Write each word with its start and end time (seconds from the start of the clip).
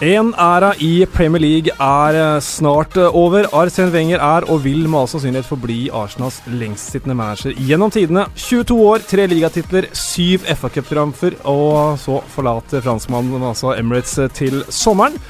En 0.00 0.30
æra 0.32 0.70
i 0.80 1.04
Premier 1.12 1.42
League 1.42 1.72
er 1.76 2.16
eh, 2.16 2.38
snart 2.40 2.94
eh, 2.96 3.16
over. 3.16 3.44
Arsen 3.52 3.90
Wenger 3.92 4.22
er 4.24 4.46
og 4.48 4.62
vil 4.64 4.86
med 4.88 4.96
all 5.02 5.10
sannsynlighet 5.12 5.44
forbli 5.44 5.76
Arsenals 5.92 6.38
lengstsittende 6.48 7.12
manager 7.18 7.52
gjennom 7.68 7.92
tidene. 7.92 8.24
22 8.32 8.78
år, 8.80 9.04
tre 9.04 9.26
ligatitler, 9.28 9.90
syv 9.92 10.46
FA-cuptriumfer, 10.56 11.36
og 11.52 12.00
så 12.00 12.22
forlater 12.32 12.80
franskmannen 12.80 13.44
altså 13.44 13.74
Emirates 13.74 14.16
eh, 14.24 14.32
til 14.32 14.62
sommeren. 14.72 15.20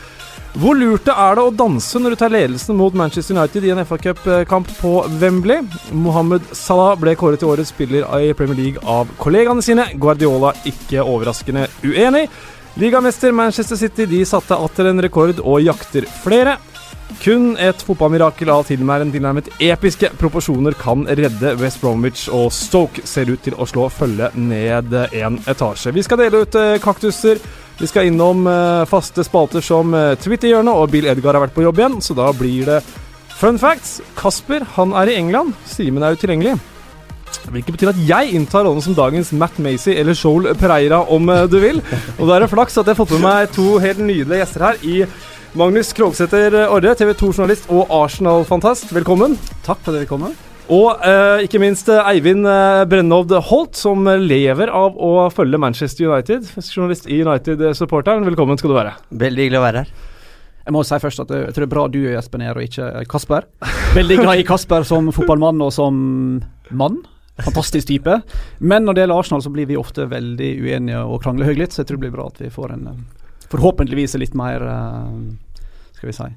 Hvor 0.54 0.78
lurt 0.78 1.10
er 1.10 1.34
det 1.34 1.48
å 1.48 1.50
danse 1.54 1.98
når 1.98 2.14
du 2.14 2.20
tar 2.22 2.32
ledelsen 2.34 2.78
mot 2.78 2.94
Manchester 2.94 3.34
United 3.34 3.66
i 3.66 3.74
en 3.74 3.82
FA-cupkamp 3.82 4.70
på 4.78 4.94
Wembley? 5.18 5.66
Mohammed 5.90 6.46
Salah 6.54 6.94
ble 6.98 7.16
kåret 7.18 7.42
til 7.42 7.50
årets 7.50 7.74
spiller 7.74 8.06
i 8.22 8.30
Premier 8.38 8.62
League 8.62 8.86
av 8.86 9.10
kollegaene 9.18 9.66
sine. 9.66 9.90
Guardiola 9.98 10.54
ikke 10.70 11.02
overraskende 11.02 11.66
uenig. 11.82 12.28
Ligamester 12.74 13.32
Manchester 13.32 13.76
City 13.76 14.06
de 14.06 14.24
satte 14.26 14.54
atter 14.54 14.90
en 14.90 15.02
rekord 15.02 15.40
og 15.42 15.62
jakter 15.64 16.06
flere. 16.22 16.56
Kun 17.20 17.56
et 17.58 17.82
fotballmirakel 17.82 18.48
av 18.54 18.62
tilnærmet 18.68 19.50
episke 19.60 20.12
proporsjoner 20.20 20.76
kan 20.78 21.02
redde 21.04 21.56
West 21.60 21.82
Bromwich, 21.82 22.28
og 22.30 22.52
Stoke 22.54 23.02
ser 23.04 23.32
ut 23.32 23.42
til 23.44 23.58
å 23.58 23.66
slå 23.68 23.88
følge 23.92 24.30
ned 24.38 24.94
en 24.94 25.40
etasje. 25.50 25.92
Vi 25.96 26.06
skal 26.06 26.22
dele 26.22 26.44
ut 26.44 26.56
eh, 26.56 26.78
kaktuser. 26.80 27.42
Vi 27.80 27.90
skal 27.90 28.08
innom 28.08 28.46
eh, 28.46 28.86
faste 28.88 29.26
spalter 29.26 29.64
som 29.64 29.92
eh, 29.96 30.14
Twitter-hjørnet, 30.22 30.70
og 30.70 30.94
Bill 30.94 31.10
Edgar 31.10 31.34
har 31.34 31.48
vært 31.48 31.56
på 31.58 31.66
jobb 31.66 31.82
igjen, 31.82 32.00
så 32.04 32.16
da 32.16 32.30
blir 32.36 32.70
det 32.70 32.80
fun 33.34 33.58
facts. 33.58 33.98
Kasper 34.16 34.64
han 34.78 34.94
er 35.02 35.10
i 35.10 35.18
England. 35.18 35.58
Simen 35.68 36.06
er 36.06 36.14
utilgjengelig. 36.14 36.60
Hvilket 37.50 37.74
betyr 37.76 37.92
at 37.92 38.02
jeg 38.08 38.34
inntar 38.36 38.66
rollen 38.66 38.84
som 38.84 38.96
dagens 38.96 39.32
Matt 39.36 39.58
Macy 39.62 39.94
eller 39.96 40.18
Joel 40.18 40.52
Pereira, 40.58 41.00
om 41.08 41.30
eh, 41.32 41.46
du 41.50 41.58
vil. 41.62 41.80
Og 42.18 42.26
da 42.26 42.36
er 42.36 42.44
det 42.44 42.52
flaks 42.52 42.78
at 42.78 42.86
jeg 42.86 42.94
har 42.94 43.00
fått 43.00 43.16
med 43.16 43.26
meg 43.26 43.50
to 43.56 43.78
helt 43.82 44.02
nydelige 44.02 44.42
gjester 44.44 44.68
her 44.68 44.84
i 44.86 45.00
Magnus 45.58 45.90
Krogsæter 45.96 46.54
Orre, 46.68 46.94
TV 46.94 47.10
2-journalist 47.18 47.66
og 47.74 47.90
Arsenal-fantast. 47.90 48.92
Velkommen. 48.94 49.34
Takk 49.66 49.82
for 49.82 49.90
at 49.90 49.98
dere 49.98 50.10
kom. 50.10 50.30
Og 50.70 51.02
eh, 51.02 51.42
ikke 51.48 51.58
minst 51.58 51.88
eh, 51.90 52.12
Eivind 52.12 52.46
eh, 52.46 52.84
Brennovd 52.86 53.34
Holt, 53.48 53.74
som 53.74 54.06
lever 54.06 54.70
av 54.70 54.94
å 54.94 55.26
følge 55.34 55.58
Manchester 55.58 56.06
United. 56.06 56.46
Journalist 56.62 57.08
i 57.10 57.18
United-supporteren. 57.24 58.22
Velkommen 58.28 58.60
skal 58.60 58.70
du 58.70 58.76
være. 58.78 58.94
Veldig 59.10 59.48
hyggelig 59.48 59.58
å 59.58 59.64
være 59.64 59.82
her. 59.82 59.90
Jeg 60.60 60.76
må 60.76 60.84
si 60.86 60.98
først 61.02 61.24
at 61.24 61.32
jeg 61.34 61.50
tror 61.56 61.64
det 61.64 61.66
er 61.66 61.72
bra 61.72 61.86
du 61.90 61.98
er 62.04 62.20
Espen 62.20 62.44
her, 62.46 62.54
og 62.54 62.62
ikke 62.62 63.02
Kasper. 63.10 63.48
Veldig 63.96 64.20
glad 64.20 64.38
i 64.38 64.46
Kasper 64.46 64.86
som 64.86 65.10
fotballmann 65.14 65.58
og 65.66 65.72
som 65.74 65.96
mann. 66.70 67.00
Fantastisk 67.46 67.88
type. 67.88 68.20
Men 68.58 68.84
når 68.84 68.96
det 68.96 69.04
gjelder 69.04 69.22
Arsenal, 69.22 69.42
så 69.44 69.54
blir 69.54 69.68
vi 69.70 69.78
ofte 69.80 70.08
veldig 70.10 70.50
uenige 70.64 71.00
og 71.06 71.22
krangler 71.24 71.50
høylytt, 71.50 71.74
så 71.74 71.82
jeg 71.82 71.90
tror 71.90 72.00
det 72.00 72.06
blir 72.08 72.16
bra 72.18 72.28
at 72.30 72.40
vi 72.42 72.52
får 72.52 72.76
en 72.76 72.86
eh, 72.92 73.02
forhåpentligvis 73.50 74.14
litt 74.20 74.36
mer 74.38 74.62
uh, 74.62 75.10
Skal 75.96 76.12
vi 76.12 76.14
si 76.14 76.28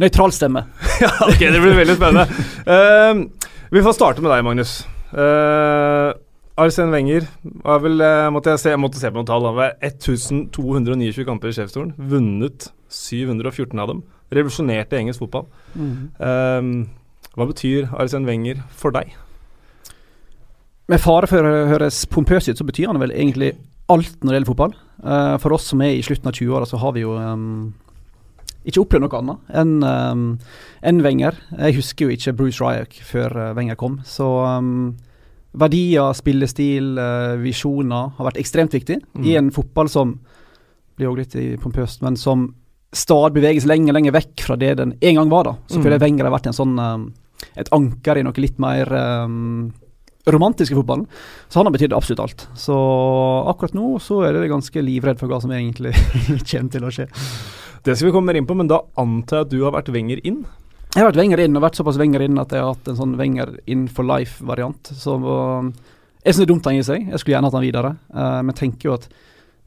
nøytral 0.00 0.34
stemme. 0.34 0.64
ja, 1.04 1.12
ok, 1.26 1.40
det 1.40 1.62
blir 1.62 1.78
veldig 1.78 1.96
spennende. 1.98 2.26
Uh, 2.66 3.50
vi 3.74 3.82
får 3.84 3.96
starte 3.96 4.24
med 4.24 4.32
deg, 4.32 4.44
Magnus. 4.46 4.76
Uh, 5.14 6.14
Arsen 6.60 6.90
Wenger 6.94 7.26
var 7.66 7.82
vel, 7.82 8.02
uh, 8.02 8.30
måtte 8.34 8.54
jeg, 8.54 8.62
se, 8.62 8.74
jeg 8.74 8.82
måtte 8.82 9.00
se 9.00 9.10
på 9.10 9.20
noen 9.20 9.30
tall. 9.30 9.46
Han 9.50 9.58
var 9.58 9.76
1229 9.84 11.26
kamper 11.28 11.52
i 11.52 11.56
sjefsstolen. 11.58 11.94
Vunnet 11.98 12.70
714 12.94 13.82
av 13.82 13.92
dem. 13.92 14.04
Revolusjonerte 14.34 14.98
engelsk 14.98 15.22
fotball. 15.22 15.46
Mm. 15.78 16.86
hva 17.34 17.46
betyr 17.50 17.90
Arsen 18.00 18.26
Wenger 18.26 18.62
for 18.74 18.94
deg? 18.94 19.12
Med 20.92 21.00
fare 21.00 21.28
for 21.30 21.46
å 21.48 21.52
høres 21.70 22.02
pompøs 22.12 22.50
ut, 22.50 22.58
så 22.58 22.66
betyr 22.66 22.90
han 22.90 23.00
vel 23.00 23.14
egentlig 23.14 23.54
alt 23.92 24.18
når 24.20 24.30
det 24.30 24.36
gjelder 24.36 24.50
fotball. 24.50 24.74
Uh, 25.00 25.36
for 25.40 25.56
oss 25.56 25.70
som 25.70 25.80
er 25.84 25.96
i 25.96 26.04
slutten 26.04 26.28
av 26.28 26.36
20-åra, 26.36 26.68
så 26.68 26.80
har 26.80 26.92
vi 26.96 27.04
jo 27.04 27.14
um, 27.16 27.72
ikke 28.68 28.82
opplevd 28.82 29.04
noe 29.04 29.20
annet 29.20 29.54
enn 29.60 29.72
um, 29.84 30.26
en 30.84 31.00
Wenger. 31.04 31.38
Jeg 31.56 31.78
husker 31.78 32.06
jo 32.06 32.16
ikke 32.16 32.34
Bruce 32.36 32.60
Ryak 32.60 32.96
før 33.04 33.32
uh, 33.36 33.50
Wenger 33.56 33.78
kom. 33.80 33.98
Så 34.08 34.26
um, 34.44 34.92
verdier, 35.56 36.12
spillestil, 36.16 36.94
uh, 37.00 37.36
visjoner 37.40 38.12
har 38.16 38.28
vært 38.28 38.40
ekstremt 38.42 38.76
viktig 38.76 39.00
mm. 39.00 39.24
i 39.24 39.36
en 39.40 39.48
fotball 39.54 39.88
som 39.92 40.18
blir 40.98 41.10
også 41.10 41.24
litt 41.24 41.62
pompøst, 41.62 42.04
men 42.04 42.16
som 42.20 42.50
stadig 42.94 43.40
beveges 43.40 43.64
lenger 43.66 43.96
lenger 43.96 44.14
vekk 44.14 44.44
fra 44.46 44.56
det 44.60 44.76
den 44.78 44.92
en 45.00 45.20
gang 45.20 45.32
var. 45.32 45.48
da. 45.48 45.56
Så 45.64 45.80
mm. 45.80 45.82
føler 45.82 45.96
jeg 45.96 46.04
Wenger 46.04 46.28
har 46.28 46.36
vært 46.36 46.50
en 46.52 46.56
sånn, 46.56 46.76
et 47.58 47.72
anker 47.74 48.20
i 48.20 48.26
noe 48.26 48.44
litt 48.44 48.60
mer 48.62 48.92
um, 48.94 49.72
romantiske 50.26 50.76
fotballen. 50.76 51.06
Så 51.48 51.60
han 51.60 51.68
har 51.68 51.74
betydd 51.74 51.94
absolutt 51.96 52.22
alt. 52.24 52.46
Så 52.58 52.76
akkurat 53.50 53.76
nå 53.76 53.94
så 54.02 54.22
er 54.24 54.36
det 54.36 54.50
ganske 54.52 54.84
livredd 54.84 55.20
for 55.20 55.30
hva 55.30 55.40
som 55.42 55.52
egentlig 55.54 55.94
kommer 56.50 56.72
til 56.72 56.86
å 56.86 56.92
skje. 56.94 57.08
Det 57.84 57.96
skal 57.96 58.08
vi 58.08 58.14
komme 58.14 58.32
mer 58.32 58.40
inn 58.40 58.48
på, 58.48 58.56
men 58.56 58.70
da 58.70 58.80
antar 59.00 59.42
jeg 59.42 59.46
at 59.46 59.52
du 59.52 59.58
har 59.66 59.74
vært 59.74 59.92
Wenger 59.92 60.22
inn? 60.24 60.44
Jeg 60.94 61.02
har 61.02 61.10
vært 61.10 61.18
Wenger 61.20 61.42
inn, 61.42 61.56
og 61.58 61.64
vært 61.66 61.76
såpass 61.76 61.98
Wenger 62.00 62.22
inn 62.24 62.40
at 62.40 62.52
jeg 62.54 62.62
har 62.62 62.72
hatt 62.72 62.88
en 62.88 62.96
sånn 62.96 63.16
Wenger 63.18 63.50
in 63.68 63.84
for 63.92 64.08
life-variant. 64.08 64.92
Så 64.96 65.18
jeg 66.24 66.32
syns 66.32 66.40
det 66.40 66.46
er 66.46 66.52
dumt 66.54 66.68
han 66.70 66.78
gir 66.78 66.86
seg. 66.86 67.08
Jeg 67.10 67.20
skulle 67.20 67.34
gjerne 67.34 67.50
hatt 67.50 67.58
han 67.58 67.64
videre. 67.66 67.90
Uh, 68.14 68.40
men 68.46 68.56
tenker 68.56 68.88
jo 68.88 68.94
at 68.96 69.08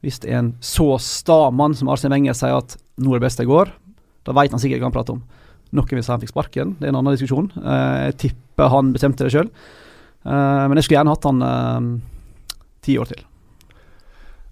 hvis 0.02 0.18
det 0.22 0.32
er 0.32 0.40
en 0.40 0.52
så 0.64 0.88
sta 1.02 1.50
mann 1.54 1.76
som 1.78 1.90
Arsen 1.92 2.14
Wenger 2.14 2.34
sier 2.38 2.56
at 2.58 2.74
nå 2.98 3.12
er 3.12 3.20
det 3.20 3.28
beste 3.28 3.44
jeg 3.44 3.50
går, 3.50 3.70
da 4.26 4.34
veit 4.34 4.54
han 4.54 4.62
sikkert 4.62 4.82
hva 4.82 4.90
han 4.90 4.96
prater 4.96 5.18
om. 5.18 5.22
Noen 5.76 5.98
vil 5.98 6.02
si 6.02 6.10
han 6.10 6.22
fikk 6.22 6.32
sparken, 6.32 6.74
det 6.78 6.88
er 6.88 6.94
en 6.94 6.98
annen 7.02 7.14
diskusjon. 7.14 7.50
Uh, 7.60 8.08
jeg 8.08 8.18
tipper 8.24 8.72
han 8.74 8.90
bestemte 8.96 9.28
det 9.28 9.34
sjøl. 9.36 9.52
Uh, 10.26 10.66
men 10.68 10.78
jeg 10.78 10.86
skulle 10.86 10.98
gjerne 10.98 11.14
hatt 11.14 11.28
han 11.28 11.44
uh, 11.44 11.90
ti 12.84 12.96
år 12.98 13.12
til. 13.12 13.22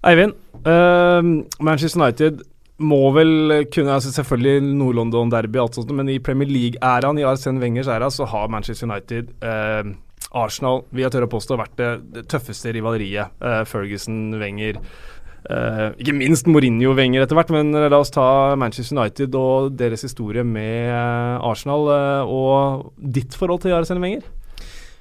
Eivind, 0.07 0.37
uh, 0.63 1.19
Manchester 1.63 1.99
United 1.99 2.45
må 2.77 3.09
vel 3.09 3.65
kunne 3.73 3.95
altså 3.95 4.11
Selvfølgelig 4.13 4.61
Nord-London-derby, 4.77 5.57
alt 5.59 5.79
sånt, 5.79 5.91
men 5.97 6.11
i 6.13 6.19
Premier 6.21 6.49
League-æraen, 6.49 7.17
i 7.17 7.25
Arsène 7.25 7.61
Wengers 7.63 7.89
æra, 7.89 8.11
så 8.13 8.27
har 8.29 8.51
Manchester 8.53 8.85
United 8.85 9.31
Arsenal 10.37 10.83
vil 10.91 11.07
jeg 11.07 11.15
tørre 11.15 11.25
å 11.25 11.31
påstå 11.31 11.57
vært 11.57 11.73
det, 11.79 12.21
tøffeste 12.29 12.75
rivaleriet. 12.75 13.33
Ferguson, 13.65 14.35
Wenger 14.37 14.77
ikke 15.97 16.13
minst 16.13 16.45
Mourinho-Wenger 16.51 17.23
etter 17.23 17.39
hvert, 17.39 17.53
men 17.55 17.73
la 17.73 17.97
oss 17.97 18.13
ta 18.13 18.53
Manchester 18.59 18.99
United 18.99 19.37
og 19.39 19.73
deres 19.79 20.05
historie 20.05 20.45
med 20.45 20.93
Arsenal 21.41 21.89
og 22.29 22.91
ditt 22.99 23.33
forhold 23.39 23.65
til 23.65 23.73
Arsène 23.73 24.03
Wenger. 24.05 24.27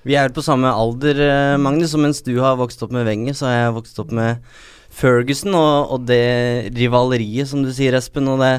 Vi 0.06 0.14
er 0.14 0.30
på 0.30 0.44
samme 0.44 0.70
alder, 0.70 1.18
eh, 1.18 1.58
Magnus, 1.58 1.96
og 1.96 2.04
mens 2.04 2.22
du 2.22 2.36
har 2.38 2.54
vokst 2.60 2.82
opp 2.86 2.92
med 2.94 3.08
Wenger, 3.08 3.34
så 3.34 3.48
har 3.48 3.56
jeg 3.56 3.76
vokst 3.80 3.96
opp 3.98 4.12
med 4.14 4.38
Ferguson 4.94 5.56
og, 5.58 5.90
og 5.96 6.04
det 6.06 6.70
rivaleriet, 6.76 7.50
som 7.50 7.64
du 7.66 7.72
sier, 7.74 7.96
Espen. 7.98 8.30
og 8.30 8.38
det 8.44 8.52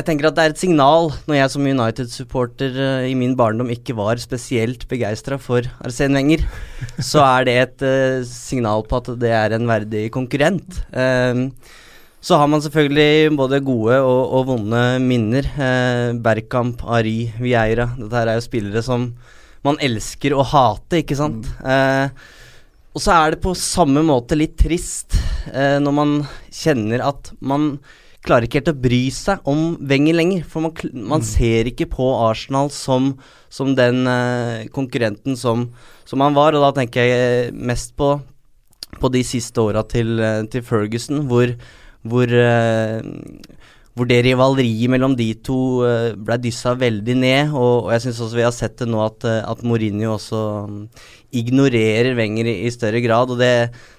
jeg 0.00 0.06
tenker 0.06 0.28
at 0.28 0.36
det 0.36 0.42
er 0.42 0.52
et 0.54 0.60
signal 0.60 1.10
når 1.28 1.36
jeg 1.36 1.52
som 1.52 1.66
United-supporter 1.66 2.76
uh, 2.78 3.06
i 3.06 3.14
min 3.18 3.34
barndom 3.36 3.70
ikke 3.70 3.94
var 3.98 4.20
spesielt 4.22 4.86
begeistra 4.90 5.38
for 5.38 5.66
Arsène 5.84 6.18
Wenger, 6.18 6.42
så 7.10 7.22
er 7.26 7.46
det 7.46 7.56
et 7.60 7.84
uh, 7.86 8.26
signal 8.26 8.86
på 8.88 9.00
at 9.02 9.10
det 9.20 9.34
er 9.36 9.54
en 9.54 9.70
verdig 9.70 10.08
konkurrent. 10.14 10.80
Uh, 10.90 11.52
så 12.20 12.36
har 12.40 12.50
man 12.50 12.62
selvfølgelig 12.64 13.36
både 13.38 13.62
gode 13.64 13.98
og, 14.02 14.22
og 14.36 14.48
vonde 14.50 14.80
minner. 15.00 15.46
Bergkamp, 16.20 16.82
Ari, 16.84 17.30
Vieira. 17.40 17.86
Dette 17.96 18.18
her 18.18 18.28
er 18.28 18.36
jo 18.36 18.44
spillere 18.44 18.82
som 18.84 19.06
man 19.66 19.80
elsker 19.82 20.34
å 20.34 20.44
hate, 20.46 21.02
ikke 21.02 21.18
sant. 21.18 21.48
Mm. 21.60 21.72
Eh, 21.72 22.38
og 22.90 23.02
så 23.04 23.14
er 23.14 23.34
det 23.34 23.42
på 23.44 23.54
samme 23.58 24.02
måte 24.02 24.38
litt 24.38 24.56
trist 24.58 25.14
eh, 25.52 25.78
når 25.82 25.94
man 25.94 26.14
kjenner 26.50 27.04
at 27.06 27.30
man 27.38 27.76
klarer 28.26 28.46
ikke 28.46 28.60
helt 28.60 28.72
å 28.72 28.80
bry 28.82 29.02
seg 29.14 29.46
om 29.48 29.62
Wenger 29.90 30.18
lenger. 30.18 30.42
For 30.48 30.64
man, 30.64 30.74
man 30.92 31.22
mm. 31.22 31.28
ser 31.28 31.70
ikke 31.70 31.88
på 31.92 32.08
Arsenal 32.26 32.72
som, 32.74 33.14
som 33.52 33.72
den 33.78 34.04
eh, 34.10 34.66
konkurrenten 34.74 35.38
som, 35.40 35.68
som 36.08 36.24
han 36.24 36.36
var. 36.36 36.56
Og 36.56 36.66
da 36.66 36.72
tenker 36.80 37.06
jeg 37.06 37.54
mest 37.54 37.94
på, 38.00 38.14
på 39.00 39.12
de 39.14 39.24
siste 39.26 39.62
åra 39.62 39.84
til, 39.88 40.18
eh, 40.20 40.42
til, 40.52 40.66
Ferguson, 40.66 41.24
hvor, 41.30 41.54
hvor 42.02 42.34
eh, 42.34 43.00
hvor 43.98 44.06
det 44.06 44.22
rivaleriet 44.22 44.90
mellom 44.92 45.16
de 45.18 45.32
to 45.42 45.82
uh, 45.82 46.12
ble 46.14 46.38
dyssa 46.40 46.76
veldig 46.78 47.16
ned. 47.18 47.54
Og, 47.54 47.86
og 47.88 47.94
jeg 47.96 48.06
syns 48.06 48.20
også 48.22 48.38
vi 48.38 48.46
har 48.46 48.54
sett 48.54 48.78
det 48.80 48.90
nå 48.90 49.00
at, 49.02 49.26
uh, 49.26 49.40
at 49.50 49.64
Mourinho 49.66 50.14
også 50.14 50.42
um, 50.68 50.84
ignorerer 51.34 52.14
Wenger 52.18 52.48
i, 52.52 52.60
i, 52.68 52.70
større 52.70 53.02
grad. 53.02 53.34
Og 53.34 53.42
det, 53.42 53.50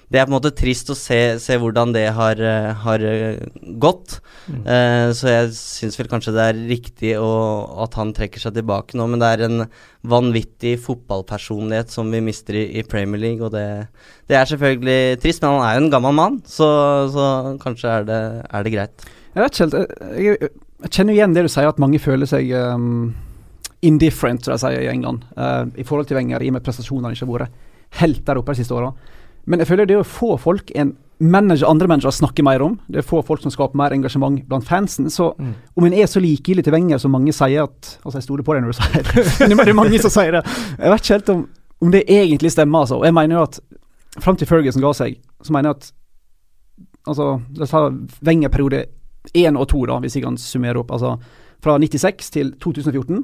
det, 0.08 0.16
er 0.18 0.24
på 0.24 0.32
en 0.32 0.38
måte 0.38 0.54
trist 0.56 0.88
å 0.92 0.96
se, 0.96 1.20
se 1.44 1.60
hvordan 1.60 1.92
det 1.92 2.06
har, 2.16 2.40
uh, 2.40 2.72
har 2.86 3.06
gått. 3.84 4.18
Mm. 4.42 4.64
så 5.14 5.28
jeg 5.28 5.50
syns 5.54 5.94
vel 6.00 6.08
kanskje 6.10 6.32
det 6.34 6.44
er 6.50 6.62
riktig 6.66 7.12
å, 7.14 7.28
at 7.84 7.94
han 7.94 8.10
trekker 8.16 8.42
seg 8.42 8.56
tilbake 8.56 8.98
nå, 8.98 9.06
men 9.06 9.22
det 9.22 9.28
er 9.30 9.44
en 9.46 9.62
vanvittig 10.10 10.72
fotballpersonlighet 10.82 11.94
som 11.94 12.10
vi 12.10 12.18
mister 12.26 12.58
i, 12.58 12.64
i 12.80 12.82
Premier 12.82 13.22
League, 13.22 13.46
og 13.46 13.54
det, 13.54 13.86
det, 14.26 14.34
er 14.34 14.50
selvfølgelig 14.50 15.22
trist. 15.22 15.44
Men 15.44 15.60
han 15.60 15.66
er 15.68 15.78
jo 15.78 15.84
en 15.84 15.94
gammel 15.94 16.18
mann, 16.18 16.42
så, 16.42 16.68
så 17.14 17.26
kanskje 17.62 17.98
er 18.00 18.08
det, 18.10 18.22
er 18.50 18.66
det 18.66 18.74
greit. 18.74 19.12
Jeg 19.34 19.42
vet 19.44 19.52
ikke 19.54 19.64
helt. 19.64 19.74
Jeg, 20.18 20.24
jeg, 20.42 20.50
jeg 20.82 20.90
kjenner 20.96 21.14
igjen 21.16 21.34
det 21.36 21.44
du 21.46 21.50
sier, 21.52 21.68
at 21.70 21.78
mange 21.82 22.00
føler 22.02 22.28
seg 22.28 22.50
um, 22.58 23.14
indifferent, 23.82 24.44
som 24.44 24.54
de 24.54 24.60
sier 24.62 24.82
i 24.84 24.90
England, 24.92 25.24
uh, 25.38 25.64
i 25.78 25.84
forhold 25.86 26.08
til 26.10 26.18
Wenger, 26.18 26.42
i 26.44 26.50
og 26.52 26.58
med 26.58 26.64
prestasjonene 26.66 27.14
ikke 27.14 27.26
har 27.26 27.32
vært 27.32 27.56
helt 28.02 28.22
der 28.26 28.40
oppe 28.40 28.54
de 28.54 28.62
siste 28.62 28.74
åra. 28.76 28.92
Men 29.46 29.58
jeg 29.62 29.68
føler 29.72 29.88
det 29.90 29.96
å 29.98 30.04
få 30.06 30.36
folk 30.38 30.70
en 30.78 30.92
manager, 31.22 31.68
andre 31.70 31.86
managere 31.90 32.14
snakker 32.14 32.44
mer 32.46 32.62
om. 32.64 32.76
Det 32.90 33.00
er 33.00 33.06
få 33.06 33.20
folk 33.26 33.42
som 33.42 33.50
skaper 33.54 33.78
mer 33.78 33.94
engasjement 33.94 34.40
blant 34.50 34.66
fansen. 34.66 35.08
Så 35.10 35.32
Mm. 35.38 35.54
om 35.76 35.84
en 35.86 35.92
er 35.94 36.06
så 36.10 36.20
likegyldig 36.22 36.64
til 36.64 36.72
Wenger 36.74 36.98
som 36.98 37.12
mange 37.14 37.32
sier 37.32 37.62
at 37.64 37.98
Altså, 38.04 38.18
jeg 38.18 38.22
stoler 38.26 38.42
på 38.42 38.54
deg 38.54 38.62
når 38.62 38.72
du 38.72 38.78
sier 38.78 39.02
det, 39.02 39.48
men 39.48 39.56
det 39.66 39.68
er 39.68 39.78
mange 39.78 39.98
som 40.02 40.10
sier 40.10 40.32
det. 40.32 40.42
Jeg 40.78 40.90
vet 40.90 41.00
ikke 41.02 41.14
helt 41.14 41.28
om, 41.34 41.44
om 41.80 41.90
det 41.90 42.04
egentlig 42.08 42.50
stemmer, 42.52 42.80
altså. 42.80 42.98
Og 42.98 43.04
jeg 43.06 43.14
mener 43.14 43.36
jo 43.38 43.42
at 43.42 43.60
fram 44.20 44.36
til 44.36 44.46
Ferguson 44.50 44.82
ga 44.82 44.92
seg, 44.92 45.18
så 45.42 45.52
mener 45.54 45.70
jeg 45.72 45.76
at 45.76 45.92
Altså, 47.02 47.40
la 47.58 47.64
oss 47.66 47.70
ta 47.74 47.80
Wenger-periode 48.22 48.84
én 49.34 49.56
og 49.58 49.68
to, 49.68 49.84
da, 49.86 49.98
hvis 50.02 50.16
jeg 50.16 50.24
kan 50.24 50.36
summere 50.36 50.78
opp. 50.82 50.90
Altså 50.90 51.18
fra 51.62 51.76
96 51.78 52.30
til 52.34 52.52
2014 52.58 53.22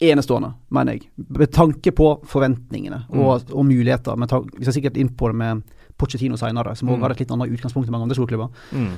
enestående, 0.00 0.54
mener 0.72 0.92
jeg. 0.96 1.08
Med 1.28 1.50
tanke 1.52 1.92
på 1.92 2.08
forventningene 2.26 3.02
og, 3.12 3.42
og 3.52 3.66
muligheter. 3.68 4.16
Vi 4.56 4.64
skal 4.64 4.72
sikkert 4.78 4.96
inn 4.96 5.10
på 5.14 5.28
det 5.28 5.36
med 5.36 5.62
Pochettino 6.00 6.36
senere, 6.40 6.72
som 6.76 6.88
også 6.88 6.96
Mm. 6.96 7.02
har 7.02 7.10
et 7.10 7.18
litt 7.20 7.30
annet 7.30 7.50
utgangspunkt 7.52 7.86
enn 7.86 7.92
mange 7.92 8.06
andre 8.08 8.16
storklubber. 8.16 8.48
Mm. 8.72 8.94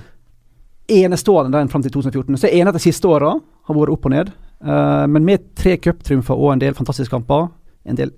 Enestående 0.88 1.58
den 1.58 1.68
fram 1.68 1.82
til 1.82 1.90
2014. 1.90 2.36
Så 2.38 2.46
jeg 2.46 2.54
er 2.54 2.62
enig 2.62 2.68
at 2.68 2.78
de 2.78 2.84
siste 2.86 3.08
åra 3.08 3.32
har 3.66 3.74
vært 3.74 3.92
opp 3.92 4.06
og 4.06 4.10
ned. 4.14 4.30
Uh, 4.62 5.06
men 5.10 5.24
med 5.26 5.54
tre 5.58 5.76
cuptriumfer 5.76 6.38
og 6.38 6.52
en 6.52 6.62
del 6.62 6.74
fantastiske 6.74 7.10
kamper, 7.10 7.48
en 7.84 7.96
del 7.98 8.12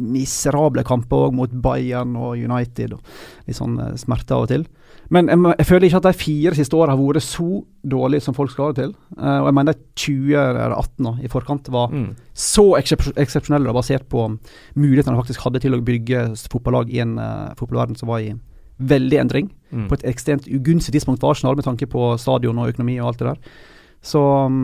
miserable 0.00 0.82
kamper 0.86 1.28
òg 1.28 1.34
mot 1.34 1.50
Bayern 1.64 2.16
og 2.16 2.36
United, 2.38 2.92
og 2.96 3.00
litt 3.48 3.56
sånn 3.58 3.78
eh, 3.80 3.94
smerte 4.00 4.34
av 4.36 4.46
og 4.46 4.48
til. 4.52 4.66
Men 5.10 5.28
jeg, 5.32 5.38
jeg 5.58 5.66
føler 5.70 5.86
ikke 5.88 6.00
at 6.02 6.06
de 6.08 6.12
fire 6.20 6.54
siste 6.58 6.76
åra 6.76 6.92
har 6.92 7.00
vært 7.00 7.24
så 7.24 7.62
dårlige 7.88 8.20
som 8.26 8.34
folk 8.36 8.50
skal 8.52 8.66
ha 8.66 8.72
det 8.76 8.82
til. 8.82 8.90
Uh, 9.16 9.38
og 9.40 9.46
jeg 9.48 9.56
mener 9.56 9.78
20 9.96 10.34
eller 10.36 10.74
18 10.76 11.06
år 11.08 11.22
i 11.24 11.30
forkant 11.32 11.70
var 11.72 11.88
Mm. 11.94 12.10
så 12.36 12.64
eksep- 12.76 13.14
eksepsjonelle 13.16 13.72
basert 13.72 14.04
på 14.12 14.26
mulighetene 14.76 15.16
de 15.16 15.22
faktisk 15.22 15.46
hadde 15.46 15.62
til 15.64 15.72
å 15.78 15.80
bygge 15.80 16.26
fotballag 16.52 16.92
i 16.92 17.00
en 17.00 17.16
uh, 17.18 17.54
fotballverden 17.56 17.96
som 17.96 18.08
var 18.12 18.20
i 18.20 18.34
veldig 18.78 19.18
endring. 19.22 19.48
Mm. 19.72 19.88
På 19.88 19.96
et 19.96 20.04
ekstremt 20.12 20.44
ugunstig 20.46 20.92
tidspunkt 20.98 21.20
for 21.24 21.32
Arsenal 21.32 21.56
med 21.56 21.64
tanke 21.64 21.88
på 21.90 22.12
stadion 22.20 22.58
og 22.60 22.68
økonomi 22.74 22.98
og 23.00 23.08
alt 23.14 23.18
det 23.24 23.30
der. 23.32 23.40
Så 24.04 24.20
um, 24.46 24.60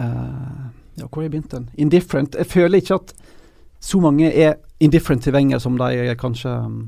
uh, 0.00 0.70
Ja, 0.96 1.08
hvor 1.10 1.18
har 1.18 1.26
jeg 1.26 1.32
begynt 1.34 1.50
den? 1.50 1.68
Indifferent. 1.76 2.36
Jeg 2.38 2.46
føler 2.46 2.78
ikke 2.78 2.94
at 3.00 3.12
så 3.84 4.00
mange 4.00 4.30
er 4.32 4.56
indifferent 4.82 5.24
til 5.24 5.34
Wenger 5.36 5.60
som 5.62 5.76
de 5.80 6.16
kanskje 6.20 6.52
um, 6.64 6.78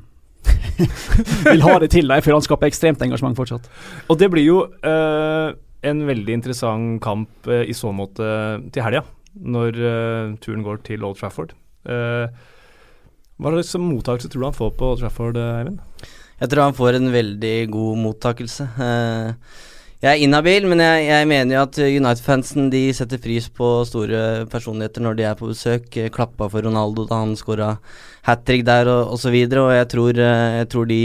vil 1.51 1.65
ha 1.65 1.77
det 1.83 1.91
til. 1.93 2.09
Jeg 2.09 2.25
føler 2.25 2.39
han 2.39 2.47
skaper 2.47 2.71
ekstremt 2.71 3.05
engasjement 3.05 3.37
fortsatt. 3.39 3.69
Og 4.09 4.19
det 4.21 4.31
blir 4.33 4.47
jo 4.47 4.59
uh, 4.65 5.53
en 5.87 6.03
veldig 6.09 6.39
interessant 6.41 7.01
kamp 7.05 7.51
uh, 7.51 7.63
i 7.63 7.77
så 7.77 7.93
måte 7.95 8.27
til 8.73 8.85
helga, 8.85 9.05
når 9.37 9.81
uh, 9.81 10.37
turen 10.43 10.65
går 10.67 10.83
til 10.89 11.05
Old 11.05 11.21
Trafford. 11.21 11.55
Uh, 11.87 12.33
hva 13.37 13.53
slags 13.53 13.77
mottakelse 13.77 14.33
tror 14.33 14.43
du 14.43 14.49
han 14.49 14.57
får 14.57 14.77
på 14.79 14.93
Old 14.95 15.03
Trafford, 15.05 15.37
Eivind? 15.37 15.83
Jeg 16.37 16.53
tror 16.53 16.67
han 16.67 16.77
får 16.77 16.99
en 16.99 17.09
veldig 17.13 17.55
god 17.73 18.01
mottakelse. 18.03 18.65
Eh, 18.85 19.61
jeg 20.07 20.13
er 20.13 20.23
inhabil, 20.23 20.67
men 20.71 20.81
jeg, 20.85 21.07
jeg 21.09 21.27
mener 21.27 21.57
jo 21.57 21.63
at 21.67 21.79
United-fansen 21.83 22.69
de 22.71 22.83
setter 22.95 23.19
pris 23.23 23.49
på 23.51 23.71
store 23.89 24.45
personligheter 24.53 25.03
når 25.03 25.17
de 25.19 25.25
er 25.27 25.39
på 25.39 25.51
besøk. 25.51 25.89
Eh, 25.99 26.13
Klappa 26.15 26.47
for 26.53 26.63
Ronaldo 26.63 27.09
da 27.11 27.19
han 27.25 27.35
skåra 27.39 27.73
hat 28.29 28.45
trick 28.47 28.63
der 28.67 28.87
og 28.93 29.17
osv. 29.17 29.35
Og, 29.35 29.57
og 29.65 29.75
jeg 29.75 29.89
tror, 29.91 30.23
eh, 30.23 30.61
jeg 30.61 30.71
tror 30.71 30.87
de 30.93 31.01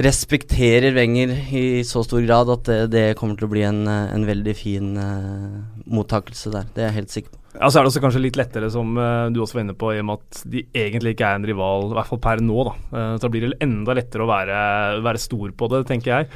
respekterer 0.00 0.94
Wenger 0.96 1.34
i 1.52 1.82
så 1.84 2.00
stor 2.06 2.24
grad 2.24 2.48
at 2.54 2.64
det, 2.64 2.80
det 2.94 3.04
kommer 3.18 3.36
til 3.36 3.48
å 3.48 3.52
bli 3.52 3.64
en, 3.68 3.84
eh, 3.84 4.14
en 4.14 4.24
veldig 4.24 4.54
fin 4.56 4.94
uh, 4.96 5.60
mottakelse 5.92 6.52
der. 6.54 6.70
Det 6.72 6.84
er 6.84 6.88
jeg 6.88 6.98
helt 7.02 7.16
sikker 7.16 7.34
på. 7.34 7.40
Ja, 7.52 7.68
Så 7.68 7.76
er 7.76 7.84
det 7.84 7.90
også 7.90 8.00
kanskje 8.00 8.22
litt 8.24 8.38
lettere, 8.40 8.70
som 8.72 8.96
uh, 8.96 9.28
du 9.28 9.42
også 9.42 9.58
var 9.58 9.66
inne 9.66 9.76
på, 9.76 9.92
i 9.92 10.00
og 10.00 10.08
med 10.08 10.22
at 10.22 10.42
de 10.48 10.64
egentlig 10.72 11.12
ikke 11.12 11.28
er 11.28 11.36
en 11.36 11.44
rival, 11.50 11.90
i 11.90 11.96
hvert 11.98 12.08
fall 12.08 12.22
per 12.24 12.40
nå. 12.40 12.64
da. 12.70 12.74
Uh, 12.88 13.12
så 13.18 13.26
da 13.26 13.32
blir 13.34 13.44
det 13.44 13.60
enda 13.66 13.96
lettere 13.98 14.24
å 14.24 14.32
være, 14.32 14.58
være 15.04 15.20
stor 15.20 15.52
på 15.52 15.72
det, 15.74 15.84
tenker 15.92 16.14
jeg. 16.14 16.30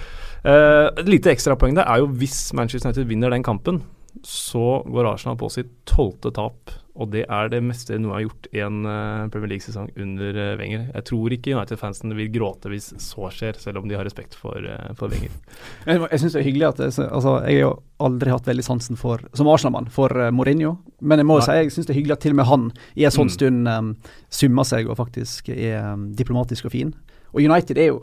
Eh, 0.47 0.87
et 1.03 1.09
lite 1.11 1.33
ekstrapoeng 1.35 1.75
der 1.75 1.89
er 1.91 2.05
jo 2.05 2.11
hvis 2.21 2.53
Manchester 2.55 2.93
United 2.93 3.11
vinner 3.11 3.33
den 3.35 3.47
kampen, 3.47 3.83
så 4.25 4.83
går 4.87 5.11
Arsenal 5.11 5.37
på 5.39 5.51
sitt 5.53 5.73
tolvte 5.89 6.31
tap. 6.35 6.73
Og 6.97 7.11
det 7.13 7.27
er 7.29 7.51
det 7.53 7.59
meste 7.61 7.99
noe 8.01 8.15
har 8.15 8.23
gjort 8.23 8.47
i 8.57 8.63
en 8.65 8.79
uh, 8.89 9.27
Premier 9.29 9.51
League-sesong 9.51 9.91
under 10.01 10.39
uh, 10.41 10.55
Wenger. 10.57 10.87
Jeg 10.95 11.05
tror 11.11 11.35
ikke 11.37 11.53
United-fansen 11.53 12.15
vil 12.17 12.31
gråte 12.33 12.71
hvis 12.73 12.87
så 13.05 13.29
skjer, 13.29 13.59
selv 13.61 13.83
om 13.83 13.91
de 13.91 13.99
har 13.99 14.09
respekt 14.09 14.33
for, 14.39 14.57
uh, 14.57 14.95
for 14.97 15.13
Wenger. 15.13 15.35
Jeg, 15.91 16.01
jeg 16.01 16.23
syns 16.23 16.39
det 16.39 16.41
er 16.41 16.47
hyggelig 16.49 16.69
at 16.71 16.81
det, 16.81 16.89
altså, 17.05 17.35
Jeg 17.45 17.59
har 17.59 17.61
jo 17.67 17.75
aldri 18.09 18.33
hatt 18.33 18.49
veldig 18.49 18.65
sansen 18.65 18.97
for 18.97 19.21
som 19.37 19.53
Arsenal-mann 19.53 19.93
for 19.93 20.17
uh, 20.17 20.31
Mourinho. 20.33 20.79
Men 21.05 21.21
jeg 21.21 21.29
må 21.29 21.37
jo 21.37 21.45
si 21.45 21.59
jeg 21.61 21.75
syns 21.77 21.91
det 21.91 21.93
er 21.93 22.01
hyggelig 22.01 22.17
at 22.17 22.25
til 22.25 22.33
og 22.33 22.41
med 22.41 22.49
han 22.55 22.67
i 22.97 23.05
en 23.05 23.17
sånn 23.19 23.29
Mm. 23.29 23.37
stund 23.37 23.69
um, 23.69 23.95
summer 24.33 24.65
seg 24.65 24.89
og 24.89 24.97
faktisk 24.97 25.53
er 25.53 25.93
um, 25.93 26.09
diplomatisk 26.17 26.71
og 26.71 26.73
fin. 26.79 26.97
Og 27.35 27.45
United 27.45 27.77
er 27.77 27.93
jo 27.93 28.01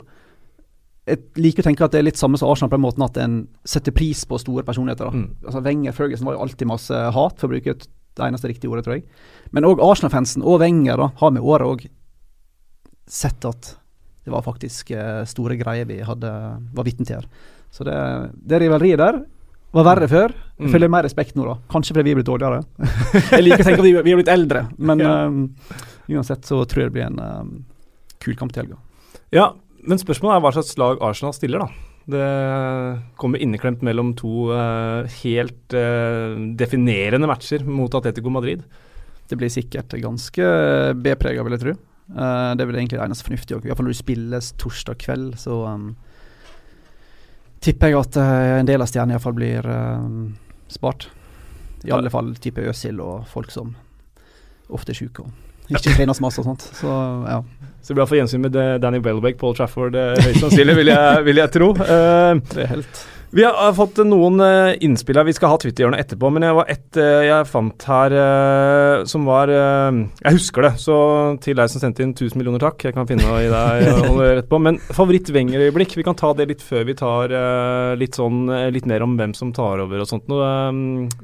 Jeg 1.06 1.18
liker 1.36 1.60
å 1.60 1.66
tenke 1.68 1.84
at 1.84 1.92
det 1.92 1.98
er 2.00 2.06
litt 2.06 2.16
samme 2.20 2.38
som 2.40 2.48
Arsenal 2.48 2.70
på 2.72 2.78
den 2.78 2.84
måten 2.86 3.04
at 3.04 3.18
en 3.20 3.34
setter 3.68 3.92
pris 3.92 4.22
på 4.24 4.38
store 4.40 4.62
personligheter. 4.64 5.10
Mm. 5.12 5.26
Altså 5.44 5.60
Wenger 5.66 5.92
Ferguson 5.92 6.24
var 6.26 6.38
jo 6.38 6.44
alltid 6.46 6.66
masse 6.70 6.94
hat, 7.12 7.36
for 7.38 7.46
å 7.48 7.52
bruke 7.52 7.74
det 7.76 8.22
eneste 8.24 8.48
riktige 8.48 8.70
ordet, 8.72 8.84
tror 8.86 8.96
jeg. 8.96 9.04
Men 9.52 9.66
òg 9.68 9.82
Arsenal-fansen 9.84 10.42
og 10.46 10.60
Wenger 10.62 10.96
da, 11.02 11.10
har 11.20 11.30
med 11.34 11.42
året 11.44 11.66
òg 11.68 11.84
sett 13.06 13.44
at 13.44 13.74
det 14.24 14.32
var 14.32 14.44
faktisk 14.46 14.90
eh, 14.96 15.24
store 15.28 15.58
greier 15.60 15.84
vi 15.84 15.98
hadde 16.06 16.30
var 16.72 16.86
vitne 16.86 17.04
til 17.04 17.18
her. 17.18 17.26
Så 17.74 17.84
det, 17.84 17.96
det 18.40 18.62
rivaleriet 18.62 19.02
der 19.02 19.18
var 19.74 19.84
verre 19.90 20.08
før. 20.08 20.32
Jeg 20.32 20.68
Mm. 20.68 20.70
føler 20.72 20.88
mer 20.88 21.02
respekt 21.02 21.34
nå, 21.34 21.44
da. 21.48 21.56
Kanskje 21.68 21.92
fordi 21.96 22.04
vi 22.06 22.12
er 22.14 22.18
blitt 22.20 22.28
dårligere. 22.30 22.62
jeg 23.34 23.42
liker 23.42 23.60
å 23.60 23.66
tenke 23.66 23.82
at 23.82 23.88
vi, 23.88 23.92
vi 24.06 24.12
er 24.14 24.20
blitt 24.20 24.30
eldre, 24.32 24.60
men 24.78 25.02
Ja. 25.02 25.14
um, 25.26 25.40
uansett 26.14 26.46
så 26.46 26.60
tror 26.64 26.84
jeg 26.84 26.92
det 26.92 26.94
blir 26.94 27.08
en 27.10 27.18
um, 27.18 27.50
kul 28.22 28.36
kamp 28.38 28.54
til 28.54 28.62
helga. 28.62 28.78
Ja, 29.34 29.48
men 29.88 30.00
spørsmålet 30.00 30.36
er 30.36 30.44
hva 30.44 30.54
slags 30.56 30.78
lag 30.80 31.02
Arsenal 31.04 31.34
stiller, 31.36 31.64
da. 31.64 31.90
Det 32.04 32.24
kommer 33.20 33.40
inneklemt 33.40 33.84
mellom 33.86 34.12
to 34.18 34.50
uh, 34.52 35.08
helt 35.22 35.76
uh, 35.76 36.36
definerende 36.58 37.28
matcher 37.30 37.64
mot 37.64 37.94
Atletico 37.96 38.32
Madrid. 38.32 38.64
Det 39.28 39.38
blir 39.40 39.52
sikkert 39.52 39.94
ganske 40.02 40.48
B-prega, 41.00 41.44
vil 41.46 41.56
jeg 41.56 41.62
tro. 41.62 41.76
Uh, 42.12 42.52
det 42.52 42.64
er 42.64 42.68
vel 42.68 42.80
egentlig 42.82 42.98
det 42.98 43.06
eneste 43.06 43.28
fornuftige. 43.28 43.62
Iallfall 43.64 43.88
når 43.88 43.96
det 43.96 44.02
spilles 44.02 44.50
torsdag 44.60 45.00
kveld, 45.00 45.30
så 45.40 45.62
um, 45.72 45.94
tipper 47.64 47.92
jeg 47.92 48.00
at 48.02 48.18
eh, 48.20 48.58
en 48.58 48.68
del 48.68 48.84
av 48.84 48.90
stjernene 48.90 49.16
iallfall 49.16 49.36
blir 49.38 49.64
um, 49.64 50.34
spart. 50.68 51.08
I 51.84 51.92
alle 51.96 52.12
fall 52.12 52.34
type 52.40 52.64
Øsil 52.64 53.00
og 53.04 53.24
folk 53.28 53.52
som 53.52 53.74
ofte 54.72 54.92
er 54.92 54.98
sjuke 54.98 55.24
og 55.24 55.72
ikke 55.72 55.94
trener 55.96 56.16
så 56.16 56.24
masse 56.24 56.40
og 56.40 56.48
sånt. 56.48 56.64
Så 56.76 56.90
ja. 57.24 57.38
Så 57.84 57.92
det 57.92 57.98
blir 57.98 58.06
iallfall 58.06 58.22
gjensyn 58.22 58.40
med 58.40 58.54
Danny 58.80 58.98
Welbeck, 59.04 59.36
Paul 59.36 59.52
Trafford, 59.58 59.92
eh, 59.92 60.14
høyst 60.24 60.40
sannsynlig, 60.40 60.78
vil 60.78 60.88
jeg, 60.88 61.24
vil 61.26 61.42
jeg 61.42 61.52
tro. 61.52 61.74
Uh, 61.76 62.40
Det 62.54 62.70
helt 62.70 63.10
vi 63.34 63.42
har 63.42 63.72
fått 63.74 63.96
noen 64.06 64.38
eh, 64.38 64.76
innspill 64.86 65.18
her. 65.18 65.26
Vi 65.26 65.32
skal 65.34 65.50
ha 65.50 65.56
Twitter-hjørnet 65.58 66.04
etterpå, 66.04 66.28
men 66.30 66.44
det 66.44 66.52
var 66.54 66.68
ett 66.70 66.94
jeg 66.94 67.48
fant 67.50 67.86
her 67.90 68.12
som 69.10 69.24
var 69.26 69.50
Jeg 69.50 70.36
husker 70.36 70.62
det, 70.62 70.70
så 70.78 70.98
til 71.42 71.58
deg 71.58 71.72
som 71.72 71.82
sendte 71.82 72.04
inn 72.04 72.12
1000 72.12 72.38
millioner 72.38 72.62
takk. 72.62 72.84
Jeg 72.86 72.94
kan 72.94 73.08
finne 73.10 73.26
i 73.42 73.50
deg 73.50 73.88
rett 73.88 74.44
etterpå. 74.44 74.60
Men 74.62 74.78
favoritt-Wenger-øyeblikk, 74.86 75.96
vi 75.98 76.06
kan 76.06 76.14
ta 76.14 76.30
det 76.38 76.46
litt 76.52 76.62
før 76.62 76.86
vi 76.86 76.94
tar 77.00 77.34
litt 77.98 78.14
sånn 78.14 78.46
litt 78.70 78.86
mer 78.86 79.02
om 79.02 79.18
hvem 79.18 79.34
som 79.34 79.50
tar 79.56 79.82
over 79.82 80.04
og 80.04 80.12
sånt. 80.12 80.30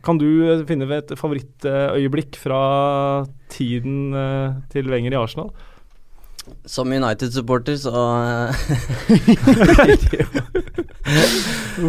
Kan 0.03 0.19
du 0.19 0.27
finne 0.67 0.91
et 0.99 1.15
favorittøyeblikk 1.15 2.43
fra 2.43 2.65
tiden 3.55 4.11
til 4.75 4.91
Wenger 4.91 5.15
i 5.15 5.23
Arsenal? 5.23 5.55
Som 6.67 6.93
United-supporter 6.93 7.77
så 7.79 7.91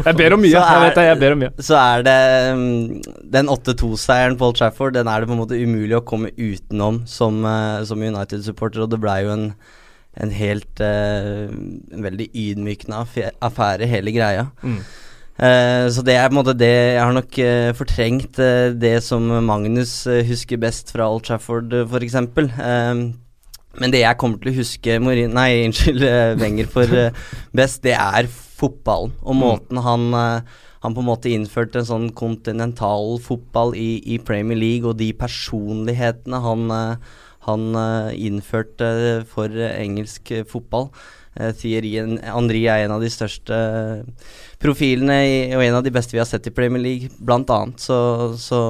Jeg 0.05 0.15
ber 0.17 0.33
om 0.35 0.41
mye. 0.41 0.55
Er, 0.55 0.71
Jeg 0.71 0.81
vet 0.85 0.97
det, 0.97 1.05
jeg 1.07 1.19
ber 1.21 1.35
om 1.35 1.41
mye. 1.43 1.51
så 1.61 1.75
er 1.79 2.05
det 2.07 2.17
mm, 2.57 3.01
Den 3.33 3.51
8-2-seieren 3.51 4.37
på 4.39 4.45
Old 4.49 4.57
Trafford, 4.59 4.95
den 4.95 5.09
er 5.11 5.17
det 5.21 5.29
på 5.29 5.35
en 5.35 5.43
måte 5.43 5.59
umulig 5.59 5.95
å 5.97 6.07
komme 6.07 6.29
utenom 6.37 6.95
som, 7.09 7.33
eh, 7.45 7.83
som 7.87 8.01
United-supporter, 8.01 8.79
og 8.85 8.91
det 8.93 9.01
blei 9.03 9.19
jo 9.25 9.31
en, 9.35 9.45
en 10.21 10.31
helt 10.35 10.83
eh, 10.83 11.47
En 11.51 12.07
veldig 12.07 12.27
ydmykende 12.31 12.95
affære, 13.41 13.89
hele 13.89 14.11
greia. 14.15 14.45
Mm. 14.63 14.81
Uh, 15.41 15.87
så 15.89 16.03
det 16.05 16.13
er 16.19 16.27
på 16.27 16.35
en 16.35 16.37
måte 16.37 16.53
det 16.53 16.69
Jeg 16.69 17.01
har 17.01 17.13
nok 17.15 17.37
uh, 17.39 17.71
fortrengt 17.73 18.37
uh, 18.37 18.69
det 18.77 18.99
som 19.01 19.25
Magnus 19.41 20.03
husker 20.27 20.59
best 20.61 20.91
fra 20.93 21.07
Old 21.09 21.23
Trafford, 21.25 21.73
uh, 21.73 21.87
f.eks. 21.87 22.15
Men 23.79 23.93
det 23.93 24.01
jeg 24.03 24.19
kommer 24.19 24.41
til 24.41 24.51
å 24.51 24.57
huske 24.57 24.97
Morin, 24.99 25.31
Nei, 25.35 25.61
unnskyld, 25.67 26.03
uh, 26.03 26.33
Wenger 26.41 26.67
for 26.71 26.97
eh, 26.97 27.15
best, 27.57 27.83
det 27.85 27.95
er 27.95 28.27
fotballen. 28.27 29.13
Og 29.23 29.37
måten 29.39 29.79
han 29.85 30.09
eh, 30.17 30.59
han 30.81 30.95
på 30.97 31.03
en 31.03 31.09
måte 31.11 31.29
innførte 31.29 31.81
en 31.81 31.87
sånn 31.87 32.07
kontinental 32.17 33.19
fotball 33.21 33.75
i, 33.77 33.99
i 34.01 34.17
Premier 34.17 34.57
League, 34.57 34.87
og 34.89 34.97
de 34.97 35.11
personlighetene 35.13 36.39
han, 36.41 36.63
eh, 36.73 37.17
han 37.45 37.67
eh, 37.77 38.13
innførte 38.29 38.91
for 39.29 39.53
eh, 39.53 39.75
engelsk 39.83 40.33
eh, 40.33 40.47
fotball. 40.49 40.89
Thierry 41.31 41.93
Henry 41.95 42.65
er 42.67 42.81
en 42.83 42.91
av 42.97 43.03
de 43.05 43.07
største 43.07 43.55
eh, 43.55 44.31
profilene 44.59 45.19
i, 45.23 45.35
og 45.55 45.61
en 45.63 45.77
av 45.77 45.85
de 45.85 45.93
beste 45.93 46.17
vi 46.17 46.19
har 46.19 46.27
sett 46.27 46.49
i 46.49 46.55
Premier 46.55 46.81
League, 46.83 47.13
blant 47.21 47.53
annet. 47.53 47.79
Så, 47.79 47.99
så 48.41 48.65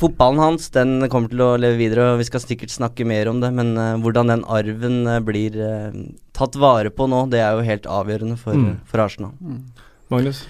fotballen 0.00 0.40
hans 0.42 0.70
den 0.74 1.04
kommer 1.12 1.30
til 1.32 1.42
å 1.44 1.50
leve 1.60 1.78
videre, 1.80 2.14
og 2.14 2.22
vi 2.22 2.28
skal 2.28 2.42
sikkert 2.42 2.72
snakke 2.72 3.06
mer 3.08 3.28
om 3.30 3.42
det. 3.42 3.52
Men 3.56 3.74
uh, 3.76 3.98
hvordan 4.00 4.32
den 4.32 4.46
arven 4.48 5.02
uh, 5.08 5.18
blir 5.24 5.58
uh, 5.60 5.92
tatt 6.36 6.56
vare 6.60 6.92
på 6.94 7.08
nå, 7.10 7.26
det 7.32 7.42
er 7.44 7.56
jo 7.56 7.66
helt 7.66 7.88
avgjørende 7.90 8.38
for, 8.40 8.56
mm. 8.56 8.80
for 8.88 9.04
Arsenal. 9.04 9.36
Mm. 9.40 9.60
Magnus? 10.12 10.42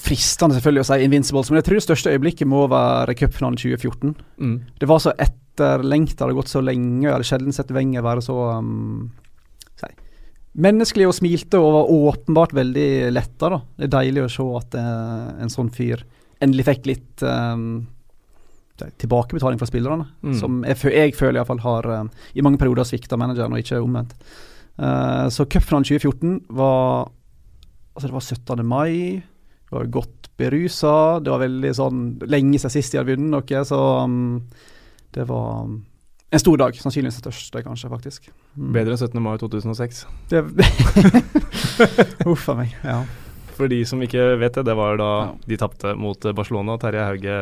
Fristende 0.00 0.56
selvfølgelig 0.56 0.84
å 0.84 0.88
si 0.88 1.00
Invincibles, 1.04 1.50
men 1.52 1.60
jeg 1.60 1.68
tror 1.68 1.80
det 1.80 1.86
største 1.86 2.12
øyeblikket 2.14 2.48
må 2.48 2.64
være 2.72 3.16
cupfinalen 3.18 3.58
2014. 3.60 4.14
Mm. 4.40 4.54
Det 4.80 4.88
var 4.88 5.02
så 5.04 5.12
etterlengta, 5.12 6.22
det 6.22 6.30
har 6.30 6.38
gått 6.38 6.52
så 6.52 6.62
lenge. 6.64 7.04
Jeg 7.04 7.12
hadde 7.12 7.28
sjelden 7.28 7.56
sett 7.56 7.74
Wenger 7.76 8.06
være 8.06 8.24
så 8.24 8.36
um, 8.56 9.10
si, 9.82 9.90
menneskelig 10.64 11.10
og 11.10 11.18
smilte 11.18 11.60
og 11.60 11.76
var 11.76 11.92
åpenbart 11.98 12.56
veldig 12.56 12.88
letta. 13.12 13.60
Det 13.76 13.90
er 13.90 13.92
deilig 13.98 14.24
å 14.24 14.32
se 14.32 14.48
at 14.62 14.80
uh, 14.80 15.28
en 15.44 15.52
sånn 15.52 15.68
fyr 15.74 16.06
endelig 16.40 16.66
fikk 16.68 16.86
litt 16.88 17.24
um, 17.26 17.64
tilbakebetaling 19.00 19.60
fra 19.60 19.68
spillerne. 19.68 20.06
Mm. 20.24 20.36
Som 20.40 20.62
jeg, 20.66 20.78
jeg 20.94 21.16
føler 21.18 21.40
iallfall 21.40 21.62
har 21.64 21.90
um, 22.00 22.12
i 22.34 22.44
mange 22.44 22.60
perioder 22.60 22.88
svikta 22.88 23.18
manageren, 23.20 23.52
og 23.52 23.62
ikke 23.62 23.82
omvendt. 23.82 24.16
Uh, 24.80 25.26
så 25.32 25.44
cupfinalen 25.44 25.88
2014 25.88 26.56
var 26.56 27.10
Altså, 27.90 28.06
det 28.06 28.14
var 28.14 28.22
17. 28.22 28.60
mai. 28.64 29.18
Det 29.66 29.74
var 29.74 29.88
godt 29.92 30.28
berusa. 30.38 31.18
Det 31.20 31.32
var 31.32 31.42
veldig 31.42 31.72
sånn 31.76 32.04
lenge 32.30 32.58
siden 32.58 32.72
sist 32.72 32.94
de 32.94 33.00
hadde 33.00 33.10
vunnet 33.10 33.32
noe, 33.34 33.62
så 33.66 33.80
um, 34.06 34.38
det 35.12 35.26
var 35.28 35.64
um, 35.66 35.74
en 36.30 36.42
stor 36.42 36.62
dag. 36.62 36.78
Sannsynligvis 36.80 37.18
den 37.18 37.26
største, 37.26 37.64
kanskje, 37.66 37.90
faktisk. 37.92 38.30
Mm. 38.54 38.70
Bedre 38.78 38.94
enn 38.94 39.02
17. 39.02 39.24
mai 39.24 39.34
2006. 39.42 40.04
Uff 42.30 42.48
a 42.48 42.60
meg. 42.62 42.78
Ja. 42.86 43.02
For 43.60 43.68
de 43.68 43.82
som 43.88 44.00
ikke 44.00 44.32
vet 44.40 44.56
det, 44.56 44.64
det 44.70 44.76
var 44.78 44.96
da 45.00 45.12
ja. 45.20 45.30
de 45.52 45.60
tapte 45.60 45.94
mot 45.98 46.28
Barcelona. 46.36 46.78
Terje 46.80 47.04
Hauge 47.04 47.38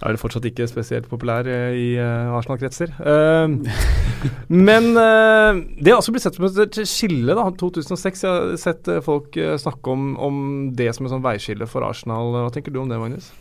er 0.00 0.14
det 0.14 0.20
fortsatt 0.22 0.46
ikke 0.48 0.68
spesielt 0.70 1.08
populær 1.10 1.44
eh, 1.50 1.74
i 1.76 1.88
uh, 1.98 2.32
Arsenal-kretser. 2.38 2.94
Uh, 3.02 3.58
men 4.68 4.92
det 4.94 5.90
har 5.90 5.98
også 5.98 6.14
blitt 6.14 6.24
sett 6.24 6.38
som 6.38 6.46
et 6.48 6.78
skille, 6.88 7.34
da. 7.36 7.48
2006. 7.60 8.22
Jeg 8.24 8.30
har 8.30 8.60
sett 8.62 8.88
folk 9.04 9.36
snakke 9.60 9.92
om, 9.92 10.12
om, 10.22 10.36
det 10.76 10.92
som 10.96 11.08
et 11.08 11.12
sånn 11.16 11.24
veiskille 11.24 11.68
for 11.68 11.84
Arsenal. 11.88 12.30
Hva 12.38 12.52
tenker 12.54 12.72
du 12.72 12.80
om 12.84 12.92
det, 12.92 13.00
Magnus? 13.02 13.32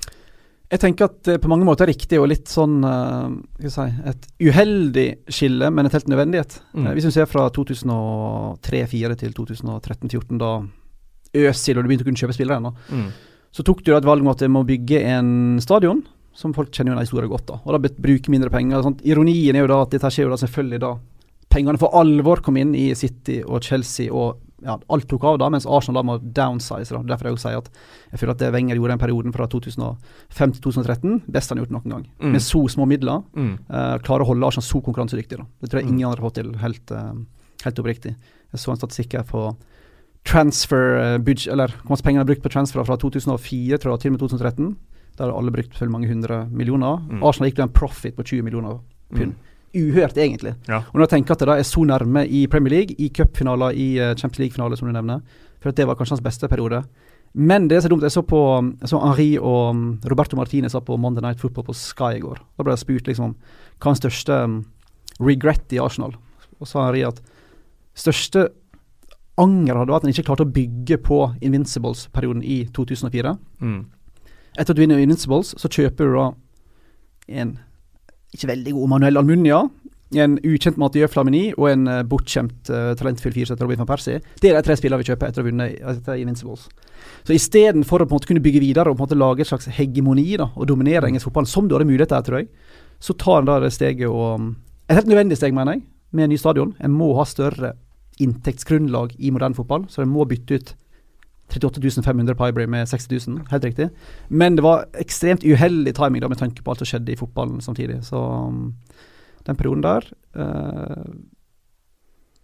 Jeg 0.70 0.84
tenker 0.84 1.08
at 1.08 1.22
det 1.26 1.38
på 1.42 1.50
mange 1.50 1.66
måter 1.66 1.88
er 1.88 1.94
riktig 1.94 2.20
og 2.22 2.28
litt 2.30 2.50
sånn 2.50 2.76
si, 3.64 3.86
et 4.12 4.28
uheldig 4.38 5.08
skille, 5.34 5.72
men 5.74 5.90
et 5.90 5.96
helt 5.98 6.12
nødvendighet. 6.12 6.60
Mm. 6.74 6.92
hvis 6.98 7.08
vi 7.10 7.16
ser 7.16 7.30
fra 7.30 7.48
2003-2004 7.56 9.18
til 9.24 9.34
2013-2014, 9.40 10.38
da 10.44 10.52
Øsil 11.36 11.78
og 11.78 11.84
du 11.84 11.92
begynte 11.92 12.06
å 12.06 12.10
kunne 12.10 12.22
kjøpe 12.22 12.36
spillere 12.38 12.62
ennå, 12.62 12.72
mm. 12.90 13.10
så 13.54 13.66
tok 13.66 13.84
du 13.86 13.94
et 13.96 14.08
valg 14.08 14.26
om 14.26 14.32
at 14.32 14.42
du 14.42 14.50
må 14.52 14.64
bygge 14.68 15.04
en 15.12 15.60
stadion 15.64 16.02
som 16.40 16.54
folk 16.56 16.72
kjenner 16.72 16.94
jo 16.94 16.98
den 16.98 17.06
historien 17.06 17.32
godt. 17.32 17.48
da, 17.50 17.60
Og 17.66 17.76
da 17.76 17.94
bruke 18.02 18.32
mindre 18.32 18.52
penger. 18.54 18.84
Sånt. 18.86 19.02
Ironien 19.08 19.58
er 19.58 19.66
jo 19.66 19.72
da 19.72 19.82
at 19.84 19.96
dette 19.96 20.12
skjer 20.14 20.28
jo 20.28 20.34
da 20.34 20.40
selvfølgelig 20.40 20.82
da 20.86 20.94
pengene 21.50 21.82
for 21.82 21.96
alvor 21.98 22.44
kom 22.46 22.60
inn 22.62 22.76
i 22.78 22.92
City 22.96 23.40
og 23.42 23.66
Chelsea, 23.66 24.14
og 24.14 24.38
ja, 24.66 24.76
alt 24.92 25.08
tok 25.10 25.24
av 25.26 25.40
da, 25.40 25.48
mens 25.52 25.68
Arsenal 25.70 26.00
da 26.00 26.06
må 26.06 26.18
downsize. 26.20 26.92
da, 26.94 27.02
Derfor 27.12 27.30
jeg 27.30 27.38
også 27.38 27.48
sier 27.48 27.62
at 27.62 27.70
jeg 28.12 28.22
føler 28.22 28.36
at 28.36 28.44
det 28.44 28.52
Wenger 28.56 28.80
gjorde 28.80 28.96
den 28.96 29.02
perioden 29.02 29.36
fra 29.36 29.48
2005 29.52 30.56
til 30.56 30.64
2013, 30.68 31.18
best 31.32 31.52
han 31.52 31.60
har 31.60 31.66
gjort 31.66 31.76
noen 31.78 31.96
gang. 31.96 32.06
Mm. 32.20 32.34
Med 32.36 32.46
så 32.46 32.64
små 32.72 32.88
midler. 32.90 33.24
Mm. 33.34 33.54
Uh, 33.70 33.96
klarer 34.06 34.26
å 34.26 34.30
holde 34.32 34.50
Arsenal 34.50 34.68
så 34.68 34.84
konkurransedyktig. 34.86 35.40
da. 35.40 35.48
Det 35.64 35.72
tror 35.72 35.82
jeg 35.82 35.90
mm. 35.90 35.94
ingen 35.96 36.10
andre 36.10 36.22
har 36.22 36.28
fått 36.28 36.40
til, 36.42 36.52
helt, 36.62 36.94
uh, 36.96 37.56
helt 37.66 37.84
oppriktig. 37.84 38.16
Jeg 38.54 38.64
så 38.64 38.74
en 38.74 38.82
statistikk 38.82 39.18
her 39.20 39.26
på 39.30 39.48
transfer 40.28 40.98
uh, 41.00 41.18
budget, 41.18 41.52
eller 41.54 41.74
hvor 41.84 41.96
mye 41.96 42.06
penger 42.06 42.22
er 42.22 42.30
brukt 42.30 42.44
på 42.44 42.52
transfer 42.54 42.84
fra 42.86 42.98
2004 43.00 43.78
tror 43.78 43.96
jeg, 43.96 44.02
til 44.04 44.12
og 44.12 44.18
med 44.18 44.24
2013. 44.24 44.72
Der 45.20 45.26
har 45.28 45.36
alle 45.36 45.52
brukt 45.52 45.82
mange 45.92 46.08
hundre 46.08 46.48
millioner. 46.52 47.00
Mm. 47.10 47.24
Arsenal 47.24 47.50
gikk 47.50 47.60
til 47.60 47.68
en 47.68 47.76
profit 47.76 48.16
på 48.16 48.24
20 48.24 48.44
millioner 48.48 48.80
pund. 49.16 49.34
Mm. 49.34 49.46
Uhørt, 49.70 50.18
egentlig. 50.18 50.56
Ja. 50.68 50.82
Og 50.90 50.96
når 50.96 51.06
jeg 51.06 51.10
tenker 51.10 51.36
at 51.36 51.42
det 51.44 51.48
da 51.50 51.58
er 51.60 51.68
så 51.68 51.84
nærme 51.86 52.24
i 52.26 52.48
Premier 52.48 52.74
League, 52.74 52.96
i 52.98 53.10
cupfinaler, 53.14 53.76
i 53.76 54.00
uh, 54.00 54.16
Champions 54.16 54.40
League-finale, 54.40 54.78
som 54.78 54.88
du 54.88 54.94
nevner, 54.96 55.22
for 55.62 55.70
at 55.70 55.78
det 55.78 55.86
var 55.88 55.98
kanskje 56.00 56.18
hans 56.18 56.26
beste 56.26 56.48
periode. 56.50 56.84
Men 57.34 57.68
det 57.70 57.78
er 57.78 57.84
så 57.86 57.92
dumt. 57.92 58.04
Jeg 58.04 58.16
så 58.16 58.24
på 58.26 58.40
jeg 58.82 58.90
så 58.90 59.00
Henri 59.04 59.30
og 59.38 59.76
um, 59.76 59.84
Roberto 60.10 60.38
Martinez 60.38 60.74
på 60.74 60.98
Monday 60.98 61.22
Night 61.22 61.40
Football 61.40 61.68
på 61.68 61.76
Sky 61.78 62.16
i 62.18 62.24
går. 62.24 62.40
Da 62.58 62.66
ble 62.66 62.74
jeg 62.74 62.84
spurt 62.84 63.10
liksom 63.12 63.36
hva 63.80 63.92
er 63.92 63.94
den 63.94 64.02
største 64.02 64.40
um, 64.44 64.56
regret 65.22 65.76
i 65.76 65.82
Arsenal. 65.84 66.16
Og 66.60 66.68
sa 66.68 66.88
Henri 66.88 67.06
at 67.06 67.22
største 67.94 68.48
anger 69.42 69.80
hadde 69.80 69.94
vært 69.94 70.04
at 70.04 70.08
han 70.08 70.14
ikke 70.16 70.28
klarte 70.28 70.46
å 70.48 70.54
bygge 70.56 71.00
på 71.06 71.22
Invincibles-perioden 71.46 72.44
i 72.44 72.62
2004. 72.76 73.34
Mm. 73.64 73.82
Etter 74.56 74.72
at 74.74 74.78
du 74.78 74.84
vinner 74.84 75.02
Invincibles, 75.02 75.54
så 75.60 75.72
kjøper 75.72 76.10
du 76.10 76.18
da 76.18 76.30
en 77.40 77.58
ikke 78.36 78.50
veldig 78.52 78.76
god 78.76 78.92
Manuel 78.92 79.22
Almunia, 79.22 79.64
en 80.18 80.40
ukjent 80.42 80.78
Mathieu 80.82 81.06
Flamini 81.10 81.52
og 81.54 81.68
en 81.70 81.90
uh, 81.90 82.00
bortskjemt 82.08 82.72
uh, 82.74 82.94
talentfull 82.98 83.34
fyrsetter 83.36 83.66
Robin 83.66 83.78
van 83.78 83.90
Persie. 83.90 84.24
Det 84.42 84.50
er 84.50 84.58
de 84.58 84.64
tre 84.66 84.78
spillene 84.78 85.04
vi 85.04 85.10
kjøper 85.12 85.30
etter 85.30 85.44
å 85.44 85.46
ha 85.46 85.50
vunnet 85.50 86.10
Invincibles. 86.18 86.66
Så 87.28 87.36
istedenfor 87.36 88.02
å 88.02 88.08
på 88.08 88.16
en 88.16 88.18
måte 88.18 88.30
kunne 88.32 88.44
bygge 88.44 88.64
videre 88.64 88.90
og 88.90 88.98
på 88.98 89.04
en 89.04 89.08
måte 89.08 89.20
lage 89.20 89.46
et 89.46 89.52
slags 89.52 89.70
hegemoni 89.78 90.32
da, 90.42 90.50
og 90.56 90.70
dominere 90.70 91.10
engelsk 91.10 91.30
fotball, 91.30 91.50
som 91.50 91.70
du 91.70 91.78
hadde 91.78 91.90
mulighet 91.90 92.10
til, 92.16 92.26
tror 92.26 92.42
jeg, 92.42 92.50
så 93.00 93.16
tar 93.22 93.44
en 93.44 93.52
da 93.52 93.60
det 93.64 93.72
steget 93.76 94.10
og 94.10 94.56
Et 94.90 94.98
helt 94.98 95.06
nødvendig 95.06 95.38
steg, 95.38 95.54
mener 95.54 95.76
jeg, 95.76 95.84
med 96.18 96.24
en 96.24 96.32
ny 96.34 96.38
stadion. 96.42 96.72
En 96.82 96.90
må 96.90 97.12
ha 97.14 97.22
større 97.30 97.76
inntektsgrunnlag 98.20 99.16
i 99.18 99.32
moderne 99.32 99.58
fotball, 99.58 99.88
så 99.90 100.04
de 100.04 100.12
må 100.12 100.28
bytte 100.30 100.60
ut 100.60 100.76
38 101.50 102.04
500 102.06 102.36
Pybray 102.36 102.68
med 102.68 102.90
60 102.90 103.28
000, 103.28 103.40
helt 103.50 103.66
riktig. 103.66 103.90
Men 104.28 104.56
det 104.56 104.64
var 104.64 104.86
ekstremt 105.02 105.44
uheldig 105.44 105.96
timing 105.98 106.22
da 106.22 106.30
med 106.30 106.38
tanke 106.38 106.64
på 106.64 106.72
alt 106.72 106.84
som 106.84 106.90
skjedde 106.92 107.14
i 107.14 107.18
fotballen 107.18 107.62
samtidig. 107.62 108.04
Så 108.06 108.20
um, 108.20 108.76
den 109.48 109.58
perioden 109.58 109.86
der 109.86 110.06
uh, 110.38 111.10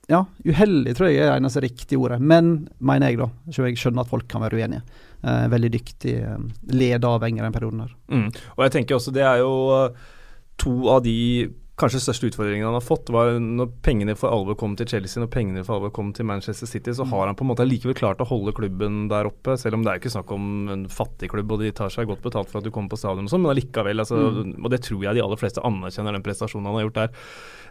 Ja, 0.09 0.23
uheldig 0.45 0.93
tror 0.97 1.09
jeg 1.09 1.21
er 1.21 1.31
det 1.31 1.37
eneste 1.39 1.61
riktige 1.63 1.97
ordet. 1.97 2.19
Men, 2.21 2.67
mener 2.77 3.09
jeg, 3.09 3.17
da. 3.21 3.29
Så 3.49 3.65
jeg 3.65 3.77
skjønner 3.81 4.05
at 4.05 4.09
folk 4.09 4.27
kan 4.29 4.43
være 4.45 4.57
uenige. 4.57 4.83
Uh, 5.25 5.45
veldig 5.53 5.71
dyktig 5.73 6.15
uh, 6.21 6.41
leder 6.73 7.09
av 7.09 7.25
Enger 7.25 7.47
den 7.47 7.55
perioden 7.55 7.85
der. 7.85 7.95
Mm. 8.09 8.27
Og 8.57 8.65
jeg 8.65 8.75
tenker 8.75 8.97
også 8.97 9.13
det 9.13 9.25
er 9.25 9.41
jo 9.41 9.53
to 10.61 10.75
av 10.93 11.01
de 11.05 11.15
kanskje 11.79 11.99
største 11.99 12.29
utfordringen 12.29 12.67
han 12.69 12.77
har 12.77 12.83
fått, 12.83 13.09
var 13.11 13.33
når 13.41 13.71
pengene 13.83 14.15
for 14.15 14.31
alvor 14.31 14.55
kom 14.59 14.77
til 14.79 14.87
Chelsea, 14.87 15.19
når 15.19 15.31
pengene 15.33 15.63
for 15.65 15.77
alvor 15.77 15.91
kom 15.95 16.13
til 16.15 16.27
Manchester 16.27 16.69
City, 16.69 16.93
så 16.95 17.07
har 17.11 17.27
han 17.27 17.35
på 17.35 17.43
en 17.43 17.51
måte 17.51 17.67
likevel 17.67 17.97
klart 17.97 18.23
å 18.23 18.29
holde 18.29 18.55
klubben 18.55 19.09
der 19.11 19.27
oppe, 19.27 19.57
selv 19.59 19.79
om 19.79 19.83
det 19.83 19.91
er 19.91 19.99
ikke 19.99 20.13
snakk 20.13 20.31
om 20.31 20.69
en 20.71 20.85
fattig 20.91 21.33
klubb, 21.33 21.51
og 21.51 21.65
de 21.65 21.73
tar 21.75 21.91
seg 21.91 22.07
godt 22.07 22.23
betalt 22.23 22.51
for 22.51 22.61
at 22.61 22.67
du 22.67 22.71
kommer 22.71 22.93
på 22.93 23.01
stadion 23.01 23.27
og 23.27 23.33
sånn, 23.33 23.43
men 23.43 23.51
allikevel, 23.55 24.05
altså, 24.05 24.21
mm. 24.39 24.55
og 24.61 24.71
det 24.71 24.81
tror 24.87 25.03
jeg 25.03 25.19
de 25.19 25.25
aller 25.25 25.41
fleste 25.41 25.65
anerkjenner, 25.67 26.15
den 26.15 26.25
prestasjonen 26.25 26.71
han 26.71 26.79
har 26.79 26.87
gjort 26.87 27.01
der. 27.01 27.13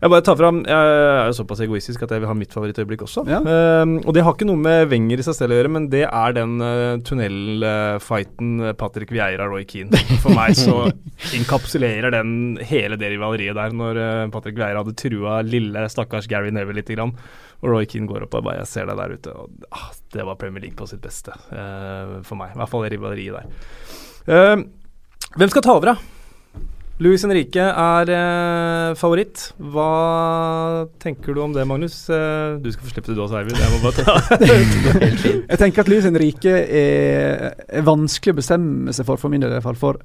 Jeg 0.04 0.12
bare 0.12 0.24
tar 0.26 0.36
fram, 0.36 0.58
jeg 0.68 0.88
er 0.92 1.28
jo 1.30 1.36
såpass 1.38 1.62
egoistisk 1.64 2.02
at 2.04 2.12
jeg 2.12 2.20
vil 2.20 2.28
ha 2.28 2.34
mitt 2.36 2.52
favorittøyeblikk 2.52 3.06
også. 3.06 3.24
Ja. 3.30 3.38
Uh, 3.40 3.94
og 4.02 4.10
det 4.12 4.24
har 4.26 4.34
ikke 4.36 4.48
noe 4.48 4.60
med 4.60 4.90
Wenger 4.90 5.22
i 5.22 5.24
seg 5.24 5.38
selv 5.38 5.54
å 5.54 5.58
gjøre, 5.60 5.70
men 5.78 5.86
det 5.92 6.02
er 6.04 6.36
den 6.36 6.58
uh, 6.60 7.00
tunnelfighten 7.08 8.50
uh, 8.66 8.72
Patrick 8.76 9.14
Vieira 9.14 9.46
Roy 9.48 9.64
Keane. 9.70 9.96
For 10.20 10.34
meg 10.36 10.58
så 10.58 10.90
inkapsulerer 11.38 12.12
den 12.12 12.58
hele 12.68 12.98
det 13.00 13.14
rivaleriet 13.14 13.56
der, 13.56 13.72
når 13.72 13.93
uh, 13.98 14.26
Patrick 14.34 14.58
Vieira 14.58 14.82
hadde 14.82 14.96
trua 14.98 15.40
lille 15.46 15.86
stakkars 15.92 16.28
Gary 16.30 16.52
Neville 16.54 16.80
lite 16.80 16.96
grann. 16.96 17.14
Og 17.64 17.70
Roy 17.72 17.88
Keane 17.88 18.10
går 18.10 18.26
opp 18.26 18.34
og 18.36 18.44
bare 18.44 18.60
Jeg 18.60 18.70
ser 18.72 18.88
deg 18.90 19.00
der 19.00 19.14
ute. 19.16 19.36
Og, 19.36 19.68
ah, 19.72 19.90
det 20.14 20.26
var 20.28 20.40
Premier 20.40 20.66
League 20.66 20.78
på 20.78 20.88
sitt 20.90 21.04
beste 21.04 21.34
uh, 21.34 22.20
for 22.26 22.38
meg. 22.40 22.54
I 22.54 22.62
hvert 22.62 22.72
fall 22.72 22.84
det 22.86 22.94
rivaleriet 22.96 23.38
der. 23.38 24.66
hvem 25.34 25.50
skal 25.52 25.64
ta 25.64 25.78
over, 25.78 25.94
da? 25.94 26.14
Louis 27.02 27.18
Henrique 27.26 27.58
er 27.58 28.10
eh, 28.14 28.94
favoritt. 28.94 29.48
Hva 29.58 30.86
tenker 31.02 31.34
du 31.34 31.40
om 31.42 31.54
det, 31.54 31.64
Magnus? 31.66 32.04
Eh, 32.06 32.54
du 32.62 32.68
skal 32.70 32.86
få 32.86 32.92
slippe 32.92 33.10
det 33.10 33.16
du 33.18 33.24
også, 33.24 33.40
Eivind. 33.40 33.58
Jeg 33.58 33.72
må 33.72 33.80
bare 33.82 34.04
ta 34.04 34.14
Jeg 35.50 35.58
tenker 35.58 35.82
at 35.82 35.90
Louis 35.90 36.06
Henrique 36.06 36.52
er, 36.54 37.58
er, 37.66 37.86
vanskelig 37.86 38.36
å 38.36 38.38
bestemme 38.38 38.94
seg 38.94 39.08
for, 39.08 39.18
for 39.18 39.32
min 39.32 39.42
del 39.42 39.50
i 39.50 39.58
hvert 39.58 39.66
fall. 39.66 39.80
For 39.80 39.98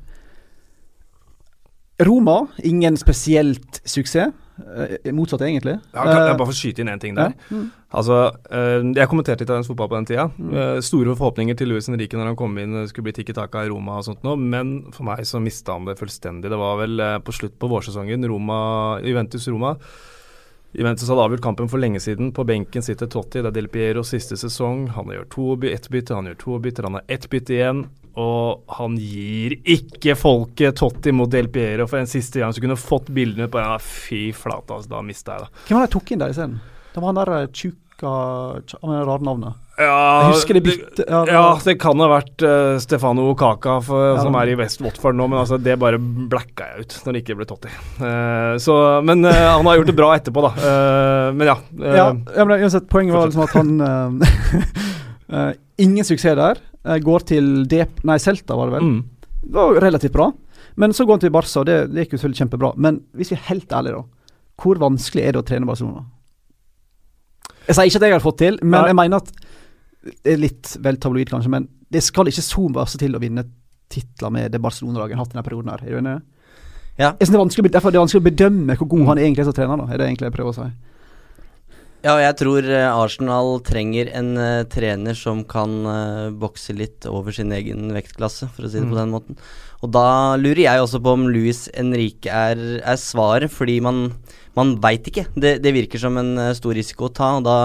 Roma, 2.00 2.44
ingen 2.64 2.98
spesielt 2.98 3.82
suksess. 3.84 4.32
Uh, 4.60 5.12
motsatt, 5.16 5.42
egentlig. 5.48 5.78
Ja, 5.94 6.04
kan 6.04 6.18
jeg 6.18 6.34
eh, 6.34 6.38
bare 6.40 6.50
få 6.50 6.56
skyte 6.58 6.84
inn 6.84 6.90
én 6.92 7.00
ting 7.00 7.14
der? 7.16 7.32
Ja. 7.32 7.56
Mm. 7.56 7.70
Altså, 7.96 8.18
uh, 8.52 8.82
Jeg 8.96 9.08
kommenterte 9.08 9.46
italiensk 9.48 9.72
fotball 9.72 9.88
på 9.92 9.98
den 9.98 10.10
tida. 10.10 10.26
Mm. 10.36 10.82
Store 10.84 11.16
forhåpninger 11.16 11.56
til 11.56 11.72
Luis 11.72 11.88
Henrique 11.88 12.20
når 12.20 12.34
han 12.34 12.40
kom 12.40 12.60
inn, 12.60 12.76
skulle 12.92 13.08
bli 13.08 13.16
tikki 13.22 13.36
taka 13.38 13.64
i 13.64 13.72
Roma 13.72 14.02
og 14.02 14.08
sånt 14.10 14.26
noe, 14.28 14.36
men 14.36 14.92
for 14.96 15.08
meg 15.08 15.24
så 15.28 15.40
mista 15.44 15.78
han 15.78 15.88
det 15.88 15.96
fullstendig. 16.00 16.52
Det 16.52 16.60
var 16.60 16.80
vel 16.82 17.04
på 17.24 17.36
slutt 17.40 17.56
på 17.60 17.72
vårsesongen, 17.72 18.28
Roma, 18.28 18.60
Juventus-Roma. 19.06 19.78
Juventus 20.72 21.10
hadde 21.10 21.24
avgjort 21.26 21.42
kampen 21.42 21.70
for 21.70 21.82
lenge 21.82 22.00
siden. 22.00 22.32
På 22.32 22.44
benken 22.44 22.84
sitter 22.86 23.10
Totti. 23.10 23.42
Det 23.42 23.50
er 23.50 23.56
Del 23.56 23.70
Piero 23.74 24.04
siste 24.06 24.38
sesong. 24.38 24.88
Han 24.94 25.10
gjør 25.14 25.26
to, 25.34 25.48
ett 25.70 25.90
bytte, 25.90 26.18
han 26.18 26.30
gjør 26.30 26.38
to 26.44 26.60
bytter, 26.62 26.86
han 26.90 27.00
har 27.00 27.08
ett 27.10 27.26
bytte 27.30 27.56
igjen. 27.56 27.84
Og 28.20 28.76
han 28.78 28.98
gir 29.00 29.56
ikke 29.70 30.16
folket 30.20 30.78
Totti 30.82 31.14
mot 31.16 31.32
Del 31.32 31.50
Piero 31.54 31.88
for 31.90 32.02
en 32.02 32.10
siste 32.10 32.42
gang, 32.42 32.54
så 32.54 32.62
kunne 32.62 32.78
fått 32.80 33.10
bildene 33.16 33.50
på 33.50 33.62
ja, 33.62 33.78
Fy 33.82 34.30
flate, 34.36 34.76
altså, 34.76 34.92
da 34.92 35.02
mista 35.06 35.38
jeg 35.38 35.48
det. 35.48 35.64
Hvem 35.68 35.78
var 35.78 35.86
det 35.86 35.90
jeg 35.90 35.96
tok 35.96 36.12
inn 36.14 36.24
der 36.24 36.36
isteden? 36.36 36.60
Det 36.90 37.02
var 37.02 37.14
han 37.14 37.20
der 37.22 37.34
eh, 37.38 37.50
tjuka 37.54 38.14
Han 38.82 38.94
det 38.94 39.02
rare 39.08 39.28
navnet. 39.28 39.66
Ja, 39.80 39.96
Jeg 40.26 40.34
husker 40.34 40.58
de 40.58 40.62
bytte 40.66 41.06
ja, 41.06 41.20
det 41.24 41.34
Ja, 41.34 41.44
det 41.64 41.76
kan 41.80 42.02
ha 42.04 42.08
vært 42.12 42.44
uh, 42.44 42.76
Stefano 42.84 43.30
Kaka 43.40 43.78
for, 43.86 44.02
Ja. 44.10 44.18
som 44.26 44.36
er 44.36 44.52
i 44.52 44.58
West 44.60 44.82
Watford 44.84 45.16
nå, 45.16 45.28
men 45.32 45.40
altså, 45.40 45.60
det 45.62 45.78
bare 45.80 46.00
blacka 46.00 46.68
jeg 46.74 46.84
ut 46.84 46.96
når 47.06 47.16
det 47.16 47.22
ikke 47.24 47.38
ble 47.40 47.48
Totti. 47.48 47.72
Uh, 48.02 48.58
så, 48.60 48.76
men 49.08 49.24
uh, 49.24 49.32
han 49.32 49.70
har 49.70 49.80
gjort 49.80 49.92
det 49.92 49.96
bra 49.96 50.10
etterpå, 50.18 50.44
da. 50.44 50.52
Men 51.40 51.48
ja. 51.48 51.56
ja, 51.96 52.10
men 52.44 52.58
uansett, 52.60 52.90
poenget 52.92 53.16
var 53.16 53.30
liksom 53.30 53.46
at 53.46 53.56
han 53.56 53.70
Ingen 55.86 56.04
suksess 56.08 56.36
der. 56.36 56.60
Går 57.06 57.26
til 57.30 57.50
Dep... 57.70 58.02
Nei, 58.08 58.18
Celta 58.20 58.58
var 58.60 58.68
det 58.70 58.80
vel. 58.80 58.88
mm. 58.90 59.02
Det 59.40 59.56
var 59.56 59.80
relativt 59.80 60.14
bra. 60.14 60.32
Men 60.80 60.94
så 60.94 61.06
går 61.06 61.18
han 61.18 61.22
til 61.24 61.32
Barca, 61.34 61.62
og 61.62 61.68
det, 61.70 61.78
det 61.94 62.04
gikk 62.06 62.18
jo 62.18 62.22
selvfølgelig 62.22 62.42
kjempebra. 62.44 62.72
Men 62.76 63.00
hvis 63.16 63.32
vi 63.32 63.38
er 63.38 63.46
helt 63.50 63.72
ærlige, 63.72 64.02
da. 64.02 64.34
Hvor 64.60 64.80
vanskelig 64.82 65.24
er 65.24 65.36
det 65.36 65.42
å 65.42 65.48
trene 65.48 65.68
Barcelona? 65.70 66.04
Jeg 67.70 67.78
sier 67.78 67.90
ikke 67.92 68.02
at 68.02 68.06
jeg 68.08 68.16
har 68.16 68.24
fått 68.26 68.40
til, 68.42 68.60
men 68.64 68.76
Nei. 68.76 68.88
jeg 68.90 68.98
mener 68.98 69.24
at 69.24 69.30
Det 70.04 70.34
er 70.34 70.40
litt 70.40 70.76
vel 70.84 71.00
tabloid, 71.02 71.32
kanskje, 71.32 71.52
men 71.52 71.68
det 71.92 72.04
skal 72.06 72.30
ikke 72.32 72.46
så 72.46 72.68
masse 72.72 73.00
til 73.02 73.18
å 73.18 73.22
vinne 73.22 73.44
titler 73.90 74.32
med 74.32 74.54
det 74.54 74.62
Barcelona-laget 74.64 75.18
har 75.18 75.26
hatt 75.26 75.34
denne 75.34 75.46
perioden 75.46 75.72
her. 75.74 75.82
Er 75.84 75.96
du 75.96 76.02
enig? 76.04 76.20
Ja. 77.00 77.14
Jeg 77.16 77.26
synes 77.26 77.34
det 77.34 77.40
er 77.40 77.46
vanskelig, 77.46 77.72
derfor 77.74 77.90
er 77.90 77.96
det 77.96 78.04
vanskelig 78.04 78.22
å 78.22 78.30
bedømme 78.30 78.76
hvor 78.80 78.90
god 78.92 79.06
han 79.14 79.22
egentlig 79.24 79.44
er 79.44 79.50
som 79.50 79.58
trener, 79.58 79.82
da. 79.82 79.88
Er 79.90 80.00
det 80.00 80.08
egentlig 80.10 80.30
jeg 80.30 80.36
prøver 80.36 80.54
å 80.54 80.58
si. 80.60 80.70
Ja, 82.00 82.14
og 82.14 82.22
jeg 82.24 82.36
tror 82.40 82.68
eh, 82.72 82.86
Arsenal 82.88 83.58
trenger 83.68 84.08
en 84.16 84.30
uh, 84.40 84.64
trener 84.72 85.18
som 85.20 85.42
kan 85.44 85.74
uh, 85.84 86.30
bokse 86.32 86.72
litt 86.72 87.04
over 87.10 87.36
sin 87.36 87.52
egen 87.52 87.90
vektklasse, 87.92 88.48
for 88.56 88.64
å 88.64 88.72
si 88.72 88.80
det 88.80 88.86
Mm. 88.88 88.94
på 88.94 89.00
den 89.02 89.12
måten. 89.12 89.40
Og 89.84 89.92
da 89.92 90.36
lurer 90.40 90.64
jeg 90.64 90.80
også 90.80 91.02
på 91.04 91.16
om 91.18 91.28
Luis 91.28 91.68
Henrique 91.76 92.32
er, 92.32 92.62
er 92.80 93.00
svaret, 93.00 93.52
fordi 93.52 93.82
man, 93.84 94.14
man 94.56 94.78
veit 94.80 95.12
ikke. 95.12 95.26
Det, 95.36 95.58
det 95.64 95.76
virker 95.76 96.00
som 96.00 96.16
en 96.20 96.38
uh, 96.40 96.54
stor 96.56 96.78
risiko 96.80 97.10
å 97.10 97.14
ta, 97.16 97.34
og 97.36 97.44
da 97.44 97.58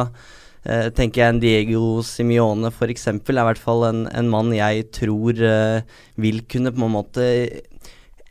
eh, 0.65 0.89
tenker 0.95 1.23
jeg 1.23 1.35
en 1.35 1.43
Diego 1.43 1.85
Simione 2.07 2.73
f.eks. 2.73 3.07
er 3.13 3.21
i 3.21 3.47
hvert 3.51 3.61
fall 3.61 3.87
en, 3.89 4.05
en 4.09 4.31
mann 4.33 4.53
jeg 4.55 4.89
tror 4.97 5.39
eh, 5.39 6.01
vil 6.21 6.43
kunne 6.51 6.75
på 6.75 6.85
en 6.85 6.97
måte 6.97 7.29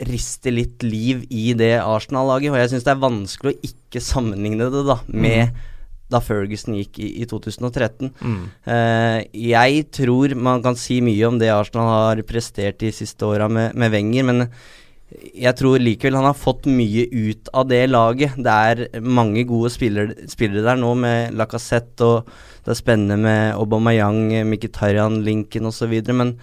riste 0.03 0.51
litt 0.51 0.83
liv 0.83 1.23
i 1.29 1.51
det 1.57 1.77
Arsenal-laget. 1.79 2.51
Og 2.51 2.59
jeg 2.59 2.73
syns 2.73 2.87
det 2.87 2.95
er 2.95 3.03
vanskelig 3.03 3.53
å 3.53 3.69
ikke 3.69 4.01
sammenligne 4.03 4.71
det 4.73 4.83
da 4.89 4.99
med 5.07 5.53
da 6.13 6.19
Ferguson 6.21 6.75
gikk 6.77 6.99
i, 7.01 7.09
i 7.23 7.27
2013. 7.29 8.11
Mm. 8.21 8.41
Eh, 8.69 9.19
jeg 9.53 9.87
tror 9.95 10.35
man 10.37 10.63
kan 10.65 10.77
si 10.79 10.99
mye 11.05 11.29
om 11.29 11.39
det 11.41 11.51
Arsenal 11.53 11.89
har 11.89 12.23
prestert 12.27 12.81
de 12.83 12.91
siste 12.93 13.25
åra 13.25 13.49
med, 13.49 13.73
med 13.79 13.93
Wenger, 13.93 14.27
men 14.29 14.47
jeg 15.34 15.55
tror 15.60 15.82
likevel 15.82 16.17
han 16.17 16.27
har 16.29 16.38
fått 16.38 16.67
mye 16.70 17.05
ut 17.12 17.50
av 17.55 17.67
det 17.70 17.82
laget. 17.89 18.38
Det 18.38 18.53
er 18.53 19.03
mange 19.03 19.43
gode 19.50 19.72
spillere, 19.74 20.27
spillere 20.32 20.65
der 20.65 20.79
nå, 20.79 20.93
med 21.00 21.36
Lacassette, 21.38 22.08
og 22.08 22.63
det 22.63 22.74
er 22.74 22.79
spennende 22.79 23.17
med 23.22 23.53
Aubameyang, 23.58 24.32
Mkhitaryan-linken 24.50 25.70
osv., 25.70 25.93
men 26.13 26.36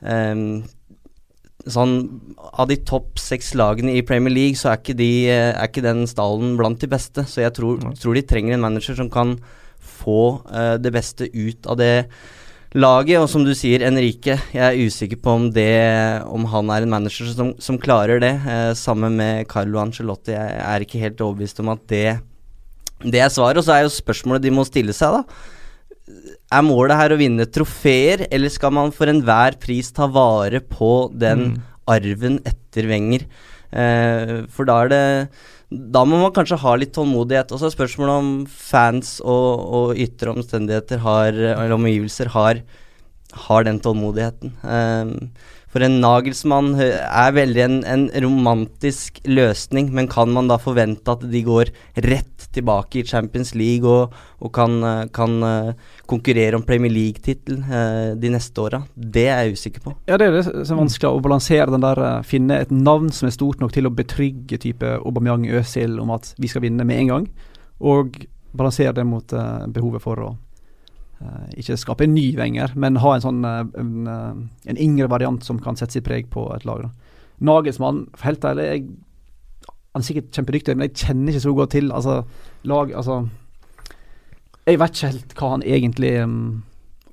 um, 0.00 0.42
sånn 1.68 1.94
Av 2.38 2.68
de 2.70 2.78
topp 2.86 3.18
seks 3.20 3.52
lagene 3.58 3.96
i 3.98 4.04
Premier 4.06 4.32
League, 4.32 4.56
så 4.58 4.72
er 4.72 4.80
ikke, 4.80 4.96
de, 4.98 5.10
eh, 5.28 5.52
er 5.52 5.68
ikke 5.68 5.84
den 5.84 6.06
stallen 6.08 6.56
blant 6.58 6.80
de 6.80 6.88
beste. 6.90 7.26
Så 7.28 7.42
jeg 7.42 7.52
tror, 7.58 7.82
tror 7.98 8.16
de 8.16 8.22
trenger 8.24 8.56
en 8.56 8.64
manager 8.64 8.96
som 8.98 9.10
kan 9.12 9.36
få 9.78 10.40
uh, 10.48 10.76
det 10.80 10.94
beste 10.94 11.28
ut 11.34 11.68
av 11.68 11.78
det 11.78 11.92
laget. 12.74 13.18
Og 13.20 13.28
som 13.32 13.44
du 13.46 13.52
sier, 13.56 13.84
Enrique, 13.86 14.36
jeg 14.52 14.62
er 14.64 14.80
usikker 14.88 15.20
på 15.22 15.34
om, 15.38 15.46
det, 15.54 15.68
om 16.28 16.44
han 16.52 16.70
er 16.74 16.84
en 16.84 16.92
manager 16.96 17.30
som, 17.34 17.52
som 17.62 17.78
klarer 17.80 18.20
det. 18.22 18.34
Eh, 18.46 18.72
sammen 18.78 19.16
med 19.20 19.46
Carlo 19.50 19.80
Ancelotti. 19.82 20.34
Jeg 20.36 20.58
er 20.64 20.84
ikke 20.84 21.02
helt 21.02 21.22
overbevist 21.24 21.60
om 21.64 21.72
at 21.74 21.84
det, 21.90 22.06
det 23.04 23.22
er 23.24 23.32
svaret. 23.32 23.60
Og 23.62 23.64
så 23.68 23.76
er 23.78 23.86
jo 23.86 23.94
spørsmålet 23.94 24.44
de 24.44 24.54
må 24.54 24.66
stille 24.68 24.96
seg, 24.96 25.20
da. 25.20 25.24
Er 26.56 26.64
målet 26.64 26.96
her 26.96 27.12
å 27.12 27.18
vinne 27.20 27.44
trofeer, 27.52 28.26
eller 28.32 28.48
skal 28.52 28.72
man 28.72 28.92
for 28.96 29.10
enhver 29.12 29.58
pris 29.60 29.90
ta 29.92 30.06
vare 30.08 30.62
på 30.64 31.10
den 31.12 31.48
Mm. 31.50 31.58
arven 31.88 32.38
etter 32.48 32.88
Wenger? 32.88 33.26
Eh, 33.72 34.46
for 34.48 34.64
da 34.68 34.78
er 34.84 34.88
det 34.88 35.02
Da 35.68 36.00
må 36.08 36.16
man 36.22 36.32
kanskje 36.32 36.60
ha 36.62 36.74
litt 36.80 36.94
tålmodighet. 36.96 37.52
Og 37.52 37.60
så 37.60 37.68
er 37.68 37.74
spørsmålet 37.74 38.22
om 38.22 38.30
fans 38.48 39.18
og, 39.20 39.64
og 39.78 40.00
ytre 40.00 40.32
omstendigheter 40.32 41.02
har, 41.04 41.36
eller 41.36 41.76
omgivelser 41.76 42.32
har, 42.32 42.62
har 43.48 43.68
den 43.68 43.80
tålmodigheten. 43.84 44.54
Eh, 44.64 45.12
for 45.78 45.86
en 45.86 46.00
Nagelsmann 46.02 46.72
er 46.80 47.34
veldig 47.36 47.60
en, 47.62 47.76
en 47.86 48.04
romantisk 48.24 49.20
løsning, 49.30 49.92
men 49.94 50.08
kan 50.10 50.32
man 50.34 50.48
da 50.50 50.56
forvente 50.58 51.12
at 51.12 51.22
de 51.30 51.42
går 51.46 51.70
rett 52.02 52.48
tilbake 52.54 52.98
i 52.98 53.04
Champions 53.06 53.52
League 53.54 53.86
og, 53.86 54.16
og 54.42 54.50
kan, 54.56 54.74
eh, 54.82 55.04
kan 55.14 55.36
eh, 55.46 55.70
konkurrere 56.10 56.58
om 56.58 56.64
Premier 56.66 56.90
League-tittel 56.90 57.60
eh, 57.62 58.16
de 58.18 58.32
neste 58.34 58.64
åra? 58.64 58.80
Det 58.96 59.28
er 59.30 59.44
jeg 59.44 59.60
usikker 59.60 59.84
på. 59.84 59.94
Ja, 60.10 60.18
det 60.18 60.26
er 60.26 60.34
det 60.40 60.44
som 60.48 60.80
er 60.80 60.82
vanskelig, 60.82 61.12
å 61.12 61.22
balansere 61.22 61.70
den 61.70 61.86
der 61.86 62.02
eh, 62.08 62.26
Finne 62.26 62.58
et 62.64 62.74
navn 62.74 63.12
som 63.14 63.30
er 63.30 63.36
stort 63.36 63.62
nok 63.62 63.76
til 63.76 63.86
å 63.86 63.94
betrygge 63.94 64.58
type 64.64 64.96
Aubameyang 64.98 65.46
Øzil 65.60 66.00
om 66.02 66.10
at 66.16 66.32
vi 66.42 66.50
skal 66.50 66.66
vinne 66.66 66.88
med 66.88 67.04
en 67.04 67.14
gang, 67.14 67.30
og 67.78 68.18
balansere 68.50 68.96
det 68.98 69.06
mot 69.06 69.30
eh, 69.36 69.66
behovet 69.70 70.02
for 70.02 70.26
å 70.26 70.34
eh, 70.34 70.44
ikke 71.58 71.76
skape 71.80 72.06
en 72.06 72.14
ny 72.14 72.28
Wenger, 72.38 72.72
men 72.78 72.98
ha 73.02 73.14
en 73.16 73.24
sånn 73.24 73.42
eh, 73.46 73.64
en, 73.80 73.92
eh, 74.06 74.70
en 74.70 74.80
yngre 74.84 75.08
variant 75.10 75.42
som 75.44 75.58
kan 75.62 75.78
sette 75.78 75.96
sitt 75.98 76.06
preg 76.06 76.30
på 76.30 76.46
et 76.54 76.66
lag. 76.68 76.84
Da. 76.86 77.18
Nagelsmann, 77.48 78.04
helt 78.22 78.46
ærlig, 78.46 78.68
jeg, 78.68 78.86
han 79.94 80.04
er 80.04 80.06
sikkert 80.06 80.30
kjempedyktig, 80.36 80.76
men 80.78 80.88
jeg 80.88 81.06
kjenner 81.06 81.34
ikke 81.34 81.44
så 81.46 81.54
godt 81.58 81.74
til 81.74 81.92
altså, 81.94 82.20
lag 82.68 82.90
Altså 82.94 83.14
Jeg 84.68 84.78
vet 84.78 84.94
ikke 84.94 85.10
helt 85.10 85.36
hva 85.38 85.50
han 85.54 85.64
egentlig 85.64 86.12
um, 86.22 86.40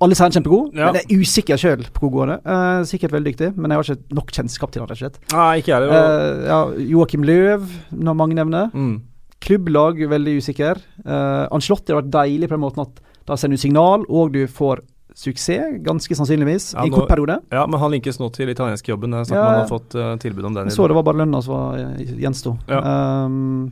alle 0.04 0.18
sier 0.18 0.26
han 0.26 0.34
er 0.34 0.38
kjempegod, 0.42 0.74
Ja. 0.76 0.90
men 0.92 0.98
jeg 1.00 1.06
er 1.08 1.22
usikker 1.24 1.62
sjøl 1.62 1.86
på 1.96 2.04
hvor 2.04 2.12
god 2.12 2.26
han 2.26 2.34
er. 2.36 2.42
Uh, 2.44 2.86
sikkert 2.90 3.14
veldig 3.16 3.32
dyktig, 3.32 3.50
men 3.56 3.72
jeg 3.72 3.80
har 3.80 3.88
ikke 3.96 4.18
nok 4.18 4.34
kjennskap 4.36 4.74
til 4.74 4.84
han 4.84 4.90
rett 4.92 5.00
og 5.00 5.04
slett. 5.06 5.20
Nei, 5.32 5.52
ikke 5.62 5.72
jeg. 5.72 5.88
Uh, 5.88 6.46
ja, 6.50 6.60
Joakim 6.92 7.24
Løv, 7.24 7.70
når 7.96 8.18
mange 8.20 8.36
nevner. 8.36 8.68
Mm. 8.76 8.98
Klubblag, 9.46 10.04
veldig 10.12 10.36
usikker. 10.44 10.84
Uh, 11.06 11.48
Ancelotti 11.56 11.94
har 11.96 12.02
vært 12.04 12.12
deilig 12.12 12.52
på 12.52 12.58
den 12.58 12.66
måten 12.66 12.84
at 12.84 13.00
da 13.26 13.36
sender 13.38 13.58
du 13.58 13.62
signal, 13.62 14.06
og 14.10 14.32
du 14.34 14.44
får 14.48 14.82
suksess, 15.16 15.80
ganske 15.86 16.16
sannsynligvis, 16.18 16.74
Ja, 16.76 16.84
i 16.84 16.88
en 16.90 16.94
kort 16.94 17.08
periode. 17.10 17.38
Ja, 17.52 17.66
men 17.68 17.80
han 17.80 17.92
linkes 17.94 18.20
nå 18.20 18.28
til 18.36 18.50
italienske 18.52 18.92
jobben. 18.92 19.12
Det 19.16 19.20
er 19.22 19.30
snakk 19.30 19.40
om 19.40 19.46
Ja. 19.46 19.52
han 19.52 19.62
har 19.64 19.70
fått 19.72 19.96
uh, 19.96 20.16
tilbud 20.20 20.46
om 20.46 20.54
den. 20.54 20.68
Jeg 20.68 20.76
så 20.76 20.88
det 20.88 20.96
var 20.98 21.04
bare 21.08 21.22
lønna 21.24 21.42
som 21.42 21.54
var, 21.56 21.78
eh, 21.80 22.16
gjensto. 22.20 22.58
Ja. 22.68 22.82
Um, 23.26 23.72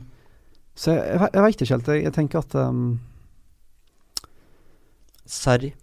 så 0.74 0.94
jeg, 0.96 1.04
jeg, 1.20 1.28
jeg 1.34 1.42
veit 1.44 1.60
ikke 1.62 1.74
helt. 1.74 1.86
Jeg, 1.92 2.02
jeg 2.08 2.12
tenker 2.16 2.38
at 2.38 2.54
um, 2.54 3.00
Sarri. 5.26 5.74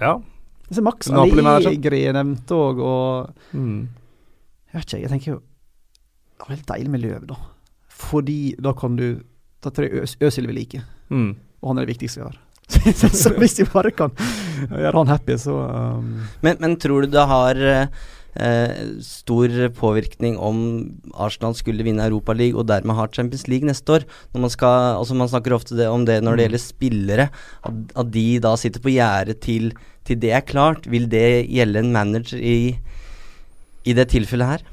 Ja. 0.00 0.20
så 0.70 0.82
Max. 0.82 1.10
Allegri 1.10 2.04
er 2.06 2.16
nevnt 2.18 2.50
òg, 2.54 2.78
og 2.82 3.34
Mm. 3.54 3.88
Jeg 4.72 4.80
vet 4.82 4.86
ikke, 4.92 5.00
jeg 5.02 5.10
tenker 5.10 5.30
jo 5.32 5.38
Det 5.40 6.44
var 6.44 6.54
helt 6.56 6.66
deilig 6.68 6.90
med 6.92 7.00
løv, 7.02 7.26
da. 7.26 7.36
Fordi 7.88 8.54
da 8.60 8.72
kan 8.72 8.96
du 8.96 9.20
Da 9.64 9.70
tror 9.70 9.88
jeg 9.88 10.16
Øsil 10.22 10.46
vil 10.46 10.54
like, 10.54 10.82
Mm. 11.10 11.34
Og 11.62 11.72
han 11.72 11.80
er 11.80 11.86
det 11.86 11.94
viktigste 11.96 12.22
vi 12.22 12.28
har. 12.28 12.38
så, 13.22 13.32
hvis 13.40 13.56
vi 13.62 13.64
bare 13.72 13.90
kan 13.96 14.12
gjøre 14.68 14.92
han 14.98 15.08
happy, 15.08 15.38
så 15.40 15.54
um, 15.56 16.08
Men, 16.44 16.58
men 16.60 16.76
tror 16.76 17.06
du 17.06 17.14
det 17.14 17.22
har 17.30 17.56
eh, 17.56 17.86
eh, 18.36 18.90
stor 19.00 19.54
påvirkning 19.78 20.36
om 20.36 20.58
Arsenal 21.16 21.56
skulle 21.56 21.86
vinne 21.86 22.04
Europaligaen 22.04 22.60
og 22.60 22.68
dermed 22.68 22.98
ha 22.98 23.06
Champions 23.08 23.46
League 23.48 23.66
neste 23.66 23.96
år? 23.96 24.04
Når 24.34 24.44
man, 24.44 24.52
skal, 24.52 24.98
altså 25.00 25.16
man 25.16 25.32
snakker 25.32 25.56
ofte 25.56 25.78
det, 25.80 25.88
om 25.88 26.04
det 26.04 26.20
når 26.20 26.36
det 26.36 26.44
Mm. 26.44 26.44
gjelder 26.50 26.64
spillere, 26.66 27.28
at, 27.64 27.96
at 27.96 28.12
de 28.12 28.26
da 28.44 28.52
sitter 28.60 28.84
på 28.84 28.92
gjerdet 28.92 29.40
til, 29.40 29.72
til 30.04 30.20
det 30.20 30.36
er 30.36 30.44
klart. 30.44 30.86
Vil 30.92 31.08
det 31.08 31.48
gjelde 31.48 31.80
en 31.86 31.92
manager 31.96 32.36
i, 32.36 32.76
i 33.88 33.96
det 33.96 34.10
tilfellet 34.12 34.58
her? 34.58 34.68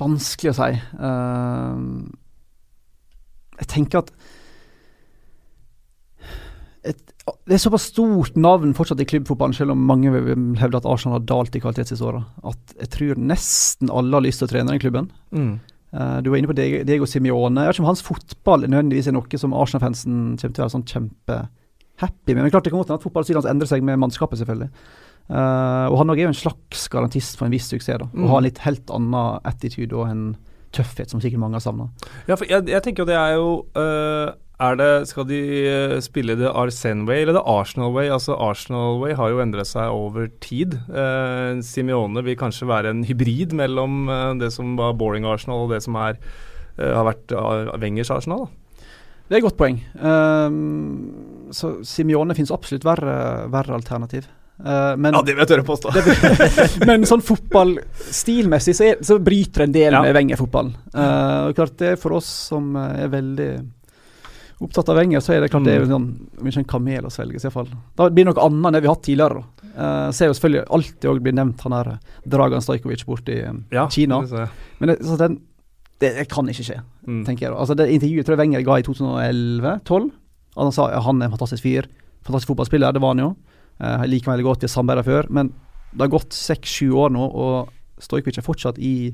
Vanskelig 0.00 0.54
å 0.54 0.56
si. 0.56 0.72
Uh, 0.96 2.08
jeg 3.60 3.68
tenker 3.76 4.06
at 4.06 4.14
et, 6.86 7.00
Det 7.46 7.54
er 7.54 7.60
såpass 7.62 7.90
stort 7.90 8.36
navn 8.40 8.72
fortsatt 8.76 9.02
i 9.02 9.08
klubbfotballen, 9.08 9.54
selv 9.56 9.74
om 9.74 9.82
mange 9.86 10.12
vil 10.14 10.38
hevde 10.60 10.80
at 10.80 10.88
Arsenal 10.88 11.18
har 11.18 11.26
dalt 11.28 11.56
i 11.56 11.62
kvalitet 11.62 11.92
siste 11.92 12.06
åra, 12.06 12.22
at 12.48 12.74
jeg 12.78 12.92
tror 12.96 13.20
nesten 13.20 13.92
alle 13.92 14.16
har 14.16 14.24
lyst 14.24 14.42
til 14.42 14.48
å 14.48 14.52
trene 14.54 14.72
den 14.72 14.82
klubben. 14.82 15.10
Mm. 15.36 15.52
Uh, 15.90 16.18
du 16.22 16.30
var 16.30 16.38
inne 16.38 16.50
på 16.50 16.56
Diego, 16.56 16.82
Diego 16.86 17.06
Simione. 17.10 17.64
Jeg 17.64 17.72
vet 17.72 17.78
ikke 17.78 17.84
om 17.84 17.90
hans 17.90 18.04
fotball 18.06 18.66
nødvendigvis 18.66 19.10
er 19.10 19.16
noe 19.16 19.42
som 19.42 19.54
Arsenal-fansen 19.58 20.18
kommer 20.38 20.56
til 20.56 20.62
å 20.62 20.66
være 20.66 20.74
sånn 20.76 20.88
kjempehappy 20.90 22.34
med. 22.34 22.42
Men 22.44 22.52
klart 22.54 22.66
det 22.66 22.74
kan 22.74 22.82
godt 22.82 22.92
hende 22.92 23.02
at 23.02 23.06
fotballstilen 23.06 23.42
hans 23.42 23.50
endrer 23.50 23.70
seg 23.70 23.86
med 23.86 23.98
mannskapet, 24.00 24.40
selvfølgelig. 24.40 24.70
Uh, 25.30 25.86
og 25.90 26.00
han 26.00 26.10
er 26.10 26.24
jo 26.24 26.30
en 26.32 26.38
slags 26.38 26.86
garantist 26.90 27.38
for 27.38 27.46
en 27.46 27.54
viss 27.54 27.68
suksess, 27.70 28.00
da. 28.02 28.08
Mm. 28.10 28.22
Og 28.24 28.32
har 28.32 28.40
en 28.40 28.48
litt 28.48 28.62
helt 28.64 28.94
annen 28.94 29.42
attitude 29.50 29.98
og 29.98 30.08
en 30.08 30.24
tøffhet 30.74 31.10
som 31.10 31.22
sikkert 31.22 31.42
mange 31.42 31.58
har 31.58 31.64
savna. 31.64 31.90
Ja, 32.30 32.36
for 32.38 32.46
jeg, 32.46 32.70
jeg 32.70 32.82
tenker 32.86 33.02
jo 33.02 33.10
det 33.10 33.18
er 33.18 33.34
jo 33.34 33.50
Er 33.74 34.36
det 34.60 35.08
Skal 35.08 35.26
de 35.28 35.40
øh, 35.70 35.96
spille 36.04 36.36
det 36.36 36.50
Arsene 36.52 37.06
Way 37.08 37.24
eller 37.24 37.38
det 37.38 37.46
Arsenal 37.48 37.92
Way? 37.94 38.10
Altså 38.12 38.36
Arsenal 38.36 39.00
Way 39.00 39.16
har 39.16 39.32
jo 39.32 39.40
endret 39.40 39.68
seg 39.70 39.88
over 39.88 40.28
tid. 40.40 40.76
Eh, 40.92 41.60
Simione 41.64 42.24
vil 42.26 42.36
kanskje 42.36 42.68
være 42.68 42.92
en 42.92 43.04
hybrid 43.04 43.54
mellom 43.56 44.08
øh, 44.08 44.34
det 44.40 44.52
som 44.52 44.76
var 44.76 44.98
boring 45.00 45.24
Arsenal 45.24 45.64
og 45.64 45.72
det 45.72 45.82
som 45.84 45.96
er 45.96 46.18
eh, 46.78 46.92
har 46.92 47.06
vært 47.08 47.32
uh, 47.32 47.72
Wengers 47.80 48.10
Arsenal. 48.10 48.44
Da. 48.44 48.84
Det 49.30 49.36
er 49.36 49.40
et 49.40 49.46
godt 49.46 49.58
poeng. 49.60 49.80
Um, 50.02 51.48
så 51.54 51.78
Simione 51.86 52.34
finnes 52.34 52.52
absolutt 52.52 52.84
verre, 52.84 53.46
verre 53.52 53.76
alternativ. 53.76 54.26
Uh, 54.60 54.96
men, 54.98 55.14
ja, 55.14 55.22
det 55.24 55.36
vil 55.36 55.44
jeg 55.44 55.50
tørre 55.54 55.66
påstå. 55.68 55.92
men 56.88 57.06
sånn 57.08 57.22
fotballstilmessig 57.24 58.74
så, 58.76 58.88
så 59.06 59.20
bryter 59.22 59.64
en 59.64 59.76
del 59.76 59.94
ja. 59.94 60.02
med 60.04 60.16
Wenger-fotballen. 60.18 60.74
Uh, 60.92 61.52
klart 61.56 61.78
det 61.80 61.94
er 61.94 62.00
for 62.00 62.18
oss 62.18 62.28
som 62.50 62.74
er 62.76 63.06
veldig 63.12 63.52
opptatt 64.60 64.90
av 64.92 64.98
Wenger, 65.00 65.22
så 65.24 65.34
er 65.34 65.42
det 65.42 65.50
klart 65.52 65.64
mm. 65.64 65.68
det 65.68 65.74
er 65.74 65.84
jo 65.84 65.90
sånn, 65.90 66.08
ikke 66.44 66.62
en 66.62 66.68
kamel 66.68 67.06
å 67.08 67.12
svelge. 67.12 67.40
i 67.40 67.52
fall. 67.52 67.68
Da 67.96 68.08
blir 68.10 68.26
det 68.26 68.32
noe 68.32 68.46
annet 68.46 68.68
enn 68.68 68.76
det 68.76 68.82
vi 68.82 68.90
har 68.90 68.96
hatt 68.96 69.06
tidligere. 69.06 69.44
Uh, 69.70 70.08
ser 70.16 70.28
jo 70.28 70.36
selvfølgelig 70.36 70.66
alltid 70.76 71.06
òg 71.10 71.20
blir 71.24 71.36
nevnt 71.38 71.62
han 71.64 71.76
der 71.76 71.92
Dragan 72.34 72.64
Stajkovic 72.64 73.06
borte 73.08 73.36
i 73.36 73.40
ja, 73.72 73.86
Kina. 73.92 74.20
Men 74.80 74.92
det, 74.92 74.98
den, 75.22 75.38
det, 76.02 76.12
det, 76.18 76.26
kan 76.32 76.50
ikke 76.52 76.66
skje, 76.66 76.80
mm. 77.06 77.22
tenker 77.28 77.48
jeg. 77.48 77.54
Altså, 77.54 77.78
det 77.78 77.88
intervjuet 77.94 78.28
tror 78.28 78.36
jeg 78.36 78.42
Wenger 78.42 78.66
ga 78.66 78.78
i 78.80 78.86
2011-2012. 78.90 80.12
Han 80.60 80.74
sa 80.74 80.90
ja, 80.92 81.00
han 81.06 81.22
er 81.22 81.30
en 81.30 81.36
fantastisk 81.36 81.64
fyr. 81.64 81.88
Fantastisk 82.26 82.52
fotballspiller, 82.52 82.92
det 82.92 83.02
var 83.04 83.16
han 83.16 83.24
jo. 83.24 83.32
Uh, 83.80 83.96
jeg 84.04 84.14
liker 84.16 84.34
veldig 84.34 84.48
godt, 84.50 84.64
vi 84.64 84.68
har 84.68 84.74
samarbeida 84.76 85.06
før. 85.08 85.32
Men 85.32 85.54
det 85.94 86.04
har 86.04 86.14
gått 86.18 86.36
seks-sju 86.36 86.92
år 87.00 87.16
nå, 87.16 87.32
og 87.32 88.02
Stojkovic 88.04 88.40
er 88.40 88.46
fortsatt 88.46 88.80
i 88.82 89.12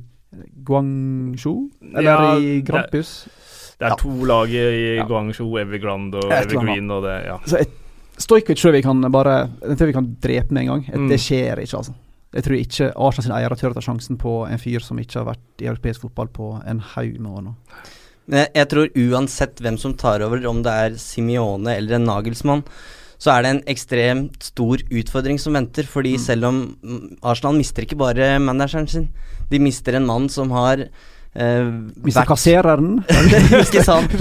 Guangzhou? 0.66 1.68
Eller 1.94 2.10
ja, 2.10 2.34
i 2.38 2.60
Grampus? 2.66 3.12
Det, 3.24 3.55
det 3.76 3.84
er 3.84 3.92
ja. 3.92 3.98
to 4.00 4.14
lag 4.28 4.52
i 4.56 5.02
Guangzhou, 5.04 5.50
Evergrande 5.60 6.22
og 6.22 6.32
Evergreen 6.32 6.88
og 6.94 7.04
det, 7.04 7.16
ja. 7.26 7.36
Så 7.44 7.60
et, 7.60 7.74
Stojkovic 8.16 8.62
tror 8.62 8.72
vi 8.72 8.80
kan 8.80 9.04
bare 9.12 9.34
Jeg 9.60 9.76
tror 9.76 9.90
vi 9.90 9.96
kan 9.96 10.06
drepe 10.24 10.54
med 10.54 10.62
en 10.62 10.70
gang. 10.70 10.84
Mm. 10.88 11.08
Det 11.12 11.18
skjer 11.20 11.60
ikke, 11.60 11.82
altså. 11.82 11.92
Jeg 12.36 12.44
tror 12.44 12.56
ikke 12.56 12.88
Arsenal 12.96 13.24
sin 13.26 13.34
eiere 13.36 13.56
tør 13.60 13.72
å 13.72 13.76
ta 13.76 13.84
sjansen 13.84 14.18
på 14.20 14.32
en 14.48 14.60
fyr 14.60 14.84
som 14.84 14.98
ikke 15.00 15.20
har 15.20 15.28
vært 15.30 15.62
i 15.62 15.68
europeisk 15.68 16.04
fotball 16.04 16.28
på 16.32 16.50
en 16.68 16.82
haug 16.94 17.18
med 17.20 17.30
år 17.30 17.44
nå. 17.46 17.54
Jeg 18.26 18.66
tror 18.72 18.96
uansett 18.98 19.60
hvem 19.62 19.76
som 19.78 19.94
tar 19.94 20.24
over, 20.26 20.40
om 20.50 20.58
det 20.64 20.72
er 20.72 20.96
Simione 21.00 21.76
eller 21.76 21.96
en 21.96 22.08
Nagelsmann, 22.08 22.64
så 23.22 23.32
er 23.32 23.44
det 23.44 23.52
en 23.52 23.62
ekstremt 23.70 24.48
stor 24.50 24.82
utfordring 24.90 25.38
som 25.40 25.56
venter. 25.56 25.86
Fordi 25.88 26.16
mm. 26.16 26.22
selv 26.24 26.48
om 26.48 26.58
Arsenal 27.22 27.56
mister 27.56 27.86
ikke 27.86 28.00
bare 28.00 28.34
manageren 28.42 28.90
sin, 28.90 29.06
de 29.48 29.62
mister 29.62 29.96
en 29.96 30.08
mann 30.08 30.26
som 30.32 30.50
har 30.56 30.88
Uh, 31.36 31.92
kasserer 32.06 32.30
kassereren. 32.30 32.90
ikke 33.66 33.84
sant. 33.84 34.12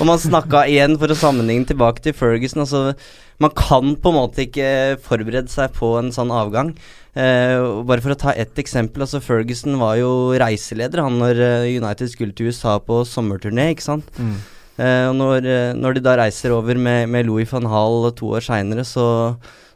Og 0.00 0.08
man 0.08 0.20
snakka 0.20 0.64
igjen, 0.70 0.96
for 1.00 1.12
å 1.12 1.18
sammenligne 1.18 1.68
tilbake 1.68 2.00
til 2.04 2.16
Ferguson 2.16 2.64
altså, 2.64 2.94
Man 3.42 3.52
kan 3.52 3.96
på 4.00 4.12
en 4.12 4.16
måte 4.16 4.46
ikke 4.46 4.68
forberede 5.04 5.52
seg 5.52 5.74
på 5.76 5.96
en 6.00 6.12
sånn 6.14 6.32
avgang. 6.32 6.72
Eh, 7.14 7.60
bare 7.86 8.02
for 8.02 8.10
å 8.10 8.18
ta 8.18 8.32
ett 8.34 8.58
eksempel. 8.58 9.04
altså 9.04 9.20
Ferguson 9.22 9.76
var 9.78 9.98
jo 10.00 10.34
reiseleder 10.40 11.04
han 11.04 11.20
når 11.20 11.42
eh, 11.46 11.76
United 11.78 12.10
skulle 12.10 12.34
til 12.34 12.50
USA 12.50 12.78
på 12.82 13.04
sommerturné. 13.06 13.70
ikke 13.74 13.86
sant? 13.86 14.08
Mm. 14.18 14.34
Eh, 14.74 15.04
og 15.10 15.14
når, 15.20 15.46
når, 15.78 15.94
de 15.94 16.02
da 16.02 16.16
reiser 16.18 16.54
over 16.54 16.74
med, 16.74 17.08
med 17.08 17.28
Louis 17.28 17.50
van 17.50 17.70
Hall 17.70 18.10
to 18.18 18.34
år 18.34 18.42
seinere, 18.42 18.82
så 18.86 19.06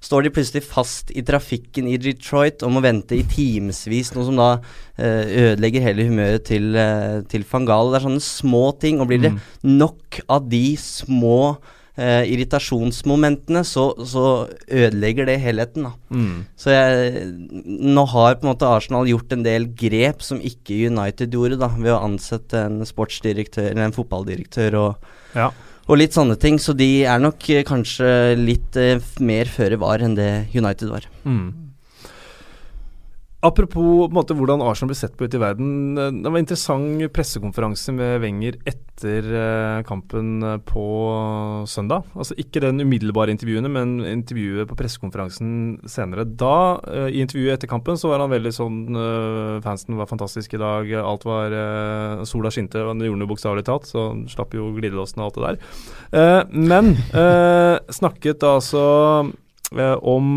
står 0.04 0.26
de 0.26 0.34
plutselig 0.34 0.64
fast 0.66 1.10
i 1.10 1.24
trafikken 1.26 1.88
i 1.90 1.96
Detroit 2.00 2.62
og 2.66 2.74
må 2.76 2.82
vente 2.84 3.16
i 3.18 3.24
timevis, 3.26 4.12
noe 4.14 4.26
som 4.28 4.38
da 4.38 4.50
ødelegger 4.98 5.84
hele 5.84 6.08
humøret 6.08 6.46
til, 6.48 6.74
til 7.30 7.44
van 7.52 7.66
Gaal. 7.68 7.92
Det 7.92 8.00
er 8.00 8.06
sånne 8.08 8.24
små 8.24 8.62
ting. 8.82 8.98
Og 8.98 9.10
blir 9.10 9.20
det 9.22 9.30
mm. 9.36 9.42
nok 9.78 10.22
av 10.26 10.48
de 10.50 10.64
små 10.82 11.38
Uh, 11.98 12.22
irritasjonsmomentene, 12.30 13.64
så, 13.66 13.88
så, 14.06 14.46
ødelegger 14.70 15.26
det 15.26 15.40
helheten. 15.42 15.88
da. 15.88 16.14
Mm. 16.14 16.44
Så 16.54 16.70
jeg, 16.70 17.24
nå 17.66 18.04
har 18.12 18.36
på 18.38 18.46
en 18.46 18.52
måte 18.52 18.68
Arsenal 18.70 19.08
gjort 19.10 19.34
en 19.34 19.42
del 19.42 19.66
grep 19.74 20.22
som 20.22 20.38
ikke 20.38 20.76
United 20.92 21.34
gjorde, 21.34 21.58
da, 21.58 21.72
ved 21.74 21.90
å 21.96 22.04
ansette 22.06 22.60
en 22.68 22.86
sportsdirektør 22.86 23.72
eller 23.72 23.88
en 23.88 23.96
fotballdirektør 23.96 24.78
og, 24.78 25.10
ja. 25.34 25.48
Og 25.88 26.00
litt 26.00 26.16
sånne 26.16 26.36
ting. 26.40 26.60
Så 26.60 26.76
de 26.76 26.88
er 27.08 27.22
nok 27.22 27.48
eh, 27.52 27.64
kanskje 27.66 28.36
litt 28.38 28.78
eh, 28.78 29.00
mer 29.24 29.50
føre 29.50 29.80
var 29.80 30.04
enn 30.04 30.16
det 30.18 30.48
United 30.54 30.92
var. 30.92 31.08
Mm. 31.24 31.67
Apropos 33.38 34.08
måte, 34.10 34.34
hvordan 34.34 34.64
Arsenal 34.66 34.90
blir 34.90 34.98
sett 34.98 35.12
på 35.14 35.28
ute 35.28 35.38
i 35.38 35.40
verden. 35.40 35.94
Eh, 35.94 36.10
det 36.10 36.26
var 36.26 36.40
en 36.40 36.42
interessant 36.42 37.04
pressekonferanse 37.14 37.94
med 37.94 38.18
Wenger 38.24 38.58
etter 38.66 39.28
uh, 39.30 39.84
kampen 39.86 40.42
eh, 40.42 40.56
på 40.66 40.86
søndag. 41.70 42.08
Altså 42.18 42.34
Ikke 42.42 42.64
den 42.64 42.82
umiddelbare 42.82 43.30
intervjuene, 43.30 43.70
men 43.70 43.94
intervjuet 44.02 44.66
på 44.66 44.80
pressekonferansen 44.80 45.52
senere. 45.86 46.26
Da, 46.26 46.82
i 47.06 47.22
intervjuet 47.22 47.54
etter 47.54 47.70
kampen, 47.70 47.94
så 47.94 48.10
var 48.10 48.24
han 48.24 48.34
veldig 48.34 48.54
sånn 48.54 48.78
Fansen 49.62 49.98
var 49.98 50.10
fantastisk 50.10 50.56
i 50.56 50.60
dag. 50.60 50.90
Alt 50.98 51.26
var 51.28 51.54
Sola 52.26 52.50
skinte, 52.50 52.82
og 52.82 52.96
han 52.96 53.06
gjorde 53.06 53.22
det 53.22 53.30
bokstavelig 53.30 53.66
talt, 53.68 53.86
så 53.86 54.10
han 54.10 54.26
slapp 54.30 54.56
jo 54.58 54.72
glidelåsen 54.74 55.22
og 55.22 55.28
alt 55.28 55.38
det 55.38 55.46
der. 55.46 56.48
men 56.50 56.94
snakket 57.92 58.46
altså 58.46 58.82
om 60.02 60.32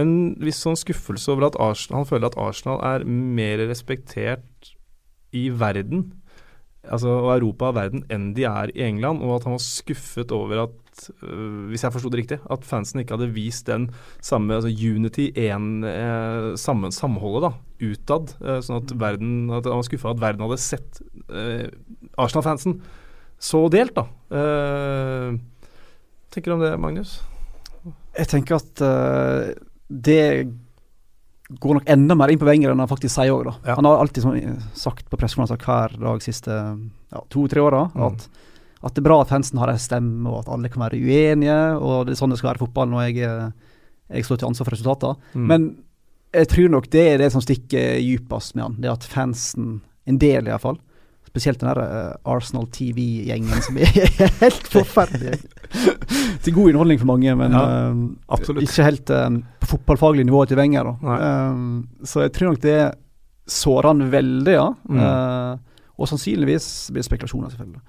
en 0.00 0.14
viss 0.42 0.60
sånn 0.64 0.78
skuffelse 0.78 1.30
over 1.32 1.48
at 1.48 1.58
Arsenal, 1.62 2.02
han 2.02 2.08
føler 2.08 2.30
at 2.30 2.38
Arsenal 2.40 2.80
er 2.86 3.04
mer 3.08 3.62
respektert 3.68 4.72
i 5.36 5.48
verden, 5.52 6.10
altså 6.88 7.12
Europa 7.34 7.70
og 7.70 7.76
verden, 7.76 8.04
enn 8.12 8.30
de 8.36 8.46
er 8.48 8.72
i 8.72 8.84
England, 8.86 9.20
og 9.24 9.36
at 9.36 9.48
han 9.48 9.56
var 9.56 9.64
skuffet 9.64 10.32
over 10.32 10.62
at, 10.64 11.08
øh, 11.22 11.68
hvis 11.68 11.84
jeg 11.84 11.94
forsto 11.94 12.12
det 12.12 12.22
riktig, 12.22 12.38
at 12.50 12.64
fansen 12.64 13.02
ikke 13.02 13.18
hadde 13.18 13.32
vist 13.34 13.68
den 13.68 13.88
samme 14.24 14.56
altså 14.56 14.72
unity, 14.72 15.28
en, 15.48 15.84
eh, 15.84 16.54
samme, 16.56 16.90
samholdet, 16.94 17.50
da, 17.50 17.52
utad. 17.90 18.34
Eh, 18.40 18.60
sånn 18.64 18.80
at 18.80 18.94
verden 18.98 19.50
at 19.54 19.68
Han 19.68 19.82
var 19.82 19.86
skuffa 19.86 20.14
at 20.14 20.22
verden 20.22 20.46
hadde 20.46 20.58
sett 20.58 21.02
eh, 21.28 21.68
Arsenal-fansen 22.18 22.80
så 23.38 23.68
delt, 23.70 23.94
da. 23.94 24.08
Eh, 24.34 25.38
tenker 26.34 26.50
du 26.50 26.56
om 26.56 26.64
det, 26.64 26.74
Magnus? 26.80 27.20
Jeg 28.18 28.26
tenker 28.32 28.58
at 28.58 28.80
uh, 28.82 29.52
det 29.88 30.22
går 31.48 31.78
nok 31.78 31.88
enda 31.88 32.14
mer 32.14 32.28
inn 32.28 32.40
på 32.40 32.46
Wenger 32.48 32.74
enn 32.74 32.82
han 32.82 32.90
faktisk 32.90 33.14
sier 33.14 33.32
òg. 33.32 33.48
Ja. 33.64 33.78
Han 33.78 33.88
har 33.88 34.02
alltid 34.02 34.26
sagt 34.76 35.08
på 35.08 35.16
pressekonferanser 35.16 35.64
hver 35.64 35.96
dag 35.96 36.20
de 36.20 36.26
siste 36.26 36.52
ja, 36.52 37.22
to-tre 37.32 37.62
åra 37.64 37.86
mm. 37.94 38.02
at, 38.04 38.26
at, 38.82 38.92
det 38.92 39.00
er 39.00 39.08
bra 39.08 39.22
at 39.22 39.32
fansen 39.32 39.60
har 39.62 39.72
en 39.72 39.80
stemme, 39.80 40.28
og 40.28 40.42
at 40.42 40.50
alle 40.52 40.68
kan 40.72 40.84
være 40.84 41.00
uenige. 41.00 41.60
og 41.80 42.04
Det 42.06 42.14
er 42.14 42.20
sånn 42.20 42.34
det 42.34 42.40
skal 42.40 42.52
være 42.52 42.60
i 42.60 42.64
fotball 42.66 42.92
når 42.92 43.06
jeg, 43.08 43.30
jeg 44.12 44.28
står 44.28 44.42
til 44.42 44.50
ansvar 44.50 44.68
for 44.68 44.76
resultatene. 44.76 45.30
Mm. 45.32 45.46
Men 45.52 45.68
jeg 46.36 46.50
tror 46.52 46.74
nok 46.76 46.90
det 46.92 47.06
er 47.14 47.22
det 47.22 47.30
som 47.32 47.44
stikker 47.44 47.96
djupest 48.04 48.58
med 48.58 48.66
han. 48.66 48.76
Det 48.84 48.92
at 48.92 49.08
fansen, 49.08 49.78
en 50.08 50.20
del 50.20 50.50
iallfall, 50.50 50.76
Spesielt 51.28 51.60
den 51.60 51.68
der 51.68 51.80
uh, 51.82 52.32
Arsenal 52.32 52.66
TV-gjengen 52.72 53.60
som 53.64 53.76
er 53.80 53.90
helt 54.42 54.70
forferdelig. 54.72 55.36
til 56.44 56.54
god 56.56 56.72
innholdning 56.72 57.00
for 57.00 57.10
mange, 57.10 57.34
men 57.36 57.56
ja, 57.56 57.64
uh, 57.92 58.62
ikke 58.62 58.86
helt 58.86 59.12
uh, 59.12 59.28
på 59.60 59.72
fotballfaglig 59.74 60.24
nivå 60.28 60.44
til 60.48 60.60
Wenger. 60.60 60.94
så 62.08 62.24
jeg 62.24 62.32
tror 62.32 62.52
nok 62.52 62.62
det 62.64 62.78
sårer 63.48 63.90
han 63.90 64.10
veldig, 64.12 64.52
ja. 64.52 64.66
Mm. 64.88 65.60
og 65.96 66.08
sannsynligvis 66.08 66.66
blir 66.92 67.00
det 67.00 67.06
spekulasjoner, 67.06 67.52
selvfølgelig. 67.52 67.80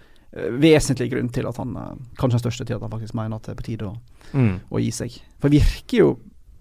vesentlig 0.61 1.09
grunn 1.11 1.29
til 1.35 1.47
at 1.49 1.57
han 1.59 1.73
Kanskje 2.19 2.37
den 2.37 2.43
største 2.45 2.65
til 2.65 2.77
at 2.77 2.83
han 2.85 2.91
faktisk 2.91 3.15
mener 3.17 3.35
at 3.35 3.47
det 3.47 3.51
er 3.51 3.59
på 3.59 3.65
tide 3.67 3.89
å, 3.89 3.95
mm. 4.31 4.53
å 4.71 4.79
gi 4.79 4.91
seg. 4.95 5.19
For 5.39 5.51
det 5.51 5.59
virker 5.59 5.97
jo 5.97 6.09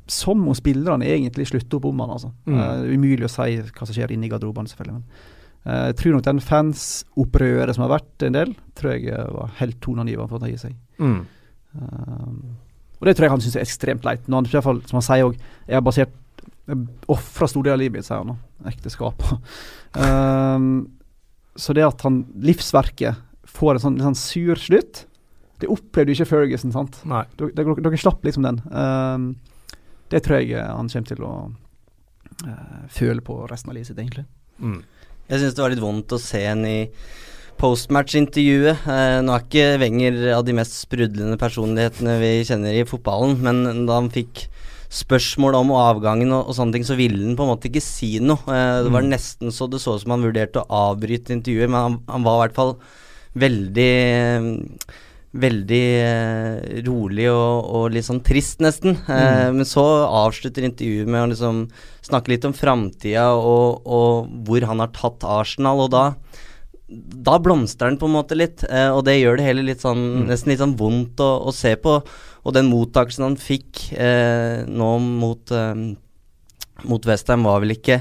som 0.08 0.40
om 0.48 0.56
spillerne 0.56 1.06
egentlig 1.06 1.46
slutter 1.50 1.78
opp 1.78 1.90
om 1.90 2.00
han. 2.00 2.14
altså. 2.16 2.32
Mm. 2.46 2.58
Uh, 2.58 2.94
umulig 2.94 3.26
å 3.28 3.32
si 3.32 3.58
hva 3.60 3.86
som 3.86 3.94
skjer 3.94 4.14
inni 4.14 4.30
garderobene, 4.30 4.70
selvfølgelig. 4.70 4.98
men 4.98 5.04
Eh, 5.04 5.37
jeg 5.68 5.96
tror 6.00 6.14
nok 6.14 6.24
den 6.26 6.40
fansopprøret 6.44 7.76
som 7.76 7.84
har 7.84 7.96
vært 7.96 8.24
en 8.28 8.36
del, 8.36 8.54
tror 8.78 8.94
jeg 8.94 9.10
eh, 9.12 9.34
var 9.34 9.56
helt 9.58 9.80
toneangivende 9.84 10.30
for 10.30 10.38
å 10.38 10.44
ta 10.44 10.50
i 10.50 10.60
seg. 10.60 10.76
Mm. 11.02 11.18
Um, 11.78 12.38
og 12.98 13.06
det 13.06 13.14
tror 13.14 13.26
jeg 13.26 13.34
han 13.34 13.42
syns 13.44 13.58
er 13.58 13.66
ekstremt 13.66 14.06
leit. 14.06 14.24
Når 14.26 14.40
han, 14.40 14.48
i 14.48 14.54
hvert 14.56 14.66
fall, 14.66 14.80
som 14.88 14.98
han 14.98 15.06
sier 15.06 15.28
òg, 15.28 15.36
jeg 15.66 15.78
har 15.78 15.84
basert 15.86 16.16
Ofra 17.08 17.46
store 17.48 17.64
deler 17.64 17.78
av 17.78 17.80
livet 17.80 17.96
mitt, 17.96 18.04
sier 18.04 18.20
han. 18.20 18.34
Ekteskap. 18.68 19.22
um, 19.96 20.66
så 21.62 21.74
det 21.76 21.86
at 21.86 22.02
han 22.04 22.18
livsverket 22.44 23.22
får 23.48 23.78
en 23.78 23.84
sånn, 23.86 23.96
sånn 24.04 24.18
sur 24.20 24.60
slutt, 24.60 25.06
det 25.62 25.70
opplevde 25.72 26.12
ikke 26.12 26.28
Ferguson, 26.28 26.74
sant? 26.74 27.00
Nei. 27.08 27.22
Dere, 27.40 27.54
dere, 27.56 27.76
dere 27.86 28.00
slapp 28.00 28.20
liksom 28.26 28.44
den. 28.44 28.60
Um, 28.68 29.30
det 30.12 30.20
tror 30.24 30.42
jeg 30.42 30.60
han 30.60 30.92
kommer 30.92 31.08
til 31.08 31.24
å 31.24 31.32
uh, 32.44 32.84
føle 32.92 33.24
på 33.24 33.40
resten 33.50 33.72
av 33.72 33.78
livet 33.78 33.90
sitt, 33.90 33.98
egentlig. 33.98 34.28
Mm. 34.60 34.82
Jeg 35.28 35.42
syns 35.42 35.56
det 35.56 35.64
var 35.64 35.72
litt 35.74 35.82
vondt 35.84 36.14
å 36.16 36.20
se 36.22 36.40
en 36.48 36.62
i 36.64 36.78
postmatch-intervjuet. 37.58 38.86
Eh, 38.88 39.18
nå 39.24 39.34
er 39.34 39.42
ikke 39.44 39.66
Wenger 39.82 40.20
av 40.36 40.44
de 40.46 40.54
mest 40.56 40.78
sprudlende 40.84 41.36
personlighetene 41.40 42.14
vi 42.22 42.30
kjenner 42.48 42.78
i 42.78 42.86
fotballen, 42.88 43.34
men 43.44 43.84
da 43.88 43.98
han 43.98 44.08
fikk 44.14 44.46
spørsmål 44.88 45.58
om 45.58 45.74
avgangen 45.76 46.32
og, 46.32 46.48
og 46.48 46.56
sånne 46.56 46.78
ting, 46.78 46.86
så 46.88 46.96
ville 46.96 47.20
han 47.20 47.36
på 47.36 47.44
en 47.44 47.50
måte 47.52 47.68
ikke 47.68 47.84
si 47.84 48.14
noe. 48.24 48.40
Eh, 48.46 48.78
det 48.86 48.94
var 48.94 49.04
mm. 49.04 49.10
nesten 49.12 49.52
så 49.52 49.68
det 49.68 49.82
så 49.82 49.98
ut 49.98 50.06
som 50.06 50.16
han 50.16 50.24
vurderte 50.24 50.62
å 50.62 50.80
avbryte 50.92 51.34
intervjuet, 51.36 51.68
men 51.68 51.80
han, 51.82 51.98
han 52.08 52.24
var 52.24 52.38
i 52.38 52.42
hvert 52.46 52.56
fall 52.56 52.74
veldig 53.38 53.92
veldig 55.36 55.84
eh, 56.00 56.82
rolig 56.86 57.28
og, 57.30 57.66
og, 57.68 57.86
litt 57.92 58.06
sånn 58.06 58.22
trist, 58.24 58.62
nesten. 58.64 58.96
Eh, 58.96 59.48
mm. 59.48 59.58
men 59.58 59.68
så 59.68 59.84
avslutter 60.24 60.64
intervjuet 60.64 61.10
med 61.10 61.26
å 61.26 61.30
liksom 61.32 61.62
snakke 62.08 62.32
litt 62.32 62.46
om 62.48 62.56
framtida 62.56 63.28
og, 63.36 63.84
og, 63.84 64.30
hvor 64.48 64.68
han 64.70 64.80
har 64.84 64.94
tatt 64.96 65.26
Arsenal. 65.28 65.84
Og 65.84 65.92
da 65.92 66.06
da 66.88 67.34
blomstrer 67.36 67.90
den 67.90 67.98
på 68.00 68.08
en 68.08 68.14
måte 68.14 68.36
litt, 68.38 68.62
eh, 68.64 68.88
og 68.88 69.02
det 69.04 69.18
gjør 69.18 69.36
det 69.36 69.44
hele 69.44 69.66
litt 69.66 69.82
sånn 69.84 70.00
Mm. 70.00 70.22
nesten 70.30 70.48
litt 70.48 70.62
sånn 70.62 70.78
vondt 70.78 71.20
å, 71.20 71.30
å 71.44 71.52
se 71.52 71.74
på. 71.76 71.98
Og 72.48 72.54
den 72.56 72.70
mottakelsen 72.70 73.26
han 73.26 73.36
fikk 73.36 73.90
eh, 73.92 74.64
nå 74.64 74.88
mot, 75.04 75.52
eh, 75.52 75.74
mot 76.88 77.04
Westham, 77.04 77.44
var 77.44 77.60
vel 77.60 77.76
ikke 77.76 78.00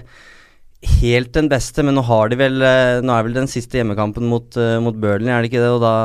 helt 1.02 1.34
den 1.36 1.50
beste, 1.52 1.84
men 1.84 1.98
nå 1.98 2.06
har 2.08 2.30
de 2.30 2.38
vel 2.40 2.62
eh, 2.62 3.02
Nå 3.04 3.12
er 3.12 3.26
vel 3.26 3.36
den 3.36 3.50
siste 3.52 3.80
hjemmekampen 3.80 4.28
mot, 4.30 4.56
eh, 4.56 4.78
mot 4.80 4.96
Burnley, 4.96 5.34
er 5.34 5.44
det 5.44 5.52
ikke 5.52 5.66
det? 5.66 5.74
Og 5.74 5.84
da, 5.84 5.96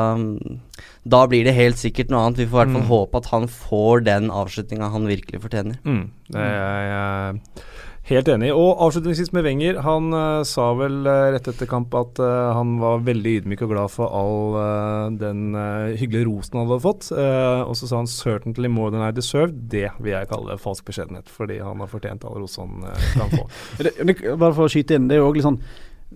da 1.05 1.25
blir 1.27 1.43
det 1.43 1.53
helt 1.57 1.77
sikkert 1.81 2.09
noe 2.13 2.21
annet. 2.25 2.37
Vi 2.39 2.47
får 2.47 2.55
i 2.55 2.63
hvert 2.63 2.75
fall 2.77 2.83
Mm. 2.87 2.91
håpe 2.91 3.17
at 3.17 3.25
han 3.33 3.47
får 3.47 4.03
den 4.05 4.29
avslutninga 4.31 4.91
han 4.91 5.07
virkelig 5.07 5.41
fortjener. 5.43 5.79
Mm, 5.83 6.11
det 6.31 6.39
er 6.39 6.83
jeg 6.87 7.39
helt 8.03 8.27
enig 8.27 8.47
i. 8.49 8.51
Og 8.51 8.79
avslutningsvis 8.83 9.33
med 9.33 9.43
Wenger. 9.43 9.81
Han 9.83 10.13
uh, 10.13 10.43
sa 10.43 10.73
vel 10.75 11.05
uh, 11.07 11.31
rett 11.31 11.47
etter 11.47 11.67
kamp 11.67 11.93
at 11.95 12.19
uh, 12.19 12.53
han 12.55 12.77
var 12.79 12.99
veldig 13.03 13.35
ydmyk 13.41 13.61
og 13.63 13.69
glad 13.71 13.91
for 13.91 14.07
all 14.11 14.57
den 15.19 15.55
hyggelige 15.99 16.27
rosen 16.27 16.59
han 16.59 16.67
hadde 16.67 16.83
fått. 16.83 17.11
Og 17.11 17.75
så 17.75 17.87
sa 17.87 17.95
han 17.97 18.07
'certainly 18.07 18.67
more 18.67 18.91
than 18.91 19.01
I 19.01 19.11
deserved'. 19.11 19.69
Det 19.69 19.91
vil 19.99 20.11
jeg 20.11 20.27
kalle 20.29 20.57
falsk 20.57 20.85
beskjedenhet, 20.85 21.27
fordi 21.27 21.59
han 21.63 21.79
har 21.79 21.87
fortjent 21.87 22.23
all 22.25 22.39
rosen 22.39 22.83
han 22.83 23.29
kan 23.29 23.29
få. 23.39 23.47
Bare 24.37 24.53
for 24.53 24.65
å 24.67 24.71
skyte 24.71 24.95
inn, 24.95 25.07
det 25.07 25.15
er 25.15 25.23
jo 25.23 25.31
også 25.31 25.35
litt 25.35 25.49
sånn 25.51 25.59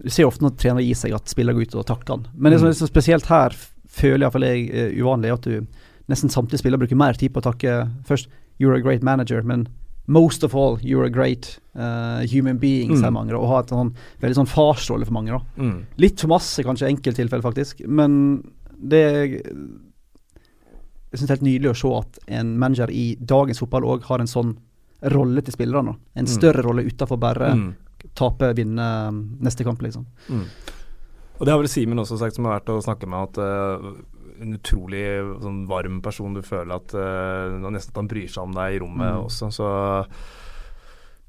Du 0.04 0.10
ser 0.14 0.28
ofte 0.28 0.44
når 0.46 0.58
trenere 0.62 0.84
gir 0.86 0.94
seg 0.96 1.14
at 1.16 1.28
spiller 1.28 1.54
går 1.58 1.62
ut 1.72 1.76
og 1.76 1.86
takker 1.90 2.14
han. 2.14 2.28
Men 2.38 2.52
det 2.52 2.60
som 2.60 2.68
er 2.70 2.74
så 2.78 2.86
spesielt 2.86 3.26
her, 3.26 3.50
føler 3.98 4.26
iallfall 4.28 4.46
jeg 4.48 4.70
er 4.70 4.94
uvanlig, 5.02 5.34
at 5.34 5.42
du 5.48 5.68
nesten 6.10 6.30
samtlige 6.32 6.62
spillere 6.62 6.80
bruker 6.86 6.96
mer 7.00 7.14
tid 7.20 7.34
på 7.34 7.42
å 7.42 7.48
takke 7.52 7.90
først 8.08 8.28
'you're 8.60 8.78
a 8.78 8.82
great 8.82 9.02
manager', 9.04 9.44
men 9.44 9.68
most 10.08 10.44
of 10.44 10.56
all 10.56 10.78
'you're 10.78 11.06
a 11.06 11.10
great 11.10 11.60
uh, 11.76 12.22
human 12.32 12.58
being', 12.58 12.92
Mm. 12.92 12.98
sier 13.02 13.12
mange. 13.12 13.30
da, 13.32 13.38
Og 13.38 13.48
har 13.50 13.60
et 13.64 13.70
sånn 13.70 13.94
veldig 14.22 14.36
sånn 14.36 14.48
farsrolle 14.48 15.06
for 15.06 15.14
mange. 15.14 15.42
Mm. 15.58 15.84
Litt 15.98 16.20
for 16.22 16.28
masse, 16.28 16.64
kanskje, 16.64 16.88
enkelttilfeller, 16.90 17.42
faktisk. 17.44 17.86
Men 17.88 18.44
det 18.82 19.44
Jeg 21.12 21.20
syns 21.22 21.28
det 21.28 21.32
er 21.32 21.36
helt 21.38 21.48
nydelig 21.62 21.72
å 21.72 21.78
se 21.78 21.92
at 21.98 22.20
en 22.40 22.58
manager 22.60 22.90
i 22.92 23.16
dagens 23.16 23.60
fotball 23.60 23.84
òg 23.84 24.04
har 24.10 24.20
en 24.20 24.28
sånn 24.28 24.58
rolle 25.04 25.42
til 25.42 25.54
spillerne. 25.54 25.96
En 26.16 26.26
En 26.26 26.26
Mm. 26.26 26.34
større 26.40 26.64
rolle 26.64 26.84
utafor 26.86 27.18
bare 27.20 27.54
Mm. 27.56 27.74
tape, 28.16 28.54
vinne 28.56 29.08
um, 29.08 29.38
neste 29.42 29.64
kamp, 29.64 29.80
liksom. 29.82 30.06
Mm. 30.30 30.44
Og 31.38 31.46
det 31.46 31.54
har 31.54 31.62
vel 31.62 31.70
Simen 31.72 32.02
også 32.02 32.18
sagt, 32.20 32.38
som 32.38 32.48
har 32.50 32.60
vært 32.60 32.74
å 32.74 32.82
snakke 32.84 33.10
med, 33.10 33.30
at 33.30 33.42
uh, 33.42 33.94
en 34.42 34.58
utrolig 34.58 35.06
sånn 35.44 35.64
varm 35.70 36.02
person. 36.06 36.34
Du 36.38 36.44
føler 36.46 36.78
at 36.78 36.98
uh, 36.98 37.62
nesten 37.70 37.94
at 37.94 38.02
han 38.04 38.10
bryr 38.10 38.28
seg 38.30 38.50
om 38.50 38.58
deg 38.58 38.78
i 38.78 38.82
rommet 38.84 39.14
Mm. 39.14 39.24
også. 39.28 39.50
Så, 39.54 39.70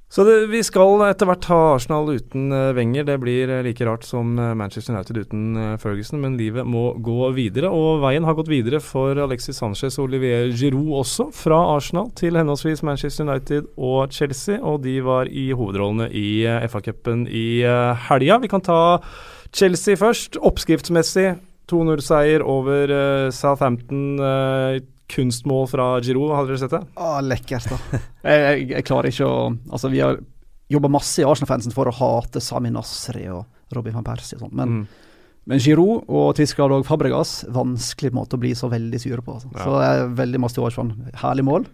så 0.09 0.25
det, 0.25 0.35
vi 0.49 0.63
skal 0.65 1.05
etter 1.05 1.29
hvert 1.29 1.49
ha 1.53 1.59
Arsenal 1.75 2.09
uten 2.09 2.49
uh, 2.53 2.73
Wenger. 2.77 3.05
Det 3.05 3.19
blir 3.21 3.53
like 3.67 3.85
rart 3.85 4.09
som 4.09 4.33
Manchester 4.33 4.97
United 4.97 5.21
uten 5.21 5.77
Ferguson, 5.81 6.21
men 6.25 6.41
livet 6.41 6.65
må 6.65 6.95
gå 7.05 7.29
videre. 7.37 7.69
Og 7.69 8.01
veien 8.05 8.25
har 8.25 8.37
gått 8.37 8.49
videre 8.49 8.81
for 8.81 9.21
Alexis 9.21 9.61
Sanchez 9.61 10.01
og 10.01 10.09
Olivier 10.09 10.49
Giroud 10.57 10.95
også, 11.05 11.29
fra 11.37 11.61
Arsenal 11.77 12.09
til 12.17 12.41
henholdsvis 12.41 12.85
Manchester 12.85 13.29
United 13.29 13.69
og 13.77 14.09
Chelsea. 14.17 14.57
Og 14.65 14.81
de 14.89 15.03
var 15.05 15.29
i 15.29 15.51
hovedrollene 15.53 16.09
i 16.09 16.31
FA-cupen 16.73 17.29
i 17.29 17.49
helga. 18.09 18.41
Vi 18.41 18.57
kan 18.57 18.65
ta 18.65 18.81
Chelsea 19.53 19.97
først. 19.97 20.37
Oppskriftsmessig 20.45 21.39
2-0-seier 21.71 22.43
over 22.45 22.91
uh, 22.93 23.31
Southampton. 23.35 24.19
Uh, 24.21 24.79
kunstmål 25.09 25.65
fra 25.71 25.85
Giroud, 26.05 26.35
hadde 26.37 26.51
dere 26.53 26.61
sett 26.61 26.73
det? 26.75 26.83
Å, 27.01 27.15
lekkert, 27.25 27.71
da. 27.73 27.79
jeg, 28.29 28.41
jeg, 28.45 28.65
jeg 28.75 28.85
klarer 28.85 29.09
ikke 29.09 29.25
å 29.25 29.39
Altså, 29.73 29.89
vi 29.89 30.03
har 30.05 30.19
jobba 30.69 30.91
masse 30.93 31.23
i 31.23 31.25
Arsenal-fansen 31.25 31.73
for 31.73 31.89
å 31.89 31.95
hate 31.97 32.43
Sami 32.45 32.69
Nasri 32.75 33.23
og 33.33 33.47
Robin 33.73 33.95
van 33.97 34.05
Persie 34.05 34.37
og 34.37 34.43
sånn, 34.45 34.53
men, 34.59 34.69
Mm. 34.69 34.83
men 35.49 35.63
Giroud 35.65 36.05
og 36.13 36.35
Twiskard 36.37 36.75
og 36.77 36.85
Fabregas 36.85 37.39
vanskelig 37.57 38.13
måte 38.13 38.37
å 38.37 38.43
bli 38.43 38.51
så 38.53 38.69
veldig 38.69 39.01
sure 39.01 39.25
på. 39.25 39.39
Altså. 39.39 39.49
Ja. 39.57 39.65
Så 39.65 39.79
jeg 39.81 40.03
er 40.03 40.13
veldig 40.21 40.41
masse 40.45 40.59
til 40.59 40.67
overs. 40.67 40.77
Herlig 41.25 41.47
mål. 41.49 41.65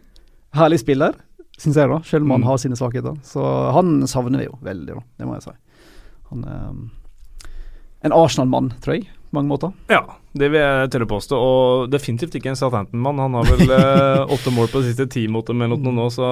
Herlig 0.54 0.78
spiller, 0.84 1.18
syns 1.58 1.74
jeg, 1.82 1.90
da. 1.90 1.98
Selv 2.06 2.22
om 2.28 2.36
han 2.36 2.44
Mm. 2.44 2.50
har 2.52 2.62
sine 2.62 2.78
svakheter. 2.78 3.18
Så 3.26 3.42
han 3.74 3.96
savner 4.06 4.44
vi 4.44 4.46
jo 4.46 4.54
veldig, 4.62 4.94
da. 4.94 5.02
Det 5.18 5.26
må 5.26 5.34
jeg 5.40 5.48
si. 5.48 5.56
Han 6.30 6.44
er 6.46 6.68
um, 6.70 6.84
en 8.04 8.12
Arsenal-mann, 8.12 8.72
tror 8.84 8.98
jeg, 8.98 9.08
på 9.08 9.38
mange 9.38 9.50
måter. 9.50 9.72
Ja, 9.90 10.02
det 10.36 10.50
vil 10.52 10.60
jeg 10.60 10.90
tørre 10.92 11.08
påstå. 11.08 11.38
Og 11.40 11.92
definitivt 11.92 12.36
ikke 12.36 12.52
en 12.52 12.58
Southampton-mann. 12.58 13.22
Han 13.22 13.38
har 13.38 13.48
vel 13.48 13.74
eh, 13.78 14.34
åtte 14.36 14.52
mål 14.54 14.70
på 14.72 14.82
de 14.82 14.92
siste 14.92 15.08
ti 15.10 15.26
mot 15.30 15.46
dem 15.48 15.64
eller 15.64 15.80
noe 15.80 15.96
nå, 15.96 16.08
så 16.12 16.28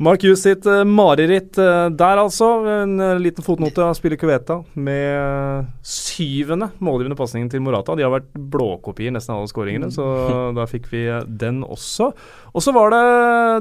Mark 0.00 0.22
Hughes 0.24 0.40
sitt 0.40 0.64
eh, 0.64 0.80
mareritt 0.88 1.58
eh, 1.60 1.86
der, 1.92 2.20
altså. 2.22 2.46
En 2.64 2.94
eh, 3.04 3.18
liten 3.20 3.44
fotnote 3.44 3.82
av 3.84 3.92
spiller 3.98 4.16
Cuveta 4.16 4.56
med 4.80 5.68
syvende 5.84 6.70
målgivende 6.80 7.18
pasningen 7.18 7.50
til 7.52 7.60
Morata. 7.60 7.92
De 7.98 8.06
har 8.06 8.14
vært 8.14 8.30
blåkopier, 8.32 9.12
nesten 9.12 9.34
alle 9.34 9.50
skåringene, 9.50 9.90
så 9.92 10.06
da 10.56 10.64
fikk 10.70 10.88
vi 10.94 11.04
den 11.42 11.60
også. 11.68 12.14
Og 12.54 12.64
så 12.64 12.72
var 12.72 12.94
det 12.94 13.04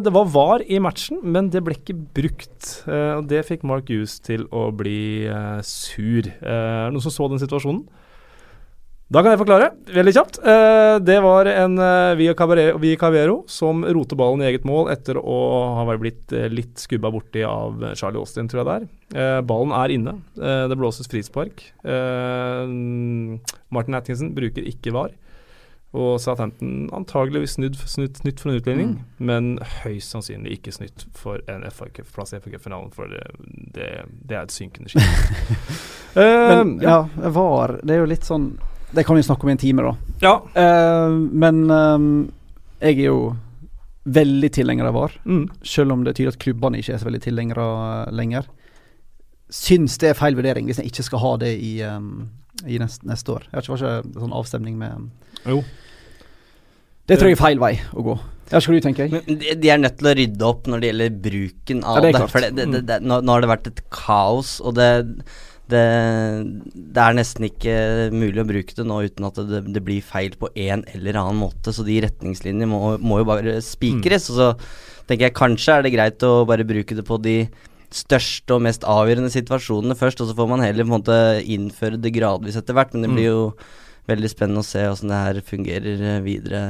Det 0.07 0.15
var 0.15 0.31
VAR 0.31 0.63
i 0.63 0.79
matchen, 0.79 1.19
men 1.27 1.51
det 1.51 1.59
ble 1.65 1.75
ikke 1.75 1.97
brukt. 2.15 2.71
Og 2.87 3.27
det 3.27 3.43
fikk 3.49 3.67
Mark 3.67 3.91
Hughes 3.91 4.15
til 4.23 4.47
å 4.55 4.69
bli 4.71 5.27
sur. 5.67 6.31
Er 6.39 6.87
det 6.87 6.95
noen 6.95 7.03
som 7.03 7.13
så 7.13 7.27
den 7.27 7.43
situasjonen? 7.43 7.83
Da 9.09 9.23
kan 9.25 9.33
jeg 9.33 9.39
forklare, 9.41 9.71
veldig 9.89 10.11
kjapt. 10.13 10.37
Eh, 10.45 10.95
det 11.01 11.15
var 11.25 11.47
en 11.49 11.79
eh, 11.81 12.17
Via 12.19 12.35
Cavero 12.37 13.39
som 13.49 13.81
roter 13.81 14.19
ballen 14.19 14.43
i 14.43 14.51
eget 14.51 14.67
mål 14.69 14.91
etter 14.93 15.17
å 15.17 15.37
ha 15.79 15.95
blitt 15.97 16.29
eh, 16.29 16.45
litt 16.53 16.77
skubba 16.77 17.09
borti 17.09 17.41
av 17.41 17.81
Charlie 17.97 18.21
Austin, 18.21 18.45
tror 18.51 18.61
jeg 18.61 18.67
det 18.69 18.75
er. 18.77 19.41
Ballen 19.49 19.73
er 19.73 19.95
inne. 19.95 20.13
Det 20.37 20.77
blåses 20.77 21.09
frispark. 21.09 21.63
Martin 23.73 23.97
Atkinson 23.97 24.35
bruker 24.37 24.69
ikke 24.69 24.93
VAR. 24.93 25.17
Og 25.97 26.19
Southampton 26.21 26.85
antageligvis 26.93 27.57
snudd, 27.57 27.81
snudd, 27.89 28.13
snytt 28.21 28.37
for 28.37 28.51
en 28.51 28.61
utligning, 28.61 28.91
men 29.17 29.55
høyst 29.81 30.13
sannsynlig 30.13 30.59
ikke 30.59 30.75
snytt 30.75 31.07
for 31.17 31.41
en 31.49 31.65
plass 32.13 32.35
i 32.35 32.37
FA-cupfinalen, 32.37 32.93
for 32.93 33.09
det, 33.09 33.25
det, 33.73 33.87
det 34.05 34.37
er 34.37 34.43
et 34.43 34.53
synkende 34.53 34.93
skip. 34.93 35.01
uh, 36.13 36.21
Men 36.53 36.77
ja, 36.83 37.07
VAR, 37.33 37.79
det 37.81 37.97
er 37.97 38.03
jo 38.03 38.11
litt 38.13 38.29
sånn 38.29 38.51
Det 38.95 39.03
kan 39.05 39.15
vi 39.19 39.23
snakke 39.23 39.45
om 39.45 39.49
i 39.49 39.53
en 39.53 39.61
time, 39.61 39.83
da. 39.85 39.91
ja. 40.23 40.33
Uh, 40.55 41.19
men 41.29 41.59
eh, 41.69 42.87
jeg 42.89 42.99
er 43.03 43.09
jo 43.11 43.19
veldig 44.09 44.49
tilhenger 44.55 44.87
av 44.89 44.95
VAR, 44.95 45.11
Mm. 45.29 45.43
selv 45.63 45.91
om 45.93 46.03
det 46.07 46.15
tyder 46.17 46.31
at 46.33 46.39
klubbene 46.41 46.79
ikke 46.79 46.95
er 46.95 47.01
så 47.01 47.05
veldig 47.09 47.21
tilhengere 47.21 47.65
eh, 48.07 48.13
lenger. 48.17 48.47
Syns 49.53 49.97
det 50.01 50.09
er 50.11 50.17
feil 50.17 50.35
vurdering 50.37 50.65
hvis 50.69 50.79
en 50.81 50.87
ikke 50.89 51.03
skal 51.05 51.21
ha 51.23 51.35
det 51.41 51.51
i, 51.61 51.75
um, 51.85 52.29
i 52.65 52.77
neste, 52.81 53.05
neste 53.09 53.33
år. 53.35 53.45
Jeg 53.49 53.57
har 53.59 53.65
ikke 53.67 53.77
vært 53.77 54.17
sånn 54.23 54.33
avstemning 54.39 54.75
med 54.81 55.09
Jo. 55.45 55.61
Det 57.09 57.17
tror 57.17 57.31
jeg 57.31 57.37
er 57.39 57.41
feil 57.41 57.61
vei 57.61 57.71
å 57.97 58.03
gå. 58.05 58.13
Ja, 58.51 58.59
skal 58.61 58.77
du 58.77 58.83
tenke? 58.85 59.07
De, 59.25 59.53
de 59.57 59.69
er 59.73 59.79
nødt 59.81 59.95
til 59.97 60.09
å 60.09 60.13
rydde 60.17 60.45
opp 60.45 60.67
når 60.69 60.81
det 60.83 60.89
gjelder 60.91 61.15
bruken 61.25 61.81
av 61.85 61.97
Ja, 61.97 62.01
det 62.01 62.09
det. 62.11 62.19
klart. 62.21 62.33
For 62.33 62.45
det, 62.45 62.49
det, 62.57 62.65
det, 62.73 62.81
det, 62.89 62.97
nå, 63.05 63.17
nå 63.25 63.33
har 63.35 63.41
det 63.45 63.49
vært 63.49 63.69
et 63.71 63.81
kaos, 63.93 64.55
og 64.61 64.75
det, 64.77 64.89
det, 65.69 65.85
det 66.73 67.03
er 67.03 67.17
nesten 67.17 67.47
ikke 67.47 67.75
mulig 68.13 68.43
å 68.43 68.47
bruke 68.49 68.75
det 68.77 68.85
nå 68.87 68.99
uten 69.07 69.27
at 69.29 69.41
det, 69.49 69.63
det 69.75 69.83
blir 69.85 70.05
feil 70.05 70.35
på 70.39 70.51
en 70.53 70.83
eller 70.93 71.19
annen 71.21 71.41
måte. 71.41 71.73
Så 71.75 71.85
de 71.87 71.99
retningslinjene 72.05 72.69
må, 72.69 72.95
må 73.01 73.21
jo 73.21 73.29
bare 73.29 73.57
spikres. 73.65 74.29
Og 74.33 74.39
så 74.39 74.51
tenker 75.09 75.29
jeg 75.29 75.37
kanskje 75.39 75.77
er 75.77 75.85
det 75.85 75.95
greit 75.95 76.25
å 76.27 76.45
bare 76.49 76.67
bruke 76.67 76.97
det 76.97 77.05
på 77.07 77.19
de 77.23 77.41
største 77.93 78.53
og 78.53 78.63
mest 78.67 78.83
avgjørende 78.85 79.31
situasjonene 79.33 79.97
først, 79.97 80.21
og 80.21 80.29
så 80.29 80.35
får 80.37 80.49
man 80.51 80.61
heller 80.61 80.85
på 80.85 80.91
en 80.91 80.97
måte 80.99 81.19
innføre 81.49 81.97
det 82.01 82.13
gradvis 82.13 82.59
etter 82.59 82.77
hvert. 82.77 82.93
Men 82.93 83.07
det 83.07 83.13
blir 83.15 83.29
jo 83.29 83.43
veldig 84.09 84.31
spennende 84.31 84.63
å 84.63 84.67
se 84.67 84.81
hvordan 84.87 85.13
det 85.13 85.19
her 85.25 85.39
fungerer 85.45 86.01
eh, 86.15 86.19
videre. 86.25 86.63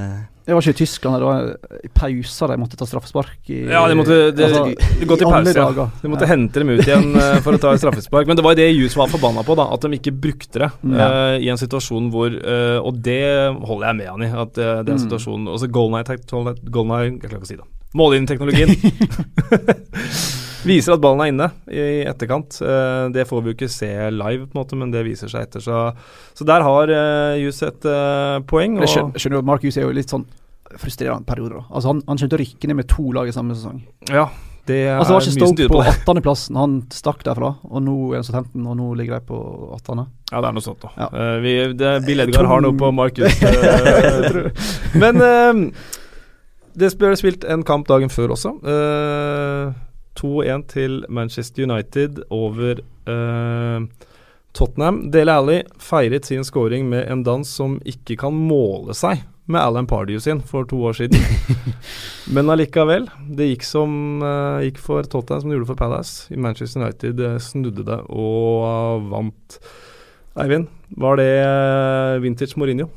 Det 0.49 0.55
var 0.57 0.65
ikke 0.65 0.73
i 0.73 0.77
Tyskland, 0.79 1.19
det 1.21 1.27
var 1.27 1.83
i 1.85 1.89
pauser 1.93 2.49
de 2.49 2.55
måtte 2.57 2.77
ta 2.79 2.85
straffespark 2.89 3.51
i 3.53 3.59
Ja, 3.69 3.83
de 3.85 3.93
måtte 3.99 4.15
det, 4.33 4.47
altså, 4.47 4.63
de 4.65 4.71
i 4.73 5.05
alle 5.05 5.27
pause. 5.29 5.53
Ja. 5.59 5.85
De 6.01 6.09
måtte 6.09 6.25
Ja. 6.25 6.31
hente 6.31 6.63
dem 6.63 6.71
ut 6.73 6.81
igjen 6.87 7.11
eh, 7.21 7.37
for 7.45 7.53
å 7.53 7.61
ta 7.61 7.75
et 7.75 7.83
straffespark. 7.83 8.25
Men 8.25 8.39
det 8.39 8.45
var 8.47 8.57
det 8.57 8.65
Jus 8.73 8.97
var 8.97 9.11
forbanna 9.13 9.43
på, 9.45 9.53
da. 9.59 9.67
At 9.75 9.85
de 9.85 9.93
ikke 9.99 10.15
brukte 10.25 10.63
det 10.63 10.71
mm. 10.81 10.95
uh, 10.97 11.35
i 11.37 11.51
en 11.53 11.61
situasjon 11.61 12.09
hvor 12.13 12.33
uh, 12.33 12.79
Og 12.81 12.97
det 13.05 13.21
holder 13.61 13.91
jeg 13.91 13.99
med 14.01 14.09
han 14.09 14.25
i. 14.25 14.31
At 14.33 14.57
uh, 14.57 14.81
det 14.81 14.89
er 14.89 14.95
en 14.95 14.99
Mm. 14.99 15.05
situasjon 15.05 15.47
Altså 15.53 15.69
goal 15.69 15.91
night, 15.93 16.09
goal 16.33 16.89
night, 16.89 17.21
Jeg 17.21 17.29
klarer 17.29 17.43
ikke 17.43 17.45
å 17.45 17.53
si 17.53 17.59
det. 17.61 17.67
Mållinjeteknologien 17.93 18.69
viser 20.67 20.95
at 20.95 21.03
ballen 21.03 21.23
er 21.23 21.31
inne 21.33 21.47
i 21.71 22.01
etterkant. 22.09 22.59
Eh, 22.63 23.05
det 23.15 23.27
får 23.29 23.43
vi 23.43 23.51
jo 23.51 23.57
ikke 23.57 23.71
se 23.71 23.91
live, 24.13 24.47
på 24.47 24.55
en 24.57 24.61
måte, 24.61 24.79
men 24.79 24.91
det 24.93 25.05
viser 25.07 25.31
seg 25.31 25.47
etter. 25.47 25.63
Så, 25.63 25.85
så 26.37 26.47
der 26.47 26.65
har 26.65 26.91
uh, 26.91 27.39
Jus 27.39 27.61
et 27.65 27.87
eh, 27.87 28.35
poeng. 28.49 28.79
Jeg 28.79 28.87
Og, 28.87 28.93
skjønner, 28.93 29.23
skjønner 29.23 29.39
jo 29.39 29.45
at 29.45 29.49
Mark 29.53 29.65
Jus 29.67 29.79
er 29.79 29.87
jo 29.87 29.95
litt 29.95 30.11
sånn 30.11 30.27
frustrerende 30.79 31.25
perioder. 31.25 31.63
Altså 31.67 31.93
Han, 31.93 32.03
han 32.05 32.21
kommer 32.21 32.37
å 32.37 32.43
rykke 32.43 32.69
ned 32.69 32.79
med 32.81 32.89
to 32.91 33.09
lag 33.15 33.29
i 33.29 33.35
samme 33.35 33.57
sesong. 33.57 33.81
ja, 34.11 34.27
det 34.69 34.83
er 34.85 34.99
Altså 34.99 35.15
Var 35.15 35.23
ikke 35.25 35.37
Stoke 35.39 35.69
på 35.71 35.77
på 35.79 35.83
det. 35.85 35.93
18.-plassen, 36.05 36.59
han 36.59 36.75
stakk 36.93 37.23
derfra, 37.25 37.55
og 37.65 37.85
nå 37.85 37.95
er 38.11 38.19
han 38.19 38.27
så 38.27 38.35
15, 38.37 38.59
og 38.61 38.75
nå 38.77 38.89
ligger 38.99 39.17
de 39.17 39.31
på 39.31 39.39
18. 39.79 40.03
Ja, 40.29 40.43
det 40.43 40.51
er 40.51 40.59
noe 40.59 40.65
sånt, 40.65 40.83
da. 40.83 40.91
Ja. 40.99 41.07
Uh, 41.09 41.37
vi, 41.41 41.55
det, 41.79 41.93
Bill 42.05 42.25
Edgar 42.27 42.51
har 42.51 42.61
noe 42.61 42.77
på 42.77 42.91
Markus. 42.93 43.39
Uh, 43.41 44.51
men 45.01 45.23
uh, 45.25 45.63
det 46.79 46.91
ble 46.99 47.11
spilt 47.19 47.45
en 47.49 47.63
kamp 47.67 47.87
dagen 47.89 48.11
før 48.13 48.35
også. 48.35 48.53
Eh, 48.63 49.71
2-1 50.17 50.67
til 50.73 51.01
Manchester 51.09 51.67
United 51.67 52.23
over 52.33 52.79
eh, 52.79 54.07
Tottenham, 54.57 55.03
Dele 55.11 55.35
Alli 55.37 55.57
feiret 55.79 56.25
sin 56.25 56.43
scoring 56.43 56.89
med 56.89 57.05
en 57.11 57.23
dans 57.23 57.47
som 57.47 57.77
ikke 57.87 58.17
kan 58.23 58.33
måle 58.33 58.95
seg 58.97 59.21
med 59.49 59.61
Alan 59.61 59.87
Pardew 59.89 60.19
sin 60.21 60.41
for 60.45 60.65
to 60.69 60.77
år 60.85 60.97
siden. 60.97 61.21
Men 62.33 62.51
allikevel, 62.53 63.07
det 63.33 63.49
gikk 63.49 63.65
som 63.65 64.21
uh, 64.21 64.61
gikk 64.61 64.77
for 64.81 65.05
Tottenham 65.09 65.41
som 65.41 65.49
det 65.49 65.57
gjorde 65.57 65.71
for 65.71 65.79
Palace. 65.79 66.29
I 66.33 66.37
Manchester 66.37 66.83
United 66.83 67.21
uh, 67.25 67.37
snudde 67.41 67.85
det 67.87 67.99
og 68.13 68.65
uh, 68.65 69.07
vant. 69.09 69.59
Eivind, 70.39 70.69
var 71.01 71.17
det 71.17 71.31
vintage 72.21 72.61
Mourinho? 72.61 72.89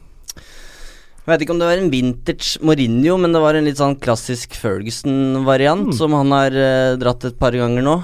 Jeg 1.22 1.30
vet 1.30 1.44
ikke 1.44 1.54
om 1.54 1.60
det 1.62 1.68
var 1.68 1.78
en 1.78 1.92
vintage 1.92 2.58
Mourinho, 2.66 3.14
men 3.22 3.34
det 3.34 3.42
var 3.44 3.54
en 3.54 3.68
litt 3.68 3.78
sånn 3.78 3.94
klassisk 4.02 4.56
Ferguson-variant 4.58 5.92
mm. 5.92 5.94
som 5.94 6.16
han 6.18 6.34
har 6.34 6.56
dratt 6.98 7.28
et 7.28 7.38
par 7.38 7.54
ganger 7.54 7.86
nå. 7.86 7.94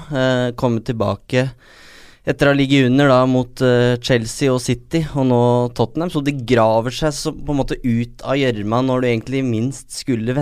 kommet 0.55 0.87
tilbake 0.87 1.49
etter 2.29 2.49
å 2.49 2.53
ha 2.53 2.57
ligget 2.57 2.89
under 2.89 3.09
da 3.09 3.19
mot 3.29 3.61
eh, 3.65 3.95
Chelsea 4.05 4.51
og 4.53 4.61
City, 4.61 5.01
og 5.15 5.29
nå 5.31 5.41
Tottenham. 5.77 6.11
Så 6.13 6.21
det 6.25 6.39
graver 6.49 6.93
seg 6.95 7.15
så, 7.15 7.33
på 7.33 7.53
en 7.53 7.61
måte 7.61 7.79
ut 7.81 8.23
av 8.25 8.37
gjørma 8.39 8.83
når 8.85 9.01
du 9.01 9.09
egentlig 9.09 9.43
minst 9.47 9.95
skulle 10.01 10.35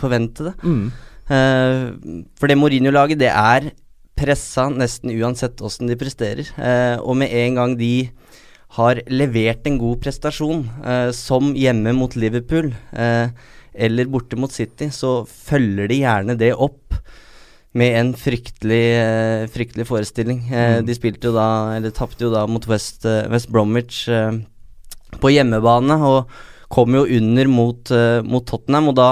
forvente 0.00 0.50
det. 0.50 0.54
Mm. 0.64 0.86
Uh, 1.24 2.20
for 2.36 2.50
det 2.50 2.58
Mourinho-laget, 2.60 3.20
det 3.22 3.30
er 3.32 3.70
pressa 4.14 4.68
nesten 4.70 5.12
uansett 5.16 5.62
åssen 5.64 5.88
de 5.90 5.98
presterer. 6.00 6.48
Uh, 6.56 7.00
og 7.02 7.18
med 7.20 7.32
en 7.32 7.60
gang 7.60 7.76
de 7.80 7.94
har 8.74 8.98
levert 9.06 9.66
en 9.70 9.76
god 9.78 10.00
prestasjon, 10.02 10.64
som 11.14 11.52
hjemme 11.54 11.92
mot 11.94 12.16
Liverpool 12.18 12.72
eller 13.74 14.10
borte 14.10 14.38
mot 14.38 14.52
City, 14.52 14.88
så 14.90 15.24
følger 15.26 15.90
de 15.90 16.00
gjerne 16.00 16.36
det 16.38 16.52
opp 16.54 16.96
med 17.74 17.96
en 17.98 18.12
fryktelig, 18.14 18.82
eh, 19.02 19.44
fryktelig 19.50 19.86
forestilling. 19.88 20.44
Uh, 20.46 20.78
mm. 20.78 20.86
De 20.86 20.94
spilte 20.94 21.26
jo 21.26 21.34
da, 21.34 21.74
eller 21.74 21.94
tapte 21.94 22.22
jo 22.22 22.30
da 22.30 22.44
mot 22.46 22.66
West, 22.70 23.02
uh, 23.02 23.26
West 23.32 23.50
Bromwich 23.50 24.04
på 25.18 25.30
hjemmebane, 25.30 25.98
og 25.98 26.30
kom 26.70 26.94
jo 26.94 27.04
under 27.18 27.50
mot, 27.50 27.90
mot, 28.26 28.46
Tottenham, 28.46 28.90
og 28.90 28.96
da 28.98 29.08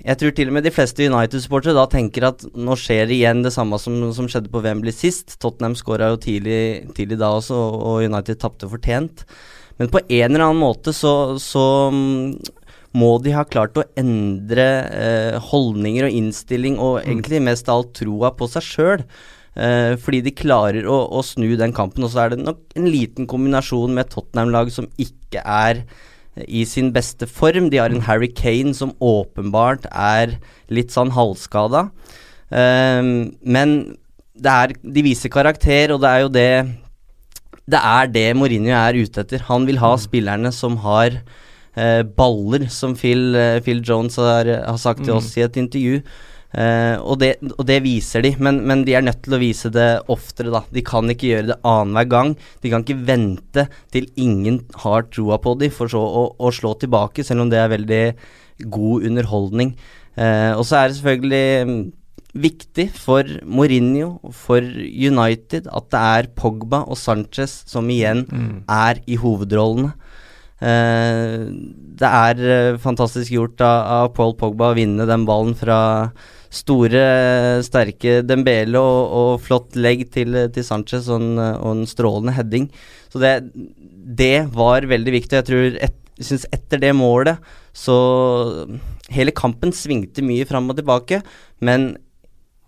Jeg 0.00 0.16
tror 0.16 0.32
til 0.32 0.48
og 0.48 0.54
med 0.56 0.64
de 0.64 0.72
fleste 0.72 1.04
United-supportere 1.04 1.76
da 1.76 1.84
tenker 1.92 2.24
at 2.30 2.44
nå 2.56 2.76
skjer 2.80 3.10
igjen 3.12 3.42
det 3.44 3.52
samme 3.52 3.76
som, 3.82 3.98
som 4.16 4.28
skjedde 4.30 4.52
på 4.52 4.62
Wembley 4.64 4.94
sist. 4.96 5.36
Tottenham 5.42 5.76
skåra 5.76 6.08
jo 6.14 6.20
tidlig, 6.22 6.88
tidlig, 6.96 7.18
da 7.20 7.34
også, 7.36 7.56
og 7.56 8.06
United 8.06 8.40
tapte 8.40 8.70
fortjent. 8.70 9.26
Men 9.80 9.92
på 9.92 10.00
en 10.00 10.30
eller 10.30 10.46
annen 10.46 10.62
måte 10.62 10.94
så, 10.96 11.36
så 11.40 11.66
må 12.96 13.10
de 13.22 13.34
ha 13.36 13.44
klart 13.48 13.76
å 13.78 13.86
endre 14.00 14.66
eh, 14.88 15.36
holdninger 15.50 16.08
og 16.08 16.16
innstilling, 16.16 16.80
og 16.80 16.98
mm. 16.98 17.04
egentlig 17.04 17.44
mest 17.50 17.68
av 17.68 17.82
alt 17.82 17.92
troa 18.00 18.32
på 18.36 18.48
seg 18.50 18.66
sjøl. 18.66 19.04
Eh, 19.60 19.94
fordi 20.00 20.22
de 20.24 20.36
klarer 20.36 20.88
å, 20.88 21.02
å, 21.12 21.22
snu 21.26 21.52
den 21.60 21.74
kampen. 21.76 22.06
Og 22.06 22.14
så 22.14 22.24
er 22.24 22.34
det 22.34 22.40
nok 22.42 22.62
en 22.78 22.88
liten 22.88 23.28
kombinasjon 23.30 23.92
med 23.96 24.08
Tottenham-lag 24.12 24.72
som 24.74 24.88
ikke 25.00 25.44
er 25.44 25.84
i 26.46 26.64
sin 26.68 26.92
beste 26.94 27.26
form. 27.26 27.70
De 27.70 27.80
har 27.80 27.90
en. 27.90 28.04
Harry 28.06 28.30
Kane 28.32 28.74
som 28.76 28.94
åpenbart 29.00 29.86
er 29.90 30.38
litt 30.72 30.94
sånn 30.94 31.12
halvskada. 31.14 31.88
Um, 32.50 33.30
men 33.42 33.74
er, 34.40 34.74
de 34.80 35.04
viser 35.04 35.32
karakter, 35.32 35.92
og 35.94 36.00
det 36.02 36.10
er 36.10 36.22
jo 36.24 36.30
det 36.34 36.52
Det 37.70 37.78
er 37.78 38.08
det 38.10 38.34
Mourinho 38.34 38.72
er 38.74 38.98
ute 38.98 39.22
etter. 39.22 39.44
Han 39.46 39.66
vil 39.66 39.78
ha 39.78 39.94
mm. 39.94 40.02
spillerne 40.02 40.50
som 40.52 40.80
har 40.82 41.20
uh, 41.76 42.02
baller, 42.02 42.66
som 42.68 42.96
Phil, 42.98 43.36
uh, 43.36 43.60
Phil 43.62 43.82
Jones 43.86 44.16
har, 44.16 44.46
har, 44.46 44.78
sagt 44.78 45.04
til 45.04 45.14
mm. 45.14 45.18
oss 45.18 45.36
i 45.36 45.44
et 45.46 45.56
intervju. 45.56 46.00
Eh, 46.50 46.96
og, 46.98 47.20
det, 47.22 47.36
og, 47.52 47.62
det, 47.68 47.76
viser 47.84 48.24
de, 48.26 48.32
men, 48.42 48.58
men, 48.66 48.82
de 48.86 48.96
er 48.98 49.04
nødt 49.06 49.20
til 49.22 49.36
å 49.36 49.40
vise 49.42 49.70
det 49.70 49.88
oftere, 50.10 50.50
da. 50.50 50.64
De 50.74 50.82
kan 50.86 51.06
ikke 51.12 51.28
gjøre 51.28 51.52
det 51.52 51.58
annenhver 51.62 52.10
gang. 52.10 52.34
De 52.62 52.72
kan 52.72 52.82
ikke 52.82 53.06
vente 53.06 53.68
til 53.94 54.08
ingen 54.18 54.64
har 54.82 55.06
troa 55.14 55.38
på 55.42 55.54
dem, 55.60 55.70
for 55.74 55.92
så 55.92 56.02
å, 56.02 56.26
å, 56.34 56.50
slå 56.54 56.74
tilbake, 56.80 57.24
selv 57.26 57.46
om 57.46 57.52
det 57.52 57.60
er 57.62 57.72
veldig 57.76 58.04
god 58.70 59.06
underholdning. 59.08 59.76
Uh, 60.18 60.58
og 60.58 60.64
så 60.66 60.80
er 60.80 60.90
det 60.90 60.96
selvfølgelig 60.98 61.68
mm, 61.68 61.84
viktig 62.42 62.86
for 62.98 63.30
Mourinho, 63.46 64.32
for 64.36 64.60
United, 64.60 65.70
at 65.70 65.86
det 65.94 66.00
er 66.18 66.28
Pogba 66.36 66.82
og 66.82 66.98
Sanchez 66.98 67.60
som 67.70 67.88
igjen 67.94 68.26
mm. 68.26 68.50
er 68.74 69.00
i 69.06 69.16
hovedrollene. 69.22 69.94
Uh, 70.60 71.46
det 72.02 72.10
er 72.10 72.42
uh, 72.42 72.80
fantastisk 72.82 73.32
gjort 73.32 73.62
av, 73.64 73.78
av, 73.94 74.10
Paul 74.18 74.34
Pogba 74.36 74.74
å 74.74 74.76
vinne 74.76 75.06
den 75.08 75.24
ballen 75.30 75.54
fra 75.56 75.78
store, 76.50 77.02
sterke 77.62 78.20
Dembele 78.26 78.80
og, 78.80 79.00
og 79.20 79.32
flott 79.44 79.78
legg 79.78 80.08
til, 80.14 80.34
til 80.50 80.66
Sanchez 80.66 81.08
og 81.08 81.22
en, 81.22 81.38
og 81.38 81.70
en, 81.76 81.86
strålende 81.88 82.34
heading. 82.34 82.68
Så 83.12 83.22
det, 83.22 83.34
det 84.18 84.50
var 84.54 84.88
veldig 84.90 85.14
viktig. 85.14 85.38
Jeg 85.38 85.48
tror 85.48 85.78
et, 85.78 85.98
synes 86.20 86.46
etter 86.52 86.82
det 86.82 86.92
målet 86.96 87.40
så 87.76 87.96
Hele 89.10 89.32
kampen 89.34 89.72
svingte 89.74 90.22
mye 90.22 90.44
fram 90.46 90.68
og 90.70 90.76
tilbake, 90.78 91.18
men 91.66 91.96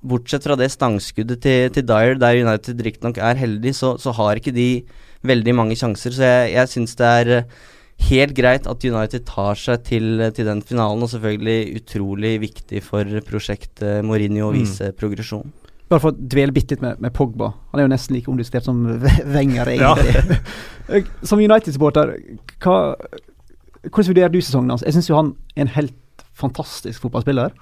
bortsett 0.03 0.43
fra 0.43 0.57
det 0.59 0.73
stangskuddet 0.73 1.39
til, 1.45 1.69
til 1.71 1.85
Dyer, 1.87 2.17
der 2.19 2.41
United 2.43 2.81
riktignok 2.83 3.21
er 3.23 3.39
heldig, 3.39 3.71
så, 3.79 3.93
så, 4.03 4.11
har 4.17 4.41
ikke 4.41 4.55
de 4.55 4.83
veldig 5.23 5.55
mange 5.55 5.77
sjanser. 5.79 6.11
Så 6.17 6.27
jeg, 6.27 6.49
jeg 6.57 6.73
syns 6.73 6.97
det 6.99 7.07
er 7.07 7.31
helt 8.09 8.35
greit 8.37 8.69
at 8.69 8.85
United 8.85 9.25
tar 9.29 9.59
seg 9.59 9.83
til, 9.87 10.23
til, 10.35 10.49
den 10.49 10.63
finalen, 10.67 11.03
og 11.05 11.11
selvfølgelig 11.13 11.81
utrolig 11.81 12.35
viktig 12.43 12.83
for 12.85 13.09
prosjektet 13.27 14.05
Mourinho 14.07 14.49
å 14.49 14.53
mm. 14.53 14.59
vise 14.59 14.91
mm. 14.91 14.97
progresjon. 14.99 15.53
Bare 15.93 16.01
for 16.01 16.15
å 16.15 16.29
dvele 16.35 16.55
bitte 16.57 16.75
litt 16.75 16.85
med, 16.85 17.01
med, 17.05 17.13
Pogba. 17.15 17.51
Han 17.73 17.81
er 17.81 17.87
jo 17.87 17.93
nesten 17.93 18.17
like 18.17 18.31
omdiskutert 18.33 18.69
som 18.69 18.85
Wenger, 19.35 19.75
egentlig. 19.75 20.41
Ja. 20.93 20.99
som 21.23 21.39
United-supporter, 21.39 22.17
hvordan 22.59 24.09
vurderer 24.09 24.33
du 24.33 24.41
sesongen 24.43 24.73
hans? 24.75 24.83
Jeg 24.83 24.97
syns 24.97 25.09
jo 25.09 25.19
han 25.19 25.35
er 25.55 25.67
en 25.67 25.75
helt 25.77 26.25
fantastisk 26.37 27.05
fotballspiller, 27.05 27.55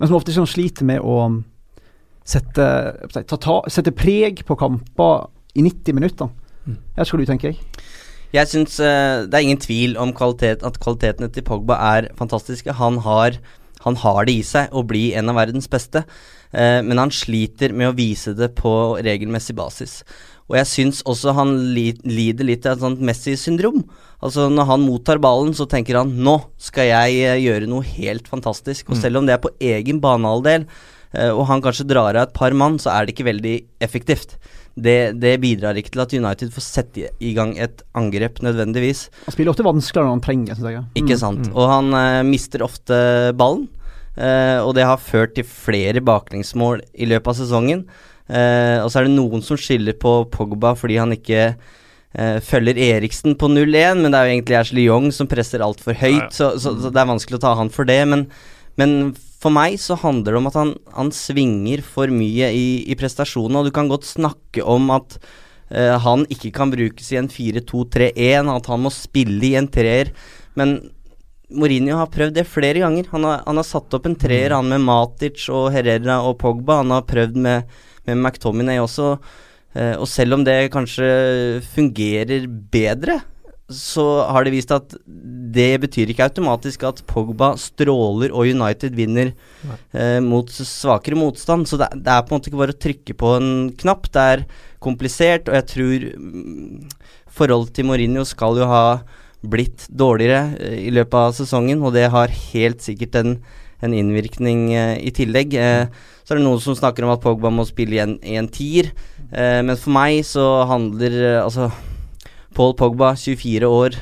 men 0.00 0.10
som 0.10 0.16
ofte 0.18 0.34
ikke 0.34 0.48
sliter 0.50 0.88
med 0.88 1.04
å 1.04 1.20
sette, 2.26 2.66
ta, 3.14 3.36
ta, 3.36 3.60
sette 3.70 3.92
preg 3.94 4.42
på 4.48 4.56
kamper 4.58 5.28
i 5.54 5.62
90 5.62 5.96
minutter. 5.96 6.32
Mm. 6.64 6.78
Jeg 6.80 6.98
vet 6.98 7.06
ikke 7.06 7.20
hva 7.20 7.22
du 7.22 7.30
tenker. 7.30 7.54
jeg 7.54 7.93
jeg 8.34 8.50
syns 8.50 8.78
uh, 8.82 9.24
det 9.28 9.36
er 9.36 9.46
ingen 9.46 9.60
tvil 9.62 9.98
om 10.00 10.12
kvalitet, 10.16 10.64
at 10.66 10.78
kvalitetene 10.82 11.30
til 11.32 11.44
Pogba 11.46 11.78
er 11.94 12.10
fantastiske. 12.18 12.74
Han 12.80 12.98
har, 13.04 13.38
han 13.84 13.98
har 14.02 14.24
det 14.26 14.38
i 14.40 14.46
seg 14.46 14.74
å 14.74 14.84
bli 14.86 15.12
en 15.18 15.30
av 15.30 15.38
verdens 15.38 15.70
beste, 15.70 16.04
uh, 16.04 16.80
men 16.82 17.00
han 17.00 17.14
sliter 17.14 17.74
med 17.76 17.92
å 17.92 17.96
vise 17.98 18.34
det 18.36 18.50
på 18.58 18.72
regelmessig 19.04 19.56
basis. 19.58 20.00
Og 20.50 20.58
jeg 20.58 20.68
syns 20.68 21.04
også 21.08 21.32
han 21.38 21.54
li 21.72 21.92
lider 22.04 22.48
litt 22.48 22.66
av 22.66 22.76
et 22.76 22.82
sånt 22.82 23.00
Messi-syndrom. 23.00 23.78
Altså 24.24 24.50
Når 24.52 24.66
han 24.68 24.82
mottar 24.84 25.22
ballen, 25.22 25.54
så 25.56 25.64
tenker 25.70 26.02
han 26.02 26.12
'nå 26.18 26.36
skal 26.58 26.90
jeg 26.90 27.22
uh, 27.30 27.38
gjøre 27.38 27.70
noe 27.70 27.86
helt 27.86 28.28
fantastisk'. 28.28 28.88
Og 28.90 28.98
mm. 28.98 29.00
selv 29.00 29.20
om 29.20 29.30
det 29.30 29.38
er 29.38 29.46
på 29.46 29.54
egen 29.60 30.02
banehalvdel, 30.02 30.66
og 31.14 31.44
han 31.46 31.60
kanskje 31.62 31.84
drar 31.86 32.16
av 32.18 32.24
et 32.26 32.32
par 32.34 32.50
mann, 32.50 32.74
så 32.82 32.90
er 32.90 33.06
det 33.06 33.12
ikke 33.14 33.28
veldig 33.28 33.52
effektivt 33.86 34.32
det, 34.74 35.20
det, 35.22 35.36
bidrar 35.42 35.78
ikke 35.78 35.92
til 35.94 36.02
at 36.02 36.14
United 36.16 36.50
får 36.54 36.64
sette 36.64 37.10
i 37.22 37.32
gang 37.36 37.54
et 37.62 37.84
angrep 37.94 38.40
nødvendigvis. 38.42 39.06
Han 39.28 39.36
spiller 39.36 39.52
ofte 39.52 39.66
vanskeligere 39.66 40.08
når 40.08 40.16
han 40.16 40.24
trenger, 40.24 40.58
syns 40.58 40.72
jeg. 40.72 40.86
Ikke 40.98 41.14
mm. 41.14 41.20
sant. 41.20 41.46
Mm. 41.46 41.54
Og 41.54 41.70
han 41.70 41.94
uh, 41.94 42.22
mister 42.26 42.64
ofte 42.66 42.96
ballen. 43.38 43.68
Uh, 44.14 44.62
og 44.62 44.74
det 44.78 44.86
har 44.86 45.02
ført 45.02 45.34
til 45.38 45.46
flere 45.46 46.02
baklengsmål 46.04 46.82
i 46.94 47.06
løpet 47.10 47.30
av 47.30 47.38
sesongen. 47.38 47.86
Uh, 48.26 48.82
og 48.82 48.90
så 48.90 49.00
er 49.00 49.06
det 49.06 49.14
noen 49.14 49.44
som 49.46 49.58
skylder 49.60 49.98
på 50.00 50.24
Pogba 50.32 50.74
fordi 50.78 51.00
han 51.02 51.14
ikke 51.14 51.54
følger 52.46 52.78
Eriksen 52.78 53.32
på 53.34 53.48
0-1, 53.50 53.98
men 53.98 54.12
det 54.14 54.14
er 54.14 54.28
jo 54.28 54.34
egentlig 54.36 54.54
Ashley 54.54 54.84
Young 54.84 55.08
som 55.10 55.26
presser 55.26 55.64
altfor 55.66 55.96
høyt, 55.98 56.20
ja, 56.20 56.28
ja. 56.28 56.28
Så, 56.30 56.50
så, 56.62 56.70
så, 56.78 56.92
det 56.94 57.00
er 57.02 57.08
vanskelig 57.08 57.40
å 57.40 57.42
ta 57.42 57.56
han 57.58 57.72
for 57.74 57.90
det. 57.90 57.96
Men, 58.06 58.22
men 58.78 58.92
for 59.44 59.52
meg 59.52 59.76
så 59.80 59.96
handler 60.00 60.32
det 60.32 60.40
om 60.40 60.48
at 60.48 60.56
han, 60.56 60.74
han 60.96 61.10
svinger 61.12 61.82
for 61.84 62.12
mye 62.12 62.48
i, 62.56 62.68
i 62.88 62.96
prestasjonene, 62.96 63.60
og 63.60 63.68
du 63.68 63.74
kan 63.76 63.90
godt 63.90 64.08
snakke 64.08 64.64
om 64.64 64.88
at 64.94 65.18
uh, 65.68 65.96
han 66.00 66.24
ikke 66.32 66.52
kan 66.56 66.72
brukes 66.72 67.12
i 67.12 67.20
en 67.20 67.28
4-2-3-1, 67.28 68.48
at 68.54 68.70
han 68.72 68.84
må 68.86 68.92
spille 68.94 69.50
i 69.50 69.56
en 69.60 69.68
treer, 69.68 70.14
men 70.56 70.78
Mourinho 71.54 71.98
har 72.00 72.08
prøvd 72.10 72.38
det 72.38 72.46
flere 72.48 72.80
ganger. 72.82 73.06
Han 73.12 73.26
har, 73.28 73.42
han 73.44 73.60
har 73.60 73.66
satt 73.68 73.92
opp 73.94 74.08
en 74.08 74.16
treer, 74.18 74.50
mm. 74.50 74.56
han 74.56 74.70
med 74.72 74.86
Matic 74.88 75.44
og 75.52 75.68
Herrera 75.74 76.16
og 76.24 76.38
Pogba. 76.40 76.80
Han 76.80 76.94
har 76.94 77.04
prøvd 77.06 77.36
med, 77.44 77.68
med 78.08 78.16
McTominay 78.16 78.80
også. 78.82 79.12
Uh, 79.76 79.94
og 80.00 80.08
selv 80.10 80.38
om 80.38 80.46
det 80.46 80.72
kanskje 80.74 81.60
fungerer 81.76 82.48
bedre, 82.48 83.20
så 83.72 84.04
har 84.28 84.44
det 84.44 84.52
vist 84.52 84.72
at 84.74 84.92
det 85.54 85.78
betyr 85.80 86.10
ikke 86.12 86.26
automatisk 86.26 86.82
at 86.84 87.00
Pogba 87.08 87.54
stråler 87.60 88.34
og 88.34 88.50
United 88.50 88.92
vinner 88.96 89.30
eh, 89.96 90.20
mot 90.20 90.50
svakere 90.52 91.16
motstand. 91.16 91.64
Så 91.70 91.78
det, 91.80 91.88
det, 91.96 92.12
er 92.12 92.26
på 92.26 92.34
en 92.34 92.40
måte 92.40 92.50
ikke 92.50 92.60
bare 92.60 92.74
å 92.76 92.82
trykke 92.84 93.16
på 93.16 93.30
en 93.38 93.50
knapp. 93.80 94.10
Det 94.12 94.24
er 94.34 94.44
komplisert, 94.84 95.48
og 95.48 95.56
jeg 95.56 95.68
tror 95.70 96.04
mm, 96.12 96.90
forholdet 97.32 97.72
til 97.78 97.88
Mourinho 97.88 98.26
skal 98.28 98.60
jo 98.60 98.68
ha 98.68 98.84
blitt 99.40 99.86
dårligere 99.88 100.58
eh, 100.60 100.82
i 100.84 100.92
løpet 100.92 101.16
av 101.22 101.36
sesongen, 101.38 101.80
og 101.80 101.96
det 101.96 102.10
har 102.12 102.36
helt 102.52 102.84
sikkert 102.84 103.16
en, 103.22 103.38
en 103.80 103.96
innvirkning 103.96 104.66
eh, 104.76 104.98
i 105.00 105.14
tillegg. 105.16 105.56
Uh, 105.56 106.12
så 106.24 106.34
er 106.34 106.40
det 106.40 106.44
noen 106.44 106.60
som 106.60 106.76
snakker 106.76 107.04
om 107.04 107.14
at 107.16 107.24
Pogba 107.24 107.48
må 107.52 107.64
spille 107.68 107.96
i 107.96 108.04
en, 108.04 108.14
i 108.20 108.36
en 108.40 108.48
tier, 108.48 108.92
men 109.34 109.72
for 109.80 109.90
meg 109.90 110.20
så 110.28 110.44
handler 110.68 111.14
Altså, 111.40 111.66
Paul 112.54 112.76
Pogba, 112.78 113.14
24 113.18 113.68
år, 113.68 113.98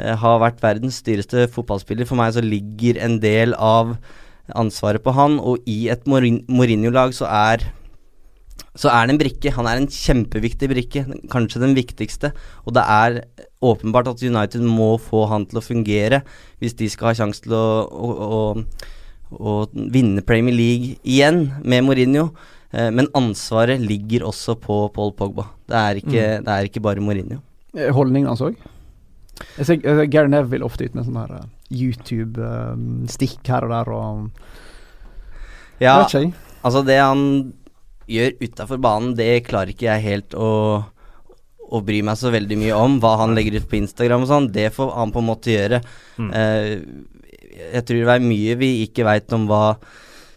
har 0.00 0.38
vært 0.40 0.62
verdens 0.62 1.02
dyreste 1.04 1.44
fotballspiller. 1.52 2.08
For 2.08 2.16
meg 2.16 2.32
så 2.32 2.40
ligger 2.44 2.96
en 3.04 3.18
del 3.20 3.52
av 3.58 3.98
ansvaret 4.56 5.02
på 5.04 5.12
han, 5.12 5.36
og 5.38 5.66
i 5.68 5.90
et 5.92 6.06
Mourinho-lag 6.08 7.12
så 7.16 7.28
er 7.28 7.66
så 8.78 8.90
er 8.92 9.06
det 9.06 9.14
en 9.14 9.20
brikke. 9.20 9.52
Han 9.56 9.66
er 9.66 9.80
en 9.80 9.88
kjempeviktig 9.90 10.68
brikke, 10.70 11.02
kanskje 11.32 11.62
den 11.64 11.74
viktigste. 11.74 12.30
Og 12.64 12.74
det 12.76 12.84
er 12.86 13.18
åpenbart 13.66 14.08
at 14.12 14.22
United 14.22 14.62
må 14.62 14.94
få 15.02 15.24
han 15.30 15.46
til 15.50 15.58
å 15.60 15.64
fungere 15.64 16.22
hvis 16.62 16.76
de 16.78 16.88
skal 16.92 17.10
ha 17.10 17.16
sjanse 17.18 17.42
til 17.44 17.56
å, 17.56 17.66
å, 17.90 18.08
å, 18.38 18.40
å, 19.36 19.58
vinne 19.74 20.24
Premier 20.26 20.54
League 20.54 20.96
igjen 21.02 21.48
med 21.64 21.84
Mourinho. 21.88 22.30
Eh, 22.70 22.92
men 22.94 23.10
ansvaret 23.18 23.82
ligger 23.82 24.28
også 24.30 24.56
på 24.62 24.84
Paul 24.94 25.16
Pogba. 25.18 25.50
Det 25.66 25.80
er 25.82 26.02
ikke, 26.04 26.26
mm. 26.30 26.46
det 26.46 26.56
er 26.56 26.70
ikke 26.70 26.84
bare 26.84 27.02
Mourinho. 27.04 27.42
Eh, 27.76 27.90
holdningen 27.94 28.30
hans 28.30 28.42
òg? 28.44 28.58
Jeg 29.56 29.66
ser 29.66 30.04
Gary 30.12 30.28
Neville 30.28 30.66
ofte 30.66 30.84
ut 30.84 30.96
med 30.96 31.06
sånn 31.06 31.20
her 31.20 31.32
uh, 31.32 31.46
YouTube-stikk 31.72 33.40
um, 33.40 33.52
her 33.54 33.66
og 33.66 33.72
der 33.72 33.92
og 33.94 34.16
Ja, 35.80 35.94
altså 36.02 36.82
det 36.84 36.98
han 37.00 37.22
gjør 38.10 38.34
utafor 38.42 38.80
banen, 38.82 39.14
det 39.16 39.46
klarer 39.46 39.72
ikke 39.72 39.86
jeg 39.86 40.04
helt 40.04 40.34
å, 40.34 40.50
å 41.70 41.80
bry 41.86 42.02
meg 42.04 42.18
så 42.20 42.32
veldig 42.34 42.58
mye 42.58 42.76
om. 42.76 42.98
Hva 43.00 43.14
han 43.22 43.36
legger 43.38 43.60
ut 43.60 43.70
på 43.70 43.78
Instagram 43.78 44.26
og 44.26 44.32
sånn, 44.32 44.50
det 44.52 44.68
får 44.74 44.92
han 44.98 45.14
på 45.14 45.22
en 45.22 45.28
måte 45.30 45.54
gjøre. 45.54 45.80
Mm. 46.18 46.30
Uh, 46.34 47.20
jeg 47.60 47.86
tror 47.86 48.02
det 48.02 48.14
er 48.16 48.28
mye 48.28 48.60
vi 48.60 48.70
ikke 48.84 49.06
veit 49.06 49.32
om 49.36 49.46
hva 49.48 49.64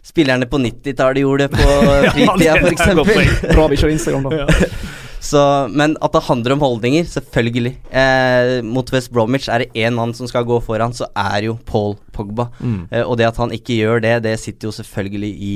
spillerne 0.03 0.47
på 0.51 0.59
90-tallet 0.59 1.23
gjorde 1.23 1.49
på 1.51 1.67
fritida, 2.13 2.43
ja, 2.45 2.57
f.eks. 2.59 3.47
Bra 3.49 3.67
vi 3.71 3.79
kjører 3.79 3.95
Instagram, 3.97 4.29
da. 4.29 4.47
Så, 5.23 5.39
men 5.71 5.95
at 6.03 6.11
det 6.11 6.25
handler 6.27 6.57
om 6.57 6.63
holdninger, 6.65 7.05
selvfølgelig. 7.07 7.77
Eh, 7.95 8.57
mot 8.67 8.89
West 8.91 9.11
Bromwich 9.13 9.47
er 9.47 9.63
det 9.63 9.71
én 9.85 9.95
mann 9.95 10.11
som 10.15 10.27
skal 10.27 10.43
gå 10.47 10.57
foran, 10.65 10.95
så 10.95 11.07
er 11.15 11.47
jo 11.47 11.55
Paul 11.65 11.95
Pogba. 12.11 12.49
Mm. 12.59 12.81
Eh, 12.91 13.05
og 13.07 13.17
det 13.17 13.29
at 13.29 13.39
han 13.39 13.55
ikke 13.55 13.77
gjør 13.79 14.03
det, 14.03 14.17
det 14.25 14.35
sitter 14.41 14.67
jo 14.67 14.75
selvfølgelig 14.75 15.31
i 15.31 15.53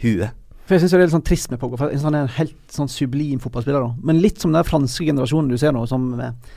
huet. 0.00 0.32
For 0.64 0.76
Jeg 0.76 0.84
syns 0.84 0.94
det 0.94 0.98
er 1.00 1.04
litt 1.04 1.16
sånn 1.18 1.26
trist 1.26 1.52
med 1.52 1.60
Pogba. 1.60 1.76
For 1.82 1.92
Han 1.92 2.16
er 2.16 2.24
en 2.24 2.34
helt 2.38 2.72
sånn 2.72 2.88
sublim 2.88 3.42
fotballspiller. 3.42 3.82
da 3.82 4.06
Men 4.06 4.22
litt 4.22 4.40
som 4.40 4.54
den 4.54 4.64
franske 4.64 5.04
generasjonen 5.04 5.50
du 5.50 5.58
ser 5.60 5.74
nå, 5.76 5.84
som 5.90 6.12
med 6.16 6.50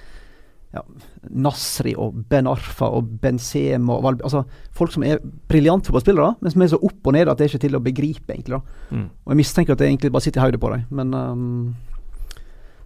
ja, 0.74 0.82
Nasri 1.30 1.93
og 1.99 2.16
Ben 2.30 2.47
Arfa 2.49 2.88
og 2.93 3.09
Benzema 3.22 3.97
og 3.99 4.24
altså, 4.24 4.43
Folk 4.74 4.93
som 4.93 5.03
er 5.05 5.20
briljante 5.49 5.91
fotballspillere, 5.91 6.36
men 6.39 6.53
som 6.53 6.64
er 6.64 6.72
så 6.72 6.80
opp 6.82 7.09
og 7.09 7.14
ned 7.18 7.30
at 7.30 7.38
det 7.38 7.45
er 7.45 7.51
ikke 7.51 7.66
til 7.68 7.78
å 7.78 7.84
begripe, 7.84 8.30
egentlig. 8.34 8.55
da 8.55 8.95
mm. 8.95 9.09
Og 9.26 9.34
Jeg 9.34 9.41
mistenker 9.43 9.76
at 9.76 9.82
det 9.82 9.89
egentlig 9.89 10.14
bare 10.14 10.26
sitter 10.26 10.41
i 10.41 10.45
hodet 10.45 10.61
på 10.64 10.72
dem. 10.74 10.86
Men 10.89 11.14
um, 11.14 11.74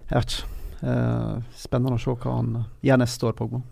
jeg 0.08 0.20
vet 0.20 0.38
ikke. 0.38 0.54
Spennende 1.58 1.98
å 1.98 2.02
se 2.02 2.14
hva 2.14 2.36
han 2.38 2.52
gjør 2.86 3.00
neste 3.02 3.26
år, 3.28 3.34
Pogba. 3.38 3.64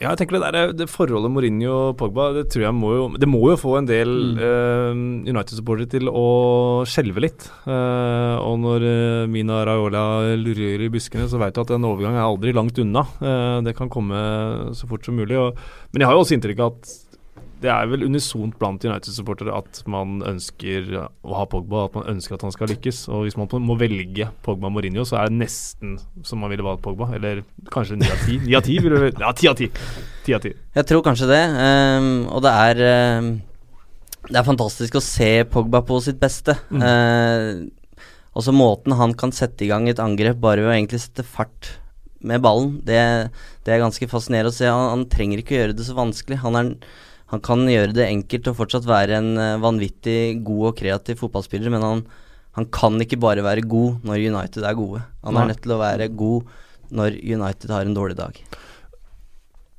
Ja, 0.00 0.14
jeg 0.14 0.22
tenker 0.22 0.38
det, 0.38 0.48
der, 0.54 0.70
det 0.72 0.86
forholdet 0.88 1.28
Mourinho 1.28 1.72
og 1.74 1.96
Pogba 2.00 2.30
Det 2.32 2.46
tror 2.48 2.62
jeg 2.64 2.72
må 2.72 2.92
jo 2.94 3.02
Det 3.20 3.28
må 3.28 3.42
jo 3.50 3.56
få 3.60 3.74
en 3.76 3.88
del 3.88 4.08
mm. 4.32 4.38
uh, 4.40 5.28
United-supportere 5.28 5.90
til 5.92 6.08
å 6.08 6.24
skjelve 6.88 7.20
litt. 7.20 7.44
Uh, 7.66 8.40
og 8.40 8.56
når 8.62 8.86
uh, 8.86 9.28
Mina 9.28 9.60
Raiola 9.68 10.04
lurer 10.40 10.86
i 10.86 10.88
buskene, 10.92 11.28
så 11.28 11.36
vet 11.42 11.52
du 11.52 11.60
at 11.60 11.74
en 11.76 11.84
overgang 11.90 12.16
er 12.16 12.24
aldri 12.24 12.56
langt 12.56 12.80
unna. 12.80 13.04
det 13.66 13.76
kan 13.76 13.92
komme 13.92 14.16
så 14.76 14.88
fort 14.88 15.04
som 15.04 15.20
mulig. 15.20 15.36
Og, 15.36 15.60
men 15.92 16.00
jeg 16.00 16.08
har 16.08 16.16
jo 16.16 16.24
også 16.24 16.38
inntrykk 16.38 16.64
av 16.64 16.72
at 16.72 16.96
det 17.60 17.68
er 17.68 17.88
vel 17.90 18.06
unisont 18.08 18.54
blant 18.60 18.84
United-supportere 18.84 19.52
at 19.52 19.82
man 19.90 20.20
ønsker 20.26 20.88
å 20.96 21.34
ha 21.36 21.44
Pogba, 21.50 21.84
at 21.88 21.98
man 21.98 22.08
ønsker 22.14 22.36
at 22.36 22.44
han 22.46 22.54
skal 22.54 22.70
lykkes. 22.72 23.02
Og 23.12 23.26
hvis 23.26 23.36
man 23.36 23.50
må 23.66 23.76
velge 23.80 24.30
Pogba 24.44 24.70
Mourinho, 24.72 25.04
så 25.08 25.18
er 25.20 25.28
det 25.28 25.40
nesten 25.42 25.98
som 26.26 26.40
man 26.40 26.52
ville 26.52 26.64
valgt 26.64 26.84
Pogba. 26.84 27.10
Eller 27.16 27.42
kanskje 27.72 27.98
ni 28.00 28.08
av 28.08 28.24
ti. 28.24 28.38
Ni 28.46 28.56
av 28.56 28.64
ti? 28.64 28.78
Ja, 28.80 29.32
ti 29.36 29.50
av 29.50 29.58
ti. 29.60 29.68
Ti 30.26 30.36
av 30.36 30.44
ti. 30.44 30.54
Jeg 30.78 30.88
tror 30.88 31.04
kanskje 31.04 31.28
det. 31.30 31.42
Um, 31.56 32.08
og 32.30 32.44
det 32.46 32.54
er 32.68 32.82
um, 33.20 33.30
Det 34.30 34.40
er 34.40 34.48
fantastisk 34.48 34.96
å 34.96 35.04
se 35.04 35.30
Pogba 35.52 35.82
på 35.84 36.00
sitt 36.04 36.20
beste. 36.22 36.56
Mm. 36.72 36.86
Uh, 36.86 38.08
også 38.40 38.54
måten 38.54 38.96
han 38.96 39.12
kan 39.18 39.34
sette 39.36 39.66
i 39.66 39.70
gang 39.70 39.88
et 39.90 40.00
angrep 40.00 40.40
bare 40.40 40.64
ved 40.64 40.70
å 40.70 40.74
egentlig 40.78 41.02
sette 41.02 41.26
fart 41.26 41.74
med 42.20 42.42
ballen, 42.44 42.74
det, 42.84 43.00
det 43.64 43.72
er 43.72 43.80
ganske 43.80 44.08
fascinerende 44.10 44.52
å 44.52 44.54
se. 44.54 44.68
Han, 44.68 44.90
han 44.92 45.06
trenger 45.12 45.40
ikke 45.40 45.54
å 45.54 45.60
gjøre 45.62 45.76
det 45.76 45.86
så 45.86 45.96
vanskelig. 45.96 46.42
Han 46.42 46.58
er 46.58 46.74
han 47.30 47.42
kan 47.44 47.62
gjøre 47.70 47.94
det 47.94 48.08
enkelt 48.08 48.48
og 48.50 48.58
fortsatt 48.58 48.88
være 48.88 49.20
en 49.20 49.30
uh, 49.38 49.60
vanvittig 49.62 50.40
god 50.46 50.72
og 50.72 50.80
kreativ 50.80 51.20
fotballspiller, 51.22 51.70
men 51.72 51.84
han, 51.86 52.02
han, 52.58 52.66
kan 52.74 52.98
ikke 53.02 53.20
bare 53.22 53.44
være 53.46 53.66
god 53.70 54.02
når 54.06 54.24
United 54.32 54.66
er 54.66 54.78
gode. 54.78 55.04
Han 55.22 55.38
Nei. 55.38 55.44
er 55.44 55.52
nødt 55.52 55.62
til 55.62 55.76
å 55.76 55.82
være 55.82 56.10
god 56.10 56.50
når 56.90 57.20
United 57.22 57.70
har 57.70 57.86
en 57.86 57.94
dårlig 57.94 58.18
dag. 58.18 58.40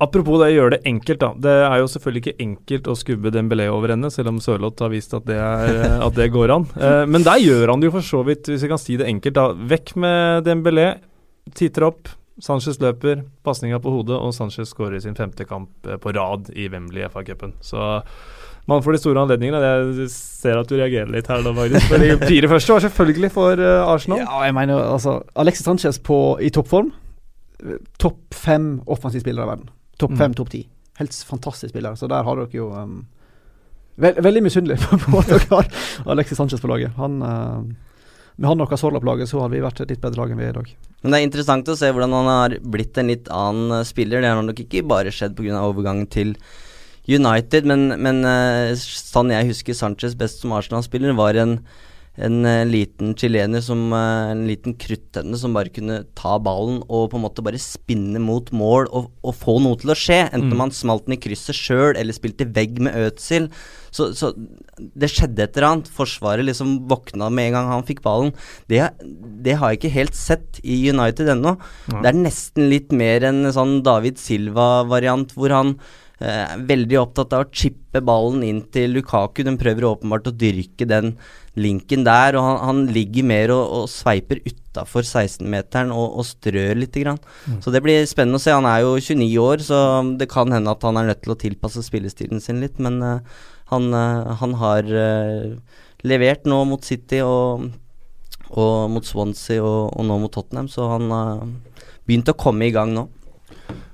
Apropos 0.02 0.40
det 0.40 0.48
å 0.50 0.54
gjøre 0.56 0.74
det 0.74 0.80
enkelt, 0.88 1.20
da. 1.20 1.28
Det 1.44 1.52
er 1.62 1.76
jo 1.78 1.90
selvfølgelig 1.92 2.22
ikke 2.24 2.42
enkelt 2.42 2.88
å 2.90 2.96
skubbe 2.98 3.30
Dembélé 3.34 3.68
over 3.70 3.92
ende, 3.94 4.10
selv 4.10 4.32
om 4.32 4.40
Sørloth 4.42 4.82
har 4.82 4.90
vist 4.90 5.12
at 5.14 5.28
det, 5.28 5.36
er, 5.38 5.76
at 6.08 6.16
det 6.16 6.32
går 6.34 6.54
an. 6.56 6.66
Eh, 6.74 7.04
men 7.06 7.26
der 7.26 7.38
gjør 7.38 7.74
han 7.74 7.82
det 7.82 7.90
jo 7.90 7.94
for 8.00 8.08
så 8.08 8.24
vidt, 8.26 8.50
hvis 8.50 8.64
jeg 8.64 8.72
kan 8.72 8.82
si 8.82 8.98
det 8.98 9.06
enkelt. 9.12 9.36
da. 9.38 9.46
Vekk 9.74 9.94
med 10.02 10.48
Dembélé, 10.48 10.88
titter 11.54 11.86
opp, 11.92 12.10
Sanchez 12.42 12.80
løper, 12.82 13.22
pasninga 13.46 13.78
på 13.82 13.92
hodet, 13.94 14.16
og 14.18 14.32
Sanchez 14.34 14.72
skårer 14.72 14.98
sin 15.02 15.14
femte 15.14 15.46
kamp 15.46 15.86
eh, 15.86 15.98
på 16.02 16.10
rad 16.16 16.50
i 16.58 16.66
Wembley 16.72 17.04
FA-cupen. 17.06 17.54
Så 17.62 17.78
man 18.66 18.82
får 18.82 18.96
de 18.96 18.98
store 18.98 19.22
anledningene. 19.22 19.60
Jeg 19.62 20.08
ser 20.10 20.58
at 20.58 20.70
du 20.70 20.74
reagerer 20.74 21.10
litt 21.10 21.30
her 21.30 21.42
nå, 21.42 21.52
Magnus. 21.54 21.86
For 21.90 22.02
de 22.02 22.16
fire 22.32 22.50
første 22.50 22.74
var 22.74 22.84
selvfølgelig 22.86 23.30
for 23.34 23.62
uh, 23.62 23.86
Arsenal. 23.92 24.24
Ja, 24.24 24.42
jeg 24.46 24.56
mener 24.58 24.82
altså 24.82 25.20
Alexis 25.38 25.66
Sanchez 25.66 25.98
på, 26.02 26.18
i 26.42 26.50
toppform. 26.54 26.90
Topp 28.02 28.34
fem 28.34 28.74
offensive 28.90 29.22
spillere 29.22 29.46
i 29.46 29.52
verden. 29.52 29.70
Topp 30.02 30.16
fem, 30.18 30.34
mm. 30.34 30.38
topp 30.38 30.50
ti. 30.54 30.64
Helt 30.98 31.18
fantastisk 31.26 31.70
spiller. 31.70 31.94
Så 31.98 32.10
der 32.10 32.26
har 32.26 32.42
dere 32.42 32.58
jo 32.58 32.72
um, 32.74 33.04
veld, 34.02 34.18
Veldig 34.22 34.42
misunnelig 34.46 34.80
på 35.06 35.22
at 35.22 35.30
dere 35.30 35.46
har 35.50 35.70
Alexis 36.14 36.42
Sanchez 36.42 36.62
på 36.62 36.70
laget. 36.70 36.94
Han 36.98 37.22
uh, 37.22 37.90
med 38.34 38.48
han 38.50 38.64
og 38.64 38.70
Casorla 38.70 38.98
på 38.98 39.06
laget, 39.06 39.30
så 39.30 39.42
hadde 39.42 39.54
vi 39.54 39.62
vært 39.62 39.82
et 39.82 39.92
litt 39.92 40.02
bedre 40.02 40.22
lag 40.22 40.32
enn 40.32 40.40
vi 40.40 40.48
er 40.48 40.54
i 40.54 40.58
dag. 40.58 40.70
Men 41.02 41.12
det 41.12 41.18
er 41.18 41.26
interessant 41.26 41.68
å 41.68 41.76
se 41.78 41.90
hvordan 41.90 42.14
han 42.14 42.30
har 42.30 42.56
blitt 42.62 42.98
en 42.98 43.10
litt 43.10 43.30
annen 43.34 43.80
uh, 43.82 43.86
spiller. 43.86 44.22
Det 44.22 44.30
har 44.30 44.42
nok 44.46 44.62
ikke 44.64 44.84
bare 44.86 45.14
skjedd 45.14 45.34
pga. 45.38 45.58
overgangen 45.58 46.06
til 46.10 46.36
United, 47.10 47.66
men, 47.66 47.88
men 47.98 48.22
uh, 48.22 48.74
sånn 48.78 49.32
jeg 49.34 49.50
husker 49.50 49.74
Sanchez 49.74 50.14
best 50.18 50.42
som 50.42 50.54
Arsenal-spiller, 50.54 51.16
var 51.18 51.38
en 51.42 51.58
en 52.20 52.44
uh, 52.44 52.64
liten 52.68 53.14
chilener 53.16 53.62
som 53.64 53.86
uh, 53.88 54.32
En 54.34 54.44
liten 54.44 54.74
kruttønne 54.76 55.38
som 55.40 55.54
bare 55.56 55.72
kunne 55.72 56.02
ta 56.18 56.36
ballen 56.42 56.82
og 56.84 57.06
på 57.12 57.16
en 57.16 57.24
måte 57.24 57.44
bare 57.44 57.60
spinne 57.60 58.20
mot 58.20 58.50
mål 58.52 58.90
og, 58.92 59.08
og 59.24 59.36
få 59.38 59.56
noe 59.64 59.78
til 59.80 59.94
å 59.94 59.96
skje. 59.96 60.18
Enten 60.28 60.52
mm. 60.52 60.60
man 60.60 60.74
smalt 60.76 61.06
den 61.06 61.16
i 61.16 61.22
krysset 61.22 61.56
sjøl 61.56 61.96
eller 61.96 62.16
spilte 62.16 62.48
vegg 62.52 62.82
med 62.84 62.98
Øtzil. 63.06 63.48
Så, 63.92 64.10
så, 64.16 64.32
det 64.76 65.10
skjedde 65.12 65.44
et 65.44 65.56
eller 65.56 65.68
annet. 65.70 65.90
Forsvaret 65.92 66.44
liksom 66.48 66.82
våkna 66.90 67.30
med 67.32 67.50
en 67.50 67.56
gang 67.58 67.72
han 67.72 67.88
fikk 67.88 68.04
ballen. 68.04 68.32
Det, 68.68 68.84
det 69.44 69.56
har 69.60 69.72
jeg 69.72 69.80
ikke 69.80 69.96
helt 69.96 70.18
sett 70.18 70.60
i 70.64 70.78
United 70.92 71.32
ennå. 71.32 71.56
Ja. 71.88 71.98
Det 71.98 72.12
er 72.12 72.22
nesten 72.22 72.68
litt 72.72 72.92
mer 72.92 73.24
en 73.28 73.46
sånn 73.56 73.80
David 73.86 74.20
Silva-variant 74.20 75.32
hvor 75.36 75.56
han 75.56 75.76
uh, 76.22 76.56
veldig 76.70 76.98
opptatt 77.02 77.34
av 77.36 77.44
å 77.44 77.52
chippe 77.52 78.00
ballen 78.04 78.44
inn 78.46 78.62
til 78.72 78.94
Lukaku. 78.96 79.42
Den 79.46 79.58
prøver 79.60 79.90
åpenbart 79.90 80.30
å 80.30 80.36
dyrke 80.36 80.88
den 80.88 81.16
linken 81.58 82.04
der, 82.06 82.36
og 82.38 82.44
han, 82.46 82.58
han 82.64 82.80
ligger 82.94 83.26
mer 83.28 83.52
og, 83.52 83.62
og 83.76 83.88
sveiper 83.92 84.40
utafor 84.46 85.04
16-meteren 85.04 85.92
og, 85.92 86.16
og, 86.16 86.24
strør 86.24 86.78
litt. 86.80 86.96
Grann. 86.96 87.20
Mm. 87.46 87.58
Så 87.64 87.72
det 87.74 87.82
blir 87.84 88.06
spennende 88.08 88.40
å 88.40 88.42
se. 88.42 88.54
Han 88.54 88.68
er 88.68 88.82
jo 88.84 88.94
29 88.96 89.28
år, 89.42 89.64
så 89.64 89.78
det 90.18 90.30
kan 90.32 90.52
hende 90.52 90.72
at 90.72 90.84
han 90.86 91.00
er 91.00 91.10
nødt 91.10 91.22
til 91.24 91.34
å 91.34 91.38
tilpasse 91.40 91.84
spillestilen 91.84 92.40
sin 92.40 92.62
litt, 92.62 92.80
men 92.82 93.00
eh, 93.04 93.40
han, 93.72 93.88
eh, 93.96 94.32
han, 94.40 94.56
har 94.60 94.88
uh, 94.88 95.78
levert 96.08 96.48
nå 96.48 96.62
mot 96.68 96.84
City 96.84 97.22
og, 97.24 97.68
og 98.52 98.74
mot 98.92 99.08
Swansea 99.08 99.64
og, 99.64 99.92
og, 99.92 100.04
nå 100.08 100.20
mot 100.24 100.32
Tottenham, 100.32 100.68
så 100.72 100.88
han 100.94 101.08
har 101.12 101.46
begynt 102.08 102.32
å 102.32 102.38
komme 102.38 102.68
i 102.68 102.74
gang 102.74 102.92
nå. 102.96 103.06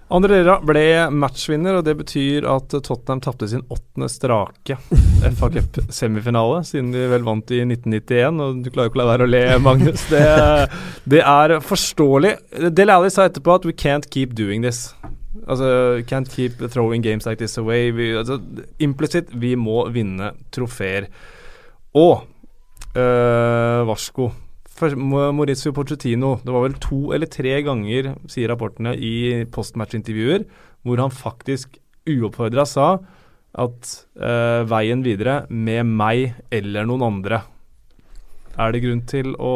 Andre 0.08 0.38
Lera 0.38 0.54
ble 0.64 0.84
matchvinner, 1.12 1.76
og 1.78 1.84
det 1.84 1.94
betyr 1.98 2.46
at 2.48 2.72
Tottenham 2.72 3.20
tapte 3.24 3.48
sin 3.50 3.64
åttende 3.68 4.08
strake 4.08 4.78
FA 5.38 5.50
Cup-semifinale, 5.52 6.62
siden 6.64 6.94
de 6.94 7.04
vel 7.10 7.26
vant 7.26 7.52
i 7.52 7.60
1991. 7.66 8.40
Og 8.44 8.62
du 8.64 8.70
klarer 8.72 8.88
jo 8.88 8.92
ikke 8.92 9.00
å 9.00 9.02
la 9.02 9.10
være 9.10 9.28
å 9.28 9.32
le, 9.32 9.42
Magnus. 9.60 10.06
Det, 10.08 10.24
det 11.12 11.20
er 11.20 11.58
forståelig. 11.64 12.32
Del 12.72 12.94
Alli 12.94 13.12
sa 13.12 13.28
etterpå 13.28 13.58
at 13.58 13.68
we 13.68 13.76
can't 13.76 14.08
keep 14.14 14.32
doing 14.38 14.64
this. 14.64 14.88
Altså, 15.44 16.00
can't 16.08 16.32
keep 16.32 16.56
throwing 16.72 17.04
games 17.04 17.28
like 17.28 17.40
this 17.42 17.58
away. 17.60 17.92
Vi, 17.92 18.14
altså, 18.16 18.40
Implisitt, 18.80 19.28
vi 19.36 19.54
må 19.60 19.84
vinne 19.92 20.32
trofeer. 20.56 21.12
Og 22.00 22.24
øh, 22.96 23.80
varsko 23.88 24.32
Maurizio 24.80 25.72
Pochettino 25.74 26.36
Det 26.44 26.52
var 26.54 26.64
vel 26.64 26.76
to 26.82 27.12
eller 27.16 27.30
tre 27.30 27.56
ganger, 27.66 28.12
sier 28.30 28.50
rapportene, 28.52 28.94
i 28.94 29.44
postmatch-intervjuer 29.54 30.46
hvor 30.86 31.02
han 31.02 31.12
faktisk 31.12 31.80
uoppfordra 32.08 32.64
sa 32.68 32.88
at 33.58 33.94
eh, 34.20 34.62
veien 34.68 35.02
videre 35.04 35.40
med 35.50 35.88
meg 35.88 36.36
eller 36.54 36.86
noen 36.88 37.06
andre 37.06 37.40
Er 38.56 38.72
det 38.74 38.84
grunn 38.84 39.02
til 39.08 39.34
å 39.40 39.54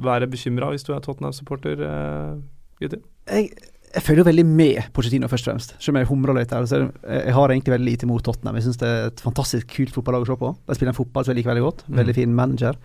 være 0.00 0.30
bekymra 0.30 0.70
hvis 0.72 0.86
du 0.86 0.94
er 0.94 1.02
Tottenham-supporter, 1.04 1.82
uh, 1.84 2.38
gutter? 2.80 3.02
Jeg, 3.28 3.50
jeg 3.90 4.04
føler 4.06 4.22
jo 4.22 4.28
veldig 4.30 4.44
med 4.48 4.88
Pochettino, 4.96 5.28
først 5.28 5.44
og 5.44 5.50
fremst. 5.50 5.74
Selv 5.76 5.92
om 5.92 6.00
jeg 6.00 6.08
humrer 6.08 6.38
litt 6.38 6.54
her. 6.54 6.64
Så 6.64 6.78
jeg, 6.78 6.88
jeg 7.04 7.34
har 7.36 7.52
egentlig 7.52 7.74
veldig 7.74 7.88
lite 7.90 8.08
mot 8.08 8.24
Tottenham. 8.24 8.56
Jeg 8.56 8.68
syns 8.68 8.80
det 8.80 8.88
er 8.88 9.10
et 9.10 9.22
fantastisk 9.22 9.68
kult 9.74 9.92
fotballag 9.94 10.24
å 10.24 10.30
se 10.30 10.38
på. 10.40 10.52
De 10.70 10.78
spiller 10.78 10.94
en 10.94 10.98
fotball 10.98 11.26
som 11.26 11.34
jeg 11.34 11.40
liker 11.40 11.52
veldig 11.52 11.66
godt. 11.66 11.84
Mm. 11.86 11.98
Veldig 12.00 12.16
fin 12.16 12.36
manager. 12.40 12.80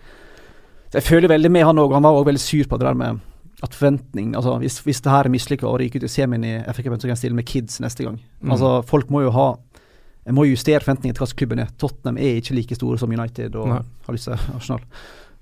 Så 0.90 1.00
jeg 1.00 1.02
føler 1.08 1.28
veldig 1.32 1.50
med 1.50 1.64
han 1.66 1.78
òg. 1.82 1.92
Han 1.96 2.02
var 2.06 2.18
òg 2.20 2.28
veldig 2.28 2.40
sur 2.42 2.64
på 2.70 2.78
det 2.78 2.86
der 2.86 2.94
med 2.94 3.20
at 3.64 3.72
forventning 3.74 4.34
Altså, 4.36 4.58
hvis, 4.60 4.78
hvis 4.84 5.00
det 5.00 5.10
her 5.10 5.24
er 5.24 5.32
mislykka 5.32 5.66
og 5.66 5.78
ryker 5.80 6.02
ut 6.02 6.04
i 6.04 6.12
semien 6.12 6.44
i 6.44 6.58
FA-cupen, 6.68 7.00
så 7.00 7.08
kan 7.08 7.14
jeg 7.16 7.22
stille 7.24 7.36
med 7.38 7.46
kids 7.48 7.80
neste 7.80 8.04
gang. 8.04 8.18
Mm. 8.42 8.50
Altså, 8.52 8.82
folk 8.86 9.10
må 9.10 9.22
jo 9.24 9.30
ha 9.34 9.46
Jeg 10.26 10.34
må 10.34 10.44
justere 10.44 10.80
forventningene 10.84 11.14
til 11.16 11.22
hva 11.24 11.36
klubben 11.38 11.60
er. 11.62 11.68
Tottenham 11.78 12.16
er 12.18 12.40
ikke 12.40 12.54
like 12.58 12.74
store 12.74 12.98
som 12.98 13.10
United 13.14 13.54
og 13.56 13.68
Nei. 13.70 13.80
har 14.06 14.12
lyst 14.16 14.28
til 14.28 14.32
Arsenal. 14.56 14.80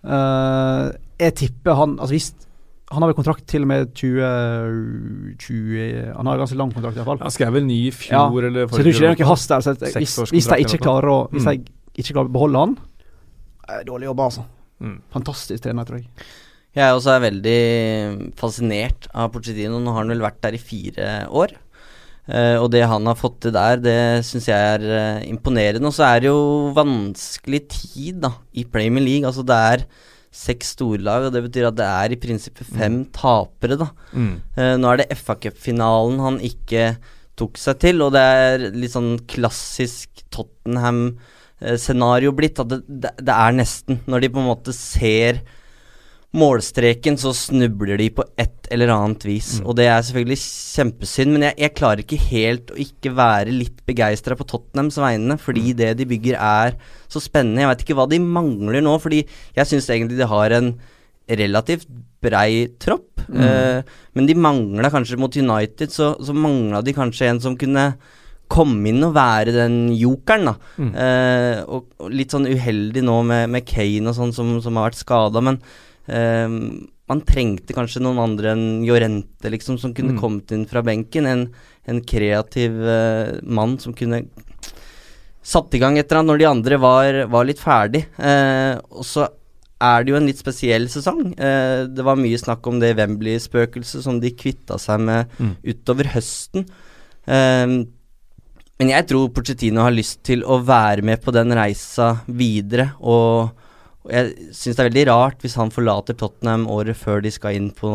Uh, 0.05 0.92
jeg 1.18 1.32
tipper 1.40 1.74
han 1.78 1.95
Altså 1.99 2.12
hvis 2.12 2.26
Han 2.92 3.01
har 3.01 3.09
vel 3.09 3.16
kontrakt 3.16 3.47
til 3.49 3.62
og 3.64 3.68
med 3.70 3.95
20, 3.97 4.20
20 5.40 6.12
Han 6.16 6.26
har 6.28 6.36
ganske 6.42 6.59
lang 6.61 6.72
kontrakt, 6.74 6.99
iallfall. 6.99 7.22
Han 7.22 7.32
skrev 7.32 7.55
vel 7.57 7.64
ny 7.66 7.78
i 7.88 7.92
fjor 7.95 8.12
Ja, 8.45 8.49
eller 8.49 8.68
Så 8.68 8.76
jeg 8.82 8.84
tror 8.84 8.90
ikke 8.92 9.01
det 9.01 9.09
er 9.11 9.22
noe 9.24 9.30
hast 9.30 9.49
der. 9.55 9.64
Så 9.64 9.70
at 9.74 9.86
hvis, 9.97 10.16
hvis 10.34 10.51
de 10.51 10.59
ikke 10.66 10.82
klarer 10.84 11.09
å 11.11 11.18
Hvis 11.32 11.47
Mm. 11.49 11.64
ikke 11.97 12.12
klarer 12.12 12.28
å 12.28 12.34
beholde 12.36 12.59
han 12.64 12.76
Dårlig 13.88 14.05
jobba, 14.11 14.24
altså. 14.28 14.42
Mm. 14.85 14.97
Fantastisk 15.14 15.64
trener, 15.64 15.89
tror 15.89 16.03
jeg. 16.03 16.09
Jeg 16.74 16.95
også 16.97 17.12
er 17.14 17.26
veldig 17.28 17.61
fascinert 18.39 19.07
av 19.14 19.30
Pochettino. 19.35 19.78
Nå 19.78 19.93
har 19.95 20.03
han 20.03 20.11
vel 20.11 20.24
vært 20.24 20.41
der 20.43 20.57
i 20.57 20.62
fire 20.62 21.11
år. 21.30 21.55
Uh, 22.24 22.57
og 22.57 22.70
det 22.72 22.80
han 22.89 23.05
har 23.05 23.18
fått 23.20 23.43
til 23.45 23.53
der, 23.53 23.76
det 23.85 24.24
syns 24.24 24.49
jeg 24.49 24.57
er 24.78 24.85
uh, 24.89 25.26
imponerende. 25.28 25.87
Og 25.87 25.95
så 25.95 26.07
er 26.09 26.24
det 26.24 26.30
jo 26.30 26.72
vanskelig 26.76 27.62
tid 27.70 28.22
da 28.24 28.32
i 28.57 28.64
Premier 28.66 29.05
League. 29.05 29.28
Altså 29.28 29.45
det 29.47 29.61
er 29.74 29.85
seks 30.35 30.72
storlag, 30.74 31.28
og 31.28 31.35
det 31.37 31.45
betyr 31.45 31.68
at 31.68 31.76
det 31.78 31.87
er 31.87 32.14
i 32.14 32.18
prinsippet 32.18 32.66
fem 32.66 33.05
tapere, 33.14 33.78
da. 33.78 33.93
Mm. 34.11 34.32
Uh, 34.57 34.74
nå 34.80 34.91
er 34.91 35.05
det 35.05 35.20
FA 35.20 35.37
Cup-finalen 35.39 36.18
han 36.24 36.41
ikke 36.43 36.97
tok 37.39 37.59
seg 37.61 37.78
til, 37.82 38.03
og 38.03 38.14
det 38.16 38.24
er 38.24 38.66
litt 38.74 38.95
sånn 38.95 39.14
klassisk 39.30 40.24
Tottenham-scenario 41.61 42.33
blitt. 42.33 42.61
At 42.61 42.69
det, 42.69 42.83
det, 42.89 43.13
det 43.21 43.35
er 43.35 43.53
nesten. 43.53 44.01
Når 44.07 44.21
de 44.21 44.33
på 44.35 44.41
en 44.43 44.49
måte 44.49 44.75
ser 44.77 45.43
målstreken, 46.35 47.15
så 47.15 47.31
snubler 47.31 47.97
de 48.01 48.09
på 48.11 48.25
et 48.37 48.67
eller 48.75 48.91
annet 48.91 49.23
vis. 49.23 49.61
Mm. 49.61 49.67
Og 49.71 49.77
det 49.79 49.85
er 49.87 50.01
selvfølgelig 50.03 50.39
kjempesynd, 50.43 51.31
men 51.31 51.45
jeg, 51.47 51.55
jeg 51.63 51.75
klarer 51.79 52.03
ikke 52.03 52.19
helt 52.25 52.73
å 52.75 52.79
ikke 52.83 53.13
være 53.15 53.55
litt 53.55 53.85
begeistra 53.87 54.35
på 54.35 54.47
Tottenhams 54.51 54.99
vegne, 54.99 55.37
fordi 55.39 55.71
Mm. 55.71 55.77
det 55.79 55.97
de 55.99 56.07
bygger 56.11 56.35
er 56.35 56.75
så 57.09 57.23
spennende. 57.23 57.63
Jeg 57.63 57.71
veit 57.71 57.85
ikke 57.87 57.95
hva 58.01 58.09
de 58.11 58.19
mangler 58.19 58.83
nå, 58.83 58.97
fordi 58.99 59.23
jeg 59.55 59.67
syns 59.71 59.89
egentlig 59.89 60.19
de 60.19 60.27
har 60.27 60.51
en 60.51 60.75
relativt 61.31 61.87
brei 62.21 62.67
tropp. 62.83 63.23
Mm. 63.29 63.39
Uh, 63.39 63.83
men 64.15 64.27
de 64.27 64.35
mangla 64.35 64.91
kanskje 64.91 65.17
mot 65.17 65.37
United, 65.37 65.89
så, 65.93 66.17
så 66.19 66.35
mangla 66.35 66.83
de 66.83 66.93
kanskje 66.93 67.31
en 67.31 67.41
som 67.41 67.57
kunne 67.57 67.95
komme 68.55 68.89
inn 68.93 69.03
og 69.07 69.17
være 69.17 69.53
den 69.57 69.77
jokeren, 69.99 70.47
da. 70.53 70.55
Mm. 70.79 70.91
Eh, 71.05 71.61
og, 71.67 71.89
og 71.99 72.15
litt 72.15 72.31
sånn 72.35 72.47
uheldig 72.47 73.03
nå 73.05 73.19
med, 73.27 73.51
med 73.51 73.67
Kane 73.67 74.13
og 74.13 74.15
sånn 74.21 74.35
som, 74.37 74.55
som 74.63 74.79
har 74.79 74.89
vært 74.93 75.01
skada, 75.03 75.43
men 75.43 75.59
eh, 76.07 76.47
man 77.11 77.21
trengte 77.29 77.75
kanskje 77.77 78.01
noen 78.01 78.23
andre 78.23 78.55
enn 78.55 78.67
Jorente, 78.87 79.51
liksom, 79.53 79.77
som 79.83 79.93
kunne 79.93 80.15
Mm. 80.15 80.21
kommet 80.23 80.53
inn 80.57 80.63
fra 80.71 80.81
benken. 80.87 81.27
En, 81.29 81.43
en 81.91 81.99
kreativ 82.01 82.79
eh, 82.81 83.35
mann 83.45 83.75
som 83.83 83.93
kunne 83.93 84.23
satt 85.45 85.75
i 85.77 85.81
gang 85.83 85.99
et 86.01 86.07
eller 86.09 86.23
annet 86.23 86.31
når 86.33 86.41
de 86.41 86.47
andre 86.49 86.79
var, 86.81 87.19
var 87.33 87.45
litt 87.49 87.61
ferdig. 87.61 88.07
Eh, 88.17 88.79
og 88.97 89.05
så 89.05 89.27
er 89.85 90.05
det 90.07 90.15
jo 90.15 90.17
en 90.17 90.29
litt 90.31 90.41
spesiell 90.41 90.87
sesong. 90.89 91.35
Eh, 91.37 91.83
det 91.93 92.07
var 92.07 92.17
mye 92.17 92.39
snakk 92.41 92.65
om 92.71 92.79
det 92.81 92.95
Wembley-spøkelset 92.97 94.07
som 94.07 94.21
de 94.23 94.31
kvitta 94.33 94.79
seg 94.81 95.03
med 95.05 95.29
Mm. 95.37 95.57
utover 95.75 96.09
høsten. 96.15 96.65
Eh, 97.29 97.67
men 98.81 98.91
jeg 98.91 99.07
tror 99.11 99.29
Pochettino 99.35 99.85
har 99.85 99.95
lyst 99.95 100.22
til 100.27 100.43
å 100.45 100.57
være 100.66 101.05
med 101.07 101.20
på 101.22 101.33
den 101.35 101.53
reisa 101.55 102.09
videre. 102.27 102.89
Og, 103.01 103.53
og 104.05 104.11
jeg 104.12 104.33
syns 104.51 104.75
det 104.77 104.83
er 104.83 104.89
veldig 104.91 105.05
rart 105.12 105.45
hvis 105.45 105.55
han 105.61 105.70
forlater 105.75 106.16
Tottenham 106.18 106.66
året 106.75 106.99
før 106.99 107.22
de 107.25 107.31
skal 107.35 107.55
inn 107.59 107.70
på 107.77 107.93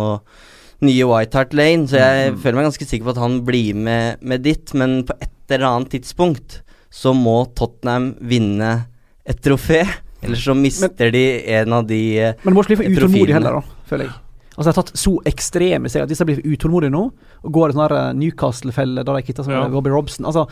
nye 0.88 1.04
White 1.10 1.36
Hart 1.36 1.54
Lane. 1.58 1.88
Så 1.92 2.00
jeg 2.00 2.32
Mm. 2.32 2.38
føler 2.40 2.56
meg 2.62 2.70
ganske 2.70 2.88
sikker 2.88 3.06
på 3.10 3.16
at 3.18 3.24
han 3.26 3.42
blir 3.46 3.76
med, 3.76 4.22
med 4.24 4.42
dit. 4.48 4.74
Men 4.74 5.02
på 5.04 5.18
et 5.20 5.36
eller 5.52 5.68
annet 5.68 5.92
tidspunkt 5.98 6.62
så 6.90 7.12
må 7.14 7.42
Tottenham 7.60 8.14
vinne 8.22 8.86
et 9.28 9.42
trofé. 9.44 9.84
Eller 10.24 10.36
så 10.40 10.56
mister 10.56 11.12
de 11.12 11.26
en 11.60 11.74
av 11.74 11.86
de 11.88 12.00
eh, 12.20 12.34
Men 12.44 12.54
du 12.54 12.56
må 12.58 12.64
ikke 12.64 12.76
bli 12.76 12.88
for 12.88 13.04
utålmodig 13.04 13.36
heller, 13.36 13.60
da, 13.60 13.84
føler 13.88 14.08
jeg. 14.08 14.16
Altså, 14.60 14.68
de 14.68 14.76
har 14.76 14.84
tatt 14.84 14.98
så 15.00 15.14
ekstreme 15.30 15.88
steg 15.88 16.04
at 16.04 16.10
hvis 16.12 16.20
de 16.20 16.26
blir 16.28 16.42
utålmodige 16.52 16.92
nå, 16.92 17.06
og 17.48 17.54
går 17.56 17.72
i 17.72 17.76
sånn 17.78 17.94
eh, 17.96 18.10
Newcastle-felle 18.20 19.06
der 19.08 19.16
de 19.16 19.22
kvitter 19.24 19.46
seg 19.48 19.54
med 19.56 19.72
Robbie 19.78 19.94
Robson 19.94 20.28
Altså, 20.28 20.44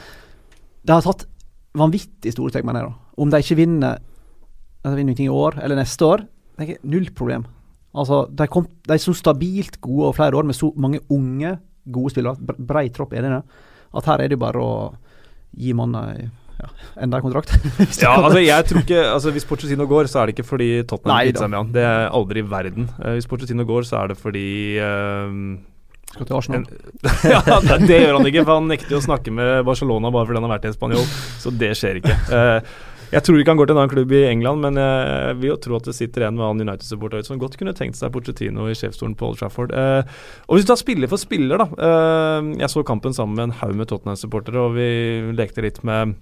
de 0.87 0.93
har 0.95 1.03
tatt 1.03 1.25
vanvittig 1.77 2.31
store 2.31 2.53
steg, 2.53 2.63
mener 2.63 2.85
jeg. 2.85 2.93
da 2.93 3.21
Om 3.25 3.29
de 3.33 3.41
ikke 3.43 3.57
vinner 3.59 3.99
De 3.99 4.93
vinner 4.95 5.03
ingenting 5.11 5.27
i 5.27 5.35
år 5.35 5.59
eller 5.61 5.75
neste 5.81 6.07
år, 6.07 6.23
det 6.57 6.69
er 6.69 6.77
null 6.87 7.09
problem. 7.11 7.43
Altså, 7.97 8.21
de, 8.31 8.47
kom, 8.47 8.65
de 8.87 8.93
er 8.95 9.01
så 9.03 9.11
stabilt 9.13 9.81
gode 9.83 10.05
over 10.07 10.15
flere 10.15 10.37
år 10.39 10.47
med 10.47 10.55
så 10.55 10.71
mange 10.79 11.01
unge, 11.11 11.57
gode 11.91 12.13
spillere. 12.13 12.37
bre- 12.39 12.63
Brei 12.69 12.87
tropp, 12.95 13.11
er 13.13 13.21
det 13.27 13.31
det? 13.35 13.41
At 13.97 14.05
her 14.07 14.21
er 14.23 14.29
det 14.31 14.37
jo 14.37 14.43
bare 14.45 14.63
å 14.63 14.71
gi 15.57 15.73
mannen 15.75 16.31
ja, 16.57 16.67
enda 17.03 17.19
en 17.19 17.25
kontrakt. 17.25 17.53
Ja, 18.01 18.15
altså 18.17 18.41
jeg 18.41 18.65
tror 18.65 18.81
ikke 18.81 19.01
Altså 19.11 19.31
Hvis 19.35 19.45
Pochettino 19.45 19.85
går, 19.89 20.09
så 20.09 20.21
er 20.21 20.29
det 20.29 20.37
ikke 20.37 20.47
fordi 20.47 20.69
Tottenham 20.89 21.21
kvitter 21.21 21.45
seg 21.45 21.53
med 21.53 21.59
han. 21.59 21.71
Det 21.75 21.85
er 21.85 22.09
aldri 22.19 22.43
i 22.43 22.49
verden. 22.49 22.89
Eh, 22.97 23.17
hvis 23.17 23.29
Pochettino 23.29 23.65
går, 23.67 23.87
så 23.89 24.01
er 24.01 24.11
det 24.13 24.17
fordi 24.19 24.49
eh, 24.81 25.39
Skal 26.15 26.27
til 26.27 26.37
Arsenal. 26.39 26.67
ja, 27.33 27.41
det, 27.45 27.79
det 27.85 28.01
gjør 28.01 28.19
han 28.19 28.29
ikke, 28.31 28.43
for 28.43 28.57
han 28.57 28.69
nekter 28.71 28.97
å 28.97 29.05
snakke 29.05 29.33
med 29.33 29.65
Barcelona 29.67 30.13
bare 30.13 30.29
fordi 30.29 30.41
han 30.41 30.49
har 30.49 30.55
vært 30.57 30.69
i 30.69 30.75
Spanjol. 30.77 31.09
Så 31.43 31.53
det 31.53 31.73
skjer 31.77 32.01
ikke. 32.01 32.15
Uh, 32.31 32.95
jeg 33.07 33.23
tror 33.23 33.39
ikke 33.39 33.53
han 33.53 33.59
går 33.59 33.69
til 33.69 33.77
en 33.77 33.81
annen 33.81 33.91
klubb 33.93 34.13
i 34.17 34.25
England, 34.27 34.65
men 34.65 34.79
jeg 34.81 35.35
vil 35.39 35.51
jo 35.53 35.59
tro 35.63 35.77
at 35.77 35.85
det 35.87 35.95
sitter 35.95 36.25
en 36.27 36.35
med 36.35 36.43
han 36.43 36.63
United-supporter 36.65 37.23
som 37.23 37.39
godt 37.39 37.55
kunne 37.59 37.75
tenkt 37.75 37.95
seg 37.99 38.11
Pochettino 38.11 38.67
i 38.67 38.75
sjefsstolen 38.75 39.15
på 39.15 39.29
Old 39.29 39.39
Trafford. 39.39 39.71
Eh, 39.71 40.03
og 40.47 40.57
hvis 40.57 40.67
du 40.67 40.71
tar 40.73 40.81
spiller 40.81 41.11
for 41.11 41.21
spiller, 41.21 41.63
da. 41.63 41.69
Eh, 41.87 42.49
jeg 42.59 42.71
så 42.73 42.83
kampen 42.87 43.15
sammen 43.15 43.39
med 43.39 43.47
en 43.47 43.55
haug 43.61 43.77
med 43.79 43.87
Tottenham-supportere, 43.87 44.59
og 44.59 44.75
vi 44.75 44.89
lekte 45.37 45.63
litt 45.63 45.79
med 45.87 46.17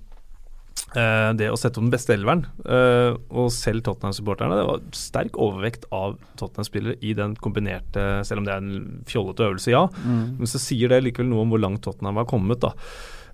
det 0.96 1.50
å 1.52 1.58
sette 1.60 1.80
opp 1.80 1.86
den 1.86 1.94
beste 1.94 2.16
elveren. 2.16 2.46
eh, 2.66 3.18
og 3.30 3.52
selv 3.52 3.84
Tottenham-supporterne. 3.86 4.60
Det 4.60 4.68
var 4.70 4.86
sterk 4.96 5.38
overvekt 5.38 5.86
av 5.92 6.18
Tottenham-spillere 6.40 6.98
i 7.02 7.14
den 7.18 7.36
kombinerte, 7.36 8.26
selv 8.26 8.42
om 8.42 8.48
det 8.48 8.54
er 8.56 8.64
en 8.64 9.04
fjollete 9.10 9.50
øvelse, 9.50 9.72
ja. 9.72 9.88
Mm. 10.06 10.40
Men 10.40 10.48
så 10.48 10.62
sier 10.62 10.90
det 10.90 11.04
likevel 11.04 11.30
noe 11.30 11.46
om 11.46 11.54
hvor 11.54 11.62
langt 11.62 11.84
Tottenham 11.86 12.22
har 12.22 12.30
kommet, 12.30 12.64
da. 12.64 12.74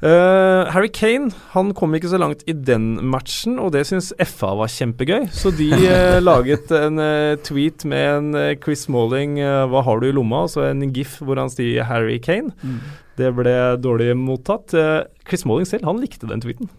Uh, 0.02 0.66
Harry 0.74 0.90
Kane 0.90 1.30
han 1.52 1.76
kom 1.78 1.94
ikke 1.94 2.10
så 2.10 2.18
langt 2.18 2.40
i 2.50 2.56
den 2.58 2.96
matchen, 3.06 3.60
og 3.62 3.70
det 3.76 3.84
syns 3.86 4.10
FA 4.18 4.50
var 4.58 4.72
kjempegøy. 4.74 5.28
Så 5.30 5.52
de 5.54 5.70
uh, 5.78 6.18
laget 6.30 6.74
en 6.74 6.98
uh, 6.98 7.38
tweet 7.46 7.86
med 7.86 8.08
en 8.16 8.40
eh, 8.40 8.56
Chris 8.58 8.88
Malling 8.90 9.38
eh, 9.40 9.68
'Hva 9.70 9.84
har 9.86 10.02
du 10.02 10.08
i 10.10 10.16
lomma?' 10.16 10.48
og 10.48 10.54
så 10.56 10.66
en 10.72 10.82
gif 10.90 11.20
hvor 11.22 11.38
han 11.38 11.54
sier 11.54 11.86
'Harry 11.86 12.18
Kane'. 12.18 12.50
Mm. 12.66 12.80
Det 13.18 13.30
ble 13.38 13.56
dårlig 13.78 14.16
mottatt. 14.18 14.74
Eh, 14.74 15.04
Chris 15.28 15.46
Malling 15.46 15.70
selv 15.70 15.86
han 15.86 16.02
likte 16.02 16.26
den 16.26 16.42
tweeten. 16.42 16.70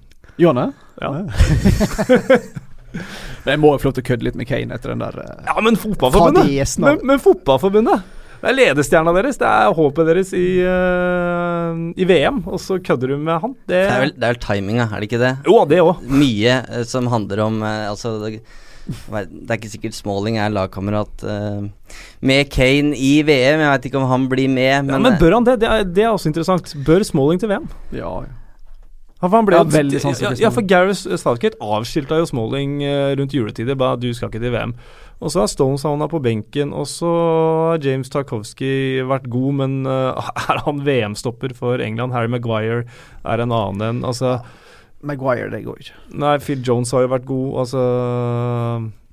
Gjør 0.40 0.54
han 0.54 0.60
det? 0.62 0.70
Ja. 1.02 1.10
Men 3.42 3.54
jeg 3.54 3.60
må 3.62 3.72
jo 3.74 3.80
få 3.82 3.88
lov 3.90 3.94
til 3.96 4.04
å 4.04 4.08
kødde 4.12 4.26
litt 4.28 4.36
med 4.38 4.46
Kane 4.48 4.76
etter 4.76 4.92
den 4.92 5.02
der 5.02 5.16
eh, 5.22 5.46
Ja, 5.48 5.54
men 5.64 5.78
fotballforbundet! 5.80 6.44
fadesen 6.44 6.84
Men, 6.84 6.98
av 7.00 7.06
men 7.08 7.22
fotballforbundet! 7.22 8.10
Det 8.42 8.50
er 8.50 8.56
ledestjerna 8.58 9.12
deres, 9.14 9.36
det 9.38 9.46
er 9.46 9.70
håpet 9.78 10.08
deres 10.10 10.32
i, 10.34 10.46
eh, 10.66 11.82
i 11.94 12.06
VM, 12.10 12.40
og 12.50 12.58
så 12.60 12.74
kødder 12.82 13.12
du 13.14 13.20
med 13.22 13.38
han. 13.44 13.52
Det, 13.70 13.76
Det 13.76 13.82
er 13.86 14.00
vel, 14.02 14.12
det 14.16 14.26
er 14.28 14.34
vel 14.34 14.40
timinga, 14.42 14.88
er 14.90 15.04
det 15.04 15.08
ikke 15.08 15.20
det? 15.22 15.30
Jo, 15.46 15.60
det 15.70 15.78
òg. 15.84 16.02
Mye 16.10 16.56
eh, 16.66 16.82
som 16.90 17.06
handler 17.12 17.44
om 17.46 17.60
eh, 17.62 17.84
Altså 17.92 18.16
det, 18.24 18.32
det 18.42 19.46
er 19.46 19.60
ikke 19.60 19.70
sikkert 19.70 19.94
Smalling 19.94 20.40
er 20.42 20.50
lagkamerat 20.52 21.22
eh, 21.22 21.62
med 22.20 22.50
Kane 22.52 22.98
i 22.98 23.14
VM. 23.22 23.62
Jeg 23.62 23.70
veit 23.76 23.88
ikke 23.92 24.02
om 24.02 24.10
han 24.10 24.26
blir 24.30 24.50
med, 24.50 24.88
Men, 24.90 24.96
Ja, 24.98 25.02
men 25.06 25.18
bør 25.22 25.38
han 25.38 25.46
det? 25.46 25.60
Det 25.62 25.70
er, 25.70 25.86
det 25.86 26.04
er 26.04 26.10
også 26.12 26.28
interessant. 26.32 26.74
Bør 26.86 27.06
Smalling 27.06 27.38
til 27.42 27.50
VM? 27.54 27.70
Ja, 27.94 28.10
ja. 28.26 28.38
Ja, 29.22 29.28
for 29.28 29.36
han 29.38 29.46
ble 29.46 29.54
Ja, 29.60 29.62
veldig 29.70 30.00
sans 30.02 30.18
for 30.18 30.40
ja, 30.42 30.50
for 30.50 30.66
Gareth 30.66 31.06
Southgate 31.20 31.58
avskilta 31.62 32.18
jo 32.18 32.26
Smalling 32.26 32.80
eh, 32.82 33.12
rundt 33.18 33.34
juletider. 33.36 33.78
Bare 33.78 33.96
'du 33.96 34.10
skal 34.14 34.28
ikke 34.28 34.42
til 34.42 34.50
VM'. 34.52 34.74
Og 35.22 35.30
så 35.30 35.44
har 35.44 35.46
Stones 35.46 35.84
havna 35.86 36.08
på 36.10 36.18
benken, 36.18 36.72
og 36.74 36.88
så 36.90 37.06
har 37.70 37.78
James 37.78 38.10
Tarkovsky 38.10 38.98
vært 39.06 39.30
god, 39.30 39.52
men 39.54 39.86
eh, 39.86 40.30
er 40.50 40.58
han 40.66 40.82
VM-stopper 40.82 41.54
for 41.54 41.78
England? 41.78 42.12
Harry 42.12 42.26
Maguire 42.26 42.82
er 43.24 43.38
en 43.38 43.52
annen 43.52 43.82
en. 43.82 44.04
Altså, 44.04 44.40
Maguire, 45.02 45.50
det 45.50 45.64
går 45.64 45.78
ikke. 45.78 45.94
nei, 46.18 46.38
Phil 46.38 46.60
Jones 46.66 46.90
har 46.90 47.06
jo 47.06 47.12
vært 47.14 47.24
god. 47.24 47.58
Altså 47.62 47.78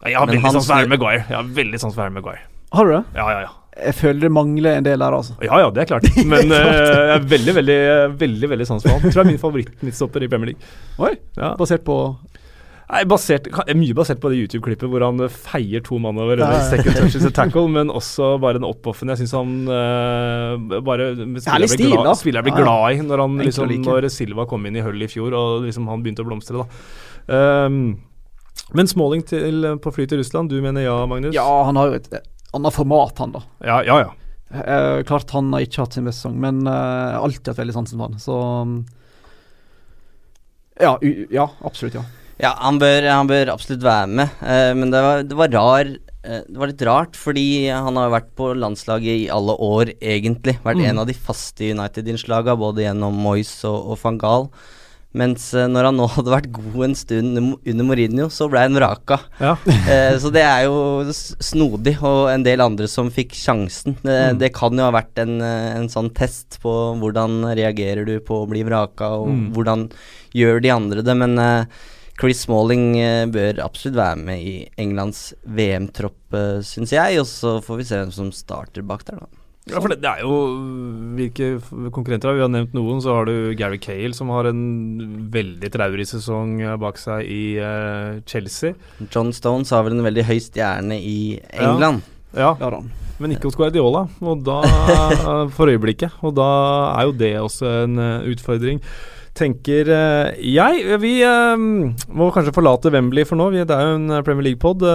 Jeg 0.05 0.17
har 0.17 0.25
veldig 0.25 0.41
han 0.41 0.51
sans 0.57 0.67
for 0.67 0.73
Harry 0.73 0.89
Maguire. 0.89 1.23
Jeg 1.29 1.37
har 1.37 1.43
veldig 1.43 1.79
sans 1.79 1.93
for 1.93 2.01
Harry 2.01 2.13
Maguire. 2.13 2.45
Har 2.73 2.85
du 2.85 2.91
det? 2.97 3.03
Ja, 3.15 3.29
ja, 3.29 3.39
ja. 3.45 3.58
Jeg 3.79 3.95
føler 3.97 4.25
det 4.25 4.31
mangler 4.35 4.79
en 4.79 4.85
del 4.87 4.99
der, 4.99 5.15
altså. 5.15 5.35
Ja 5.45 5.59
ja, 5.63 5.69
det 5.73 5.85
er 5.85 5.91
klart. 5.93 6.09
Men 6.27 6.51
eh, 6.57 6.73
jeg 6.79 7.13
er 7.15 7.29
veldig, 7.35 7.55
veldig 7.59 7.79
veldig, 8.19 8.49
veldig 8.55 8.67
sans 8.67 8.83
for 8.83 8.95
ham. 8.95 9.05
Tror 9.05 9.21
jeg 9.21 9.27
er 9.27 9.31
min 9.31 9.41
favoritt-midtstopper 9.41 10.25
i 10.25 10.31
Premier 10.31 10.53
League. 10.53 10.75
Oi, 10.99 11.15
Ja. 11.39 11.55
Basert 11.59 11.85
på 11.87 12.01
Nei, 12.89 13.03
basert, 13.05 13.45
Mye 13.77 13.93
basert 13.93 14.17
på 14.17 14.31
det 14.31 14.39
YouTube-klippet 14.39 14.89
hvor 14.89 15.03
han 15.05 15.21
eh, 15.21 15.29
feier 15.29 15.83
to 15.85 15.99
mann 16.01 16.17
over 16.17 16.39
under 16.41 16.63
second 16.71 16.97
touches 16.97 17.27
a 17.27 17.29
tackle, 17.29 17.67
men 17.69 17.91
også 17.93 18.31
bare 18.41 18.57
den 18.57 18.65
opp-offen. 18.65 19.11
Jeg 19.13 19.21
syns 19.21 19.35
han 19.37 19.51
uh, 19.69 20.79
bare 20.81 21.11
spiller 21.13 21.67
blir 21.67 21.73
stil, 21.75 21.93
glad, 21.93 22.17
spiller 22.17 22.47
blir 22.47 22.57
Ja, 22.57 22.63
glad 22.65 22.97
i 22.97 23.05
når, 23.05 23.21
han, 23.27 23.37
liksom, 23.45 23.69
når 23.85 24.09
Silva 24.09 24.47
kom 24.49 24.65
inn 24.65 24.79
i 24.81 24.85
hullet 24.85 25.05
i 25.05 25.13
fjor 25.13 25.37
og 25.37 25.67
liksom 25.67 25.85
han 25.91 26.01
begynte 26.01 26.25
å 26.25 26.29
blomstre. 26.31 26.65
da 26.65 27.07
Um, 27.29 27.99
Men 28.73 28.87
Smalling 28.89 29.21
til, 29.21 29.65
på 29.81 29.91
fly 29.93 30.07
til 30.09 30.17
Russland, 30.17 30.49
du 30.49 30.57
mener 30.61 30.81
ja, 30.81 30.95
Magnus? 31.05 31.35
Ja, 31.35 31.45
han 31.67 31.77
har 31.77 31.91
jo 31.91 31.99
et 31.99 32.09
eh, 32.09 32.25
annet 32.53 32.73
format, 32.75 33.17
han, 33.21 33.35
da. 33.35 33.43
ja, 33.65 33.81
ja. 33.85 33.99
ja. 34.05 34.13
Eh, 34.49 35.03
klart 35.05 35.29
han 35.35 35.51
har 35.53 35.61
ikke 35.61 35.83
hatt 35.83 35.93
sin 35.93 36.07
beste 36.07 36.23
sesong, 36.23 36.39
men 36.41 36.63
eh, 36.65 36.73
jeg 36.73 37.17
har 37.19 37.27
alltid 37.27 37.51
hatt 37.51 37.61
veldig 37.61 37.75
sansen 37.75 37.99
for 37.99 38.09
han. 38.09 38.21
Så 38.23 38.37
mm, 38.65 38.79
ja, 40.79 40.95
u 41.01 41.27
ja, 41.29 41.45
absolutt, 41.67 41.99
ja. 41.99 42.05
Ja, 42.39 42.53
han 42.61 42.79
bør, 42.79 43.03
han 43.11 43.27
bør 43.27 43.51
absolutt 43.51 43.83
være 43.83 44.07
med, 44.21 44.37
eh, 44.47 44.71
men 44.79 44.93
det 44.93 45.01
var, 45.03 45.25
det 45.27 45.35
var 45.35 45.51
rar 45.51 45.89
eh, 45.91 46.41
Det 46.47 46.55
var 46.61 46.71
litt 46.71 46.83
rart, 46.87 47.19
fordi 47.19 47.45
han 47.67 47.99
har 47.99 48.13
vært 48.13 48.29
på 48.39 48.53
landslaget 48.55 49.25
i 49.25 49.29
alle 49.33 49.57
år, 49.59 49.93
egentlig. 49.99 50.55
Vært 50.63 50.79
Mm. 50.79 50.85
en 50.89 51.03
av 51.03 51.07
de 51.11 51.13
faste 51.13 51.69
United-innslaga, 51.75 52.55
både 52.57 52.87
gjennom 52.87 53.13
Moyes 53.13 53.51
og, 53.67 53.91
og 53.91 53.99
van 54.01 54.17
Gaal. 54.17 54.49
Mens 55.17 55.47
eh, 55.57 55.65
når 55.65 55.87
han 55.89 55.95
nå 55.97 56.05
hadde 56.13 56.29
vært 56.29 56.51
god 56.53 56.83
en 56.85 56.93
stund 56.95 57.37
under- 57.39 57.83
Mourinho, 57.87 58.27
så 58.29 58.45
ble 58.51 58.59
han 58.61 58.75
vraka. 58.77 59.17
ja. 59.39 59.55
Eh, 59.89 60.17
så 60.21 60.29
det 60.31 60.43
er 60.45 60.65
jo 60.67 61.09
snodig, 61.41 61.95
og 62.05 62.29
en 62.29 62.43
del 62.45 62.61
andre 62.61 62.87
som 62.87 63.09
fikk 63.09 63.33
sjansen. 63.33 63.95
Det, 64.03 64.17
Mm. 64.35 64.37
det 64.39 64.53
kan 64.53 64.71
jo 64.77 64.83
ha 64.85 64.91
vært 64.93 65.17
en, 65.17 65.41
eh, 65.41 65.75
en 65.79 65.87
sånn 65.89 66.11
test 66.13 66.59
på 66.61 66.73
hvordan 67.01 67.41
reagerer 67.57 68.05
du 68.05 68.19
på 68.19 68.43
å 68.43 68.49
bli 68.49 68.61
vraka, 68.63 69.09
og 69.17 69.27
Mm. 69.33 69.53
hvordan 69.55 69.89
gjør 70.35 70.61
de 70.61 70.69
andre 70.69 71.01
det. 71.01 71.17
Men 71.17 71.39
eh, 71.39 71.65
Chris 72.19 72.41
Smalling 72.45 72.99
eh, 72.99 73.25
bør 73.25 73.63
absolutt 73.63 73.95
være 73.95 74.17
med 74.17 74.39
i 74.45 74.69
Englands 74.77 75.33
VM-tropp, 75.47 76.33
eh, 76.33 76.59
syns 76.61 76.91
jeg. 76.91 77.17
Og 77.17 77.25
så 77.25 77.57
får 77.63 77.77
vi 77.77 77.83
se 77.83 77.95
hvem 77.95 78.11
som 78.13 78.29
starter 78.31 78.83
bak 78.85 79.05
der, 79.05 79.15
da. 79.23 79.25
Ja, 79.69 79.79
for 79.79 79.91
det, 79.91 79.99
det 80.03 80.09
er 80.09 80.23
jo 80.25 80.35
Hvilke 81.19 81.49
konkurrenter 81.93 82.31
har 82.31 82.37
vi? 82.37 82.43
Har 82.45 82.53
nevnt 82.53 82.75
noen. 82.77 83.01
Så 83.03 83.13
har 83.17 83.27
du 83.29 83.51
Gary 83.59 83.79
Cale, 83.81 84.13
som 84.17 84.31
har 84.33 84.49
en 84.49 84.63
veldig 85.33 85.73
traurig 85.73 86.07
sesong 86.09 86.57
bak 86.81 87.01
seg 87.01 87.27
i 87.27 87.43
uh, 87.59 88.21
Chelsea. 88.29 88.77
John 89.09 89.33
Stones 89.35 89.73
har 89.75 89.85
vel 89.87 89.97
en 89.97 90.07
veldig 90.07 90.25
høy 90.29 90.39
stjerne 90.43 90.97
i 90.97 91.19
England. 91.53 92.01
Ja, 92.33 92.55
Ja 92.59 92.73
ja 92.73 92.81
men 93.19 93.35
ikke 93.35 93.49
hos 93.49 93.57
Guardiola, 93.59 94.05
og 94.23 94.43
da 94.47 94.59
for 95.55 95.69
øyeblikket. 95.71 96.19
Og 96.23 96.35
da 96.37 96.49
er 96.95 97.07
jo 97.09 97.15
det 97.19 97.33
også 97.39 97.71
en 97.83 97.99
eh, 97.99 98.29
utfordring. 98.31 98.79
Tenker 99.35 99.91
eh, 99.93 100.39
jeg. 100.55 100.99
Vi 101.03 101.13
må 101.19 102.29
kanskje 102.35 102.55
forlate 102.55 102.91
Wembley 102.93 103.27
for 103.27 103.39
nå. 103.39 103.51
Det 103.59 103.75
er 103.75 103.85
jo 103.91 103.99
en 103.99 104.23
Premier 104.23 104.49
League-pod. 104.49 104.87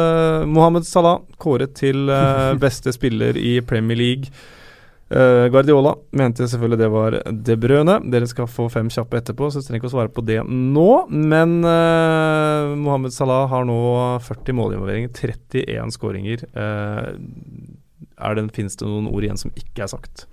Mohammed 0.49 0.89
Salah 0.89 1.21
kåret 1.41 1.77
til 1.81 2.09
beste 2.65 2.97
spiller 2.97 3.37
i 3.37 3.59
Premier 3.61 4.01
League. 4.01 4.33
Eh, 5.13 5.47
Guardiola 5.53 5.93
mente 6.17 6.47
selvfølgelig 6.49 6.81
det 6.81 6.91
var 6.93 7.17
De 7.47 7.57
Brøne. 7.61 7.99
Dere 8.11 8.29
skal 8.31 8.49
få 8.51 8.71
fem 8.73 8.89
kjappe 8.93 9.21
etterpå, 9.21 9.51
så 9.53 9.63
trenger 9.63 9.83
ikke 9.83 9.91
å 9.93 9.95
svare 9.97 10.13
på 10.15 10.25
det 10.25 10.41
nå. 10.49 10.91
Men 11.13 11.59
uh, 11.67 12.73
Mohammed 12.81 13.15
Salah 13.15 13.49
har 13.53 13.67
nå 13.69 13.79
40 14.25 14.57
målinvolveringer, 14.61 15.13
31 15.13 15.97
skåringer. 15.97 16.47
Uh, 16.57 17.13
er 18.15 18.39
det, 18.39 18.49
Fins 18.57 18.79
det 18.81 18.89
noen 18.89 19.11
ord 19.11 19.27
igjen 19.27 19.41
som 19.41 19.53
ikke 19.59 19.85
er 19.85 19.93
sagt? 19.93 20.27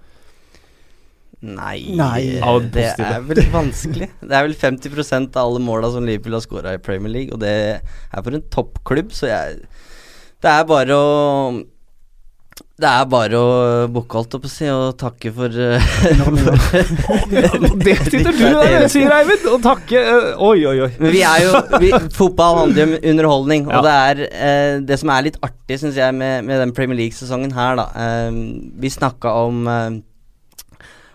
Nei, 1.41 1.95
Nei. 1.97 2.37
eh, 2.37 2.57
det 2.69 2.83
det 2.99 3.05
er 3.07 3.23
vel 3.25 3.41
vanskelig. 3.49 4.11
Det 4.21 4.35
er 4.37 4.45
vel 4.45 4.53
50% 4.53 5.37
av 5.41 5.49
alle 5.49 5.61
måla 5.65 5.89
som 5.89 6.05
Liverpool 6.05 6.37
har 6.37 6.43
skåra 6.45 6.73
i 6.77 6.81
Premier 6.85 7.09
League, 7.15 7.33
og 7.33 7.41
det 7.41 7.53
er 7.81 8.21
for 8.21 8.37
en 8.37 8.45
toppklubb, 8.53 9.09
så 9.09 9.31
jeg 9.31 9.63
Det 10.41 10.49
er 10.49 10.69
bare 10.69 10.93
å 10.93 11.09
det 12.81 12.89
er 12.89 13.05
bare 13.11 13.37
å 13.39 13.49
booke, 13.93 14.17
holdt 14.17 14.35
jeg 14.35 14.41
på 14.43 14.49
å 14.49 14.51
si, 14.51 14.67
og 14.73 14.95
takke 14.99 15.31
for, 15.35 15.53
eh, 15.53 15.85
for 16.21 17.77
Det 17.85 17.95
sitter 18.07 18.31
du 18.33 18.43
der 18.43 18.75
og 18.81 18.87
sier, 18.91 19.13
Eivind! 19.15 19.45
Og 19.53 19.59
takke 19.65 20.01
eh, 20.01 20.29
Oi, 20.41 20.57
oi, 20.65 20.75
oi. 20.87 20.91
Men 20.97 21.13
vi 21.13 21.21
er 21.27 21.45
jo 21.45 21.61
vi, 21.83 21.91
Fotball 22.17 22.61
handler 22.63 22.87
om 22.89 22.95
underholdning, 23.13 23.67
og 23.69 23.75
Ja. 23.77 23.81
det 23.85 23.95
er 23.97 24.23
eh, 24.29 24.75
det 24.91 24.99
som 25.01 25.13
er 25.13 25.27
litt 25.29 25.37
artig, 25.45 25.79
syns 25.81 25.99
jeg, 26.01 26.17
med, 26.17 26.47
med 26.47 26.61
den 26.65 26.73
Premier 26.77 26.99
League-sesongen 27.03 27.53
her, 27.55 27.77
da. 27.79 27.87
Eh, 27.95 28.39
vi 28.81 28.91
snakka 28.93 29.35
om 29.45 29.67
eh, 29.71 29.99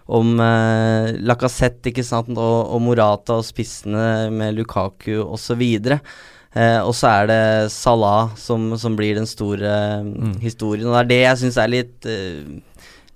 om 0.07 0.37
eh, 0.39 1.17
Lacassette, 1.27 1.91
ikke 1.91 2.05
sant, 2.07 2.31
og, 2.39 2.59
og 2.77 2.83
Morata 2.85 3.41
og 3.41 3.47
spissene 3.47 4.29
med 4.31 4.55
Lukaku 4.55 5.17
osv. 5.25 5.65
Eh, 6.57 6.79
og 6.81 6.95
så 6.97 7.11
er 7.13 7.27
det 7.29 7.41
Salah 7.75 8.31
som, 8.41 8.71
som 8.81 8.95
blir 8.97 9.19
den 9.19 9.29
store 9.29 9.69
eh, 9.69 10.03
Mm. 10.07 10.37
historien. 10.41 10.87
Og 10.89 10.95
det 10.97 11.03
er 11.05 11.11
det 11.13 11.23
jeg 11.27 11.41
syns 11.45 11.59
er 11.61 11.69
litt 11.73 12.07
eh, 12.09 12.45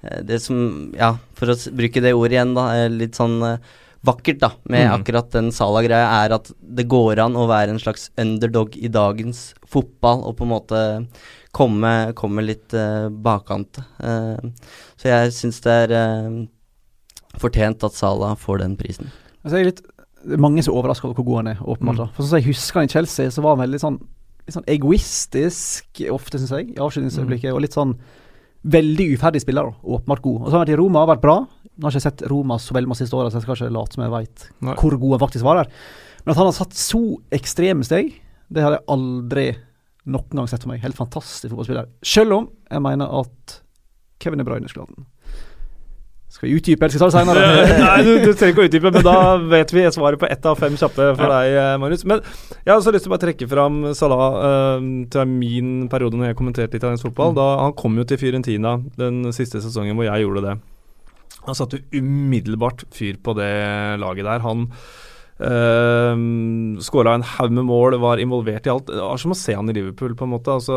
eh, 0.05 0.21
Det 0.29 0.41
som, 0.45 0.91
ja, 0.99 1.15
for 1.39 1.53
å 1.55 1.57
bruke 1.73 2.03
det 2.05 2.13
ordet 2.17 2.37
igjen, 2.37 2.53
da, 2.59 2.67
er 2.77 2.93
litt 2.93 3.17
sånn 3.17 3.39
eh, 3.47 3.59
vakkert 4.05 4.39
da 4.41 4.51
med 4.65 4.87
Mm. 4.87 4.95
akkurat 4.99 5.31
den 5.33 5.51
Salah-greia, 5.53 6.07
er 6.25 6.33
at 6.37 6.53
det 6.61 6.87
går 6.89 7.21
an 7.25 7.35
å 7.37 7.49
være 7.49 7.75
en 7.75 7.81
slags 7.83 8.11
underdog 8.21 8.77
i 8.77 8.89
dagens 8.89 9.55
fotball, 9.69 10.23
og 10.25 10.37
på 10.39 10.45
en 10.47 10.53
måte 10.55 10.85
komme, 11.53 12.13
komme 12.17 12.45
litt 12.47 12.73
uh, 12.73 13.09
bakkant. 13.11 13.81
Eh, 14.01 14.41
så 14.97 15.09
jeg 15.11 15.33
syns 15.37 15.61
det 15.65 15.75
er 15.85 15.93
eh, 15.99 16.39
fortjent 17.41 17.85
at 17.85 17.97
Salah 17.97 18.37
får 18.41 18.63
den 18.63 18.77
prisen. 18.81 19.11
Altså, 19.45 19.57
jeg 19.59 19.65
er 19.67 19.71
litt, 19.73 19.83
det 20.25 20.37
er 20.37 20.43
mange 20.43 20.63
som 20.65 20.75
er 20.75 20.81
overraska 20.81 21.09
over 21.09 21.21
hvor 21.21 21.29
god 21.29 21.39
han 21.41 21.53
er, 21.55 21.61
åpenbart. 21.63 22.01
Mm. 22.11 22.15
For 22.17 22.23
sånn 22.23 22.33
som 22.33 22.41
jeg 22.41 22.49
husker 22.51 22.81
han 22.81 22.91
i 22.91 22.93
Chelsea, 22.93 23.31
så 23.33 23.45
var 23.45 23.55
han 23.57 23.63
veldig 23.65 23.81
sånn, 23.83 24.01
litt 24.47 24.57
sånn 24.57 24.69
egoistisk 24.71 26.03
ofte, 26.13 26.41
syns 26.41 26.53
jeg, 26.57 26.73
i 26.75 26.83
avslutningsøyeblikket. 26.83 27.55
Og 27.55 27.65
litt 27.65 27.77
sånn 27.77 27.95
veldig 28.61 29.07
uferdig 29.15 29.41
spiller, 29.45 29.73
åpenbart 29.81 30.23
god. 30.25 30.43
Og 30.43 30.47
så 30.47 30.53
har 30.53 30.59
han 30.59 30.67
vært 30.67 30.75
i 30.75 30.81
Roma 30.81 31.05
har 31.05 31.13
vært 31.15 31.25
bra. 31.25 31.39
Nå 31.47 31.87
har 31.87 31.95
jeg 31.95 32.03
ikke 32.03 32.09
sett 32.11 32.27
Roma 32.29 32.59
så 32.61 32.77
veldig 32.77 32.93
masse 32.93 33.07
siste 33.07 33.17
året, 33.17 33.33
så 33.33 33.41
jeg 33.41 33.47
skal 33.47 33.57
ikke 33.57 33.77
late 33.79 33.97
som 33.97 34.05
jeg 34.05 34.13
veit 34.13 34.47
hvor 34.83 34.97
god 35.01 35.17
han 35.17 35.23
faktisk 35.25 35.47
var 35.47 35.63
der. 35.63 35.73
Men 36.25 36.35
at 36.35 36.41
han 36.43 36.51
har 36.51 36.57
satt 36.59 36.77
så 36.77 37.03
ekstreme 37.33 37.87
steg, 37.87 38.13
det 38.53 38.65
har 38.65 38.77
jeg 38.77 38.85
aldri 38.93 39.47
noen 40.11 40.43
gang 40.43 40.51
sett 40.51 40.65
for 40.65 40.73
meg. 40.73 40.83
Helt 40.85 40.99
fantastisk 40.99 41.55
fotballspiller. 41.55 41.89
Selv 42.05 42.37
om 42.37 42.51
jeg 42.69 42.85
mener 42.85 43.17
at 43.23 43.57
Kevin 44.21 44.43
De 44.43 44.45
Bruyne 44.45 44.69
skulle 44.69 44.85
hatt 44.85 44.99
den. 44.99 45.09
Skal 46.41 46.49
vi 46.49 46.57
utdype, 46.57 46.87
eller 46.87 46.95
skal 46.95 47.01
vi 47.01 47.05
ta 47.05 47.09
det 47.11 47.19
seinere? 47.19 47.81
Nei, 47.85 47.97
du, 48.01 48.11
du 48.25 48.31
trenger 48.33 48.55
ikke 48.55 48.63
å 48.63 48.69
utdype, 48.71 48.91
men 48.95 49.05
da 49.05 49.17
vet 49.51 49.73
vi 49.77 49.83
svaret 49.93 50.21
på 50.23 50.29
ett 50.33 50.47
av 50.49 50.57
fem 50.57 50.79
kjappe 50.81 51.09
for 51.19 51.33
deg, 51.35 51.49
eh, 51.53 51.73
Marius. 51.83 52.05
Men 52.09 52.23
jeg 52.25 52.71
har 52.71 52.79
også 52.79 52.95
lyst 52.95 53.05
til 53.05 53.11
å 53.11 53.13
bare 53.13 53.25
trekke 53.27 53.49
fram 53.51 53.77
Salah 53.99 54.23
uh, 54.41 54.87
til 55.13 55.35
min 55.35 55.75
periode 55.93 56.17
når 56.17 56.31
jeg 56.31 56.39
kommenterte 56.39 56.81
italiensk 56.81 57.11
fotball. 57.11 57.35
Mm. 57.35 57.37
Da 57.43 57.49
Han 57.67 57.77
kom 57.77 58.01
jo 58.01 58.07
til 58.09 58.23
Fiorentina 58.23 58.73
den 58.97 59.21
siste 59.37 59.61
sesongen 59.61 60.01
hvor 60.01 60.09
jeg 60.09 60.25
gjorde 60.25 60.47
det. 60.47 60.57
Han 61.45 61.61
satte 61.61 61.83
umiddelbart 61.93 62.87
fyr 62.97 63.21
på 63.21 63.37
det 63.37 63.53
laget 64.01 64.25
der. 64.25 64.41
Han 64.49 64.71
uh, 65.41 66.81
skåra 66.85 67.17
en 67.17 67.27
haug 67.27 67.55
med 67.57 67.67
mål, 67.69 67.99
var 68.03 68.23
involvert 68.23 68.67
i 68.69 68.73
alt. 68.73 68.87
Det 68.91 69.01
var 69.01 69.21
som 69.21 69.35
å 69.35 69.39
se 69.39 69.57
han 69.57 69.71
i 69.71 69.77
Liverpool, 69.77 70.15
på 70.19 70.27
en 70.29 70.35
måte. 70.35 70.55
Altså, 70.55 70.77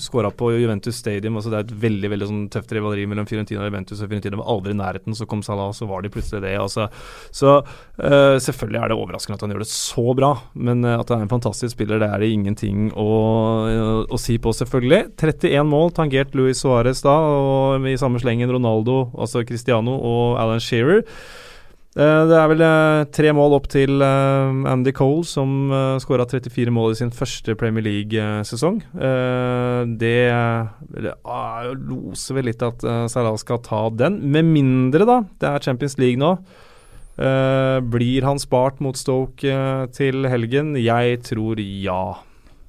skåra 0.00 0.32
på 0.32 0.52
Juventus 0.54 1.00
Stadium. 1.00 1.38
Altså, 1.40 1.52
det 1.52 1.60
er 1.60 1.68
et 1.68 1.76
veldig 1.86 2.12
veldig 2.14 2.30
sånn 2.30 2.44
tøft 2.52 2.74
rivaleri 2.76 3.06
mellom 3.10 3.28
Fiorentina 3.30 3.64
og 3.64 3.70
Juventus. 3.70 4.00
Og 4.00 4.10
Fiorentina 4.10 4.40
var 4.40 4.52
aldri 4.54 4.76
i 4.76 4.80
nærheten, 4.80 5.16
så 5.16 5.28
kom 5.30 5.44
Salah, 5.46 5.72
så 5.76 5.88
var 5.90 6.04
de 6.04 6.12
plutselig 6.12 6.44
det. 6.44 6.54
Altså. 6.60 6.88
Så 7.34 7.56
uh, 7.60 8.36
selvfølgelig 8.40 8.82
er 8.82 8.92
det 8.92 8.98
overraskende 8.98 9.38
at 9.38 9.46
han 9.46 9.54
gjør 9.54 9.64
det 9.64 9.70
så 9.72 10.06
bra, 10.16 10.30
men 10.54 10.84
eh, 10.84 10.98
at 11.00 11.10
han 11.10 11.22
er 11.22 11.26
en 11.26 11.32
fantastisk 11.32 11.74
spiller, 11.74 12.00
det 12.02 12.08
er 12.10 12.22
det 12.22 12.30
ingenting 12.34 12.90
å, 12.98 13.08
å 14.10 14.20
si 14.20 14.36
på, 14.42 14.52
selvfølgelig. 14.56 15.14
31 15.20 15.68
mål, 15.70 15.92
tangert 15.96 16.34
Luis 16.38 16.62
Suárez 16.62 17.02
da, 17.04 17.14
og 17.14 17.86
i 17.88 17.98
samme 18.00 18.20
slengen 18.22 18.52
Ronaldo, 18.52 19.02
altså 19.18 19.44
Cristiano 19.48 19.96
og 19.96 20.40
Alan 20.40 20.62
Shearer. 20.62 21.04
Eh, 21.98 22.22
Det 22.30 22.36
er 22.38 22.46
vel 22.52 22.62
eh, 22.62 23.04
tre 23.10 23.32
mål 23.34 23.56
opp 23.56 23.66
til 23.72 23.98
eh, 24.04 24.60
Andy 24.70 24.92
Cole, 24.94 25.24
som 25.26 25.72
skåra 26.02 26.26
34 26.28 26.70
mål 26.70 26.94
i 26.94 27.00
sin 27.00 27.10
første 27.10 27.56
Premier 27.58 27.82
League-sesong. 27.82 28.80
det 29.98 30.14
det, 30.30 31.14
ah, 31.24 31.66
loser 31.74 32.38
vel 32.38 32.50
litt 32.50 32.62
at 32.62 32.84
Salah 33.10 33.36
skal 33.40 33.62
ta 33.64 33.88
den, 33.90 34.20
med 34.30 34.46
mindre, 34.46 35.06
da. 35.06 35.22
Det 35.40 35.48
er 35.48 35.64
Champions 35.66 35.98
League 35.98 36.20
nå. 36.20 36.36
Blir 37.90 38.24
han 38.24 38.38
spart 38.40 38.80
mot 38.80 38.96
Stoke 38.96 39.54
til 39.92 40.26
helgen? 40.30 40.76
Jeg 40.78 41.22
tror 41.26 41.58
ja. 41.58 42.14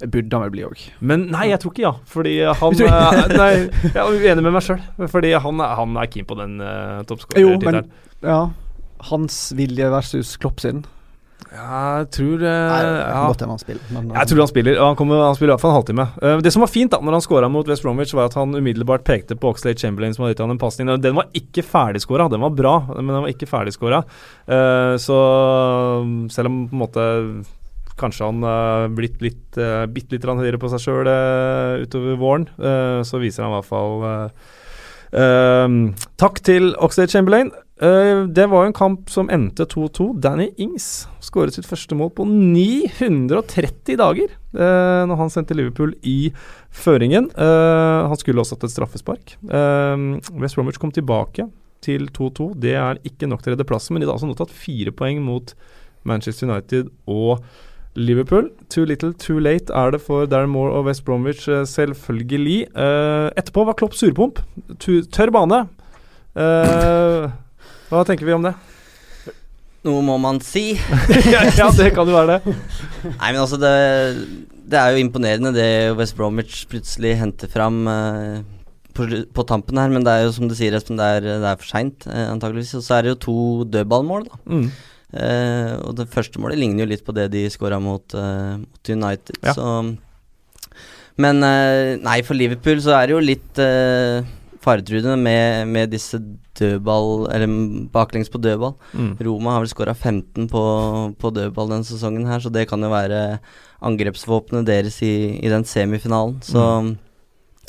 Det 0.02 0.10
burde 0.10 0.34
han 0.34 0.48
vel 0.48 0.52
bli 0.56 0.66
òg. 0.66 0.82
Men 1.00 1.28
nei, 1.30 1.52
jeg 1.52 1.62
tror 1.62 1.76
ikke 1.76 1.86
ja. 1.86 1.94
Fordi 2.10 2.34
han 2.42 2.74
Nei, 3.38 3.52
jeg 3.86 4.02
er 4.02 4.10
uenig 4.10 4.44
med 4.48 4.56
meg 4.58 4.66
sjøl. 4.66 4.82
Fordi 5.14 5.36
han, 5.46 5.62
han 5.62 5.98
er 6.02 6.10
keen 6.10 6.26
på 6.26 6.38
den 6.40 6.58
uh, 6.58 7.04
toppskårertittelen. 7.06 7.92
ja, 8.26 8.42
hans 9.10 9.52
vilje 9.58 9.92
versus 9.94 10.36
Klopp 10.42 10.62
sin. 10.64 10.84
Jeg 11.52 12.08
tror 12.16 12.44
eh, 12.48 12.68
Nei, 12.70 12.82
det 12.86 13.00
ja. 13.02 13.22
godt 13.28 13.42
han 13.44 13.60
spiller, 13.60 13.88
men 13.92 14.12
Jeg 14.16 14.30
tror 14.30 14.40
han 14.40 14.50
spiller, 14.52 14.78
og 14.78 14.86
han, 14.92 14.98
kommer, 15.00 15.24
han 15.26 15.36
spiller 15.36 15.52
i 15.52 15.56
hvert 15.56 15.64
fall 15.64 15.74
en 15.74 15.80
halvtime. 15.80 16.06
Uh, 16.22 16.44
det 16.46 16.54
som 16.56 16.64
var 16.64 16.72
fint 16.72 16.94
da 16.94 17.00
når 17.04 17.18
han 17.18 17.24
scora 17.26 17.50
mot 17.52 17.68
West 17.68 17.84
Bromwich, 17.84 18.14
var 18.16 18.30
at 18.30 18.38
han 18.40 18.56
umiddelbart 18.56 19.04
pekte 19.08 19.36
på 19.36 19.52
Oxlade 19.52 19.82
Chamberlain 19.82 20.16
som 20.16 20.24
hadde 20.24 20.38
gitt 20.38 20.44
han 20.46 20.54
en 20.54 20.62
pasning. 20.62 20.92
Den 21.04 21.18
var 21.18 21.28
ikke 21.36 21.66
ferdigskåra, 21.66 22.30
den 22.32 22.46
var 22.46 22.54
bra, 22.56 22.76
men 22.94 23.12
den 23.12 23.26
var 23.26 23.34
ikke 23.34 23.50
ferdigskåra. 23.52 24.04
Uh, 24.48 24.96
så 25.02 25.18
selv 26.32 26.54
om 26.54 26.62
på 26.70 26.78
en 26.78 26.86
måte 26.86 27.08
kanskje 28.02 28.30
han 28.30 28.46
uh, 28.46 28.88
blitt 28.94 29.22
litt 29.24 29.60
uh, 29.60 29.86
bitte 29.92 30.16
litt 30.16 30.26
høyere 30.26 30.60
på 30.62 30.72
seg 30.72 30.84
sjøl 30.86 31.12
utover 31.84 32.18
våren, 32.20 32.48
eh, 32.58 33.02
så 33.08 33.20
viser 33.22 33.46
han 33.46 33.54
i 33.54 33.60
hvert 33.60 33.72
fall 33.72 33.94
Takk 35.12 36.38
til 36.48 36.70
Oxlade 36.80 37.12
Chamberlain. 37.12 37.50
Uh, 37.82 38.28
det 38.30 38.46
var 38.46 38.62
jo 38.62 38.70
en 38.70 38.78
kamp 38.78 39.10
som 39.10 39.30
endte 39.34 39.66
2-2. 39.66 40.12
Danny 40.22 40.52
Ings 40.62 41.08
skåret 41.24 41.56
sitt 41.56 41.66
første 41.66 41.98
mål 41.98 42.12
på 42.14 42.28
930 42.30 43.98
dager 43.98 44.36
uh, 44.54 45.02
når 45.10 45.18
han 45.24 45.34
sendte 45.34 45.58
Liverpool 45.58 45.96
i 46.06 46.30
føringen. 46.70 47.32
Uh, 47.34 48.06
han 48.12 48.22
skulle 48.22 48.44
også 48.44 48.60
hatt 48.60 48.68
et 48.70 48.76
straffespark. 48.76 49.36
West 49.42 50.60
Bromwich 50.60 50.78
kom 50.82 50.94
tilbake 50.94 51.50
til 51.82 52.06
2-2. 52.14 52.52
Det 52.62 52.78
er 52.78 53.02
ikke 53.08 53.30
nok 53.30 53.42
til 53.42 53.52
å 53.52 53.58
redde 53.58 53.66
plassen, 53.68 53.98
men 53.98 54.06
de 54.06 54.10
har 54.10 54.14
altså 54.20 54.30
nå 54.30 54.38
tatt 54.38 54.54
fire 54.54 54.94
poeng 54.94 55.24
mot 55.26 55.56
Manchester 56.06 56.52
United 56.52 56.94
og 57.10 57.42
Liverpool. 57.98 58.52
Too 58.70 58.86
little, 58.86 59.16
too 59.18 59.42
late 59.42 59.74
er 59.74 59.98
det 59.98 60.06
for 60.06 60.30
Darren 60.30 60.54
Moore 60.54 60.78
og 60.78 60.86
West 60.86 61.02
Bromwich, 61.08 61.50
selvfølgelig. 61.50 62.70
etterpå 62.78 63.66
var 63.66 63.82
Klopp 63.82 63.98
surpomp. 63.98 64.46
Tørr 64.78 65.34
bane. 65.34 65.66
Hva 67.92 68.06
tenker 68.08 68.24
vi 68.24 68.32
om 68.32 68.46
det? 68.46 68.54
Noe 69.84 70.04
må 70.06 70.16
man 70.22 70.38
si. 70.46 70.76
ja, 71.34 71.68
det 71.76 71.90
kan 71.96 72.08
jo 72.08 72.14
være 72.14 72.38
det. 72.38 72.54
Nei, 73.18 73.32
men 73.34 73.42
altså, 73.42 73.58
det, 73.60 73.72
det, 74.70 74.78
er 74.78 74.94
jo 74.94 75.02
imponerende 75.02 75.52
det 75.56 75.72
West 75.98 76.16
Bromwich 76.16 76.62
plutselig 76.72 77.16
henter 77.18 77.50
fram 77.52 77.82
uh, 77.90 78.38
på, 78.96 79.10
på, 79.34 79.46
tampen 79.50 79.82
her, 79.82 79.90
men 79.92 80.06
det 80.06 80.14
er 80.14 80.28
jo 80.28 80.36
som 80.38 80.48
du 80.48 80.54
sier, 80.56 80.78
Espen, 80.78 81.02
det 81.02 81.08
er, 81.18 81.28
det 81.42 81.50
er 81.50 81.60
for 81.60 81.68
seint, 81.68 82.06
uh, 82.08 82.30
antageligvis. 82.30 82.76
Og 82.78 82.86
så 82.86 83.00
er 83.00 83.04
det 83.04 83.16
jo 83.16 83.22
to 83.26 83.38
dødballmål, 83.74 84.30
da. 84.30 84.40
Mm. 84.54 84.68
Uh, 85.12 85.74
og 85.90 85.98
det 85.98 86.08
første 86.14 86.40
målet 86.40 86.62
ligner 86.62 86.86
jo 86.86 86.92
litt 86.94 87.04
på 87.04 87.16
det 87.18 87.26
de 87.34 87.48
skåra 87.52 87.82
mot, 87.84 88.16
mot, 88.16 88.84
United, 88.88 89.42
ja. 89.42 89.58
så 89.58 89.82
Men 91.20 91.44
nei, 91.44 92.22
for 92.24 92.38
Liverpool 92.40 92.80
så 92.86 92.96
er 92.96 93.10
det 93.10 93.18
jo 93.18 93.26
litt 93.26 93.60
faretruende 94.62 95.16
med, 95.18 95.68
med, 95.68 95.90
disse 95.90 96.20
dødball 96.60 97.28
Eller 97.34 97.50
baklengs 97.94 98.30
på 98.30 98.42
dødball. 98.42 98.76
Mm. 98.94 99.14
Roma 99.26 99.56
har 99.56 99.64
vel 99.64 99.72
skåra 99.72 99.96
15 99.96 100.48
på, 100.52 100.64
på, 101.18 101.34
dødball 101.34 101.72
denne 101.74 101.88
sesongen 101.88 102.28
her, 102.30 102.40
så 102.40 102.52
det 102.54 102.68
kan 102.70 102.82
jo 102.82 102.92
være 102.94 103.40
angrepsvåpenet 103.82 104.68
deres 104.70 105.02
i, 105.02 105.40
i 105.42 105.50
den 105.50 105.66
semifinalen. 105.66 106.38
Så 106.46 106.62
mm. 106.62 106.92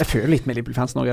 Jeg 0.00 0.08
føler 0.08 0.34
litt 0.34 0.48
med 0.48 0.56
Liverpool-fansen 0.56 1.00
òg, 1.02 1.08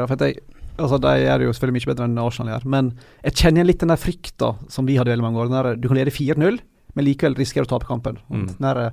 altså, 0.80 0.98
de 1.04 1.28
er 1.28 1.44
jo 1.44 1.54
selvfølgelig 1.54 1.80
mye 1.80 1.92
bedre 1.92 2.06
enn 2.08 2.20
Arsenal 2.24 2.54
gjør. 2.54 2.68
Men 2.72 2.92
jeg 3.24 3.36
kjenner 3.36 3.60
igjen 3.60 3.70
litt 3.70 3.82
den 3.84 3.92
der 3.92 4.00
frykta 4.00 4.54
som 4.72 4.88
vi 4.88 4.96
hadde 5.00 5.12
veldig 5.12 5.26
mange 5.26 5.42
år. 5.44 5.50
Der 5.52 5.80
du 5.80 5.90
kan 5.90 6.00
lede 6.00 6.16
4-0, 6.16 6.60
men 6.96 7.06
likevel 7.06 7.36
risikerer 7.40 7.68
å 7.68 7.74
tape 7.74 7.90
kampen. 7.90 8.20
Mm. 8.32 8.48
Der, 8.64 8.90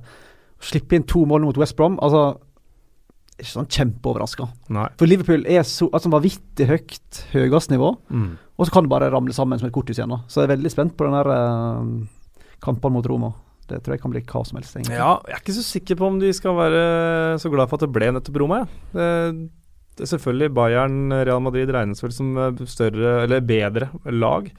slippe 0.63 0.97
inn 0.97 1.05
to 1.07 1.23
mål 1.29 1.45
mot 1.45 1.59
West 1.59 1.77
Brom. 1.77 1.97
Altså, 2.03 2.37
ikke 3.37 3.53
sånn 3.53 3.69
kjempeoverraska. 3.69 4.47
For 4.97 5.09
Liverpool 5.09 5.45
er 5.49 5.65
så 5.67 5.89
altså, 5.93 6.11
vanvittig 6.13 6.67
høyt 6.69 7.19
høyest 7.33 7.73
nivå, 7.73 7.91
mm. 8.09 8.29
og 8.57 8.67
så 8.67 8.73
kan 8.73 8.87
det 8.87 8.93
bare 8.93 9.11
ramle 9.13 9.35
sammen 9.35 9.61
som 9.61 9.69
et 9.69 9.75
korthus 9.75 9.99
igjen. 9.99 10.15
Så 10.25 10.41
jeg 10.41 10.49
er 10.49 10.55
veldig 10.55 10.71
spent 10.73 10.95
på 10.97 11.05
den 11.07 11.17
der 11.19 11.29
eh, 11.35 12.47
kampen 12.65 12.95
mot 12.95 13.09
Roma. 13.09 13.33
Det 13.67 13.81
tror 13.83 13.97
jeg 13.97 14.01
kan 14.03 14.13
bli 14.13 14.23
hva 14.23 14.41
som 14.47 14.57
helst. 14.57 14.77
Egentlig. 14.77 14.97
Ja, 14.97 15.17
jeg 15.27 15.35
er 15.35 15.43
ikke 15.43 15.57
så 15.57 15.65
sikker 15.67 15.99
på 15.99 16.09
om 16.09 16.21
de 16.21 16.31
skal 16.33 16.55
være 16.57 16.81
så 17.43 17.51
glad 17.51 17.69
for 17.69 17.77
at 17.77 17.85
det 17.85 17.93
ble 17.93 18.09
nettopp 18.15 18.39
Roma. 18.41 18.63
Ja. 18.63 18.67
Det, 18.95 19.11
det 19.97 20.07
selvfølgelig 20.11 20.53
Bayern, 20.53 20.97
Real 21.11 21.43
Madrid 21.43 21.71
regnes 21.73 22.03
vel 22.03 22.15
som 22.15 22.33
eh, 22.41 22.65
større, 22.69 23.21
eller 23.27 23.45
bedre 23.45 23.91
lag. 24.13 24.49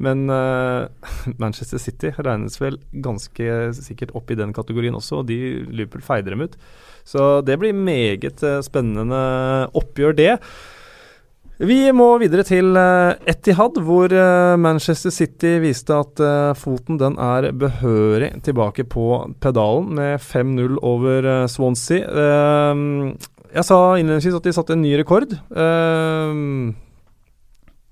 Men 0.00 0.30
uh, 0.32 0.88
Manchester 1.42 1.80
City 1.82 2.12
regnes 2.16 2.56
vel 2.60 2.78
ganske 3.04 3.48
sikkert 3.76 4.14
opp 4.16 4.30
i 4.32 4.38
den 4.38 4.54
kategorien 4.56 4.96
også, 4.96 5.20
og 5.20 5.28
de 5.28 5.36
Liverpool 5.68 6.04
feider 6.04 6.34
dem 6.34 6.46
ut. 6.46 6.56
Så 7.10 7.40
det 7.42 7.58
blir 7.58 7.74
meget 7.74 8.42
uh, 8.46 8.60
spennende 8.62 9.20
oppgjør, 9.76 10.14
det. 10.14 10.34
Vi 11.60 11.90
må 11.92 12.06
videre 12.22 12.44
til 12.46 12.72
uh, 12.78 13.18
Etihad, 13.28 13.80
hvor 13.84 14.14
Manchester 14.56 15.12
City 15.12 15.58
viste 15.60 15.96
at 15.96 16.22
foten 16.56 17.00
den 17.00 17.18
er 17.20 17.50
behørig 17.52 18.30
tilbake 18.46 18.86
på 18.88 19.08
pedalen 19.42 19.90
med 19.98 20.22
5-0 20.22 20.78
over 20.80 21.46
Swansea. 21.50 22.06
jeg 23.50 23.64
sa 23.66 23.80
innledningsvis 23.98 24.38
at 24.38 24.46
de 24.46 24.54
satte 24.56 24.78
en 24.78 24.82
ny 24.82 24.94
rekord. 25.02 25.34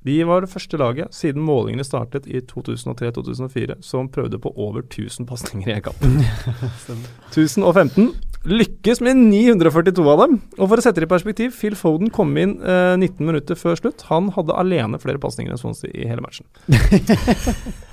De 0.09 0.25
var 0.25 0.41
det 0.41 0.51
første 0.53 0.79
laget 0.81 1.15
siden 1.15 1.43
målingene 1.45 1.85
startet 1.85 2.29
i 2.31 2.41
2003-2004 2.41 3.81
som 3.85 4.09
prøvde 4.09 4.39
på 4.41 4.53
over 4.57 4.81
1000 4.87 5.27
pasninger 5.29 5.69
i 5.69 5.77
en 5.77 5.85
kamp. 5.85 6.05
1015. 7.35 8.15
Lykkes 8.47 9.01
med 9.03 9.19
942 9.19 10.05
av 10.13 10.23
dem. 10.23 10.39
Og 10.59 10.71
for 10.71 10.79
å 10.79 10.85
sette 10.85 11.03
det 11.03 11.09
i 11.09 11.11
perspektiv, 11.11 11.57
Phil 11.59 11.75
Foden 11.79 12.13
kom 12.15 12.37
inn 12.39 12.59
eh, 12.63 12.95
19 12.95 13.27
minutter 13.27 13.59
før 13.59 13.79
slutt. 13.81 14.07
Han 14.13 14.31
hadde 14.37 14.57
alene 14.57 15.01
flere 15.03 15.21
pasninger 15.23 15.53
enn 15.53 15.61
Swansea 15.61 15.91
i 15.91 16.07
hele 16.09 16.25
matchen. 16.25 16.47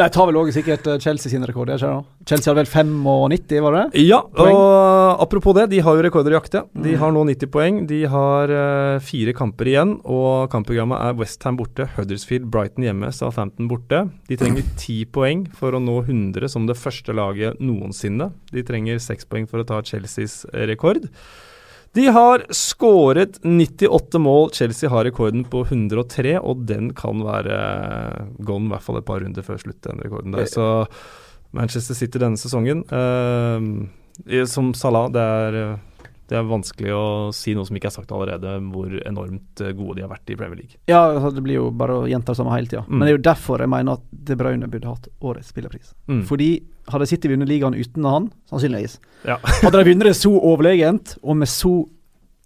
Nei, 0.00 0.08
tar 0.10 0.26
vel 0.28 0.38
også 0.40 0.56
sikkert 0.56 0.88
eh, 0.90 0.98
Chelsea 1.02 1.30
sin 1.30 1.44
rekord. 1.46 1.70
Chelsea 2.26 2.50
hadde 2.50 2.64
vel 2.64 2.70
95, 2.70 3.60
var 3.62 3.76
det? 3.76 4.02
Ja, 4.02 4.20
poeng. 4.26 4.56
og 4.56 5.22
apropos 5.22 5.54
det, 5.58 5.68
de 5.70 5.80
har 5.86 5.96
jo 5.96 6.04
rekorder 6.06 6.34
i 6.34 6.38
jakte. 6.38 6.64
De 6.74 6.94
mm. 6.94 6.98
har 7.02 7.14
nå 7.14 7.24
90 7.30 7.52
poeng. 7.54 7.80
De 7.90 8.00
har 8.10 8.50
uh, 8.50 8.98
fire 9.04 9.36
kamper 9.36 9.70
igjen, 9.70 9.96
og 10.02 10.50
kampprogrammet 10.54 11.00
er 11.06 11.16
Westham 11.20 11.58
borte, 11.60 11.88
Huddersfield, 11.94 12.50
Brighton 12.50 12.88
hjemme, 12.88 13.12
Southampton 13.14 13.70
borte. 13.70 14.04
De 14.30 14.38
trenger 14.40 14.66
ti 14.82 15.02
poeng 15.06 15.46
for 15.54 15.76
å 15.76 15.82
nå 15.82 16.00
100 16.04 16.50
som 16.50 16.68
det 16.70 16.78
første 16.80 17.14
laget 17.14 17.62
noensinne. 17.62 18.32
De 18.54 18.66
trenger 18.66 19.02
seks 19.02 19.28
poeng 19.30 19.46
for 19.50 19.62
å 19.62 19.68
ta 19.68 19.82
Chelseas 19.86 20.42
rekord. 20.70 21.06
De 21.94 22.06
har 22.10 22.42
skåret 22.50 23.38
98 23.44 24.18
mål. 24.18 24.48
Chelsea 24.52 24.90
har 24.90 25.06
rekorden 25.06 25.44
på 25.46 25.62
103, 25.62 26.38
og 26.42 26.64
den 26.66 26.90
kan 26.96 27.22
være 27.22 27.58
gone 28.42 28.66
i 28.66 28.72
hvert 28.72 28.82
fall 28.82 28.98
et 28.98 29.06
par 29.06 29.22
runder 29.22 29.46
før 29.46 29.60
slutt, 29.62 29.78
den 29.86 30.02
rekorden 30.02 30.34
der. 30.34 30.48
Så 30.50 30.66
Manchester 31.54 31.94
City 31.94 32.18
denne 32.18 32.40
sesongen 32.40 32.82
uh, 32.90 33.62
Som 34.50 34.72
Salah, 34.74 35.06
det 35.14 35.22
er, 35.22 35.58
det 36.34 36.40
er 36.40 36.48
vanskelig 36.50 36.92
å 36.94 37.04
si 37.36 37.54
noe 37.54 37.66
som 37.68 37.78
ikke 37.78 37.88
er 37.92 37.94
sagt 37.94 38.12
allerede, 38.14 38.56
hvor 38.74 38.90
enormt 39.06 39.62
gode 39.78 39.98
de 39.98 40.04
har 40.04 40.10
vært 40.10 40.32
i 40.34 40.36
Premier 40.38 40.58
League. 40.58 40.80
Ja, 40.90 41.04
altså, 41.12 41.30
det 41.36 41.44
blir 41.46 41.60
jo 41.60 41.68
bare 41.70 42.00
å 42.00 42.08
gjenta 42.10 42.34
det 42.34 42.40
samme 42.40 42.54
hele 42.56 42.70
tida. 42.70 42.82
Mm. 42.88 42.96
Men 42.96 43.06
det 43.06 43.12
er 43.12 43.16
jo 43.16 43.26
derfor 43.30 43.62
jeg 43.62 43.70
mener 43.70 44.00
at 44.00 44.08
De 44.24 44.36
Bruyne 44.40 44.70
burde 44.72 44.90
hatt 44.90 45.06
årets 45.22 45.52
spillerpris. 45.54 45.92
Mm. 46.10 46.24
Fordi 46.26 46.50
hadde 46.90 47.08
City 47.08 47.30
vunnet 47.30 47.48
ligaen 47.48 47.76
uten 47.78 48.08
han, 48.08 48.28
sannsynligvis. 48.50 48.98
Ja. 49.28 49.38
hadde 49.62 49.78
de 49.78 49.92
vunnet 49.92 50.10
det 50.10 50.16
så 50.18 50.32
overlegent 50.34 51.16
og 51.22 51.38
med 51.40 51.50
så 51.52 51.74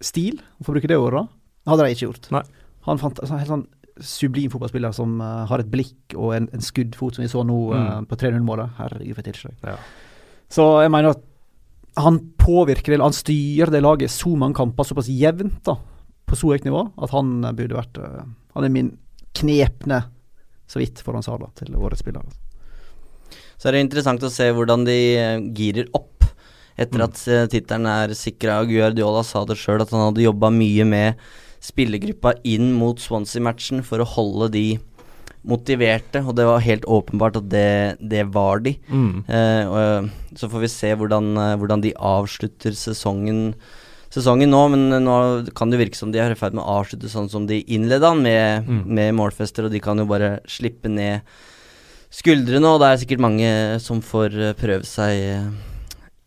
stil, 0.04 0.42
for 0.62 0.72
å 0.72 0.78
bruke 0.78 0.90
det 0.90 1.00
ordet, 1.00 1.24
hadde 1.68 1.86
de 1.86 1.96
ikke 1.96 2.06
gjort. 2.10 2.30
Nei. 2.34 2.44
Han 2.88 3.00
fant 3.00 3.18
altså, 3.22 3.40
helt 3.40 3.52
sånn 3.52 3.66
sublim 4.04 4.50
fotballspiller 4.52 4.92
som 4.94 5.16
uh, 5.18 5.42
har 5.50 5.62
et 5.62 5.70
blikk 5.70 6.14
og 6.14 6.36
en, 6.36 6.46
en 6.54 6.62
skuddfot, 6.62 7.16
som 7.16 7.24
vi 7.24 7.30
så 7.30 7.42
nå 7.46 7.56
uh, 7.72 7.78
mm. 7.78 8.10
på 8.10 8.18
3-0-målet. 8.20 8.76
Herregud, 8.78 9.16
for 9.16 9.24
et 9.24 9.30
tilslag. 9.32 9.56
Ja. 9.66 9.74
Så 10.52 10.68
jeg 10.84 10.92
mener 10.94 11.16
at 11.16 11.24
han 11.98 12.18
påvirker 12.38 12.94
eller 12.94 13.08
han 13.08 13.16
styrer 13.16 13.72
det 13.72 13.82
laget 13.84 14.12
så 14.12 14.34
mange 14.38 14.58
kamper 14.58 14.86
såpass 14.86 15.10
jevnt 15.12 15.60
da, 15.66 15.76
på 16.28 16.38
så 16.38 16.52
høyt 16.52 16.66
nivå 16.66 16.84
at 16.96 17.14
han 17.14 17.40
burde 17.56 17.78
vært 17.78 18.00
uh, 18.02 18.26
Han 18.56 18.66
er 18.66 18.74
min 18.74 18.92
knepne, 19.38 20.02
så 20.66 20.80
vidt, 20.80 21.02
foran 21.04 21.22
Sala 21.22 21.50
til 21.58 21.76
årets 21.78 22.02
spiller. 22.02 22.24
Altså. 22.24 23.38
Så 23.58 23.68
er 23.68 23.76
det 23.76 23.82
interessant 23.84 24.24
å 24.24 24.30
se 24.32 24.48
hvordan 24.54 24.86
de 24.86 24.96
eh, 25.18 25.44
girer 25.54 25.90
opp 25.94 26.26
etter 26.78 26.98
mm. 26.98 27.04
at 27.04 27.20
uh, 27.26 27.44
tittelen 27.50 27.86
er 27.90 28.14
sikra. 28.18 28.60
Guardiola 28.66 29.22
sa 29.26 29.44
det 29.46 29.58
sjøl, 29.60 29.82
at 29.82 29.92
han 29.94 30.08
hadde 30.08 30.24
jobba 30.24 30.50
mye 30.54 30.86
med 30.88 31.22
spillergruppa 31.62 32.36
inn 32.46 32.72
mot 32.78 32.98
Swansea-matchen 33.02 33.84
for 33.86 34.02
å 34.02 34.10
holde 34.16 34.50
de 34.54 34.66
motiverte, 35.46 36.22
og 36.24 36.36
det 36.38 36.46
var 36.48 36.64
helt 36.64 36.86
åpenbart 36.88 37.38
at 37.40 37.50
det, 37.52 37.98
det 38.00 38.24
var 38.34 38.62
de. 38.64 38.74
Mm. 38.88 39.24
Eh, 39.26 39.68
og, 39.68 40.08
så 40.38 40.48
får 40.50 40.64
vi 40.64 40.70
se 40.72 40.94
hvordan, 40.94 41.30
uh, 41.38 41.56
hvordan 41.60 41.82
de 41.84 41.94
avslutter 41.94 42.74
sesongen, 42.76 43.52
sesongen 44.12 44.52
nå, 44.52 44.62
men 44.74 45.04
nå 45.04 45.18
kan 45.58 45.72
det 45.72 45.80
virke 45.80 45.98
som 45.98 46.12
de 46.14 46.20
er 46.22 46.34
i 46.34 46.38
ferd 46.38 46.56
med 46.56 46.64
å 46.64 46.80
avslutte 46.80 47.10
sånn 47.12 47.30
som 47.32 47.46
de 47.48 47.60
innleda, 47.66 48.14
med, 48.18 48.68
mm. 48.68 48.82
med 48.98 49.14
målfester, 49.18 49.68
og 49.68 49.74
de 49.74 49.82
kan 49.84 50.00
jo 50.00 50.08
bare 50.10 50.38
slippe 50.50 50.90
ned 50.92 51.26
skuldrene, 52.14 52.68
og 52.68 52.80
det 52.82 52.90
er 52.90 53.00
sikkert 53.02 53.24
mange 53.24 53.52
som 53.84 54.02
får 54.04 54.36
eh, 54.40 54.56
prøve 54.58 54.88
seg 54.88 55.22
eh, 55.28 55.48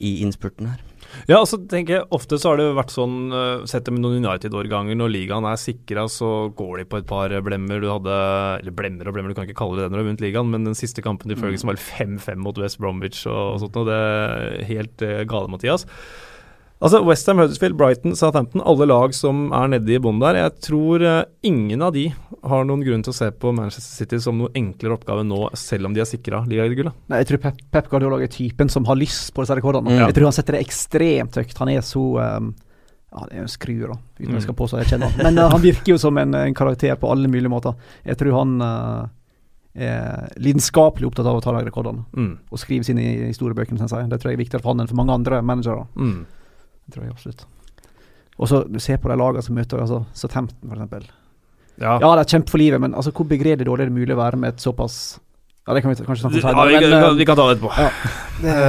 i 0.02 0.20
innspurten 0.26 0.70
her. 0.74 0.91
Ja, 1.30 1.38
altså 1.40 1.60
tenker 1.70 1.98
jeg 1.98 2.08
Ofte 2.16 2.40
så 2.42 2.52
har 2.52 2.60
det 2.62 2.70
vært 2.78 2.94
sånn 2.94 3.34
uh, 3.34 3.66
Sett 3.70 3.86
det 3.88 3.94
med 3.94 4.04
noen 4.04 4.22
United-årganger. 4.24 4.98
Når 4.98 5.14
ligaen 5.14 5.48
er 5.48 5.60
sikra, 5.60 6.08
så 6.12 6.50
går 6.58 6.82
de 6.82 6.88
på 6.90 7.02
et 7.02 7.10
par 7.10 7.36
blemmer. 7.46 7.84
Du 7.84 7.90
hadde 7.92 8.18
Eller 8.62 8.76
blemmer 8.76 9.10
og 9.10 9.18
blemmer, 9.18 9.34
du 9.34 9.38
kan 9.38 9.50
ikke 9.50 9.60
kalle 9.62 9.80
det 9.80 9.88
det 9.88 9.94
når 9.94 10.00
du 10.00 10.04
har 10.04 10.10
vunnet 10.12 10.26
ligaen, 10.26 10.52
men 10.54 10.68
den 10.68 10.78
siste 10.78 11.04
kampen 11.06 11.32
til 11.32 11.40
Ferguson 11.40 11.72
var 11.72 11.80
5-5 11.82 12.42
mot 12.42 12.58
West 12.62 12.82
Bromwich 12.82 13.24
og, 13.30 13.56
og 13.56 13.64
sånt 13.64 13.80
og 13.82 13.90
Det 13.90 13.98
er 13.98 14.68
helt 14.70 15.06
uh, 15.06 15.22
gale, 15.30 15.52
Mathias. 15.52 15.88
Altså 16.82 16.98
Westham, 17.06 17.38
Huddersfield, 17.38 17.76
Brighton, 17.78 18.16
Southampton, 18.18 18.62
alle 18.66 18.88
lag 18.90 19.14
som 19.14 19.52
er 19.54 19.68
nede 19.70 19.94
i 19.94 20.00
bånn 20.02 20.18
der. 20.22 20.40
Jeg 20.40 20.54
tror 20.66 21.04
uh, 21.06 21.20
ingen 21.46 21.84
av 21.86 21.94
de 21.94 22.08
har 22.50 22.66
noen 22.66 22.82
grunn 22.82 23.04
til 23.06 23.14
å 23.14 23.18
se 23.20 23.28
på 23.38 23.52
Manchester 23.54 24.02
City 24.02 24.18
som 24.24 24.40
noe 24.42 24.50
enklere 24.58 24.98
oppgave 24.98 25.22
nå, 25.28 25.44
selv 25.62 25.86
om 25.86 25.94
de 25.94 26.02
er 26.02 26.10
sikra 26.10 26.42
ligagullet. 26.50 26.98
Nei, 27.12 27.22
jeg 27.22 27.30
tror 27.30 27.44
Pep, 27.44 27.62
Pep 27.70 27.92
Guardiola 27.92 28.18
er 28.26 28.34
typen 28.34 28.74
som 28.74 28.90
har 28.90 28.98
lyst 28.98 29.30
på 29.36 29.46
disse 29.46 29.60
rekordene. 29.60 29.94
Mm. 29.94 30.08
Jeg 30.08 30.18
tror 30.18 30.30
han 30.32 30.38
setter 30.40 30.58
det 30.58 30.66
ekstremt 30.66 31.38
høyt. 31.38 31.56
Han 31.62 31.74
er 31.76 31.86
så 31.86 32.08
um, 32.18 32.50
Ja, 33.12 33.28
det 33.30 33.38
er 33.38 33.46
en 33.46 33.54
skrue, 33.54 33.94
da, 33.94 34.02
uten 34.18 34.34
at 34.34 34.40
jeg 34.40 34.48
skal 34.48 34.60
påstå 34.64 34.82
jeg 34.82 34.92
kjenner 34.96 35.14
han. 35.14 35.26
Men 35.30 35.38
uh, 35.38 35.52
han 35.54 35.66
virker 35.70 35.94
jo 35.94 36.02
som 36.02 36.18
en, 36.18 36.34
en, 36.42 36.58
karakter 36.58 36.98
på 36.98 37.14
alle 37.14 37.30
mulige 37.30 37.54
måter. 37.54 37.78
Jeg 38.10 38.18
tror 38.24 38.40
han 38.42 38.58
uh, 38.66 39.06
er 39.78 40.34
lidenskapelig 40.42 41.14
opptatt 41.14 41.30
av 41.30 41.38
å 41.38 41.46
ta 41.46 41.54
de 41.60 41.66
rekordene. 41.70 42.08
Mm. 42.18 42.36
Og 42.50 42.66
skrive 42.66 42.90
sine 42.90 43.06
historiebøker, 43.30 43.78
syns 43.78 43.94
jeg. 43.94 44.10
Det 44.10 44.18
tror 44.18 44.34
jeg 44.34 44.42
er 44.42 44.46
viktigere 44.48 44.66
for 44.66 44.74
han 44.74 44.82
enn 44.82 44.90
for 44.90 45.06
mange 45.06 45.22
andre 45.22 45.46
managere. 45.46 45.86
Mm. 45.94 46.22
Det 46.86 46.96
tror 46.96 47.06
jeg 47.06 47.14
absolutt. 47.16 47.46
Og 48.42 48.48
så 48.50 48.64
du 48.68 48.80
ser 48.82 48.98
på 48.98 49.10
de 49.12 49.18
lagene 49.20 49.44
som 49.46 49.56
møter 49.56 49.82
altså, 49.84 50.04
Southampton, 50.18 50.70
for 50.70 50.78
eksempel. 50.80 51.04
Ja. 51.82 51.98
Ja, 52.02 52.10
det 52.18 52.24
er 52.26 52.32
kjempe 52.36 52.52
for 52.54 52.62
livet, 52.62 52.82
men 52.82 52.94
altså, 52.98 53.12
hvor 53.16 53.26
begredelig 53.30 53.66
dårlig 53.68 53.86
er 53.86 53.92
det 53.92 53.96
mulig 54.00 54.14
å 54.16 54.20
være 54.22 54.38
med 54.42 54.54
et 54.56 54.62
såpass 54.64 55.20
Ja, 55.68 55.74
det 55.78 55.84
kan 55.84 55.92
vi 55.94 56.04
kanskje 56.04 56.24
snakke 56.26 56.42
om 56.42 56.58
Ja, 56.58 56.66
vi, 56.66 56.74
senere, 56.82 57.02
kan- 57.06 57.18
vi 57.18 57.26
kan 57.30 57.38
ta 57.38 57.46
det 57.48 57.58
etterpå. 57.58 57.72
ja. 57.78 57.90
Det, 58.42 58.56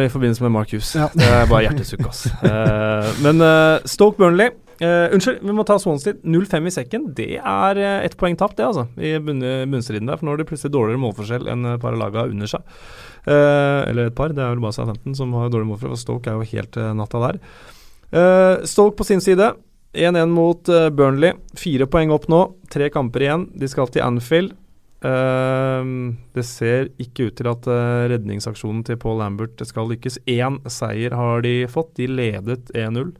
Eh, 0.00 0.04
I 0.06 0.08
forbindelse 0.08 0.42
med 0.42 0.52
Mark 0.54 0.70
Hughes. 0.72 0.94
Ja. 0.96 1.08
Det 1.14 1.26
er 1.28 1.46
bare 1.50 1.62
hjertesukk, 1.66 2.06
ass. 2.08 2.22
uh, 2.42 3.10
men 3.24 3.40
uh, 3.44 3.78
Stoke 3.84 4.16
Burnley 4.16 4.48
eh, 4.80 5.12
Unnskyld, 5.14 5.42
vi 5.44 5.54
må 5.54 5.64
ta 5.66 5.76
Swansea. 5.80 6.16
0-5 6.24 6.66
i 6.66 6.72
sekken. 6.74 7.08
Det 7.16 7.28
er 7.38 7.80
uh, 7.80 8.04
ett 8.04 8.16
poeng 8.20 8.36
tapt, 8.38 8.56
det, 8.58 8.66
altså. 8.66 8.86
I 8.96 9.14
bunn, 9.22 9.42
bunnstriden 9.72 10.08
der. 10.10 10.20
For 10.20 10.26
nå 10.26 10.34
har 10.34 10.40
de 10.40 10.46
plutselig 10.48 10.74
dårligere 10.74 11.02
målforskjell 11.02 11.50
enn 11.52 11.68
et 11.74 11.82
par 11.82 11.96
av 11.96 12.00
laga 12.00 12.26
under 12.30 12.50
seg. 12.50 12.64
Uh, 13.26 13.86
eller 13.90 14.08
et 14.08 14.16
par. 14.16 14.34
Det 14.36 14.44
er 14.44 14.54
vel 14.54 14.62
bare 14.64 14.76
Southampton 14.76 15.16
som 15.18 15.34
har 15.38 15.52
dårlig 15.52 15.68
målforskjell. 15.70 15.96
For 15.96 16.04
Stoke 16.04 16.32
er 16.32 16.38
jo 16.38 16.52
helt 16.54 16.80
uh, 16.80 16.92
natta 16.96 17.24
der. 17.26 17.42
Stoke 18.66 18.96
på 18.98 19.06
sin 19.06 19.22
side. 19.22 19.52
1-1 19.94 20.32
mot 20.34 20.70
Burnley. 20.96 21.36
Fire 21.58 21.86
poeng 21.90 22.10
opp 22.14 22.26
nå. 22.30 22.40
Tre 22.70 22.88
kamper 22.94 23.26
igjen. 23.26 23.46
De 23.58 23.68
skal 23.70 23.90
til 23.90 24.02
Anfield. 24.06 24.56
Det 25.00 26.44
ser 26.44 26.90
ikke 27.00 27.30
ut 27.30 27.36
til 27.38 27.48
at 27.48 27.68
redningsaksjonen 28.12 28.82
til 28.86 28.98
Paul 29.00 29.22
Lambert 29.22 29.62
skal 29.66 29.88
lykkes. 29.90 30.18
Én 30.30 30.58
seier 30.70 31.14
har 31.16 31.46
de 31.46 31.54
fått. 31.70 31.94
De 31.98 32.10
ledet 32.10 32.74
1-0. 32.74 33.14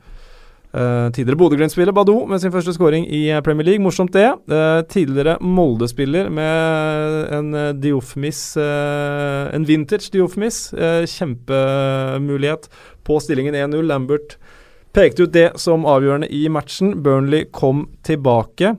Uh, 0.70 1.08
tidligere 1.10 1.34
Bodø-Glimt-spiller 1.34 1.90
Badou 1.90 2.28
med 2.30 2.38
sin 2.38 2.52
første 2.54 2.70
skåring 2.76 3.02
i 3.10 3.24
eh, 3.34 3.40
Premier 3.42 3.66
League. 3.66 3.82
Morsomt 3.82 4.12
det. 4.14 4.28
Uh, 4.46 4.84
tidligere 4.86 5.34
Molde-spiller 5.42 6.28
med 6.30 7.32
en 7.34 7.48
uh, 7.56 7.72
Diofmis 7.74 8.54
En 8.56 9.66
vintage 9.66 10.12
Diofmis. 10.14 10.68
Kjempemulighet 11.10 12.70
på 13.02 13.18
stillingen 13.18 13.58
1-0. 13.58 13.82
Lambert 13.82 14.38
pekte 14.94 15.26
ut 15.26 15.34
det 15.34 15.48
som 15.58 15.88
avgjørende 15.90 16.30
i 16.30 16.46
matchen. 16.48 17.00
Burnley 17.02 17.48
kom 17.50 17.88
tilbake 18.06 18.76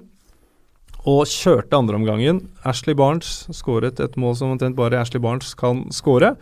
og 1.01 1.25
kjørte 1.27 1.75
andreomgangen. 1.75 2.45
Ashley 2.63 2.95
Barnes 2.95 3.49
skåret 3.51 3.99
et 3.99 4.15
mål 4.15 4.37
som 4.39 4.53
omtrent 4.53 4.79
bare 4.79 5.01
Ashley 5.01 5.19
Barnes 5.19 5.55
kan 5.59 5.89
skåre. 5.91 6.37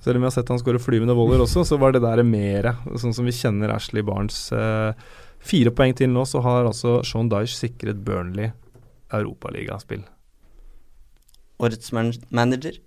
Selv 0.00 0.16
om 0.16 0.24
vi 0.24 0.30
har 0.30 0.32
sett 0.32 0.48
han 0.48 0.60
skåre 0.60 0.80
flyvende 0.80 1.16
voller 1.16 1.42
også, 1.44 1.64
så 1.68 1.76
var 1.80 1.92
det 1.92 2.00
der 2.04 2.22
mere, 2.24 2.74
sånn 3.00 3.12
som 3.16 3.26
vi 3.28 3.34
kjenner 3.36 3.74
Ashley 3.74 4.04
Barnes. 4.06 4.46
Eh, 4.52 4.96
fire 5.44 5.72
poeng 5.76 5.92
til 5.96 6.08
nå, 6.12 6.24
så 6.28 6.40
har 6.44 6.68
altså 6.68 7.00
Sean 7.04 7.28
Dyche 7.32 7.58
sikret 7.58 8.00
Burnley 8.06 8.54
europaligaspill. 9.12 10.06
Årets 11.60 11.92
man 11.92 12.12
manager. 12.32 12.78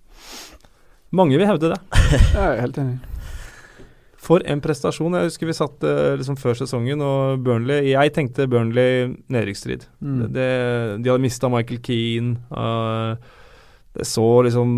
Mange 1.13 1.37
vil 1.37 1.45
hevde 1.45 1.75
det. 1.75 1.81
jeg 2.33 2.45
er 2.47 2.61
helt 2.63 2.79
enig. 2.81 2.97
For 4.23 4.41
en 4.47 4.63
prestasjon. 4.63 5.13
Jeg 5.19 5.29
husker 5.29 5.49
vi 5.49 5.55
satt 5.57 5.83
eh, 5.85 6.15
liksom 6.17 6.37
før 6.39 6.57
sesongen, 6.57 7.03
og 7.03 7.43
Burnley 7.43 7.91
Jeg 7.91 8.13
tenkte 8.15 8.47
Burnley 8.49 9.11
nedrykksstrid. 9.27 9.85
Mm. 9.99 10.19
Det, 10.23 10.33
det, 10.37 10.49
de 11.03 11.11
hadde 11.11 11.25
mista 11.25 11.51
Michael 11.51 11.83
Keane. 11.83 12.37
Uh, 12.49 13.42
det 13.93 14.07
så 14.09 14.25
liksom 14.45 14.69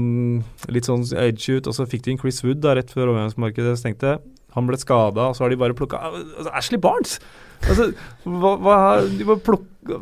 litt 0.75 0.87
sånn 0.89 1.05
edge 1.15 1.57
ut, 1.57 1.69
og 1.69 1.75
så 1.77 1.87
fikk 1.87 2.03
de 2.05 2.13
inn 2.13 2.19
Chris 2.19 2.41
Wood 2.43 2.59
da, 2.63 2.75
rett 2.75 2.91
før 2.91 3.13
overgangsmarkedet 3.13 3.77
stengte. 3.79 4.17
Han 4.55 4.67
ble 4.67 4.79
skada, 4.79 5.29
og 5.29 5.37
så 5.37 5.45
har 5.45 5.51
de 5.51 5.59
bare 5.59 5.75
plukka 5.75 6.01
altså, 6.09 6.51
Ashley 6.51 6.79
Barnes! 6.81 7.19
Altså, 7.65 7.87
hva, 8.27 8.51
hva 8.59 8.77
De 9.07 9.25
må 9.25 9.37
plukke, 9.41 9.99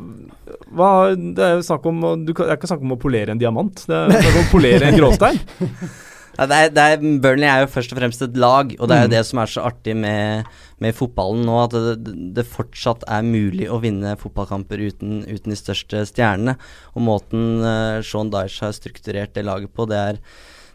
hva, 0.73 0.89
Det 1.13 1.43
er 1.45 1.51
jo 1.59 1.65
snakk 1.67 1.85
om 1.85 1.99
du, 2.25 2.31
Det 2.33 2.47
er 2.47 2.57
ikke 2.57 2.71
snakk 2.71 2.81
om 2.83 2.95
å 2.95 2.97
polere 2.99 3.35
en 3.35 3.39
diamant, 3.39 3.85
det 3.85 3.93
er 3.93 4.15
snakk 4.15 4.31
om 4.31 4.41
å 4.41 4.51
polere 4.51 4.89
en 4.89 4.97
gråstein. 4.97 5.39
Ja, 6.37 6.47
det 6.49 6.57
er, 6.57 6.69
det 6.73 6.83
er, 6.83 7.03
Burnley 7.21 7.45
er 7.45 7.63
jo 7.63 7.71
først 7.73 7.93
og 7.93 7.99
fremst 7.99 8.23
et 8.25 8.37
lag, 8.41 8.71
og 8.79 8.89
det 8.89 8.95
er 8.95 9.03
jo 9.03 9.09
Mm. 9.11 9.13
det 9.13 9.23
som 9.29 9.39
er 9.39 9.51
så 9.51 9.65
artig 9.69 9.95
med, 9.95 10.45
med 10.81 10.95
fotballen 10.97 11.45
nå, 11.45 11.57
at 11.63 11.75
det, 11.77 12.15
det 12.33 12.47
fortsatt 12.49 13.05
er 13.07 13.21
mulig 13.21 13.69
å 13.69 13.81
vinne 13.83 14.15
fotballkamper 14.17 14.81
uten, 14.81 15.21
uten 15.29 15.53
de 15.53 15.59
største 15.59 16.05
stjernene. 16.09 16.57
Og 16.95 17.05
måten 17.05 17.61
uh, 17.61 18.01
Sean 18.01 18.33
Dyche 18.33 18.65
har 18.65 18.73
strukturert 18.73 19.35
det 19.37 19.45
laget 19.45 19.73
på, 19.73 19.85
det 19.85 19.99
er, 19.99 20.21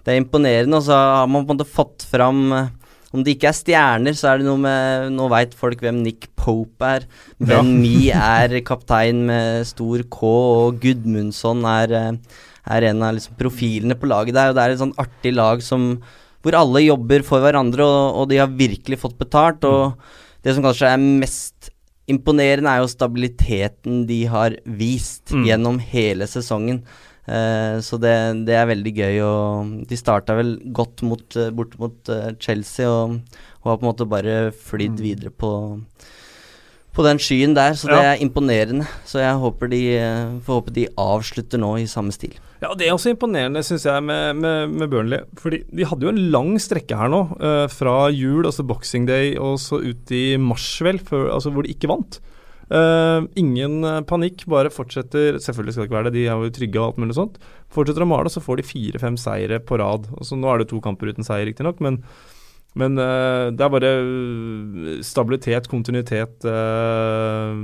det 0.07 0.15
er 0.15 0.23
imponerende. 0.23 0.79
Og 0.79 0.87
så 0.87 0.95
har 0.95 1.27
man 1.27 1.43
på 1.43 1.53
en 1.53 1.59
måte 1.59 1.69
fått 1.69 2.07
fram 2.07 2.53
uh, 2.55 2.69
om 3.17 3.23
det 3.25 3.39
ikke 3.39 3.49
er 3.49 3.57
stjerner, 3.57 4.17
så 4.17 4.33
er 4.33 4.41
det 4.41 4.49
noe 4.49 4.61
med 4.61 5.15
Nå 5.17 5.31
veit 5.33 5.55
folk 5.57 5.81
hvem 5.81 6.03
Nick 6.05 6.29
Pope 6.37 6.91
er. 6.99 7.07
Ja. 7.39 7.47
Ben 7.55 7.71
Me 7.81 8.11
er 8.13 8.59
kaptein 8.69 9.23
med 9.31 9.65
stor 9.69 10.05
K, 10.13 10.29
og 10.29 10.83
Gudmundsson 10.83 11.65
er, 11.65 11.95
eh, 11.97 12.43
er 12.69 12.89
en 12.91 13.03
av 13.03 13.15
liksom 13.17 13.37
profilene 13.41 13.97
på 13.99 14.09
laget 14.11 14.35
der. 14.37 14.51
Og 14.53 14.57
det 14.59 14.65
er 14.65 14.75
et 14.77 14.83
sånn 14.83 14.95
artig 15.01 15.35
lag 15.35 15.63
som, 15.65 15.89
hvor 16.45 16.55
alle 16.59 16.85
jobber 16.85 17.25
for 17.27 17.41
hverandre, 17.45 17.83
og, 17.85 18.23
og 18.23 18.29
de 18.31 18.39
har 18.43 18.49
virkelig 18.53 18.99
fått 19.03 19.19
betalt. 19.19 19.65
Og 19.65 19.97
det 20.45 20.55
som 20.55 20.65
kanskje 20.65 20.93
er 20.93 21.03
mest 21.03 21.71
imponerende, 22.09 22.71
er 22.73 22.81
jo 22.81 22.89
stabiliteten 22.89 24.07
de 24.09 24.23
har 24.33 24.55
vist 24.65 25.29
Mm. 25.35 25.45
gjennom 25.45 25.79
hele 25.81 26.25
sesongen. 26.27 26.83
Uh, 27.29 27.77
så 27.85 27.99
det, 28.01 28.15
det 28.49 28.55
er 28.57 28.65
veldig 28.71 28.93
gøy. 28.97 29.19
Og 29.21 29.89
de 29.91 29.97
starta 30.01 30.33
vel 30.39 30.55
godt 30.73 31.03
mot, 31.05 31.37
eh, 31.37 31.51
bort 31.53 31.75
mot 31.79 32.09
uh, 32.09 32.31
Chelsea 32.41 32.89
og, 32.89 33.19
og 33.61 33.69
har 33.69 33.77
på 33.77 33.85
en 33.85 33.91
måte 33.91 34.09
bare 34.09 34.39
flydd 34.57 34.97
Mm. 34.97 35.03
videre 35.05 35.31
på, 35.37 35.51
på 36.97 37.05
den 37.05 37.19
skyen 37.21 37.53
der. 37.55 37.77
Så 37.77 37.89
det 37.93 38.01
Ja. 38.01 38.15
er 38.15 38.23
imponerende. 38.25 38.89
Så 39.05 39.21
jeg 39.21 39.37
håper 39.37 39.69
de, 39.69 39.83
får 40.41 40.55
håpe 40.63 40.73
de 40.73 40.87
avslutter 40.97 41.59
nå 41.61 41.75
i 41.79 41.85
samme 41.87 42.13
stil. 42.17 42.33
Ja, 42.59 42.73
Det 42.75 42.89
er 42.89 42.95
også 42.95 43.13
imponerende, 43.13 43.63
syns 43.63 43.85
jeg, 43.87 44.03
med, 44.03 44.41
med, 44.43 44.73
med 44.81 44.91
Burnley. 44.91 45.27
Fordi 45.39 45.63
de 45.71 45.87
hadde 45.87 46.09
jo 46.09 46.11
en 46.11 46.25
lang 46.35 46.57
strekke 46.59 46.97
her 46.99 47.11
nå, 47.13 47.21
eh, 47.39 47.67
fra 47.71 48.09
jul, 48.11 48.49
altså 48.49 48.67
boxing 48.67 49.07
day, 49.07 49.37
og 49.39 49.61
så 49.63 49.79
ut 49.79 50.11
i 50.15 50.25
mars, 50.43 50.67
vel, 50.83 50.99
før, 50.99 51.29
altså 51.37 51.53
hvor 51.55 51.67
de 51.67 51.75
ikke 51.75 51.91
vant. 51.91 52.19
Eh, 52.69 53.29
ingen 53.41 53.79
eh, 53.87 54.03
panikk, 54.05 54.43
bare 54.53 54.69
fortsetter 54.69 55.39
Selvfølgelig 55.41 55.73
skal 55.73 55.87
det 55.87 55.89
ikke 55.89 55.97
være 55.97 56.11
det, 56.11 56.19
de 56.19 56.25
er 56.27 56.43
jo 56.43 56.51
trygge 56.53 56.81
og 56.81 56.89
alt 56.91 56.99
mulig 57.01 57.17
sånt. 57.17 57.39
Fortsetter 57.73 58.05
å 58.05 58.11
male, 58.11 58.33
så 58.33 58.43
får 58.45 58.61
de 58.61 58.67
fire-fem 58.67 59.17
seire 59.21 59.63
på 59.63 59.79
rad. 59.81 60.11
Altså, 60.19 60.37
Nå 60.37 60.51
er 60.51 60.61
det 60.61 60.69
to 60.73 60.83
kamper 60.85 61.15
uten 61.15 61.25
seier, 61.25 61.47
riktignok, 61.49 61.81
men, 61.85 62.03
men 62.77 63.01
uh, 63.01 63.49
det 63.55 63.65
er 63.65 63.73
bare 63.73 63.91
eh, 63.97 64.99
stabilitet, 65.07 65.69
kontinuitet 65.71 66.45
uh, 66.47 67.57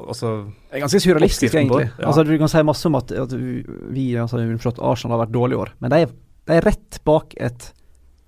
Altså 0.00 0.30
Det 0.48 0.78
er 0.78 0.82
ganske 0.82 1.00
surrealistisk, 1.04 1.54
egentlig. 1.54 1.90
ja. 1.90 2.06
Altså, 2.08 2.24
du 2.26 2.32
kan 2.40 2.50
si 2.50 2.62
masse 2.66 2.88
om 2.88 2.96
at, 2.98 3.12
at 3.12 3.34
vi, 3.36 4.08
altså, 4.18 4.40
at 4.40 4.80
Arsenal 4.80 5.18
har 5.18 5.26
vært 5.26 5.34
dårlig 5.36 5.58
i 5.58 5.60
år, 5.60 5.74
men 5.84 5.92
de 5.92 6.00
er, 6.06 6.14
de 6.48 6.56
er 6.56 6.66
rett 6.66 7.00
bak 7.06 7.36
et 7.36 7.70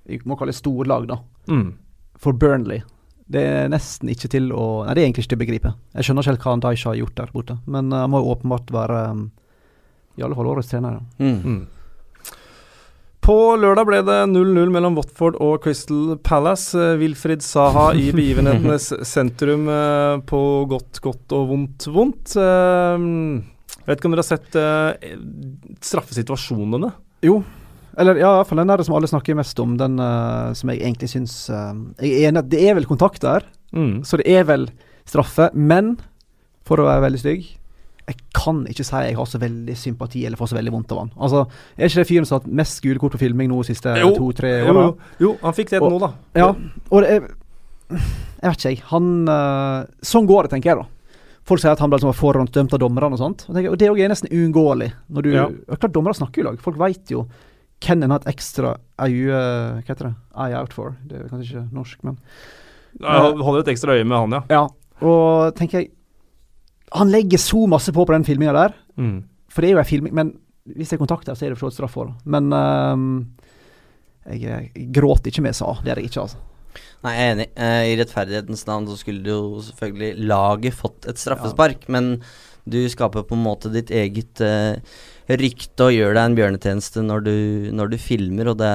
vi 0.07 0.21
må 0.23 0.37
kalle 0.39 0.55
det 0.55 0.61
storlag, 0.61 1.09
da, 1.11 1.19
mm. 1.51 1.71
for 2.23 2.37
Burnley. 2.39 2.85
Det 3.27 3.43
er 3.43 3.71
nesten 3.73 4.13
ikke 4.13 4.29
til 4.31 4.53
å 4.55 4.85
Nei, 4.87 4.93
det 4.95 5.03
er 5.03 5.09
egentlig 5.09 5.25
ikke 5.25 5.33
til 5.33 5.41
å 5.41 5.43
begripe. 5.43 5.73
Jeg 5.97 6.07
skjønner 6.07 6.23
ikke 6.23 6.33
helt 6.37 6.45
hva 6.45 6.53
Daisha 6.63 6.93
har 6.93 7.01
gjort 7.01 7.17
der 7.19 7.33
borte, 7.35 7.57
men 7.67 7.91
uh, 7.91 8.05
han 8.05 8.13
må 8.13 8.21
jo 8.23 8.37
åpenbart 8.37 8.71
være 8.75 9.01
um, 9.17 9.25
i 10.17 10.23
alle 10.23 10.39
fall 10.39 10.53
årets 10.53 10.71
trener. 10.71 11.01
ja. 11.01 11.25
Mm. 11.25 11.41
Mm. 11.43 11.65
På 13.27 13.57
lørdag 13.59 13.89
ble 13.89 13.99
det 14.07 14.17
0-0 14.31 14.71
mellom 14.71 14.95
Watford 14.95 15.35
og 15.43 15.57
Crystal 15.65 16.13
Palace. 16.23 16.79
Wilfrid 17.01 17.43
Saha 17.43 17.89
i 17.99 18.13
begivenhetenes 18.15 18.93
sentrum 19.09 19.65
eh, 19.73 20.21
på 20.31 20.41
godt, 20.71 21.01
godt 21.03 21.35
og 21.35 21.49
vondt, 21.51 21.89
vondt. 21.91 22.37
Jeg 22.39 23.89
vet 23.89 23.99
ikke 23.99 24.07
om 24.11 24.15
dere 24.15 24.23
har 24.23 24.31
sett 24.31 24.59
eh, 24.61 25.17
straffesituasjonene? 25.83 26.93
Jo, 27.27 27.41
eller 27.99 28.21
ja, 28.23 28.31
i 28.31 28.39
hvert 28.39 28.51
fall 28.53 28.63
den 28.63 28.71
der 28.71 28.87
som 28.87 28.95
alle 28.95 29.11
snakker 29.11 29.39
mest 29.39 29.59
om, 29.65 29.75
den 29.81 29.99
som 30.59 30.71
jeg 30.71 30.83
egentlig 30.85 31.09
syns 31.09 31.37
Jeg 31.49 32.11
er 32.11 32.27
enig 32.29 32.43
det 32.53 32.61
er 32.69 32.77
vel 32.79 32.87
kontakt 32.91 33.25
der, 33.25 33.47
Mm. 33.75 34.05
så 34.07 34.17
det 34.21 34.29
er 34.31 34.45
vel 34.47 34.69
straffe, 35.05 35.49
men 35.53 35.97
for 36.65 36.79
å 36.79 36.85
være 36.87 37.03
veldig 37.03 37.19
stygg 37.19 37.49
jeg 38.07 38.17
kan 38.35 38.61
ikke 38.71 38.85
si 38.87 38.97
jeg 39.03 39.17
har 39.19 39.27
så 39.27 39.39
veldig 39.43 39.75
sympati 39.77 40.25
eller 40.27 40.39
får 40.39 40.53
så 40.53 40.57
veldig 40.61 40.73
vondt 40.73 40.93
av 40.93 40.99
han. 40.99 41.11
Altså, 41.19 41.41
Er 41.77 41.89
ikke 41.89 42.03
det 42.05 42.09
fyren 42.09 42.27
som 42.29 42.37
har 42.37 42.45
hatt 42.45 42.53
mest 42.61 42.83
gule 42.85 42.99
kort 43.03 43.13
på 43.17 43.19
filming 43.19 43.49
nå 43.51 43.59
de 43.63 43.75
siste 43.75 43.95
to-tre 44.17 44.53
åra? 44.63 44.85
jo, 44.87 44.99
jo, 45.25 45.33
han 45.43 45.53
fikk 45.57 45.71
det 45.71 45.81
Og- 45.83 45.91
nå, 45.91 45.99
da. 45.99 46.13
Ja, 46.35 46.49
og 46.91 47.03
det 47.03 47.11
er 47.11 47.27
Jeg 48.43 48.51
vet 48.51 48.59
ikke, 48.59 48.71
jeg. 48.71 48.83
Han 48.91 49.29
uh, 49.29 49.85
Sånn 50.03 50.27
går 50.27 50.43
det, 50.47 50.51
tenker 50.51 50.71
jeg, 50.75 50.77
da. 50.85 50.87
Folk 51.47 51.61
sier 51.63 51.71
at 51.73 51.79
han 51.79 51.89
ble 51.91 51.99
liksom 52.01 52.15
forhåndsdømt 52.19 52.73
av 52.75 52.81
dommerne 52.83 53.13
og 53.15 53.19
sånt. 53.21 53.45
Og, 53.49 53.55
tenker, 53.55 53.71
og 53.71 53.79
det 53.79 53.87
er 53.89 54.09
nesten 54.11 54.31
uunngåelig. 54.35 54.89
Når 55.09 55.23
du 55.23 55.31
Ja. 55.33 55.49
Klart 55.77 55.93
dommere 55.95 56.15
snakker 56.19 56.41
i 56.43 56.45
lag. 56.45 56.59
Folk 56.61 56.77
veit 56.79 57.07
jo 57.11 57.27
hvem 57.81 58.03
en 58.03 58.11
har 58.11 58.21
et 58.25 58.35
ekstra 58.35 58.77
øye 58.99 59.31
Hva 59.31 59.83
heter 59.87 60.09
det? 60.11 60.15
Eye 60.37 60.55
out 60.59 60.73
for. 60.73 60.97
Det 61.07 61.21
er 61.21 61.29
kanskje 61.29 61.51
ikke 61.63 61.73
norsk, 61.73 61.99
men 62.05 62.19
Jeg 63.01 63.39
holder 63.47 63.61
et 63.61 63.69
ekstra 63.77 63.95
øye 63.95 64.05
med 64.07 64.17
han, 64.19 64.31
ja. 64.33 64.43
Ja. 64.51 64.69
Og 65.07 65.55
tenker 65.55 65.79
jeg 65.83 65.91
Han 66.95 67.11
legger 67.11 67.41
så 67.43 67.67
masse 67.67 67.93
på 67.93 68.07
på 68.07 68.15
den 68.15 68.25
filminga 68.25 68.55
der. 68.55 68.77
Mm. 68.97 69.25
For 69.51 69.63
det 69.63 69.71
er 69.71 69.77
jo 69.77 69.83
ei 69.83 69.89
filming, 69.89 70.15
men 70.15 70.35
hvis 70.77 70.93
jeg 70.93 71.01
kontakter, 71.01 71.33
kontakt 71.33 71.41
så 71.41 71.47
er 71.47 71.55
det 71.55 71.59
for 71.59 71.67
så 71.67 71.71
vidt 71.71 71.79
straff 71.79 71.95
for 71.97 72.11
det. 72.11 72.17
Men 72.27 72.53
uh, 72.53 73.03
jeg, 74.35 74.71
jeg 74.75 74.91
gråter 74.95 75.31
ikke 75.31 75.47
med 75.47 75.57
sa. 75.59 75.77
Det 75.83 75.93
er 75.93 76.03
jeg 76.03 76.11
ikke, 76.11 76.27
altså. 76.27 76.43
Nei, 77.05 77.13
jeg 77.15 77.27
er 77.27 77.35
enig. 77.35 77.47
Eh, 77.55 77.83
I 77.93 77.97
rettferdighetens 78.01 78.67
navn 78.69 78.89
så 78.91 78.97
skulle 78.99 79.31
jo 79.31 79.63
selvfølgelig 79.65 80.27
laget 80.29 80.77
fått 80.77 81.07
et 81.09 81.21
straffespark, 81.21 81.87
men 81.93 82.17
du 82.67 82.81
skaper 82.91 83.27
på 83.27 83.37
en 83.37 83.45
måte 83.45 83.71
ditt 83.71 83.93
eget 83.95 84.43
uh, 84.43 84.75
rykte 85.31 85.87
og 85.87 85.95
gjør 85.95 86.17
deg 86.17 86.23
en 86.25 86.37
bjørnetjeneste 86.41 87.05
når 87.07 87.23
du, 87.29 87.37
når 87.79 87.93
du 87.93 87.97
filmer, 88.03 88.51
og 88.51 88.59
det 88.59 88.73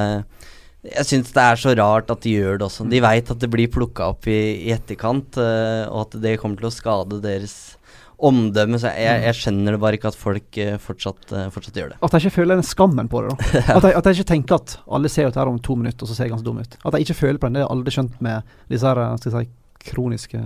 Jeg 0.81 1.05
syns 1.05 1.33
det 1.35 1.43
er 1.43 1.59
så 1.59 1.75
rart 1.77 2.09
at 2.09 2.23
de 2.23 2.31
gjør 2.39 2.57
det 2.57 2.65
også. 2.65 2.87
De 2.89 3.01
veit 3.03 3.27
at 3.29 3.41
det 3.43 3.51
blir 3.51 3.69
plukka 3.69 4.07
opp 4.15 4.25
i, 4.31 4.39
i 4.65 4.71
etterkant, 4.73 5.37
uh, 5.37 5.91
og 5.91 6.07
at 6.07 6.17
det 6.23 6.39
kommer 6.41 6.57
til 6.57 6.71
å 6.71 6.73
skade 6.73 7.19
deres 7.21 7.57
omdømme. 8.27 8.79
Så 8.81 8.91
jeg, 8.95 9.23
jeg 9.25 9.37
skjønner 9.39 9.75
det 9.75 9.81
bare 9.83 9.97
ikke 9.97 10.11
at 10.11 10.17
folk 10.19 10.57
eh, 10.61 10.77
fortsatt, 10.81 11.31
eh, 11.35 11.49
fortsatt 11.53 11.79
gjør 11.81 11.93
det. 11.93 11.99
At 12.01 12.15
jeg 12.15 12.25
ikke 12.25 12.37
føler 12.39 12.59
den 12.59 12.67
skammen 12.67 13.09
på 13.11 13.23
det. 13.25 13.35
da 13.37 13.59
at, 13.77 13.87
jeg, 13.87 13.95
at 13.97 14.09
jeg 14.09 14.19
ikke 14.19 14.31
tenker 14.33 14.59
at 14.61 14.75
alle 14.87 15.11
ser 15.11 15.31
ut 15.31 15.39
her 15.41 15.51
om 15.51 15.59
to 15.59 15.77
minutter, 15.79 16.05
og 16.05 16.11
så 16.11 16.17
ser 16.17 16.27
jeg 16.29 16.35
ganske 16.35 16.47
dum 16.47 16.61
ut. 16.61 16.77
At 16.85 16.97
jeg 16.97 17.07
ikke 17.07 17.19
føler 17.21 17.41
på 17.41 17.49
den. 17.49 17.57
Det 17.57 17.63
har 17.63 17.67
jeg 17.69 17.75
aldri 17.77 17.95
skjønt 17.97 18.19
med 18.27 18.57
disse 18.71 18.87
her, 18.91 19.03
skal 19.21 19.31
jeg 19.35 19.47
si, 19.47 19.91
kroniske 19.91 20.43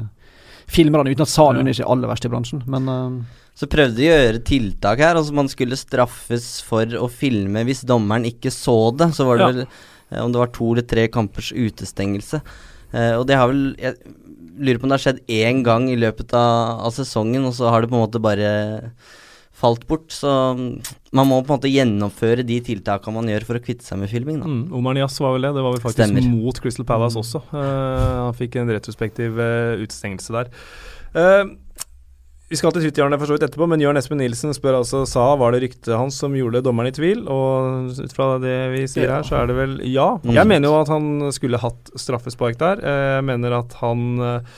filmerne, 0.71 1.11
uten 1.11 1.25
at 1.25 1.33
Ja. 1.37 1.49
er 1.61 1.73
ikke 1.73 1.91
aller 1.93 2.07
verst 2.09 2.25
i 2.25 2.29
bransjen. 2.31 2.63
Men 2.65 2.89
uh, 2.89 3.23
Så 3.55 3.67
prøvde 3.69 3.95
de 3.99 4.07
å 4.09 4.15
gjøre 4.17 4.43
tiltak 4.43 4.99
her. 4.99 5.15
Altså 5.15 5.33
Man 5.33 5.47
skulle 5.51 5.77
straffes 5.77 6.61
for 6.65 6.85
å 6.85 7.09
filme 7.11 7.63
hvis 7.67 7.85
dommeren 7.85 8.25
ikke 8.25 8.51
så 8.51 8.91
det. 8.97 9.13
Så 9.13 9.25
var 9.27 9.37
det 9.37 9.45
Ja. 9.45 9.51
vel 9.51 9.67
om 10.25 10.31
det 10.31 10.39
var 10.39 10.47
to 10.53 10.71
eller 10.71 10.85
tre 10.85 11.07
kampers 11.07 11.51
utestengelse. 11.51 12.41
Uh, 12.93 13.19
og 13.19 13.27
det 13.27 13.35
har 13.35 13.47
vel 13.51 13.75
Jeg 13.77 13.95
lurer 14.57 14.79
på 14.79 14.87
om 14.87 14.93
det 14.93 14.97
har 14.99 15.05
skjedd 15.05 15.21
én 15.31 15.61
gang 15.65 15.89
i 15.91 15.99
løpet 15.99 16.33
av, 16.37 16.81
av 16.87 16.95
sesongen, 16.95 17.45
og 17.47 17.55
så 17.57 17.71
har 17.73 17.83
det 17.83 17.91
på 17.91 17.97
en 17.97 18.05
måte 18.05 18.23
bare 18.23 18.49
falt 19.55 19.85
bort. 19.87 20.09
Så 20.11 20.29
mm, 20.57 20.69
man 21.15 21.29
må 21.29 21.39
på 21.41 21.53
en 21.53 21.59
måte 21.59 21.71
gjennomføre 21.71 22.45
de 22.47 22.59
tiltakene 22.65 23.15
man 23.15 23.31
gjør 23.31 23.47
for 23.47 23.59
å 23.59 23.63
kvitte 23.63 23.87
seg 23.87 24.01
med 24.01 24.11
filming. 24.11 24.41
Da. 24.43 24.49
Mm, 24.51 24.65
Omar 24.75 24.97
Nias 24.97 25.17
var 25.23 25.35
vel 25.37 25.47
det. 25.47 25.53
Det 25.57 25.65
var 25.65 25.77
vel 25.77 25.83
faktisk 25.83 26.01
Stemmer. 26.01 26.27
mot 26.35 26.61
Crystal 26.63 26.87
Palace 26.87 27.21
også. 27.21 27.43
Uh, 27.53 28.25
han 28.27 28.37
fikk 28.37 28.59
en 28.61 28.73
retrospektiv 28.75 29.39
uh, 29.39 29.79
utestengelse 29.81 30.35
der. 30.35 30.51
Eh, 31.15 31.45
vi 32.45 32.57
skal 32.59 32.75
til 32.75 32.83
Twitter-hjørnet 32.83 33.17
for 33.17 33.25
så 33.25 33.35
vidt 33.35 33.43
etterpå, 33.47 33.65
men 33.71 33.81
Jørn 33.81 33.97
Espen 33.97 34.19
Nilsen 34.21 34.53
spør 34.53 34.77
altså 34.83 35.01
sa 35.09 35.23
var 35.41 35.55
det 35.55 35.63
ryktet 35.63 35.95
hans 35.97 36.19
som 36.21 36.35
gjorde 36.37 36.61
dommeren 36.65 36.91
i 36.91 36.93
tvil. 36.93 37.23
Og 37.25 37.89
ut 37.97 38.13
fra 38.13 38.35
det 38.43 38.53
vi 38.75 38.83
sier 38.91 39.09
her, 39.09 39.25
så 39.25 39.39
er 39.39 39.49
det 39.49 39.55
vel 39.57 39.73
ja. 39.89 40.11
Mm. 40.21 40.35
Jeg 40.37 40.49
mener 40.51 40.69
jo 40.69 40.77
at 40.77 40.91
han 40.93 41.07
skulle 41.33 41.61
hatt 41.63 41.89
straffespark 41.97 42.59
der. 42.61 42.83
Eh, 42.85 43.07
Jeg 43.17 43.25
mener 43.31 43.57
at 43.57 43.73
han 43.81 44.05
eh, 44.21 44.53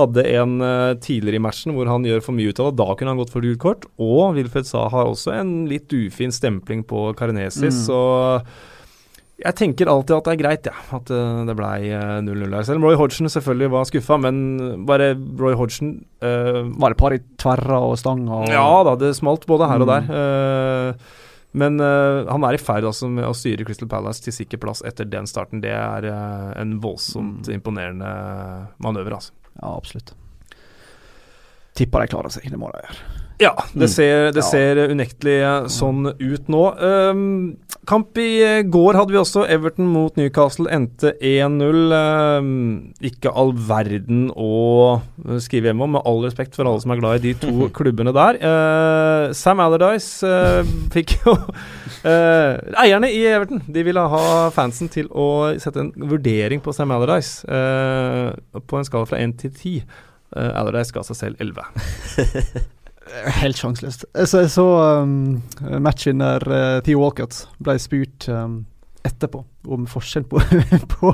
hadde 0.00 0.24
en 0.34 0.56
eh, 0.66 0.96
tidligere 0.98 1.38
i 1.38 1.44
matchen 1.46 1.76
hvor 1.76 1.86
han 1.90 2.06
gjør 2.06 2.24
for 2.26 2.34
mye 2.34 2.50
ut 2.50 2.58
av 2.64 2.72
det. 2.72 2.80
Da 2.82 2.98
kunne 2.98 3.14
han 3.14 3.22
gått 3.22 3.34
for 3.36 3.46
gult 3.46 3.62
kort. 3.62 3.86
Og 4.02 4.34
Wilfred 4.34 4.66
Sa 4.66 4.88
har 4.90 5.06
også 5.06 5.36
en 5.38 5.54
litt 5.70 5.94
ufin 5.94 6.34
stempling 6.34 6.82
på 6.90 7.12
Karnesis. 7.18 7.70
Mm. 7.70 7.84
Så 7.86 8.00
jeg 9.38 9.54
tenker 9.54 9.86
alltid 9.86 10.16
at 10.16 10.26
det 10.26 10.32
er 10.34 10.40
greit, 10.40 10.66
ja, 10.66 10.74
at 10.96 11.10
eh, 11.14 11.44
det 11.46 11.54
blei 11.58 11.92
eh, 11.94 12.16
0-0 12.26 12.56
her. 12.56 12.64
Selv 12.66 12.80
om 12.80 12.88
Roy 12.88 12.96
Hodgson 12.98 13.30
selvfølgelig 13.30 13.70
var 13.70 13.86
skuffa, 13.86 14.18
men 14.18 14.40
bare 14.88 15.12
Roy 15.38 15.54
Hodgson 15.58 15.92
uh, 16.24 16.64
var 16.74 16.90
det 16.90 16.96
et 16.96 17.02
par 17.04 17.14
i 17.14 17.20
tverra 17.38 17.78
og 17.86 17.94
stanga? 18.00 18.42
Og, 18.42 18.50
Ja 18.50 18.66
da, 18.88 18.96
det 18.98 19.12
smalt 19.18 19.46
både 19.46 19.68
her 19.70 19.84
og 19.84 19.90
der. 19.92 20.10
Uh, 20.10 21.24
men 21.58 21.78
uh, 21.80 22.26
han 22.28 22.44
er 22.44 22.58
i 22.58 22.60
ferd 22.60 22.84
altså, 22.90 23.08
med 23.08 23.24
å 23.24 23.32
styre 23.34 23.64
Crystal 23.64 23.88
Palace 23.88 24.20
til 24.26 24.34
sikker 24.36 24.60
plass 24.60 24.82
etter 24.86 25.06
den 25.08 25.26
starten. 25.30 25.62
Det 25.64 25.70
er 25.72 26.04
eh, 26.10 26.50
en 26.60 26.74
voldsomt 26.82 27.48
Mm. 27.48 27.54
imponerende 27.56 28.10
manøver, 28.84 29.14
altså. 29.16 29.32
Ja, 29.62 29.70
absolutt. 29.72 30.12
Tipper 31.78 32.02
de 32.04 32.10
klarer 32.12 32.34
seg, 32.34 32.50
det 32.50 32.58
må 32.60 32.68
de 32.74 32.82
gjøre. 32.82 33.27
Ja, 33.38 33.52
det 33.70 33.86
Mm. 33.86 33.92
ser, 33.92 34.32
det 34.34 34.42
ser 34.42 34.78
unektelig 34.90 35.34
eh, 35.46 35.66
sånn 35.70 36.08
ut 36.10 36.48
nå. 36.50 36.62
Um, 36.82 37.56
kamp 37.86 38.18
i 38.18 38.42
eh, 38.42 38.62
går 38.66 38.96
hadde 38.98 39.14
vi 39.14 39.18
også. 39.20 39.44
Everton 39.46 39.86
mot 39.86 40.16
Newcastle 40.18 40.66
endte 40.74 41.12
1-0. 41.22 41.92
Um, 41.94 42.48
ikke 43.00 43.30
all 43.30 43.52
verden 43.54 44.24
å 44.34 44.98
eh, 44.98 45.38
skrive 45.38 45.70
hjem 45.70 45.84
om, 45.86 45.92
med 45.94 46.02
all 46.04 46.18
respekt 46.26 46.58
for 46.58 46.66
alle 46.66 46.82
som 46.82 46.90
er 46.90 46.98
glad 46.98 47.20
i 47.20 47.28
de 47.28 47.34
to 47.46 47.68
klubbene 47.78 48.10
der. 48.16 48.40
Uh, 48.42 49.30
Sam 49.38 49.62
Allardyce 49.62 50.26
uh, 50.26 50.66
fikk 50.90 51.14
jo 51.22 51.36
uh, 51.38 52.58
Eierne 52.82 53.12
i 53.14 53.22
Everton 53.30 53.62
de 53.70 53.86
ville 53.86 54.02
ha 54.16 54.24
fansen 54.50 54.90
til 54.90 55.06
å 55.14 55.54
sette 55.62 55.84
en 55.86 55.92
vurdering 56.10 56.58
på 56.64 56.74
Sam 56.74 56.90
Allardyce 56.90 57.46
på 57.46 58.78
en 58.82 58.86
skala 58.90 59.06
fra 59.06 59.22
1 59.22 59.38
til 59.44 59.54
10. 59.54 59.86
Uh, 60.34 60.50
Allardyce 60.58 60.92
ga 60.92 61.06
seg 61.06 61.16
selv 61.22 61.46
11. 61.46 62.66
Helt 63.42 63.60
sjanseløst. 63.60 64.08
Jeg 64.14 64.50
så, 64.52 64.66
um, 65.02 65.42
der 65.60 66.48
uh, 66.48 66.80
Theo 66.86 67.02
Walcott 67.02 67.46
ble 67.64 67.78
spurt 67.82 68.28
um, 68.32 68.60
etterpå 69.06 69.42
om 69.68 69.86
forskjell 69.88 70.24
på, 70.28 70.40
på, 70.92 71.12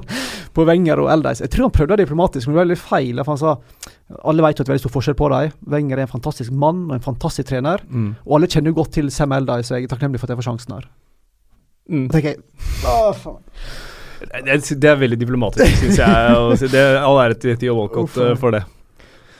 på 0.54 0.66
Wenger 0.68 1.02
og 1.02 1.10
Eldeis. 1.12 1.42
Jeg 1.42 1.52
tror 1.52 1.68
han 1.68 1.74
prøvde 1.74 1.96
det 1.96 2.06
diplomatisk, 2.06 2.46
men 2.46 2.54
det 2.54 2.60
var 2.60 2.66
veldig 2.68 2.80
feil. 2.80 3.22
For 3.22 3.34
han 3.34 3.40
sa 3.42 4.20
alle 4.30 4.44
vet 4.44 4.58
jo 4.58 4.62
at 4.62 4.66
det 4.66 4.72
er 4.72 4.76
veldig 4.76 4.84
stor 4.86 4.96
forskjell 4.96 5.18
på 5.18 5.30
dem. 5.32 5.56
Wenger 5.74 6.00
er 6.00 6.06
en 6.06 6.12
fantastisk 6.12 6.54
mann 6.64 6.84
og 6.88 6.98
en 6.98 7.08
fantastisk 7.08 7.50
trener. 7.50 7.82
Mm. 7.88 8.12
Og 8.26 8.38
alle 8.38 8.50
kjenner 8.50 8.72
jo 8.72 8.80
godt 8.82 8.94
til 8.98 9.10
Sam 9.14 9.34
Eldeis, 9.36 9.72
og 9.72 9.78
jeg 9.78 9.88
er 9.88 9.94
takknemlig 9.94 10.22
for 10.22 10.28
at 10.28 10.34
jeg 10.34 10.42
får 10.42 10.50
sjansen 10.50 10.78
her. 10.78 10.86
Mm. 11.90 12.06
Da 12.08 12.16
tenker 12.16 12.30
jeg 12.32 12.88
Å, 12.88 13.10
faen. 13.18 13.42
Det, 14.24 14.56
det 14.80 14.88
er 14.88 14.96
veldig 14.96 15.18
diplomatisk, 15.20 15.82
syns 15.82 15.98
jeg. 16.00 16.38
å. 16.38 16.54
Det 16.72 16.84
All 17.02 17.20
ære 17.26 17.36
til 17.42 17.58
Theo 17.60 17.74
Walcott 17.76 18.16
eh, 18.22 18.32
for 18.40 18.56
det. 18.56 18.62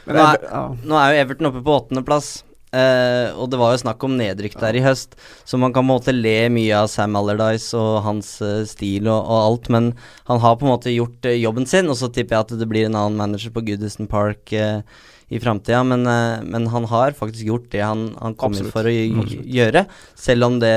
Men 0.07 0.19
nå 0.19 0.25
er. 0.33 0.83
Nå 0.85 0.99
er 1.01 1.13
jo 1.13 1.23
Everton 1.25 1.51
oppe 1.51 1.63
på 1.65 1.79
åttendeplass. 1.79 2.35
Eh, 2.75 3.31
og 3.39 3.51
det 3.53 3.59
var 3.61 3.71
jo 3.71 3.83
snakk 3.85 4.03
om 4.03 4.17
nedrykk 4.19 4.57
der 4.59 4.75
i 4.75 4.83
høst, 4.83 5.13
så 5.47 5.59
man 5.63 5.71
kan 5.71 5.85
på 5.85 5.87
en 5.87 5.93
måte 5.93 6.15
le 6.15 6.49
mye 6.51 6.75
av 6.75 6.89
Sam 6.91 7.15
Allardyce 7.21 7.79
og 7.79 8.01
hans 8.03 8.33
uh, 8.43 8.65
stil 8.67 9.07
og, 9.07 9.21
og 9.21 9.39
alt, 9.39 9.71
men 9.71 9.93
han 10.27 10.43
har 10.43 10.57
på 10.59 10.67
en 10.67 10.73
måte 10.73 10.91
gjort 10.91 11.29
uh, 11.29 11.37
jobben 11.39 11.69
sin, 11.71 11.87
og 11.87 12.01
så 12.01 12.11
tipper 12.11 12.35
jeg 12.35 12.47
at 12.49 12.57
det 12.59 12.69
blir 12.73 12.89
en 12.89 12.99
annen 12.99 13.21
manager 13.21 13.55
på 13.55 13.63
Goodison 13.69 14.11
Park 14.11 14.51
i 14.51 15.39
framtida, 15.41 15.85
men, 15.87 16.03
men 16.51 16.67
han 16.75 16.91
har 16.91 17.15
faktisk 17.15 17.47
gjort 17.47 17.71
det 17.73 17.81
han, 17.85 18.09
han 18.19 18.35
kom 18.35 18.59
inn 18.59 18.67
Absolutt. 18.67 18.75
for 18.75 18.91
å 18.91 19.55
gjøre, 19.55 19.87
selv 20.27 20.51
om 20.51 20.59
det, 20.63 20.75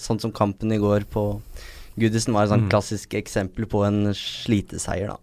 sånn 0.00 0.24
som 0.24 0.32
kampen 0.32 0.72
i 0.72 0.80
går 0.80 1.04
på 1.12 1.28
Goodison 2.00 2.34
var 2.34 2.48
et 2.48 2.54
sånt 2.56 2.66
Mm. 2.66 2.72
klassisk 2.72 3.14
eksempel 3.20 3.68
på 3.70 3.84
en 3.84 4.14
sliteseier, 4.16 5.12
da. 5.12 5.20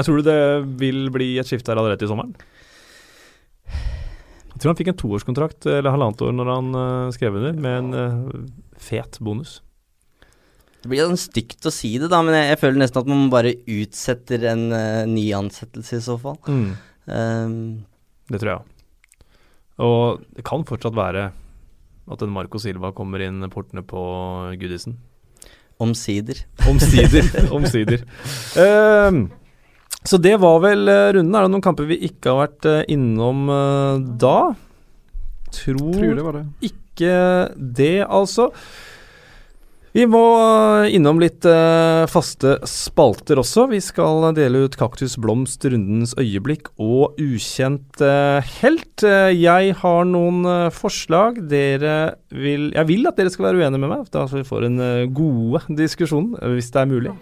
Jeg 0.00 0.08
tror 0.08 0.16
du 0.16 0.30
det 0.32 0.40
vil 0.80 1.10
bli 1.12 1.34
et 1.38 1.46
skifte 1.48 1.70
her 1.70 1.78
allerede 1.80 2.08
i 2.08 2.10
sommeren? 2.10 2.34
Jeg 4.58 4.64
tror 4.64 4.72
han 4.72 4.78
fikk 4.80 4.88
en 4.90 4.98
toårskontrakt 4.98 5.66
eller 5.70 5.94
halvannet 5.94 6.22
år 6.26 6.32
når 6.34 6.48
han 6.50 6.68
eh, 6.74 7.10
skrev 7.14 7.36
under, 7.38 7.58
med 7.62 7.76
en 7.78 7.92
eh, 7.94 8.40
fet 8.82 9.20
bonus. 9.22 9.60
Det 10.82 10.90
blir 10.90 11.06
sånn 11.06 11.20
stygt 11.20 11.62
å 11.62 11.70
si 11.70 11.92
det, 12.02 12.08
da, 12.10 12.18
men 12.26 12.34
jeg, 12.34 12.48
jeg 12.50 12.60
føler 12.64 12.82
nesten 12.82 13.04
at 13.04 13.10
man 13.12 13.30
bare 13.30 13.52
utsetter 13.70 14.48
en 14.50 14.64
uh, 14.74 15.06
ny 15.06 15.28
ansettelse 15.38 16.00
i 16.00 16.02
så 16.02 16.18
fall. 16.18 16.40
Um, 17.06 17.54
Det 18.26 18.42
tror 18.42 18.50
jeg. 18.50 19.06
Og 19.86 20.26
det 20.34 20.42
kan 20.50 20.66
fortsatt 20.66 20.98
være 20.98 21.28
at 22.10 22.26
en 22.26 22.34
Marco 22.34 22.58
Silva 22.58 22.90
kommer 22.96 23.22
inn 23.22 23.46
portene 23.54 23.86
på 23.86 24.02
Goodison. 24.58 24.98
omsider. 25.78 26.42
Omsider. 26.66 27.30
Omsider. 27.60 28.02
Ehm, 28.58 29.28
så 30.06 30.20
det 30.22 30.36
var 30.40 30.60
vel 30.62 30.88
eh, 30.88 31.08
runden. 31.18 31.34
Er 31.34 31.46
det 31.48 31.54
noen 31.54 31.64
kamper 31.64 31.88
vi 31.88 31.98
ikke 32.06 32.30
har 32.32 32.44
vært 32.46 32.68
eh, 32.70 32.84
innom 32.94 33.48
eh, 33.50 34.04
da? 34.22 34.36
Tror, 35.54 35.96
tror 35.96 36.14
det 36.14 36.26
var 36.26 36.38
det. 36.38 36.44
ikke 36.68 37.16
det, 37.56 37.96
altså. 38.04 38.50
Vi 39.96 40.04
må 40.06 40.20
innom 40.94 41.18
litt 41.18 41.46
eh, 41.48 42.04
faste 42.12 42.58
spalter 42.68 43.40
også. 43.40 43.64
Vi 43.72 43.80
skal 43.82 44.28
dele 44.36 44.66
ut 44.68 44.76
Kaktus 44.78 45.16
Blomst, 45.18 45.64
rundens 45.64 46.12
øyeblikk 46.20 46.68
og 46.76 47.16
ukjent 47.18 48.04
eh, 48.04 48.52
helt. 48.60 49.02
Jeg 49.34 49.74
har 49.80 50.06
noen 50.06 50.44
eh, 50.46 50.68
forslag. 50.76 51.40
Dere 51.50 51.96
vil 52.30 52.68
Jeg 52.76 52.90
vil 52.92 53.08
at 53.10 53.18
dere 53.18 53.32
skal 53.34 53.48
være 53.48 53.64
uenige 53.64 53.82
med 53.82 53.94
meg, 53.96 54.06
da 54.14 54.28
så 54.28 54.38
vi 54.38 54.46
får 54.46 54.68
en 54.68 54.78
eh, 54.84 55.08
gode 55.08 55.64
diskusjon, 55.80 56.34
hvis 56.54 56.70
det 56.76 56.84
er 56.84 56.92
mulig. 56.92 57.16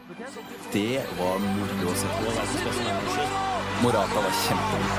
Det 0.74 1.00
var 1.16 1.38
moro 1.40 1.94
å 1.94 1.96
se 1.96 2.10
på. 2.18 2.65
Morata 3.82 4.20
var 4.24 4.32
kjempegod. 4.40 4.92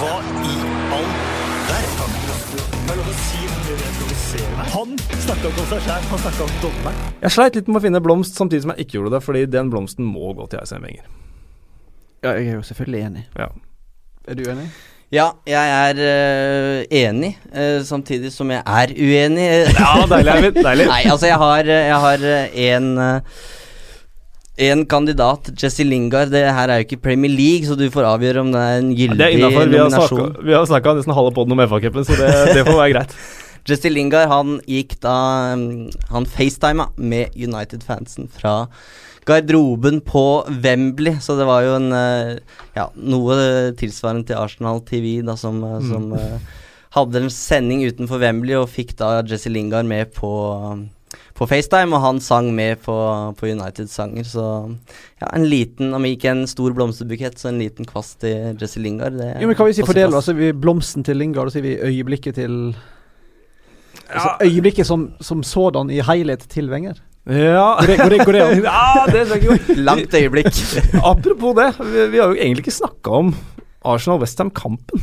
Hva 0.00 0.12
i 0.48 0.54
all 0.96 1.10
Han 4.70 4.94
snakka 5.20 5.50
om 5.50 5.58
seg 5.68 5.82
sjæl, 5.84 6.06
han 6.08 6.22
snakka 6.22 6.46
om 6.46 6.54
dommeren. 6.62 7.02
Jeg 7.20 7.34
sleit 7.34 7.58
litt 7.58 7.68
med 7.68 7.80
å 7.80 7.82
finne 7.84 8.00
blomst 8.04 8.40
samtidig 8.40 8.64
som 8.64 8.72
jeg 8.72 8.86
ikke 8.86 8.96
gjorde 8.96 9.12
det, 9.16 9.20
fordi 9.26 9.42
den 9.52 9.72
blomsten 9.72 10.08
må 10.08 10.32
gå 10.38 10.46
til 10.48 10.62
Arsene 10.62 10.86
Wenger. 10.86 11.10
Ja, 12.24 12.32
jeg 12.38 12.48
er 12.48 12.56
jo 12.56 12.64
selvfølgelig 12.70 13.04
enig. 13.10 13.26
Ja. 13.36 13.50
Er 14.28 14.40
du 14.40 14.42
enig? 14.48 14.66
Ja, 15.12 15.28
jeg 15.50 15.76
er 15.76 16.02
øh, 16.06 16.82
enig, 17.02 17.34
øh, 17.52 17.80
samtidig 17.84 18.32
som 18.32 18.50
jeg 18.54 18.62
er 18.64 18.96
uenig. 18.96 19.48
Ja, 19.76 19.94
deilig, 20.14 20.36
Eivind. 20.38 20.60
Deilig. 20.64 20.86
Nei, 20.94 21.02
altså 21.04 21.26
jeg 21.26 21.40
har 21.44 21.60
øh, 21.60 21.80
Jeg 21.90 22.04
har 22.06 22.28
én 24.60 24.80
en 24.80 24.86
kandidat, 24.86 25.50
Jesse 25.56 25.84
Lingard. 25.84 26.30
Det 26.32 26.42
her 26.44 26.68
er 26.68 26.80
jo 26.80 26.86
ikke 26.86 27.02
Premier 27.08 27.32
League, 27.32 27.66
så 27.68 27.76
du 27.78 27.86
får 27.92 28.08
avgjøre 28.14 28.44
om 28.44 28.50
det 28.52 28.60
er 28.60 28.80
en 28.80 28.90
gyldig 28.96 29.28
ja. 29.32 29.36
Vi 29.36 29.54
har 29.56 29.70
nominasjon. 29.72 30.34
Vi 30.44 30.56
har 30.56 30.66
snakka 30.68 30.96
nesten 30.98 31.16
halve 31.16 31.32
poden 31.36 31.56
om 31.56 31.62
FA-cupen, 31.64 32.04
så 32.04 32.18
det, 32.18 32.32
det 32.54 32.66
får 32.68 32.76
være 32.76 32.92
greit. 32.94 33.16
Jesse 33.68 33.92
Lingard 33.92 34.30
han 34.30 34.56
gikk 34.68 34.94
da 35.04 35.14
um, 35.52 35.90
Han 36.10 36.24
facetima 36.24 36.88
med 36.96 37.34
United-fansen 37.36 38.30
fra 38.32 38.54
garderoben 39.28 40.00
på 40.00 40.24
Wembley, 40.64 41.18
så 41.20 41.36
det 41.38 41.44
var 41.48 41.66
jo 41.66 41.74
en 41.76 41.90
uh, 41.92 42.38
Ja, 42.76 42.88
noe 42.96 43.36
tilsvarende 43.78 44.30
til 44.30 44.40
Arsenal 44.40 44.80
TV, 44.88 45.20
da, 45.26 45.36
som, 45.38 45.60
uh, 45.64 45.76
som 45.84 46.08
mm. 46.14 46.48
hadde 46.96 47.20
en 47.20 47.34
sending 47.34 47.84
utenfor 47.84 48.22
Wembley, 48.24 48.56
og 48.58 48.72
fikk 48.72 48.96
da 49.00 49.18
Jesse 49.28 49.52
Lingard 49.52 49.88
med 49.88 50.16
på 50.16 50.32
um, 50.72 50.88
på 51.40 51.46
FaceTime, 51.48 51.96
og 51.96 52.02
han 52.04 52.18
sang 52.20 52.50
med 52.54 52.82
på, 52.84 52.94
på 53.38 53.46
United-sanger, 53.48 54.26
så 54.28 54.44
ja, 55.22 55.30
en 55.32 55.46
liten 55.48 55.94
Om 55.96 56.04
ikke 56.04 56.28
en 56.34 56.42
stor 56.50 56.74
blomsterbukett, 56.76 57.38
så 57.40 57.48
en 57.48 57.58
liten 57.62 57.88
kvast 57.88 58.18
til 58.20 58.58
Jesse 58.60 58.78
Lingard. 58.84 59.16
Det 59.16 59.30
Jo, 59.40 59.46
men 59.48 59.56
Kan 59.56 59.66
vi 59.70 59.72
si 59.78 59.82
plass. 59.88 60.14
altså 60.14 60.34
vi 60.36 60.52
blomsten 60.52 61.02
til 61.06 61.16
Lingard, 61.16 61.48
og 61.48 61.52
så 61.54 61.58
sier 61.58 61.68
vi 61.70 61.78
øyeblikket 61.80 62.34
til 62.36 62.74
Altså 64.10 64.28
Ja. 64.40 64.46
øyeblikket 64.46 64.86
som, 64.86 65.12
som 65.20 65.42
sådan 65.42 65.90
i 65.90 66.00
helhet 66.02 66.44
til 66.50 66.68
Wenger. 66.70 66.94
Ja 67.26 67.76
Går 67.78 67.86
det- 67.86 67.98
går 68.00 68.08
det- 68.08 68.24
går 68.26 68.32
det 68.32 68.40
an? 68.42 68.62
Ja, 68.68 69.06
det 69.06 69.20
er 69.30 69.34
ikke. 69.36 69.74
Langt 69.88 70.14
øyeblikk. 70.14 70.52
Apropos 71.12 71.54
det, 71.56 71.68
vi, 71.80 72.06
vi 72.10 72.18
har 72.18 72.26
jo 72.28 72.34
egentlig 72.34 72.64
ikke 72.66 72.70
snakka 72.74 73.10
om 73.10 73.34
Arsenal-Westham-kampen. 73.84 75.02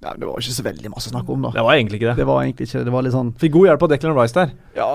Ja, 0.00 0.14
det 0.16 0.24
var 0.24 0.38
ikke 0.40 0.54
så 0.56 0.64
veldig 0.64 0.90
masse 0.94 1.10
å 1.10 1.12
snakke 1.12 1.34
om, 1.34 1.42
da. 1.44 1.50
Det 1.52 1.62
var 1.66 1.74
egentlig 1.76 1.98
ikke 2.00 2.08
det. 2.10 2.16
Det 2.22 2.26
var 2.30 2.38
egentlig 2.42 2.66
ikke 2.70 2.84
Det 2.86 2.92
var 2.94 3.02
litt 3.04 3.12
sånn 3.12 3.34
Fikk 3.36 3.52
god 3.52 3.66
hjelp 3.68 3.82
av 3.84 3.90
Declan 3.92 4.16
Rice 4.16 4.32
der. 4.38 4.54
Ja, 4.78 4.86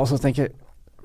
og 0.00 0.06
så 0.08 0.16
tenker 0.22 0.46
jeg 0.46 0.54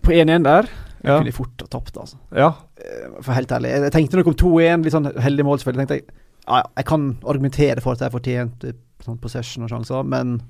På 0.05 0.14
1-1 0.16 0.43
der 0.47 0.70
Ja. 1.03 1.18
kunne 1.20 1.32
fort 1.36 1.62
ha 1.64 1.68
tapt, 1.68 1.95
altså. 1.99 2.18
Ja. 2.36 2.53
Eh, 2.80 3.22
For 3.22 3.32
helt 3.36 3.51
ærlig. 3.51 3.70
Jeg 3.72 3.91
tenkte 3.95 4.18
nok 4.20 4.28
om 4.28 4.34
2-1, 4.36 4.84
litt 4.84 4.93
sånn 4.95 5.12
heldig 5.16 5.45
mål, 5.47 5.60
selvfølgelig. 5.60 5.88
tenkte 5.88 5.99
jeg 5.99 6.07
ja, 6.49 6.64
jeg 6.80 6.86
kan 6.89 7.03
argumentere 7.30 7.82
for 7.84 7.93
at 7.93 7.99
jeg 8.01 8.12
fortjente 8.12 8.72
sånn 9.05 9.20
possession 9.22 9.64
og 9.64 9.70
sjanser, 9.70 10.03
men 10.03 10.41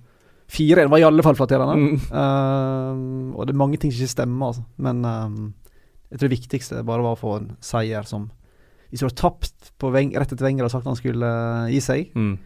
4-1 0.49 0.87
var 0.89 0.97
i 1.01 1.03
alle 1.03 1.21
fall 1.25 1.35
flatterende. 1.35 1.75
Mm. 1.75 1.97
Um, 2.15 3.35
og 3.35 3.45
det 3.45 3.53
er 3.53 3.59
mange 3.59 3.77
ting 3.81 3.91
som 3.91 4.01
ikke 4.05 4.15
stemmer, 4.15 4.47
altså. 4.53 4.63
Men 4.81 5.03
um, 5.05 5.53
jeg 6.09 6.19
tror 6.21 6.29
det 6.31 6.37
viktigste 6.39 6.83
bare 6.87 7.03
var 7.05 7.17
å 7.17 7.19
få 7.19 7.35
en 7.39 7.49
seier 7.61 8.07
som 8.09 8.29
Hvis 8.89 9.03
du 9.03 9.05
har 9.05 9.13
tapt 9.13 9.73
på 9.77 9.91
veng, 9.93 10.15
rett 10.17 10.31
etter 10.33 10.47
Wenger 10.47 10.65
og 10.65 10.71
sagt 10.73 10.87
han 10.89 10.97
skulle 10.97 11.27
eh, 11.67 11.73
gi 11.75 11.81
seg 11.85 12.15
Mm. 12.17 12.37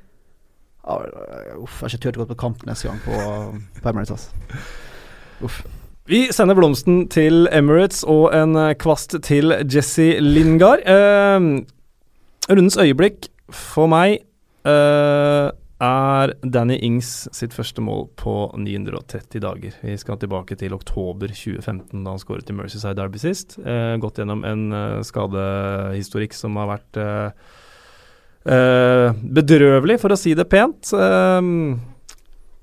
Uff, 0.83 1.79
jeg 1.79 1.85
har 1.85 1.93
ikke 1.93 2.03
turt 2.07 2.17
å 2.19 2.23
gå 2.23 2.31
på 2.33 2.39
kamp 2.43 2.65
neste 2.67 2.89
gang 2.89 2.99
på, 3.05 3.15
på 3.79 3.93
Emirates. 3.93 4.11
Altså. 4.17 4.65
Uff. 5.43 5.63
Vi 6.11 6.25
sender 6.35 6.57
blomsten 6.59 7.05
til 7.07 7.47
Emirates 7.47 8.01
og 8.03 8.33
en 8.35 8.57
eh, 8.59 8.73
kvast 8.75 9.15
til 9.23 9.55
Jesse 9.71 10.17
Lingard. 10.19 10.83
Eh, 10.83 11.45
rundens 12.51 12.75
øyeblikk 12.75 13.29
for 13.47 13.87
meg 13.87 14.17
eh, 14.67 15.47
er 15.83 16.33
Danny 16.43 16.75
Ings 16.83 17.29
sitt 17.35 17.55
første 17.55 17.83
mål 17.83 18.09
på 18.19 18.35
930 18.59 19.43
dager. 19.43 19.79
Vi 19.79 19.95
skal 19.99 20.19
tilbake 20.19 20.57
til 20.59 20.75
oktober 20.75 21.31
2015, 21.31 22.03
da 22.03 22.13
han 22.13 22.21
skåret 22.21 22.51
i 22.51 22.55
Mercyside 22.57 22.97
Derby 22.99 23.23
sist. 23.23 23.57
Eh, 23.63 23.95
gått 24.03 24.19
gjennom 24.19 24.43
en 24.47 24.65
eh, 24.75 25.01
skadehistorikk 25.07 26.35
som 26.35 26.59
har 26.59 26.71
vært 26.75 26.99
eh, 26.99 27.51
bedrøvelig, 28.43 29.99
for 30.01 30.11
å 30.11 30.19
si 30.19 30.33
det 30.35 30.49
pent. 30.51 30.91
Eh, 30.91 31.49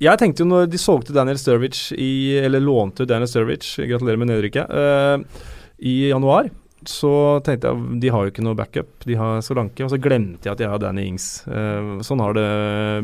jeg 0.01 0.21
tenkte 0.21 0.45
jo 0.45 0.49
når 0.49 0.71
de 0.73 0.81
solgte 0.81 1.13
Daniel 1.13 1.37
Sturridge 1.37 1.97
i 2.01 2.39
Eller 2.41 2.63
lånte 2.65 3.05
Daniel 3.05 3.29
Sturridge, 3.29 3.85
gratulerer 3.85 4.21
med 4.21 4.31
nedrykket, 4.33 4.71
eh, 4.73 5.45
i 5.81 6.09
januar, 6.09 6.49
så 6.89 7.41
tenkte 7.45 7.69
jeg 7.69 8.01
de 8.01 8.11
har 8.13 8.25
jo 8.25 8.33
ikke 8.33 8.45
noe 8.45 8.57
backup, 8.57 8.89
de 9.05 9.17
har 9.17 9.41
Solanke. 9.45 9.85
Og 9.85 9.93
så 9.93 10.01
glemte 10.01 10.49
jeg 10.49 10.55
at 10.57 10.61
jeg 10.61 10.73
har 10.73 10.81
Danny 10.81 11.07
Ings. 11.09 11.43
Uh, 11.49 12.01
sånn 12.05 12.21
har 12.21 12.37
det 12.37 12.49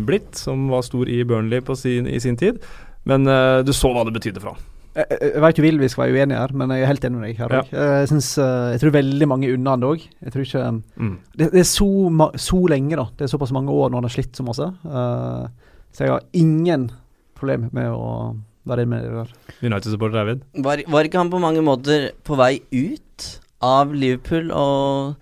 blitt, 0.09 0.33
som 0.37 0.69
var 0.73 0.85
stor 0.85 1.09
i 1.09 1.23
Burnley 1.29 1.61
sin, 1.77 2.09
i 2.09 2.21
sin 2.21 2.37
tid. 2.41 2.61
Men 3.05 3.29
uh, 3.29 3.65
du 3.65 3.73
så 3.77 3.93
hva 3.93 4.05
det 4.09 4.17
betydde 4.17 4.41
for 4.41 4.55
han. 4.55 4.76
Jeg, 4.97 5.07
jeg, 5.21 5.41
veit 5.45 5.59
jo 5.61 5.65
vil 5.67 5.79
vi 5.83 5.89
skal 5.93 6.07
være 6.07 6.17
uenige 6.17 6.39
her, 6.41 6.53
men 6.57 6.73
jeg 6.73 6.83
er 6.87 6.91
helt 6.91 7.05
enig 7.05 7.19
med 7.21 7.29
deg 7.29 7.41
her 7.43 7.55
Ja. 7.59 7.63
Jeg, 8.01 8.09
synes, 8.09 8.31
eh, 8.41 8.71
jeg 8.73 8.81
tror 8.81 8.95
veldig 8.97 9.29
mange 9.29 9.51
unna 9.53 9.75
han 9.77 9.85
òg. 9.85 10.07
Mm. 10.25 11.15
det, 11.37 11.51
det 11.53 11.61
er 11.61 11.69
så, 11.69 11.89
ma 12.11 12.31
så 12.41 12.61
lenge, 12.73 12.97
da. 12.97 13.05
Det 13.19 13.27
er 13.27 13.33
såpass 13.35 13.53
mange 13.53 13.71
år 13.75 13.91
når 13.93 14.01
han 14.01 14.09
har 14.09 14.15
slitt 14.17 14.37
så 14.41 14.47
masse. 14.47 14.69
Uh, 14.89 15.47
så 15.93 16.05
jeg 16.07 16.15
har 16.15 16.25
ingen 16.33 16.89
problem 17.37 17.69
med 17.77 17.93
å 17.93 18.37
være 18.67 18.87
med 18.89 19.05
i 19.05 19.09
det 19.11 19.25
der. 19.27 19.35
United-supporter 19.63 20.17
David? 20.23 20.41
Var, 20.65 20.83
var 20.91 21.07
ikke 21.07 21.21
han 21.21 21.31
på 21.31 21.39
mange 21.45 21.61
måter 21.65 22.09
på 22.27 22.39
vei 22.41 22.55
ut 22.73 23.27
av 23.65 23.93
Liverpool, 23.95 24.49
og, 24.53 25.15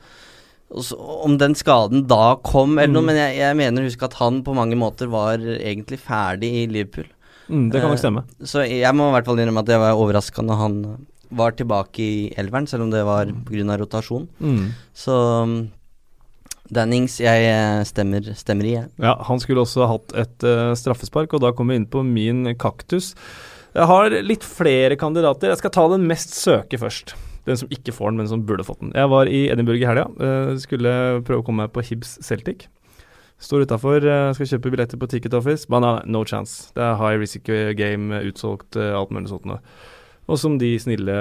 og 0.74 0.86
så, 0.86 0.96
om 1.26 1.36
den 1.38 1.54
skaden 1.58 2.06
da 2.10 2.36
kom, 2.46 2.78
eller 2.78 2.94
noe, 2.94 3.02
Mm. 3.04 3.10
men 3.10 3.18
jeg, 3.20 3.36
jeg 3.42 3.58
mener 3.60 3.82
å 3.84 3.90
huske 3.90 4.06
at 4.08 4.16
han 4.22 4.40
på 4.46 4.54
mange 4.56 4.78
måter 4.78 5.10
var 5.12 5.42
egentlig 5.42 5.98
ferdig 6.02 6.50
i 6.62 6.64
Liverpool. 6.70 7.10
Mm, 7.48 7.68
det 7.72 7.80
kan 7.80 7.92
nok 7.92 8.00
stemme. 8.00 8.24
stemme. 8.24 8.48
Så 8.48 8.64
jeg 8.68 8.96
må 8.96 9.08
i 9.10 9.14
hvert 9.16 9.28
fall 9.28 9.42
innrømme 9.42 9.64
at 9.64 9.72
jeg 9.74 9.82
var 9.82 10.00
overraska 10.00 10.44
når 10.44 10.60
han 10.60 10.78
var 11.34 11.56
tilbake 11.58 12.02
i 12.02 12.34
elveren, 12.38 12.68
selv 12.70 12.86
om 12.86 12.92
det 12.92 13.02
var 13.06 13.30
pga. 13.48 13.78
rotasjon. 13.80 14.28
Mm. 14.40 14.68
Så 14.94 15.16
um, 15.42 15.56
Dannings, 16.72 17.18
jeg 17.20 17.48
eh, 17.50 17.82
stemmer, 17.84 18.30
stemmer 18.38 18.68
i, 18.68 18.76
jeg. 18.78 18.88
Ja, 19.02 19.18
han 19.28 19.40
skulle 19.42 19.64
også 19.64 19.88
hatt 19.90 20.14
et 20.16 20.46
uh, 20.46 20.72
straffespark, 20.78 21.34
og 21.36 21.42
da 21.44 21.52
kom 21.52 21.68
vi 21.68 21.76
inn 21.80 21.90
på 21.90 22.04
min 22.06 22.54
kaktus. 22.56 23.12
Jeg 23.74 23.90
har 23.90 24.14
litt 24.24 24.46
flere 24.46 24.96
kandidater. 24.96 25.50
Jeg 25.52 25.60
skal 25.60 25.74
ta 25.74 25.84
den 25.92 26.06
mest 26.08 26.36
søke 26.38 26.78
først. 26.80 27.16
Den 27.44 27.58
som 27.60 27.68
ikke 27.74 27.92
får 27.92 28.12
den, 28.12 28.22
men 28.22 28.30
som 28.30 28.46
burde 28.48 28.64
fått 28.64 28.80
den. 28.80 28.94
Jeg 28.96 29.10
var 29.12 29.28
i 29.28 29.44
Edinburgh 29.52 29.82
i 29.82 29.88
helga. 29.90 30.06
Uh, 30.16 30.54
skulle 30.62 30.94
prøve 31.26 31.42
å 31.42 31.46
komme 31.46 31.66
meg 31.66 31.74
på 31.74 31.84
Hibs 31.84 32.16
Celtic. 32.24 32.68
Står 33.42 33.66
utafor, 33.66 34.04
skal 34.36 34.48
kjøpe 34.48 34.70
billetter 34.72 35.00
på 35.00 35.08
Ticket 35.10 35.34
Office. 35.36 35.66
Men 35.72 35.84
no 36.06 36.22
chance. 36.24 36.70
Det 36.76 36.84
er 36.84 36.96
high 37.00 37.18
risk 37.20 37.50
game, 37.76 38.22
utsolgt, 38.30 38.76
eh, 38.76 38.94
alt 38.94 39.12
mulig 39.12 39.32
sånt 39.32 39.48
noe. 39.48 39.60
Og 40.24 40.38
som 40.40 40.54
de 40.56 40.70
snille 40.80 41.14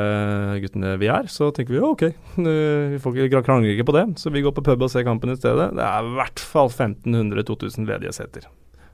guttene 0.64 0.94
vi 1.02 1.10
er, 1.12 1.28
så 1.32 1.50
tenker 1.52 1.76
vi 1.76 1.82
jo 1.82 1.90
ok, 1.92 2.06
eh, 2.08 2.94
vi 2.94 3.00
får 3.04 3.18
ikke 3.26 3.42
krangler 3.44 3.74
ikke 3.74 3.88
på 3.90 3.96
det. 3.98 4.06
Så 4.22 4.32
vi 4.32 4.44
går 4.46 4.56
på 4.56 4.64
pub 4.64 4.86
og 4.86 4.92
ser 4.92 5.04
kampen 5.04 5.34
i 5.34 5.40
stedet. 5.40 5.74
Det 5.76 5.84
er 5.84 6.08
i 6.08 6.14
hvert 6.20 6.44
fall 6.54 6.72
1500-2000 6.72 7.90
ledige 7.90 8.16
seter. 8.16 8.48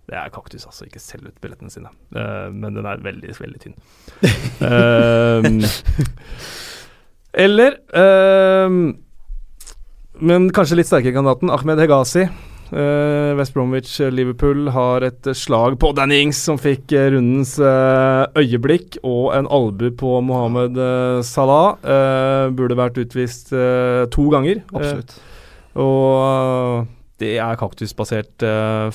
Det 0.09 0.17
er 0.17 0.31
kaktus, 0.33 0.65
altså. 0.65 0.87
Ikke 0.87 1.01
selg 1.03 1.29
ut 1.29 1.37
billettene 1.43 1.69
sine. 1.69 1.91
Uh, 2.15 2.49
men 2.49 2.73
den 2.73 2.87
er 2.89 3.03
veldig, 3.05 3.35
veldig 3.37 3.61
tynn. 3.61 3.77
uh, 4.65 5.45
eller 7.45 7.77
uh, 7.93 8.79
Men 10.19 10.49
kanskje 10.49 10.79
litt 10.79 10.89
sterkere 10.89 11.13
kandidaten, 11.13 11.53
Ahmed 11.53 11.83
Hegazi. 11.83 12.25
Eh, 12.69 13.35
West 13.37 13.53
Bromwich 13.53 13.99
eh, 13.99 14.11
Liverpool 14.13 14.69
har 14.69 15.01
et 15.07 15.27
eh, 15.27 15.37
slag 15.37 15.79
på 15.81 15.89
Danny 15.97 16.19
Ings, 16.21 16.37
som 16.45 16.59
fikk 16.61 16.93
rundens 17.15 17.55
øyeblikk, 17.59 18.99
og 19.01 19.33
en 19.37 19.49
albu 19.49 19.89
på 19.97 20.19
Mohammed 20.25 20.77
Salah. 21.25 21.79
Eh, 21.81 22.45
burde 22.53 22.77
vært 22.77 23.01
utvist 23.01 23.49
to 24.13 24.29
ganger. 24.33 24.61
Absolutt. 24.73 25.17
og 25.79 26.87
det 27.19 27.33
er 27.41 27.57
kaktusbasert 27.59 28.45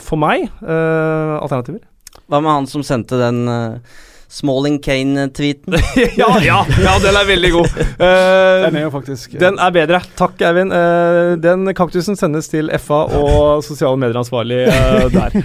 for 0.00 0.20
meg. 0.20 0.48
Alternativer? 0.64 1.82
Hva 2.24 2.40
med 2.40 2.54
han 2.54 2.68
som 2.70 2.84
sendte 2.86 3.18
den 3.20 3.44
uh, 3.50 4.00
Smalling 4.34 4.80
Kane-tweeten? 4.82 5.76
ja, 6.20 6.30
ja, 6.42 6.56
ja, 6.82 6.94
den 7.02 7.14
er 7.14 7.28
veldig 7.28 7.50
god. 7.54 7.76
Uh, 8.00 8.64
Den 8.64 8.78
er 8.80 8.82
jo 8.88 8.90
faktisk 8.90 9.36
den 9.38 9.60
er 9.62 9.74
bedre. 9.74 10.00
Takk, 10.18 10.40
Eivind. 10.42 10.74
Uh, 10.74 11.36
den 11.38 11.70
kaktusen 11.78 12.18
sendes 12.18 12.50
til 12.50 12.72
FA 12.82 13.04
og 13.14 13.62
sosiale 13.66 14.00
medier-ansvarlig 14.02 14.64
eh, 14.66 15.06
der. 15.14 15.38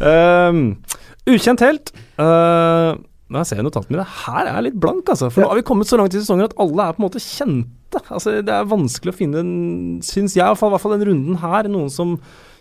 Eh, 0.00 0.60
ukjent 1.28 1.60
helt. 1.66 1.92
Uh, 2.16 2.96
nå 3.30 3.44
ser 3.44 3.60
jeg 3.60 3.66
notatene 3.66 3.98
mine. 3.98 4.06
Her 4.24 4.46
er 4.46 4.54
jeg 4.56 4.70
litt 4.70 4.78
blank, 4.80 5.04
altså. 5.12 5.28
For 5.28 5.44
nå 5.44 5.50
har 5.52 5.60
vi 5.60 5.66
kommet 5.68 5.90
så 5.90 6.00
langt 6.00 6.16
i 6.16 6.22
sesongen 6.22 6.48
at 6.48 6.56
alle 6.64 6.86
er 6.86 6.96
på 6.96 7.02
en 7.02 7.06
måte 7.10 7.20
kjente. 7.22 8.00
Altså, 8.08 8.38
det 8.40 8.54
er 8.56 8.70
vanskelig 8.70 9.12
å 9.12 9.18
finne, 9.20 9.44
syns 10.06 10.38
jeg, 10.38 10.40
i 10.40 10.48
hvert 10.48 10.62
fall, 10.62 10.72
i 10.72 10.78
hvert 10.78 10.86
fall 10.86 10.96
den 10.96 11.10
runden 11.10 11.42
her, 11.44 11.68
noen 11.68 11.92
som 11.92 12.16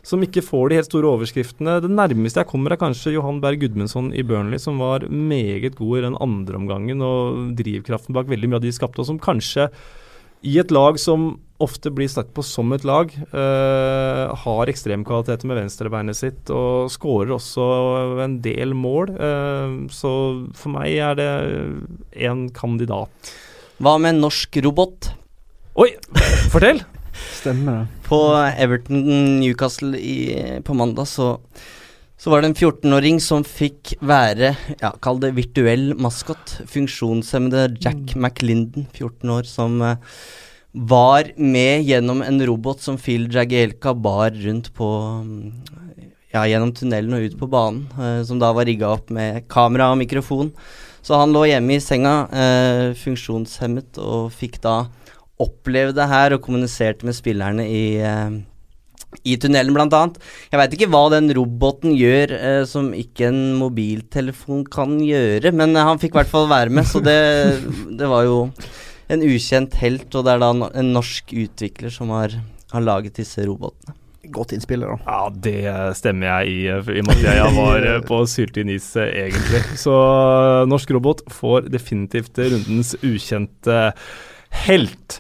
som 0.06 0.24
ikke 0.24 0.44
får 0.46 0.70
de 0.70 0.80
helt 0.80 0.90
store 0.90 1.12
overskriftene. 1.12 1.80
Det 1.84 1.92
nærmeste 1.92 2.44
jeg 2.44 2.50
kommer, 2.50 2.74
er 2.74 2.82
kanskje 2.82 3.16
Johan 3.16 3.42
Berg 3.44 3.62
Gudmundsson 3.64 4.12
i 4.14 4.24
Burnley, 4.26 4.62
som 4.62 4.80
var 4.82 5.08
meget 5.10 5.76
god 5.80 5.98
i 5.98 6.06
den 6.08 6.20
andre 6.22 6.60
omgangen, 6.60 7.04
og 7.06 7.56
drivkraften 7.60 8.16
bak 8.16 8.30
veldig 8.32 8.50
mye 8.50 8.62
av 8.62 8.66
de 8.66 8.74
skapte, 8.76 9.04
og 9.04 9.10
som 9.10 9.22
kanskje 9.22 9.70
i 10.48 10.56
et 10.62 10.72
lag 10.72 11.00
som 11.02 11.34
ofte 11.60 11.92
blir 11.92 12.08
snakket 12.08 12.32
på 12.38 12.46
som 12.48 12.72
et 12.72 12.86
lag. 12.88 13.12
øh, 13.12 14.36
har 14.44 14.72
ekstremkvaliteter 14.72 15.48
med 15.48 15.60
venstrebeinet 15.60 16.16
sitt 16.16 16.50
og 16.50 16.88
skårer 16.92 17.36
også 17.36 18.24
en 18.24 18.40
del 18.42 18.74
mål. 18.74 19.12
Øh, 19.20 19.90
så 19.92 20.12
for 20.56 20.70
meg 20.72 20.96
er 20.96 21.20
det 21.20 21.32
en 22.16 22.50
kandidat. 22.50 23.34
Hva 23.80 23.98
med 24.00 24.16
en 24.16 24.22
norsk 24.28 24.58
robot? 24.64 25.12
Oi, 25.76 25.92
fortell! 26.52 26.84
Stemmer 27.40 27.82
det. 27.82 28.02
På 28.08 28.22
Everton 28.36 29.04
Newcastle 29.40 29.98
i, 29.98 30.60
på 30.66 30.76
mandag 30.78 31.08
så, 31.08 31.32
så 32.20 32.34
var 32.34 32.42
det 32.42 32.52
en 32.52 32.58
14-åring 32.58 33.22
som 33.24 33.46
fikk 33.48 33.96
være, 34.04 34.54
ja, 34.82 34.92
kall 35.04 35.22
det 35.24 35.36
virtuell 35.38 35.94
maskot. 36.00 36.58
Funksjonshemmede 36.68 37.70
Jack 37.80 38.16
McLinden, 38.18 38.90
14 38.92 39.36
år, 39.38 39.48
som 39.48 39.80
eh, 39.86 39.96
var 40.72 41.32
med 41.40 41.88
gjennom 41.88 42.22
en 42.22 42.42
robot 42.46 42.84
som 42.84 43.00
Phil 43.00 43.30
Jagielka 43.34 43.96
bar 43.96 44.36
rundt 44.36 44.74
på 44.76 44.90
mm, 45.24 45.54
Ja, 46.30 46.44
gjennom 46.46 46.76
tunnelen 46.78 47.16
og 47.18 47.24
ut 47.26 47.40
på 47.40 47.48
banen, 47.50 47.88
eh, 47.98 48.20
som 48.28 48.38
da 48.42 48.52
var 48.54 48.68
rigga 48.70 48.92
opp 48.94 49.08
med 49.10 49.48
kamera 49.50 49.88
og 49.90 49.98
mikrofon. 50.04 50.52
Så 51.02 51.18
han 51.18 51.32
lå 51.34 51.48
hjemme 51.50 51.74
i 51.74 51.82
senga, 51.82 52.14
eh, 52.30 52.92
funksjonshemmet, 53.00 53.98
og 53.98 54.30
fikk 54.36 54.60
da 54.62 54.76
oppleve 55.40 55.96
det 55.96 56.08
her 56.12 56.36
og 56.36 56.44
kommuniserte 56.46 57.08
med 57.08 57.16
spillerne 57.16 57.66
i 57.68 57.84
eh, 58.04 58.40
i 59.26 59.36
tunnelen, 59.42 59.74
blant 59.74 59.96
annet. 59.96 60.20
Jeg 60.52 60.60
veit 60.62 60.76
ikke 60.76 60.90
hva 60.94 61.04
den 61.14 61.32
roboten 61.36 61.96
gjør 61.98 62.34
eh, 62.38 62.62
som 62.70 62.92
ikke 62.96 63.30
en 63.30 63.42
mobiltelefon 63.60 64.66
kan 64.72 65.00
gjøre, 65.02 65.54
men 65.56 65.74
eh, 65.76 65.86
han 65.86 66.02
fikk 66.02 66.14
i 66.14 66.22
hvert 66.22 66.32
fall 66.32 66.50
være 66.52 66.74
med, 66.74 66.88
så 66.88 67.02
det, 67.04 67.18
det 68.00 68.10
var 68.10 68.28
jo 68.28 68.44
en 69.10 69.26
ukjent 69.26 69.80
helt, 69.82 70.12
og 70.14 70.28
det 70.28 70.36
er 70.36 70.44
da 70.44 70.52
en, 70.54 70.94
norsk 70.94 71.34
utvikler 71.34 71.94
som 71.94 72.14
har, 72.14 72.38
har 72.74 72.86
laget 72.86 73.18
disse 73.18 73.44
robotene. 73.48 73.96
Godt 74.30 74.52
innspill, 74.54 74.84
da. 74.86 74.98
Ja, 75.08 75.20
det 75.34 75.60
stemmer 75.98 76.28
jeg 76.30 76.52
i, 76.52 76.58
i 76.68 77.00
og 77.02 77.06
med 77.08 77.16
at 77.16 77.40
jeg 77.40 77.54
var 77.56 77.86
eh, 77.88 78.02
på 78.06 78.20
syltynn 78.30 78.70
is, 78.76 78.92
egentlig. 79.02 79.64
Så 79.80 79.96
norsk 80.70 80.94
robot 80.94 81.26
får 81.34 81.72
definitivt 81.74 82.38
rundens 82.38 82.94
ukjente 83.02 83.80
helt. 84.68 85.20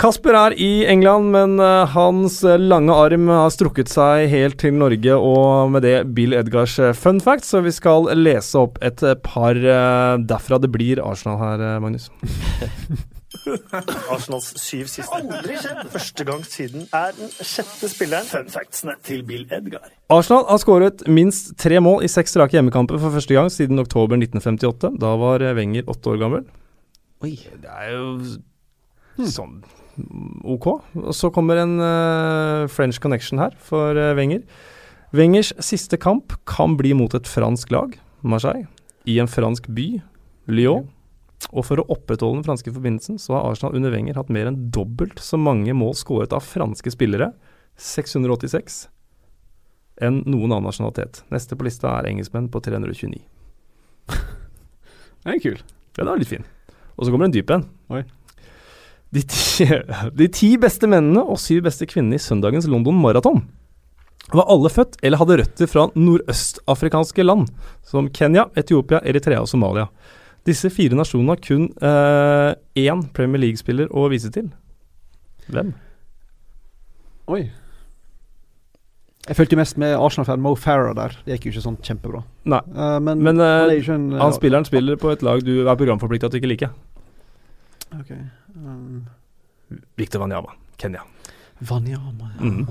Kasper 0.00 0.34
er 0.34 0.56
i 0.58 0.82
England, 0.90 1.30
men 1.30 1.54
eh, 1.62 1.92
hans 1.94 2.40
lange 2.42 2.92
arm 2.98 3.28
har 3.30 3.52
strukket 3.54 3.92
seg 3.92 4.26
helt 4.32 4.58
til 4.58 4.74
Norge, 4.74 5.14
og 5.14 5.70
med 5.70 5.86
det 5.86 5.94
Bill 6.16 6.34
Edgars 6.34 6.74
eh, 6.82 6.90
fun 6.98 7.22
fact, 7.22 7.46
så 7.46 7.62
vi 7.62 7.72
skal 7.74 8.10
lese 8.18 8.58
opp 8.58 8.82
et 8.82 9.04
par 9.22 9.54
eh, 9.54 10.18
derfra 10.18 10.58
det 10.58 10.72
blir 10.74 11.02
Arsenal 11.04 11.38
her, 11.38 11.62
eh, 11.62 11.80
Magnus. 11.84 12.10
Arsenals 14.12 14.50
syv 14.60 14.88
siste. 14.90 15.14
Aldri 15.14 15.56
skjedd! 15.60 15.86
Første 15.92 16.26
gang 16.26 16.44
siden 16.46 16.86
er 16.94 17.14
den 17.16 17.30
sjette 17.38 17.90
spilleren. 17.90 18.26
Fun 18.28 18.50
factsene 18.52 18.96
til 19.04 19.24
Bill 19.26 19.46
Edgar. 19.52 19.90
Arsenal 20.12 20.46
har 20.48 20.60
skåret 20.62 21.06
minst 21.10 21.54
tre 21.60 21.80
mål 21.82 22.04
i 22.06 22.10
seks 22.10 22.34
strake 22.34 22.56
hjemmekamper 22.56 23.00
for 23.00 23.14
første 23.14 23.36
gang 23.36 23.50
siden 23.52 23.82
oktober 23.82 24.18
1958. 24.20 24.94
Da 25.00 25.14
var 25.20 25.44
eh, 25.44 25.56
Wenger 25.58 25.90
åtte 25.90 26.14
år 26.14 26.22
gammel. 26.22 26.46
Oi. 27.24 27.38
Det 27.62 27.70
er 27.70 27.94
jo 27.94 29.24
sånn 29.30 29.58
ok. 30.44 30.66
Og 31.00 31.12
så 31.16 31.30
kommer 31.34 31.60
en 31.62 31.76
uh, 31.80 32.70
French 32.70 33.00
connection 33.02 33.40
her 33.40 33.54
for 33.62 33.96
uh, 33.96 34.12
Wenger. 34.18 34.42
Wengers 35.14 35.52
siste 35.62 35.98
kamp 36.00 36.34
kan 36.50 36.74
bli 36.76 36.90
mot 36.96 37.14
et 37.14 37.28
fransk 37.30 37.70
lag, 37.70 37.94
Marseille, 38.26 38.66
i 39.06 39.20
en 39.22 39.30
fransk 39.30 39.68
by, 39.70 40.00
Lyon. 40.50 40.88
Og 41.52 41.66
for 41.68 41.78
å 41.78 41.86
opprettholde 41.92 42.40
den 42.40 42.46
franske 42.46 42.72
forbindelsen, 42.74 43.20
så 43.22 43.36
har 43.36 43.52
Arsenal 43.52 43.76
under 43.78 43.92
Wenger 43.94 44.18
hatt 44.18 44.32
mer 44.32 44.48
enn 44.50 44.58
dobbelt 44.74 45.20
så 45.22 45.38
mange 45.38 45.74
mål 45.76 45.94
skåret 45.98 46.34
av 46.34 46.42
franske 46.46 46.90
spillere, 46.94 47.30
686, 47.78 48.80
enn 50.02 50.22
noen 50.26 50.50
annen 50.50 50.66
nasjonalitet. 50.66 51.22
Neste 51.34 51.58
på 51.58 51.68
lista 51.68 51.92
er 51.98 52.10
engelskmenn 52.10 52.50
på 52.50 52.62
329. 52.64 53.22
Den 55.24 55.36
er 55.36 55.42
kul. 55.42 55.62
Den 55.94 56.10
er 56.10 56.18
litt 56.18 56.32
fin. 56.32 56.48
Og 56.94 57.06
så 57.06 57.12
kommer 57.12 57.28
en 57.28 57.34
dyp 57.34 57.50
en. 57.54 57.66
De 59.14 59.22
ti, 59.22 59.66
de 60.20 60.30
ti 60.32 60.54
beste 60.60 60.90
mennene 60.90 61.22
og 61.22 61.40
syv 61.42 61.64
beste 61.68 61.86
kvinnene 61.90 62.18
i 62.18 62.22
søndagens 62.22 62.68
London 62.70 62.98
Marathon 63.02 63.44
var 64.32 64.48
alle 64.48 64.70
født 64.72 64.96
eller 65.04 65.20
hadde 65.20 65.36
røtter 65.42 65.68
fra 65.68 65.88
nordøstafrikanske 65.94 67.26
land, 67.26 67.48
som 67.84 68.08
Kenya, 68.08 68.46
Etiopia, 68.56 69.02
Eritrea 69.04 69.42
og 69.44 69.50
Somalia. 69.50 69.88
Disse 70.48 70.70
fire 70.72 70.96
nasjonene 70.96 71.34
har 71.34 71.42
kun 71.44 71.66
eh, 71.76 72.86
én 72.86 73.04
Premier 73.16 73.42
League-spiller 73.44 73.92
å 73.92 74.06
vise 74.12 74.32
til. 74.32 74.50
Hvem? 75.52 75.74
Oi. 77.32 77.46
Jeg 79.24 79.38
fulgte 79.38 79.56
mest 79.56 79.78
med 79.80 79.94
Arsenal-fan 79.96 80.42
Mo 80.44 80.52
Farah 80.60 80.92
der. 80.96 81.14
Det 81.24 81.38
gikk 81.38 81.46
jo 81.48 81.54
ikke 81.54 81.64
sånn 81.64 81.78
kjempebra. 81.84 82.20
Nei, 82.52 82.60
Uh, 82.74 82.98
men 83.00 83.22
men 83.24 83.40
han 83.40 83.70
er 83.70 83.72
eh, 83.78 83.88
en 83.94 84.10
han 84.20 84.34
spilleren 84.36 84.66
spiller 84.68 84.98
på 85.00 85.14
et 85.14 85.24
lag 85.24 85.40
du 85.44 85.54
er 85.64 85.78
programforplikta 85.80 86.28
til 86.28 86.42
ikke 86.42 86.50
like. 86.52 86.68
Ok. 87.94 88.12
Um, 88.58 89.06
Victor 89.96 90.20
Wanyama, 90.20 90.52
Kenya. 90.76 91.06
Wanyama, 91.70 92.30
ja. 92.36 92.50
Mm. 92.50 92.66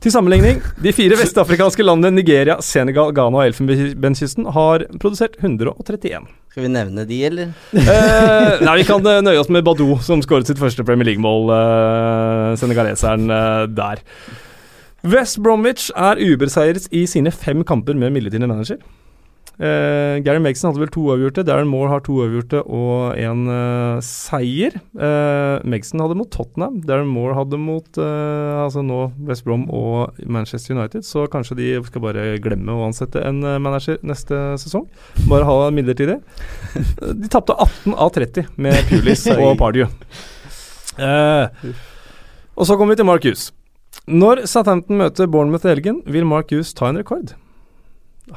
Til 0.00 0.12
sammenligning, 0.14 0.62
de 0.80 0.92
fire 0.96 1.18
vestafrikanske 1.20 1.84
landene 1.84 2.22
Nigeria, 2.22 2.56
Senegal, 2.64 3.10
Ghana 3.12 3.42
og 3.42 3.50
Elfenbenskysten 3.50 4.46
har 4.56 4.86
produsert 5.02 5.36
131. 5.42 6.24
Skal 6.50 6.64
vi 6.64 6.70
nevne 6.72 7.04
de, 7.04 7.18
eller? 7.28 7.50
Eh, 7.76 8.62
nei, 8.64 8.78
vi 8.80 8.86
kan 8.88 9.04
nøye 9.26 9.42
oss 9.42 9.52
med 9.52 9.66
Badou, 9.68 9.98
som 10.00 10.24
skåret 10.24 10.48
sitt 10.48 10.62
første 10.62 10.86
Premier 10.88 11.10
League-mål. 11.10 11.52
eh, 11.52 12.54
senegaleseren 12.62 13.28
eh, 13.28 13.66
der. 13.76 14.00
West 15.02 15.40
Bromwich 15.40 15.90
er 15.96 16.20
ubeseiret 16.20 16.88
i 16.92 17.06
sine 17.08 17.32
fem 17.32 17.64
kamper 17.64 17.96
med 17.96 18.12
midlertidig 18.12 18.48
manager. 18.48 18.80
Uh, 19.60 20.16
Gary 20.24 20.40
Megson 20.40 20.70
hadde 20.70 20.80
vel 20.80 20.92
to 20.92 21.02
avgjorte. 21.12 21.42
Darren 21.44 21.68
Moore 21.68 21.90
har 21.92 22.00
to 22.04 22.14
avgjorte 22.24 22.62
og 22.64 23.18
en 23.20 23.42
uh, 23.44 23.98
seier. 24.04 24.78
Uh, 24.96 25.60
Megson 25.68 26.00
hadde 26.00 26.16
mot 26.16 26.30
Tottenham. 26.32 26.78
Darren 26.88 27.10
Moore 27.12 27.36
hadde 27.36 27.60
mot 27.60 28.00
uh, 28.00 28.62
altså 28.64 28.80
nå 28.84 29.02
West 29.28 29.44
Brom 29.44 29.66
og 29.68 30.16
Manchester 30.24 30.76
United. 30.78 31.04
Så 31.04 31.26
kanskje 31.32 31.58
de 31.60 31.70
skal 31.90 32.04
bare 32.06 32.26
glemme 32.40 32.72
å 32.72 32.86
ansette 32.88 33.20
en 33.20 33.44
eh, 33.44 33.60
manager 33.60 34.00
neste 34.06 34.38
sesong. 34.60 34.88
Bare 35.28 35.44
ha 35.48 35.68
midlertidig. 35.76 36.18
de 36.96 37.32
tapte 37.32 37.56
18 37.56 37.96
av 37.96 38.12
30 38.16 38.52
med 38.56 38.80
Pulis 38.88 39.28
og 39.36 39.56
Pardew. 39.60 39.92
Eh, 40.96 41.72
og 42.56 42.68
så 42.68 42.76
kommer 42.76 42.94
vi 42.96 43.02
til 43.02 43.12
Mark 43.12 43.28
Hughes. 43.28 43.50
Når 44.10 44.44
Southampton 44.50 44.98
møter 44.98 45.28
Bournemouth 45.30 45.66
i 45.66 45.72
helgen, 45.74 46.00
vil 46.06 46.26
Mark 46.26 46.50
Hughes 46.50 46.72
ta 46.74 46.88
en 46.90 46.98
rekord. 46.98 47.34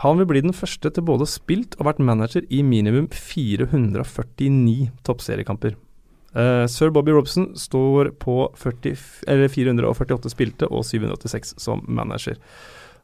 Han 0.01 0.17
vil 0.19 0.27
bli 0.30 0.41
den 0.41 0.53
første 0.55 0.89
til 0.89 1.05
både 1.05 1.27
spilt 1.30 1.75
og 1.77 1.88
vært 1.88 2.01
manager 2.01 2.45
i 2.49 2.63
minimum 2.65 3.07
449 3.13 4.89
toppseriekamper. 5.05 5.75
Uh, 6.34 6.65
Sir 6.65 6.89
Bobby 6.89 7.13
Robson 7.13 7.51
står 7.59 8.09
på 8.21 8.47
40, 8.57 8.97
eller 9.30 9.51
448 9.53 10.31
spilte 10.34 10.69
og 10.69 10.81
786 10.88 11.53
som 11.61 11.84
manager. 11.85 12.39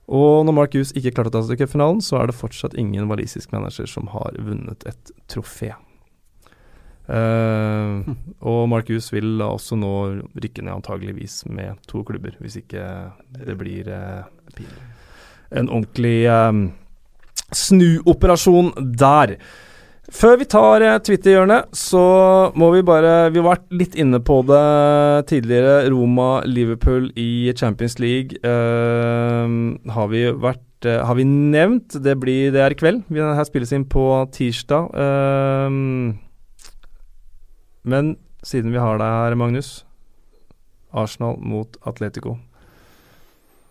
Og 0.10 0.48
når 0.48 0.56
Mark 0.58 0.74
Hughes 0.74 0.96
ikke 0.98 1.14
klarte 1.14 1.30
å 1.30 1.36
ta 1.38 1.44
seg 1.46 1.54
til 1.54 1.68
cupfinalen, 1.68 2.02
så 2.02 2.18
er 2.18 2.32
det 2.32 2.40
fortsatt 2.40 2.74
ingen 2.82 3.06
walisisk 3.12 3.54
manager 3.54 3.86
som 3.90 4.10
har 4.16 4.34
vunnet 4.42 4.82
et 4.90 5.14
trofé. 5.30 5.76
Eh, 7.10 8.10
og 8.46 8.68
Mark 8.70 8.90
Hughes 8.90 9.10
vil 9.14 9.42
også 9.42 9.78
nå 9.80 9.94
rykke 10.38 10.66
ned 10.66 10.76
antageligvis 10.76 11.42
med 11.50 11.80
to 11.90 12.04
klubber, 12.06 12.36
hvis 12.42 12.60
ikke 12.62 12.84
det 13.40 13.56
blir 13.58 13.90
uh, 13.90 14.28
en 15.50 15.72
ordentlig 15.72 16.28
eh, 16.30 16.62
snuoperasjon 17.56 18.76
der. 19.00 19.40
Før 20.10 20.40
vi 20.42 20.46
tar 20.50 20.84
Twitter-hjørnet, 21.06 21.70
så 21.78 22.00
må 22.58 22.72
vi 22.74 22.80
bare 22.82 23.30
Vi 23.30 23.38
har 23.38 23.46
vært 23.46 23.68
litt 23.70 23.94
inne 23.94 24.18
på 24.26 24.40
det 24.42 25.28
tidligere. 25.30 25.84
Roma-Liverpool 25.94 27.12
i 27.14 27.54
Champions 27.54 28.00
League 28.02 28.42
uh, 28.42 29.46
har 29.94 30.10
vi 30.10 30.24
vært 30.34 30.90
Har 31.06 31.14
vi 31.14 31.28
nevnt. 31.30 32.00
Det 32.02 32.18
blir 32.18 32.50
det 32.56 32.64
er 32.64 32.74
i 32.74 32.80
kveld. 32.80 33.04
Vi, 33.10 33.22
her 33.22 33.46
spilles 33.46 33.74
inn 33.76 33.86
på 33.86 34.08
tirsdag. 34.34 34.90
Eh, 34.96 35.80
men 37.84 38.18
siden 38.46 38.74
vi 38.74 38.82
har 38.82 39.00
deg 39.02 39.08
her, 39.08 39.36
Magnus. 39.40 39.84
Arsenal 40.96 41.38
mot 41.42 41.78
Atletico. 41.88 42.38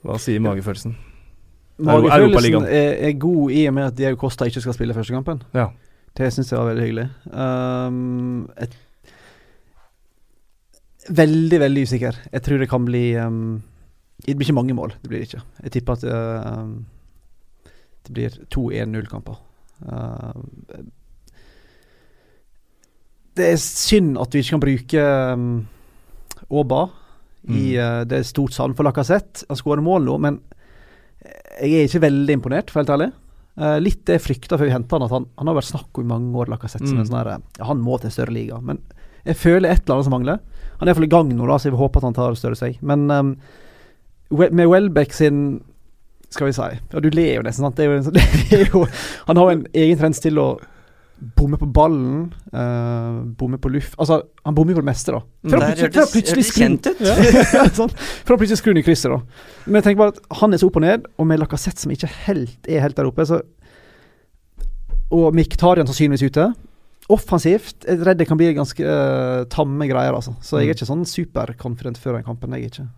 Hva 0.06 0.18
sier 0.22 0.43
magefølelsen? 0.43 0.94
Magefølelsen 1.78 2.66
er, 2.66 2.97
er 3.09 3.16
god 3.22 3.55
i 3.55 3.64
og 3.70 3.74
med 3.76 3.90
at 3.90 3.97
Diego 3.98 4.18
Costa 4.20 4.47
ikke 4.48 4.62
skal 4.64 4.76
spille 4.76 4.97
første 4.97 5.14
kampen. 5.14 5.43
Ja. 5.55 5.68
Det 6.18 6.30
syns 6.35 6.51
jeg 6.51 6.59
var 6.59 6.72
veldig 6.72 6.85
hyggelig. 6.86 7.09
Um, 7.30 8.48
et, 8.59 8.74
veldig, 11.09 11.60
veldig 11.62 11.85
usikker. 11.86 12.22
Jeg 12.32 12.43
tror 12.43 12.62
det 12.62 12.70
kan 12.70 12.86
bli 12.86 13.02
um, 13.22 13.60
Det 14.26 14.36
blir 14.36 14.48
ikke 14.48 14.59
mange 14.59 14.74
mål. 14.74 14.94
Det 15.02 15.10
blir 15.10 15.22
det 15.22 15.28
ikke. 15.30 15.44
Jeg 15.62 15.72
tipper 15.76 15.98
at 15.98 16.05
uh, 16.05 16.62
um, 16.62 16.86
det 18.06 18.14
blir 18.14 18.40
to 18.51 18.70
1-0-kamper. 18.70 19.39
Uh, 19.86 20.35
det 23.39 23.47
er 23.55 23.60
synd 23.62 24.19
at 24.20 24.35
vi 24.35 24.43
ikke 24.43 24.56
kan 24.56 24.62
bruke 24.65 25.05
um, 25.35 25.47
Åba. 26.51 26.82
I, 27.48 27.62
uh, 27.81 28.02
det 28.09 28.19
er 28.20 28.27
stort 28.28 28.52
savn 28.56 28.74
for 28.77 28.85
Lacassette. 28.89 29.47
Han 29.48 29.56
skårer 29.60 29.85
mål 29.85 30.05
nå, 30.09 30.19
men 30.20 30.40
jeg 31.59 31.73
er 31.81 31.89
ikke 31.89 32.02
veldig 32.05 32.35
imponert, 32.39 32.70
for 32.70 32.82
helt 32.82 32.93
ærlig. 32.94 33.09
Uh, 33.59 33.77
litt 33.82 34.05
det 34.06 34.19
jeg 34.19 34.23
frykta 34.27 34.59
før 34.59 34.69
vi 34.69 34.74
henta 34.74 34.94
han, 34.98 35.06
at 35.09 35.15
han, 35.16 35.24
han 35.40 35.48
har 35.51 35.56
vært 35.59 35.70
snakk 35.73 35.98
om 35.98 36.05
i 36.05 36.10
mange 36.12 36.36
år, 36.39 36.51
Lacassette, 36.52 36.86
som 36.86 36.98
Mm. 36.98 37.02
en 37.02 37.09
sånn 37.09 37.19
der, 37.24 37.31
ja, 37.59 37.65
Han 37.70 37.81
må 37.82 37.97
til 37.98 38.10
en 38.10 38.15
større 38.15 38.35
liga. 38.36 38.60
Men 38.62 38.78
jeg 39.27 39.36
føler 39.40 39.70
et 39.73 39.82
eller 39.82 39.97
annet 39.97 40.06
som 40.10 40.15
mangler. 40.15 40.39
Han 40.78 40.86
er 40.86 40.93
iallfall 40.93 41.09
i 41.09 41.15
gang 41.16 41.32
nå, 41.35 41.47
da, 41.51 41.56
så 41.59 41.69
jeg 41.69 41.74
vil 41.74 41.82
håpe 41.82 41.98
at 41.98 42.06
han 42.06 42.15
tar 42.15 42.36
større 42.39 42.59
steg. 42.60 42.78
Men 42.86 43.09
um, 43.10 43.32
med 44.31 44.69
Welbeck 44.69 45.12
sin 45.16 45.40
Skal 46.31 46.51
vi 46.51 46.52
si 46.52 46.60
Ja, 46.93 47.01
du 47.01 47.09
ler 47.10 47.39
jo 47.39 47.43
nesten, 47.47 47.65
sant. 47.65 47.77
Det 47.78 47.86
er 47.86 47.94
jo, 47.97 48.02
sånn- 48.05 48.19
det 48.51 48.59
er 48.60 48.69
jo, 48.74 48.82
han 49.27 49.36
har 49.40 49.48
jo 49.48 49.56
en 49.56 49.66
egen 49.73 49.98
trend 49.98 50.19
til 50.23 50.39
å 50.39 50.48
bomme 51.19 51.59
på 51.59 51.66
ballen, 51.74 52.28
uh, 52.53 53.24
bommer 53.39 53.59
på 53.59 53.70
luft 53.73 53.97
Altså, 53.99 54.20
han 54.47 54.55
bommer 54.55 54.77
på 54.77 54.82
det 54.85 54.89
meste, 54.89 55.15
da. 55.15 55.20
Mm. 55.43 55.51
Før 55.51 55.65
han 55.65 55.73
plutselig, 55.73 55.89
hørtes 55.89 56.12
plutselig 56.15 56.45
skrur 56.47 57.57
ja, 57.59 57.65
sånn. 57.74 57.95
Plutselig 58.28 58.61
skrur 58.61 58.78
i 58.78 58.85
krysset, 58.86 59.11
da. 59.15 59.49
Men 59.66 59.81
jeg 59.81 59.89
tenker 59.89 60.03
bare 60.05 60.15
at 60.15 60.39
han 60.40 60.55
er 60.55 60.62
så 60.62 60.70
opp 60.70 60.78
og 60.78 60.85
ned, 60.86 61.09
og 61.19 61.28
med 61.31 61.43
Lacassette 61.43 61.82
som 61.82 61.95
ikke 61.95 62.11
helt 62.28 62.70
er 62.70 62.85
helt 62.86 62.99
der 62.99 63.11
oppe, 63.11 63.27
så 63.27 63.43
Og 65.15 65.35
Miktarian 65.35 65.89
sannsynligvis 65.89 66.28
ute. 66.28 66.47
Offensivt 67.09 67.86
jeg 67.86 67.97
er 67.97 68.07
redd 68.11 68.19
det 68.20 68.28
kan 68.28 68.39
bli 68.39 68.53
ganske 68.53 68.85
uh, 68.85 69.47
tamme 69.51 69.89
greier, 69.90 70.15
altså. 70.15 70.36
Så 70.45 70.61
jeg 70.61 70.70
er 70.70 70.78
ikke 70.78 70.90
sånn 70.90 71.07
superconfident 71.09 71.99
før 71.99 72.19
den 72.19 72.27
kampen. 72.27 72.55
Jeg 72.55 72.69
er 72.69 72.73
ikke. 72.74 72.89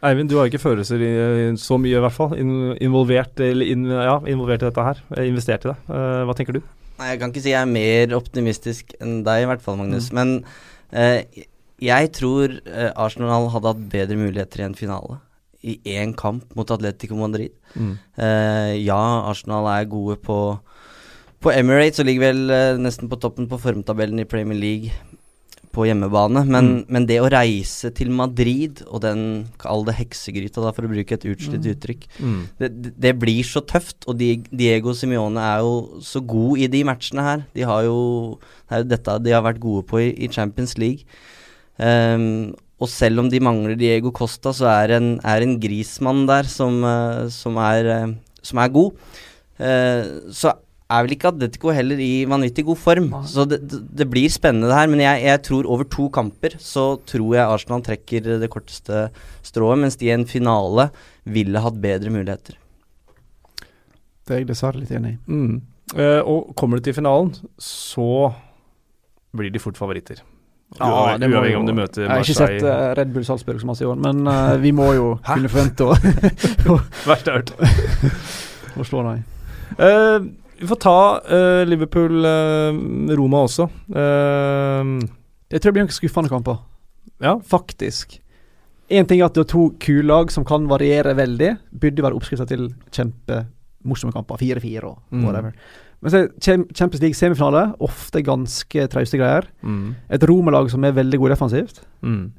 Eivind, 0.00 0.30
du 0.32 0.38
har 0.38 0.48
ikke 0.48 0.62
følelser 0.62 1.02
i, 1.04 1.14
så 1.60 1.76
mye, 1.76 1.98
i 1.98 2.00
hvert 2.00 2.16
fall. 2.16 2.32
In, 2.40 2.76
involvert, 2.80 3.36
eller 3.44 3.68
in, 3.68 3.84
ja, 3.90 4.16
involvert 4.32 4.62
i 4.62 4.70
dette 4.70 4.84
her. 4.86 5.02
Eh, 5.12 5.26
Investert 5.28 5.66
i 5.66 5.74
det. 5.74 5.76
Uh, 5.90 6.22
hva 6.24 6.36
tenker 6.38 6.56
du? 6.56 6.62
Nei, 7.00 7.14
jeg 7.14 7.20
kan 7.22 7.32
ikke 7.32 7.40
si 7.40 7.54
jeg 7.54 7.64
er 7.64 7.70
mer 7.70 8.12
optimistisk 8.12 8.90
enn 9.00 9.22
deg, 9.24 9.46
i 9.46 9.48
hvert 9.48 9.62
fall, 9.64 9.78
Magnus. 9.80 10.10
Men 10.12 10.42
eh, 10.92 11.46
jeg 11.80 12.10
tror 12.12 12.58
eh, 12.60 12.90
Arsenal 12.92 13.48
hadde 13.54 13.72
hatt 13.72 13.86
bedre 13.94 14.18
muligheter 14.20 14.60
i 14.60 14.66
en 14.68 14.76
finale. 14.76 15.16
I 15.64 15.78
én 15.96 16.12
kamp 16.16 16.52
mot 16.56 16.68
Atletico 16.72 17.16
Madrid. 17.16 17.54
Eh, 18.20 18.74
ja, 18.84 19.00
Arsenal 19.30 19.68
er 19.72 19.88
gode 19.88 20.20
på 20.24 20.40
På 21.40 21.48
Emirates 21.56 22.02
og 22.02 22.04
ligger 22.04 22.34
vel 22.34 22.80
nesten 22.84 23.08
på 23.08 23.16
toppen 23.16 23.46
på 23.48 23.56
formtabellen 23.56 24.20
i 24.20 24.26
Premier 24.28 24.58
League 24.60 24.90
på 25.72 25.84
hjemmebane. 25.86 26.44
Men, 26.46 26.66
Mm. 26.80 26.84
men 26.88 27.06
det 27.06 27.20
å 27.22 27.30
reise 27.30 27.92
til 27.94 28.10
Madrid 28.10 28.82
og 28.90 29.00
den, 29.02 29.48
kall 29.58 29.84
det 29.84 29.94
heksegryta, 29.96 30.60
da, 30.64 30.72
for 30.72 30.82
å 30.82 30.90
bruke 30.90 31.12
et 31.12 31.22
utslitt 31.24 31.62
Mm. 31.62 31.74
uttrykk, 31.74 32.02
Mm. 32.18 32.42
det, 32.58 33.00
det- 33.00 33.18
blir 33.18 33.42
så 33.44 33.60
tøft, 33.64 34.04
og 34.08 34.18
Diego 34.18 34.92
Simione 34.92 35.38
er 35.38 35.60
jo 35.60 36.00
så 36.00 36.20
god 36.26 36.58
i 36.58 36.66
de 36.66 36.82
matchene 36.84 37.22
her. 37.22 37.46
De 37.54 37.62
har 37.62 37.82
jo 37.84 38.38
Det 38.70 38.78
jo 38.82 38.88
dette 38.96 39.22
de 39.24 39.30
har 39.32 39.42
vært 39.42 39.58
gode 39.60 39.86
på 39.86 39.98
i, 39.98 40.24
i 40.24 40.28
Champions 40.28 40.76
League. 40.78 41.04
Um, 41.78 42.54
og 42.80 42.88
selv 42.88 43.18
om 43.20 43.28
de 43.28 43.40
mangler 43.40 43.76
Diego 43.76 44.10
Costa, 44.10 44.50
så 44.56 44.66
er 44.68 44.92
en, 44.96 45.18
er 45.24 45.42
en 45.42 45.58
Grismann 45.60 46.26
der 46.26 46.44
som, 46.44 46.82
eh, 46.84 47.28
som, 47.28 47.56
er, 47.58 47.84
eh, 47.86 48.14
som 48.42 48.58
er 48.58 48.68
god. 48.68 48.92
Uh, 49.60 50.30
så 50.32 50.54
er 50.90 51.04
vel 51.06 51.14
ikke 51.14 51.30
Atletico 51.30 51.72
heller 51.74 52.00
i 52.02 52.24
vanvittig 52.28 52.64
god 52.66 52.80
form. 52.82 53.08
Nei. 53.14 53.22
Så 53.30 53.46
det, 53.48 53.60
det, 53.70 53.80
det 54.00 54.06
blir 54.10 54.32
spennende 54.32 54.70
det 54.70 54.78
her. 54.78 54.90
Men 54.92 55.02
jeg, 55.04 55.22
jeg 55.28 55.42
tror 55.46 55.68
over 55.70 55.88
to 55.88 56.08
kamper 56.14 56.56
så 56.62 56.86
tror 57.08 57.36
jeg 57.36 57.46
Arsenal 57.56 57.84
trekker 57.86 58.32
det 58.42 58.50
korteste 58.52 59.06
strået, 59.46 59.80
mens 59.84 59.98
de 60.00 60.10
i 60.10 60.14
en 60.14 60.26
finale 60.28 60.90
ville 61.30 61.62
hatt 61.62 61.78
bedre 61.82 62.12
muligheter. 62.14 62.58
Det 64.26 64.36
er 64.36 64.42
jeg 64.42 64.50
dessverre 64.50 64.82
litt 64.82 64.92
enig 64.94 65.16
i. 65.16 65.20
Mm. 65.30 65.54
Eh, 65.98 66.20
og 66.22 66.52
kommer 66.58 66.78
du 66.78 66.86
til 66.86 66.94
finalen, 66.94 67.32
så 67.58 68.30
blir 69.34 69.50
de 69.50 69.62
fort 69.62 69.78
favoritter. 69.78 70.20
Uavhengig, 70.78 71.18
det 71.18 71.28
uavhengig 71.32 71.58
om 71.58 71.64
du 71.66 71.72
møter 71.74 72.04
Jeg 72.04 72.10
har 72.12 72.20
ikke 72.22 72.34
sett 72.38 72.52
Marseille. 72.52 72.74
eh, 72.78 72.92
Red 72.94 73.08
Bull 73.14 73.24
Salzburg 73.26 73.58
så 73.58 73.66
masse 73.66 73.82
i 73.82 73.88
år, 73.90 73.96
men 73.98 74.20
uh, 74.30 74.54
vi 74.64 74.70
må 74.70 74.92
jo 74.94 75.08
kunne 75.26 75.50
forvente 75.50 75.82
å, 75.82 75.96
Verst 77.10 77.26
jeg 77.26 77.34
har 77.34 77.40
hørt. 77.40 77.50
å 78.78 78.86
slå 78.86 79.02
nei. 79.02 79.16
Eh, 79.82 80.28
vi 80.60 80.68
får 80.68 80.78
ta 80.84 80.96
uh, 81.24 81.62
Liverpool-Roma 81.68 83.40
også. 83.46 83.66
Uh, 83.90 84.98
Jeg 85.50 85.60
tror 85.60 85.70
det 85.70 85.76
blir 85.78 85.86
noen 85.86 85.94
skuffende 85.94 86.30
kamper, 86.30 86.58
ja. 87.24 87.36
faktisk. 87.42 88.18
Én 88.90 89.06
ting 89.06 89.20
er 89.22 89.28
at 89.30 89.34
det 89.38 89.44
er 89.46 89.50
to 89.52 89.68
kullag 89.82 90.30
som 90.34 90.44
kan 90.46 90.66
variere 90.70 91.14
veldig. 91.18 91.52
Burde 91.80 92.02
være 92.04 92.16
oppskrifta 92.18 92.46
til 92.50 92.68
kjempemorsomme 92.94 94.12
kamper. 94.14 94.38
4-4 94.40 94.84
og 94.88 94.98
Mm. 95.10 95.24
whatever. 95.24 95.52
Men 96.02 96.10
så 96.10 96.20
Champions 96.40 97.00
League-semifinale 97.02 97.74
ofte 97.80 98.22
ganske 98.24 98.86
trauste 98.88 99.18
greier. 99.20 99.46
Mm. 99.62 99.94
Et 100.10 100.22
Roma-lag 100.26 100.70
som 100.70 100.84
er 100.84 100.92
veldig 100.96 101.18
gode 101.20 101.34
defensivt. 101.36 101.82
Mm. 102.02 102.32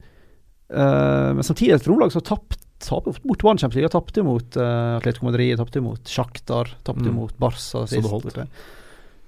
Uh, 0.71 1.33
men 1.35 1.43
samtidig 1.43 1.75
et 1.75 1.87
Roma-lag 1.87 2.11
som 2.11 2.21
tapt 2.25 2.60
taper 2.83 3.13
ofte 3.13 3.25
mot 3.29 3.43
One 3.47 3.57
Champions 3.61 3.79
League. 3.81 3.91
Tapte 3.93 4.23
mot 4.25 4.57
uh, 4.57 4.97
Atletico 4.99 5.27
Madrid, 5.29 5.55
tapte 5.61 5.81
mot 5.85 6.01
Sjaktar, 6.09 6.73
tapte 6.87 7.07
Mm. 7.09 7.15
mot 7.21 7.33
Barca 7.39 7.61
Så 7.61 7.85
sist. 7.89 8.07
borte. 8.09 8.47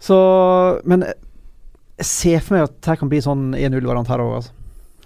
Så 0.04 0.18
Men 0.86 1.06
jeg 1.08 2.06
ser 2.10 2.40
for 2.44 2.58
meg 2.58 2.64
at 2.68 2.82
det 2.82 3.00
kan 3.00 3.10
bli 3.12 3.22
sånn 3.24 3.54
1-0-variant 3.56 4.08
her 4.10 4.24
òg, 4.24 4.34
altså. 4.42 4.52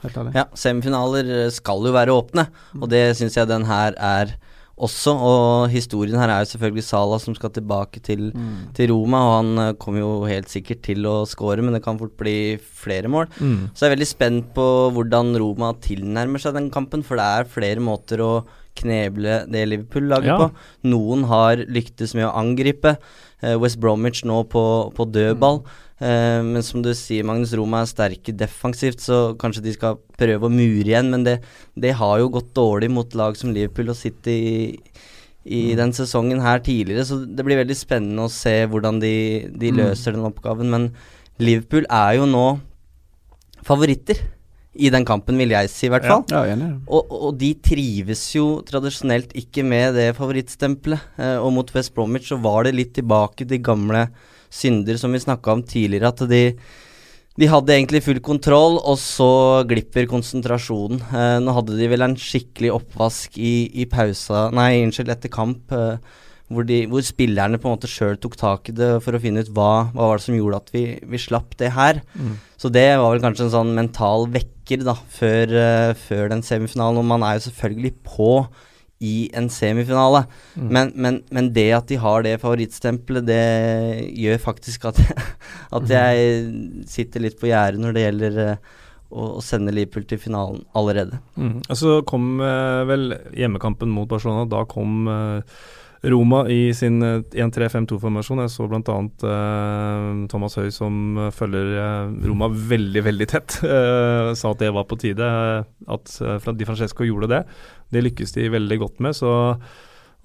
Helt 0.04 0.18
ærlig. 0.22 0.34
Ja, 0.38 0.46
semifinaler 0.54 1.50
skal 1.52 1.84
jo 1.86 1.92
være 1.96 2.14
åpne, 2.16 2.48
og 2.80 2.88
det 2.90 3.04
syns 3.18 3.36
jeg 3.36 3.48
den 3.50 3.66
her 3.66 3.94
er 3.98 4.36
også. 4.78 5.14
Og 5.18 5.70
historien 5.74 6.18
her 6.20 6.30
er 6.30 6.44
jo 6.44 6.52
selvfølgelig 6.52 6.84
Salah 6.86 7.20
som 7.20 7.34
skal 7.36 7.50
tilbake 7.56 8.02
til, 8.04 8.32
Mm. 8.34 8.74
til 8.74 8.92
Roma, 8.92 9.18
og 9.18 9.34
han 9.46 9.60
eh, 9.70 9.74
kommer 9.74 10.00
jo 10.00 10.26
helt 10.30 10.48
sikkert 10.48 10.82
til 10.84 11.04
å 11.06 11.26
score, 11.28 11.62
men 11.62 11.74
det 11.74 11.84
kan 11.84 11.98
fort 11.98 12.16
bli 12.18 12.58
flere 12.62 13.08
mål. 13.10 13.28
Mm. 13.40 13.72
Så 13.74 13.80
jeg 13.86 13.92
er 13.92 13.96
veldig 13.96 14.08
spent 14.12 14.54
på 14.54 14.68
hvordan 14.94 15.36
Roma 15.40 15.74
tilnærmer 15.74 16.40
seg 16.40 16.54
den 16.54 16.70
kampen, 16.70 17.04
for 17.04 17.16
det 17.18 17.26
er 17.26 17.44
flere 17.50 17.80
måter 17.82 18.20
å 18.22 18.46
kneble 18.78 19.48
det 19.50 19.68
Liverpool 19.68 20.04
lager 20.08 20.26
Ja. 20.28 20.38
på. 20.38 20.52
Noen 20.86 21.24
har 21.26 21.56
lyktes 21.58 22.14
med 22.14 22.26
å 22.30 22.36
angripe. 22.38 22.98
Eh, 23.42 23.56
West 23.58 23.80
Bromwich 23.80 24.24
nå 24.24 24.44
på, 24.48 24.94
på 24.94 25.06
dødball. 25.12 25.64
Eh, 26.00 26.42
men 26.46 26.62
som 26.62 26.84
du 26.86 26.92
sier, 26.94 27.26
Magnus 27.26 27.54
Roma 27.58 27.82
er 27.82 27.90
sterke 27.90 28.34
defensivt, 28.38 29.02
så 29.02 29.34
kanskje 29.42 29.64
de 29.66 29.74
skal 29.74 29.98
prøve 30.20 30.46
å 30.46 30.54
mure 30.54 30.86
igjen. 30.86 31.10
Men 31.14 31.24
det, 31.26 31.40
det 31.76 31.96
har 31.98 32.20
jo 32.22 32.30
gått 32.38 32.54
dårlig 32.58 32.92
mot 32.94 33.16
lag 33.18 33.38
som 33.40 33.54
Liverpool 33.56 33.90
og 33.94 33.98
City 33.98 34.36
i, 34.38 34.56
i 35.48 35.62
den 35.80 35.94
sesongen 35.96 36.42
her 36.44 36.60
tidligere, 36.60 37.06
så 37.08 37.22
det 37.26 37.46
blir 37.48 37.62
veldig 37.62 37.78
spennende 37.80 38.26
å 38.28 38.32
se 38.34 38.60
hvordan 38.70 39.00
de, 39.04 39.14
de 39.56 39.72
Mm. 39.72 39.78
løser 39.80 40.14
den 40.18 40.26
oppgaven. 40.28 40.70
Men 40.70 40.90
Liverpool 41.40 41.86
er 41.90 42.18
jo 42.20 42.26
nå 42.30 42.46
favoritter 43.66 44.20
i 44.78 44.92
den 44.94 45.06
kampen, 45.08 45.38
vil 45.42 45.50
jeg 45.56 45.70
si, 45.74 45.88
i 45.88 45.90
hvert 45.90 46.06
fall. 46.06 46.24
Ja, 46.30 46.44
er. 46.46 46.76
Og, 46.86 47.10
og 47.10 47.38
de 47.42 47.50
trives 47.66 48.22
jo 48.36 48.60
tradisjonelt 48.68 49.32
ikke 49.40 49.64
med 49.66 49.96
det 49.98 50.12
favorittstempelet. 50.20 51.02
Eh, 51.18 51.38
og 51.42 51.50
mot 51.56 51.72
West 51.74 51.96
Bromwich 51.96 52.30
så 52.30 52.38
var 52.44 52.68
det 52.68 52.76
litt 52.78 52.94
tilbake 53.00 53.48
til 53.50 53.64
gamle 53.66 54.04
synder 54.54 55.00
som 55.00 55.16
vi 55.16 55.24
snakka 55.24 55.56
om 55.56 55.64
tidligere, 55.66 56.14
at 56.14 56.28
de 56.30 56.44
de 57.38 57.46
hadde 57.46 57.70
egentlig 57.70 58.02
full 58.02 58.20
kontroll, 58.26 58.80
og 58.82 58.96
så 58.98 59.62
glipper 59.70 60.08
konsentrasjonen. 60.10 61.04
Eh, 61.06 61.36
nå 61.44 61.54
hadde 61.54 61.76
de 61.78 61.90
vel 61.92 62.02
en 62.02 62.16
skikkelig 62.18 62.72
oppvask 62.80 63.38
i, 63.38 63.70
i 63.78 63.86
pausa 63.86 64.48
Nei, 64.58 64.80
unnskyld, 64.82 65.12
etter 65.14 65.30
kamp. 65.30 65.70
Eh, 65.70 66.24
hvor, 66.48 66.66
de, 66.66 66.80
hvor 66.90 67.04
spillerne 67.04 67.60
på 67.60 67.68
en 67.68 67.76
måte 67.76 67.90
sjøl 67.92 68.18
tok 68.24 68.38
tak 68.40 68.72
i 68.72 68.76
det 68.76 68.90
for 69.04 69.14
å 69.14 69.22
finne 69.22 69.44
ut 69.44 69.52
hva, 69.54 69.92
hva 69.92 70.10
var 70.10 70.18
det 70.18 70.26
som 70.26 70.38
gjorde 70.38 70.62
at 70.64 70.72
vi, 70.74 70.84
vi 71.04 71.20
slapp 71.20 71.58
det 71.60 71.74
her. 71.76 72.00
Mm. 72.16 72.38
Så 72.58 72.72
det 72.74 72.88
var 72.96 73.12
vel 73.12 73.22
kanskje 73.26 73.46
en 73.46 73.54
sånn 73.54 73.74
mental 73.78 74.30
vekker 74.34 74.86
da, 74.88 74.96
før, 75.20 75.54
uh, 75.54 75.92
før 76.08 76.32
den 76.32 76.46
semifinalen. 76.48 77.02
Og 77.04 77.10
man 77.10 77.26
er 77.28 77.36
jo 77.38 77.50
selvfølgelig 77.50 77.94
på 78.08 78.32
i 79.04 79.30
en 79.38 79.50
semifinale, 79.54 80.26
Mm. 80.58 80.68
men, 80.74 80.92
men, 80.96 81.22
men 81.32 81.54
det 81.54 81.68
at 81.76 81.88
de 81.88 82.00
har 82.02 82.24
det 82.26 82.40
favorittstempelet, 82.42 83.28
det 83.28 84.10
gjør 84.18 84.38
faktisk 84.42 84.86
at, 84.90 85.02
at 85.78 85.90
jeg 85.90 86.86
sitter 86.90 87.22
litt 87.22 87.38
på 87.40 87.52
gjerdet 87.52 87.82
når 87.84 87.94
det 87.94 88.06
gjelder 88.08 88.40
eh, 88.46 88.72
å, 89.14 89.28
sende 89.46 89.72
Liverpool 89.72 90.08
til 90.10 90.20
finalen 90.20 90.64
allerede. 90.76 91.20
Mm. 91.38 91.62
Så 91.70 91.78
så 91.84 91.98
kom 92.10 92.40
eh, 92.42 92.82
vel 92.90 93.14
hjemmekampen 93.38 93.94
mot 93.94 94.10
Barcelona. 94.10 94.48
Da 94.50 94.66
kom 94.70 95.08
eh, 95.08 95.62
Roma 96.06 96.44
i 96.52 96.74
sin 96.78 97.02
eh, 97.02 97.24
1-3-5-2-formasjon. 97.34 98.44
Jeg 98.44 98.54
så 98.54 98.68
bl.a. 98.70 98.98
Eh, 99.32 100.12
Thomas 100.32 100.58
Høy 100.60 100.70
som 100.74 101.18
eh, 101.18 101.34
følger 101.34 101.74
eh, 101.82 102.14
Roma 102.28 102.52
veldig, 102.52 103.04
veldig 103.10 103.30
tett. 103.34 103.60
eh, 103.66 104.32
sa 104.38 104.54
at 104.54 104.62
det 104.62 104.72
var 104.76 104.88
på 104.90 105.00
tide 105.02 105.26
eh, 105.26 105.68
at 105.98 106.16
eh, 106.22 106.54
Di 106.54 106.70
Francesco 106.70 107.08
gjorde 107.08 107.32
det. 107.34 107.44
Det 107.94 108.06
lykkes 108.06 108.38
de 108.38 108.50
veldig 108.54 108.82
godt 108.84 109.04
med. 109.04 109.18
Så 109.18 109.34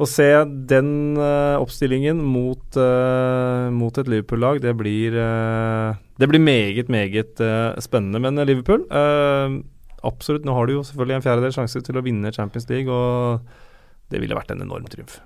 å 0.00 0.08
se 0.08 0.26
den 0.70 1.18
uh, 1.20 1.60
oppstillingen 1.60 2.22
mot, 2.24 2.62
uh, 2.80 3.68
mot 3.74 3.98
et 4.00 4.08
Liverpool-lag, 4.08 4.62
det 4.64 4.72
blir 4.78 5.14
eh, 5.20 5.98
Det 6.18 6.28
blir 6.30 6.40
meget, 6.42 6.88
meget 6.88 7.40
eh, 7.40 7.78
spennende. 7.82 8.20
Men 8.22 8.38
eh, 8.38 8.48
Liverpool 8.48 8.86
eh, 8.88 9.60
Absolutt. 10.02 10.46
Nå 10.46 10.54
har 10.56 10.66
du 10.66 10.74
jo 10.74 10.86
selvfølgelig 10.86 11.20
en 11.20 11.26
fjerdedel 11.26 11.54
sjanse 11.54 11.82
til 11.86 11.98
å 11.98 12.02
vinne 12.02 12.32
Champions 12.34 12.66
League, 12.70 12.90
og 12.90 13.44
det 14.10 14.18
ville 14.18 14.34
vært 14.34 14.50
en 14.50 14.64
enorm 14.64 14.88
triumf. 14.90 15.20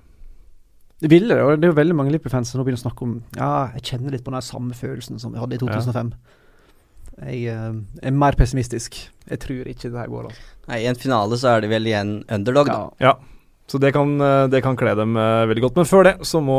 Det 1.02 1.10
ville 1.12 1.35
det, 1.35 1.43
og 1.44 1.60
det 1.60 1.68
er 1.68 1.74
jo 1.74 1.77
veldig 1.77 1.94
mange 1.98 2.12
Liverpool-fans 2.14 2.51
som 2.51 2.60
nå 2.60 2.64
begynner 2.64 2.81
å 2.81 2.86
snakke 2.86 3.05
om 3.05 3.18
Ja, 3.36 3.68
jeg 3.77 3.85
kjenner 3.90 4.14
litt 4.14 4.24
på 4.24 4.32
den 4.32 4.44
samme 4.44 4.77
følelsen 4.77 5.20
som 5.20 5.35
vi 5.35 5.43
hadde 5.43 5.59
i 5.59 5.60
2005. 5.60 6.12
Jeg 7.16 7.52
uh, 7.52 7.77
er 8.01 8.16
mer 8.16 8.36
pessimistisk. 8.36 8.97
Jeg 9.28 9.40
tror 9.43 9.68
ikke 9.68 9.90
det 9.90 10.01
her 10.01 10.12
går. 10.12 10.31
Altså. 10.31 10.56
Nei, 10.70 10.81
I 10.85 10.89
en 10.90 11.01
finale 11.01 11.39
så 11.40 11.52
er 11.52 11.64
de 11.64 11.70
vel 11.73 11.89
igjen 11.89 12.18
underdog, 12.32 12.73
da. 12.73 12.81
Ja. 13.02 13.14
Så 13.66 13.81
det 13.82 13.90
kan, 13.97 14.12
eh, 14.23 14.44
det 14.47 14.60
kan 14.62 14.77
kle 14.78 14.93
dem 14.94 15.16
eh, 15.18 15.44
veldig 15.51 15.64
godt. 15.64 15.78
Men 15.81 15.89
før 15.90 16.05
det 16.06 16.12
så 16.28 16.39
må 16.39 16.59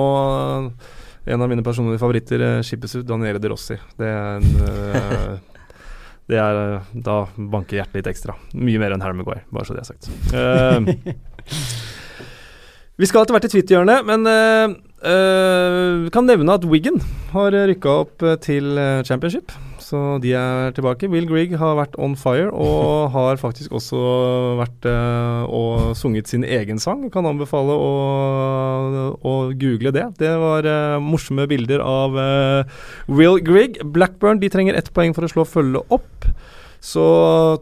en 1.24 1.44
av 1.44 1.48
mine 1.48 1.64
personlige 1.64 2.02
favoritter 2.02 2.42
skippes 2.68 2.98
ut, 2.98 3.06
Daniele 3.08 3.40
De 3.40 3.52
Rossi. 3.52 3.78
Det 4.00 4.10
er 4.12 4.42
en 4.42 4.50
uh, 4.60 5.38
Det 6.28 6.36
er 6.36 6.58
Da 6.92 7.22
banker 7.38 7.80
hjertet 7.80 8.02
litt 8.02 8.10
ekstra. 8.12 8.36
Mye 8.60 8.82
mer 8.82 8.96
enn 8.96 9.04
Harry 9.04 9.16
Maguire, 9.16 9.46
bare 9.48 9.68
så 9.68 9.78
det 9.78 9.86
er 9.86 9.92
sagt. 9.94 10.10
Eh, 10.36 11.16
vi 12.98 13.06
skal 13.06 13.24
etter 13.24 13.36
hvert 13.36 13.46
til 13.46 13.54
Twitter-hjørnet, 13.54 14.06
men 14.08 14.26
uh, 14.26 14.74
uh, 15.06 16.08
kan 16.14 16.26
nevne 16.26 16.56
at 16.58 16.66
Wiggen 16.66 16.98
har 17.30 17.54
rykka 17.70 17.92
opp 18.06 18.24
eh, 18.26 18.38
til 18.42 18.80
championship. 19.06 19.52
Så 19.84 20.00
de 20.24 20.32
er 20.36 20.74
tilbake. 20.76 21.08
Will 21.12 21.28
Grieg 21.30 21.54
har 21.60 21.78
vært 21.78 21.94
on 22.02 22.16
fire, 22.20 22.50
og 22.50 23.12
har 23.16 23.38
faktisk 23.40 23.76
også 23.78 24.00
vært 24.60 24.88
uh, 24.90 25.46
og 25.46 25.94
sunget 26.00 26.32
sin 26.32 26.44
egen 26.48 26.82
sang. 26.82 27.06
Kan 27.14 27.30
anbefale 27.30 27.76
å, 27.78 27.92
å 29.22 29.36
google 29.54 29.94
det. 29.96 30.08
Det 30.18 30.34
var 30.42 30.66
uh, 30.66 30.98
morsomme 31.04 31.46
bilder 31.52 31.84
av 31.86 32.18
Will 33.12 33.38
Grieg. 33.46 33.78
Blackburn 33.86 34.42
de 34.42 34.50
trenger 34.52 34.80
ett 34.80 34.90
poeng 34.96 35.14
for 35.14 35.28
å 35.28 35.32
slå 35.32 35.46
følge 35.48 35.86
opp. 35.94 36.32
Så 36.80 37.04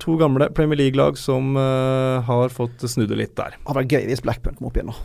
to 0.01 0.17
gamle 0.19 0.49
Premier 0.55 0.77
League-lag 0.77 1.17
som 1.17 1.55
uh, 1.57 2.21
har 2.27 2.51
fått 2.53 2.83
snudd 2.89 3.09
det 3.11 3.19
litt 3.19 3.35
der. 3.37 3.55
Det 3.55 3.67
hadde 3.67 3.81
vært 3.83 3.95
gøy 3.95 4.09
hvis 4.11 4.23
Blackburn 4.25 4.57
kom 4.59 4.69
opp 4.69 4.79
igjen 4.79 4.91
nå. 4.91 4.97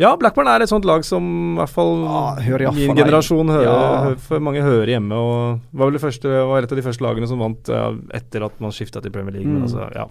Ja, 0.00 0.14
Blackburn 0.16 0.48
er 0.48 0.62
et 0.64 0.70
sånt 0.70 0.86
lag 0.88 1.04
som 1.04 1.24
i 1.52 1.58
hvert 1.60 1.72
fall 1.74 1.90
Ja, 2.06 2.22
i 2.40 2.70
min 2.72 2.96
generasjon 2.96 3.50
hører, 3.52 3.66
Ja. 3.68 4.04
hø- 4.08 4.20
for 4.24 4.40
mange 4.40 4.62
hører 4.64 4.86
hjemme. 4.94 5.12
Og 5.12 5.60
var 5.76 5.90
vel 5.90 5.98
det 5.98 6.02
første, 6.02 6.28
var 6.48 6.62
et 6.64 6.72
av 6.72 6.78
de 6.80 6.84
første 6.86 7.04
lagene 7.04 7.28
som 7.28 7.38
vant 7.42 7.68
ja, 7.68 7.90
etter 8.16 8.46
at 8.46 8.56
man 8.64 8.72
skifta 8.72 9.02
til 9.04 9.12
Premier 9.12 9.36
League. 9.36 9.50
Mm. 9.50 9.62
altså, 9.66 9.90
ja. 9.94 10.06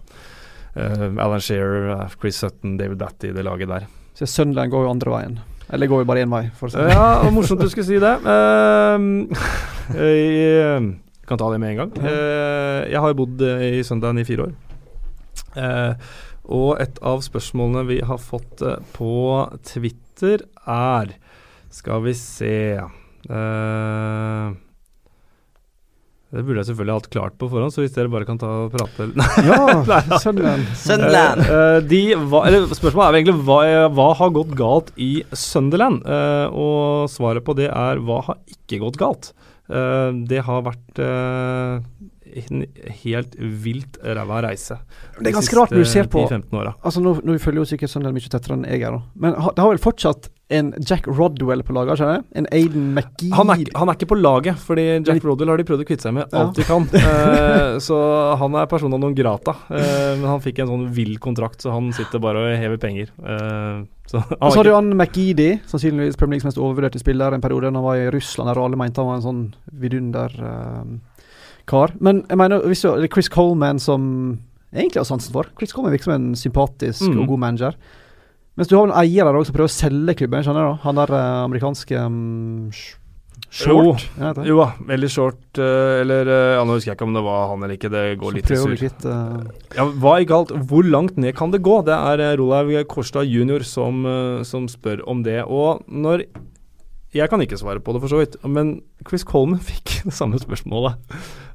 Uh, 0.78 1.08
Alan 1.18 1.42
Shearer, 1.42 1.90
eh, 2.04 2.08
Chris 2.22 2.38
Sutton, 2.38 2.78
David 2.78 3.00
Batty, 3.02 3.32
det 3.34 3.44
laget 3.44 3.68
der. 3.68 3.88
Så 4.14 4.28
Sunderland 4.30 4.70
går 4.72 4.86
jo 4.86 4.92
andre 4.92 5.10
veien. 5.16 5.40
Eller 5.74 5.88
går 5.90 6.04
jo 6.04 6.06
bare 6.06 6.22
én 6.26 6.30
vei, 6.30 6.50
for 6.56 6.68
å 6.68 6.72
si 6.72 6.78
Eh, 6.78 6.86
det 6.88 6.94
ja, 6.94 7.22
og 7.26 7.34
morsomt 7.34 7.60
du 7.62 7.68
skulle 7.70 7.86
si 7.90 7.98
det. 7.98 8.16
Uh, 8.26 9.26
jeg 9.98 11.28
kan 11.28 11.38
ta 11.42 11.50
det 11.52 11.60
med 11.62 11.72
en 11.74 11.78
gang. 11.82 11.92
Uh, 11.98 12.86
jeg 12.90 13.00
har 13.02 13.10
jo 13.14 13.18
bodd 13.26 13.42
i 13.42 13.82
Sunderland 13.86 14.20
i 14.22 14.24
fire 14.30 14.48
år. 14.50 14.54
Eh, 15.58 15.94
og 16.50 16.80
et 16.82 16.98
av 17.06 17.22
spørsmålene 17.26 17.86
vi 17.90 18.00
har 18.06 18.22
fått 18.22 18.64
eh, 18.66 18.80
på 18.96 19.12
Twitter 19.66 20.44
er 20.66 21.14
Skal 21.74 22.02
vi 22.08 22.16
se 22.18 22.56
uh, 22.82 24.48
Det 26.34 26.44
burde 26.44 26.58
jeg 26.60 26.70
selvfølgelig 26.72 26.98
hatt 26.98 27.10
klart 27.14 27.38
på 27.42 27.50
forhånd, 27.52 27.74
så 27.74 27.86
hvis 27.86 27.94
dere 27.96 28.12
bare 28.12 28.28
kan 28.28 28.42
ta 28.42 28.50
og 28.66 28.74
prate 28.74 29.12
Ja, 29.50 29.62
Sunderland. 30.26 30.66
Sunderland. 30.78 31.46
Eh, 31.46 31.54
eh, 31.60 31.80
de, 31.90 32.02
hva, 32.32 32.44
eller 32.50 32.66
spørsmålet 32.74 33.06
er 33.06 33.20
egentlig 33.22 33.38
hva, 33.46 33.60
hva 33.94 34.10
har 34.20 34.36
gått 34.36 34.58
galt 34.58 34.94
i 34.98 35.12
Sunderland? 35.30 36.02
Uh, 36.06 36.48
og 36.50 37.14
svaret 37.14 37.46
på 37.46 37.58
det 37.62 37.70
er 37.70 38.02
hva 38.02 38.24
har 38.32 38.42
ikke 38.50 38.82
gått 38.88 39.00
galt? 39.02 39.34
Uh, 39.70 40.10
det 40.26 40.42
har 40.48 40.64
vært 40.66 41.02
eh, 41.06 41.78
en 42.36 42.66
helt 43.04 43.36
vilt 43.40 43.98
ræva 44.04 44.42
reise. 44.46 44.78
Det 45.20 45.32
er 45.32 45.38
ganske 45.38 45.58
rart 45.58 45.72
når 45.74 45.84
du 45.86 45.90
ser 45.90 46.10
på 46.12 46.26
Altså 46.28 47.02
Nå, 47.02 47.16
nå 47.26 47.38
følger 47.42 47.64
jo 47.64 47.70
sikkert 47.70 47.90
Sunderland 47.92 48.18
mye 48.20 48.30
tettere 48.32 48.58
enn 48.58 48.68
jeg 48.70 48.84
er, 48.86 48.92
da. 48.98 49.02
men 49.16 49.34
det 49.34 49.64
har 49.64 49.70
vel 49.72 49.82
fortsatt 49.82 50.30
en 50.50 50.72
Jack 50.82 51.06
Rodwell 51.06 51.62
på 51.62 51.74
laget? 51.78 52.00
skjønner 52.00 52.16
jeg? 52.20 52.24
En 52.42 52.48
Aiden 52.58 52.88
McGee? 52.98 53.30
Han, 53.38 53.52
han 53.54 53.92
er 53.92 53.98
ikke 54.00 54.08
på 54.10 54.18
laget, 54.18 54.58
fordi 54.66 54.86
Jack 55.06 55.22
Rodwell 55.28 55.52
har 55.54 55.62
de 55.62 55.66
prøvd 55.68 55.84
å 55.84 55.88
kvitte 55.90 56.08
seg 56.08 56.16
med 56.18 56.26
Ja. 56.34 56.42
alt 56.48 56.58
de 56.58 56.66
kan. 56.66 56.88
Eh, 57.00 57.78
så 57.84 57.96
han 58.40 58.56
er 58.58 58.66
persona 58.70 58.98
non 58.98 59.14
grata. 59.16 59.54
Eh, 59.70 60.16
men 60.18 60.26
han 60.30 60.42
fikk 60.42 60.64
en 60.64 60.72
sånn 60.72 60.88
vill 60.96 61.20
kontrakt, 61.22 61.62
så 61.62 61.72
han 61.76 61.92
sitter 61.94 62.22
bare 62.24 62.42
og 62.42 62.58
hever 62.58 62.82
penger. 62.82 63.12
Eh, 63.22 63.84
så 64.10 64.24
Og 64.40 64.50
så 64.52 64.58
har 64.58 64.66
du 64.66 64.74
han 64.74 64.90
McGeady, 64.98 65.60
sannsynligvis 65.70 66.18
Premier 66.18 66.40
Leagues 66.40 66.48
mest 66.50 66.58
overvurderte 66.58 66.98
spiller 67.02 67.36
en 67.38 67.42
periode. 67.46 67.70
da 67.70 67.78
Han 67.78 67.86
var 67.86 68.02
i 68.02 68.10
Russland 68.10 68.50
der 68.50 68.62
alle 68.64 68.80
mente 68.82 69.02
han 69.04 69.12
var 69.12 69.20
en 69.22 69.28
sånn 69.28 69.44
vidunder 69.86 70.34
eh, 70.34 70.98
kar. 71.70 71.94
Men 72.04 72.24
jeg 72.30 72.38
mener, 72.42 72.66
hvis 72.68 72.82
du, 72.84 72.90
det 72.98 73.08
er 73.10 73.14
Chris 73.16 73.30
Coleman 73.32 73.80
som 73.80 74.04
jeg 74.74 74.84
egentlig 74.88 75.02
har 75.02 75.10
sansen 75.10 75.34
for. 75.34 75.48
Chris 75.58 75.72
Coleman 75.74 75.94
virker 75.96 76.10
som 76.12 76.18
en 76.20 76.32
sympatisk 76.38 77.08
Mm. 77.10 77.22
og 77.24 77.28
god 77.36 77.40
manager. 77.48 77.78
Mens 78.60 78.68
du 78.68 78.76
har 78.76 78.90
en 78.90 78.98
eier 79.00 79.24
der 79.24 79.38
også 79.40 79.54
som 79.54 79.56
prøver 79.56 79.70
å 79.72 79.78
selge 79.78 80.16
klubben. 80.20 80.44
skjønner 80.44 80.66
du? 80.74 80.82
Han 80.84 80.96
der 81.00 81.14
eh, 81.16 81.44
amerikanske 81.48 82.02
um, 82.06 82.72
Short. 83.50 84.02
short. 84.20 84.42
Jo 84.46 84.58
da, 84.60 84.66
veldig 84.86 85.10
short 85.10 85.58
eh, 85.64 86.02
Eller 86.04 86.28
eh, 86.28 86.50
ja, 86.58 86.64
Nå 86.68 86.76
husker 86.76 86.92
jeg 86.92 86.98
ikke 87.00 87.06
om 87.08 87.14
det 87.16 87.22
var 87.24 87.46
han 87.50 87.64
eller 87.64 87.78
ikke, 87.78 87.90
det 87.94 88.02
går 88.20 88.34
Så 88.34 88.36
litt 88.36 88.52
i 88.52 88.58
surr. 88.60 88.76
kvitt 88.82 89.06
eh, 89.08 89.78
Ja, 89.80 89.86
hva 90.04 90.18
er 90.20 90.26
galt? 90.30 90.52
Hvor 90.70 90.84
langt 90.86 91.16
ned 91.18 91.34
kan 91.40 91.54
det 91.56 91.62
gå? 91.66 91.78
Det 91.88 91.96
er 91.96 92.36
Rolaug 92.38 92.74
Kårstad 92.92 93.26
jr. 93.32 93.64
Som, 93.66 94.04
som 94.46 94.68
spør 94.70 95.02
om 95.10 95.24
det. 95.26 95.40
Og 95.48 95.82
når 95.88 96.26
Jeg 97.10 97.26
kan 97.32 97.42
ikke 97.42 97.58
svare 97.58 97.82
på 97.82 97.94
det, 97.96 98.04
for 98.04 98.12
så 98.12 98.20
vidt, 98.20 98.36
men 98.46 98.84
Chris 99.08 99.24
Coleman 99.26 99.62
fikk 99.70 99.96
det 100.06 100.14
samme 100.14 100.38
spørsmålet 100.42 101.00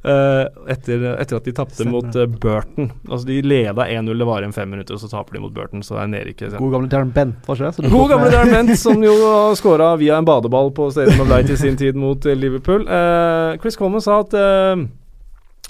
uh, 0.03 0.51
etter, 0.71 1.05
etter 1.15 1.39
at 1.39 1.47
de 1.47 1.55
tapte 1.55 1.87
mot 1.87 2.09
uh, 2.19 2.27
Burton. 2.27 2.91
Altså 3.07 3.29
De 3.29 3.39
leda 3.45 3.87
1-0, 3.87 4.11
det 4.19 4.29
var 4.29 4.43
en 4.43 4.57
fem 4.57 4.75
minutter, 4.75 4.99
og 4.99 5.05
så 5.05 5.13
taper 5.13 5.39
de 5.39 5.45
mot 5.45 5.55
Burton, 5.55 5.85
så 5.87 6.01
er 6.03 6.11
nedrykket 6.11 6.59
God 6.59 6.75
gamle 6.75 6.91
Darren 6.91 7.15
Bent, 7.15 7.39
var 7.47 7.61
ikke 7.61 7.87
det? 7.87 7.95
God 7.95 8.11
gamle 8.11 8.35
Darren 8.35 8.55
Bent, 8.57 8.75
som 8.83 9.07
jo 9.07 9.15
skåra 9.61 9.95
via 10.01 10.19
en 10.19 10.27
badeball 10.27 10.75
på 10.75 10.91
Stadium 10.95 11.23
of 11.23 11.31
Light 11.31 11.55
i 11.55 11.61
sin 11.61 11.79
tid 11.79 11.99
mot 11.99 12.27
eh, 12.27 12.35
Liverpool. 12.39 12.89
Uh, 12.91 13.55
Chris 13.63 13.79
Coleman 13.79 14.03
sa 14.03 14.25
at 14.25 14.35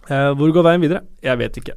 Hvor 0.08 0.52
går 0.52 0.64
veien 0.64 0.84
videre? 0.84 1.04
Jeg 1.24 1.40
vet 1.40 1.60
ikke. 1.60 1.76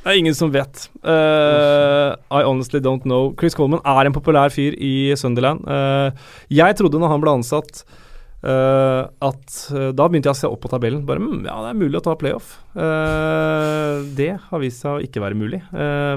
Det 0.00 0.08
er 0.08 0.18
ingen 0.20 0.36
som 0.36 0.52
vet. 0.52 0.86
Uh, 1.04 2.16
I 2.32 2.44
honestly 2.46 2.80
don't 2.80 3.04
know. 3.04 3.34
Chris 3.38 3.56
Coleman 3.56 3.82
er 3.84 4.08
en 4.08 4.16
populær 4.16 4.52
fyr 4.52 4.76
i 4.80 5.12
Sunderland. 5.18 5.66
Uh, 5.68 6.08
jeg 6.48 6.78
trodde 6.78 7.00
når 7.00 7.12
han 7.12 7.20
ble 7.24 7.34
ansatt 7.36 7.82
uh, 8.40 9.04
at 9.28 9.58
Da 9.92 10.06
begynte 10.08 10.30
jeg 10.30 10.38
å 10.38 10.40
se 10.40 10.48
opp 10.48 10.62
på 10.64 10.70
tabellen. 10.72 11.02
Bare 11.08 11.20
mm, 11.20 11.42
Ja, 11.44 11.58
det 11.66 11.74
er 11.74 11.82
mulig 11.82 12.00
å 12.00 12.04
ta 12.06 12.16
playoff. 12.16 12.54
Det 14.16 14.30
har 14.46 14.62
vist 14.62 14.86
seg 14.86 14.96
å 14.96 15.04
ikke 15.04 15.20
være 15.20 15.36
mulig 15.36 15.60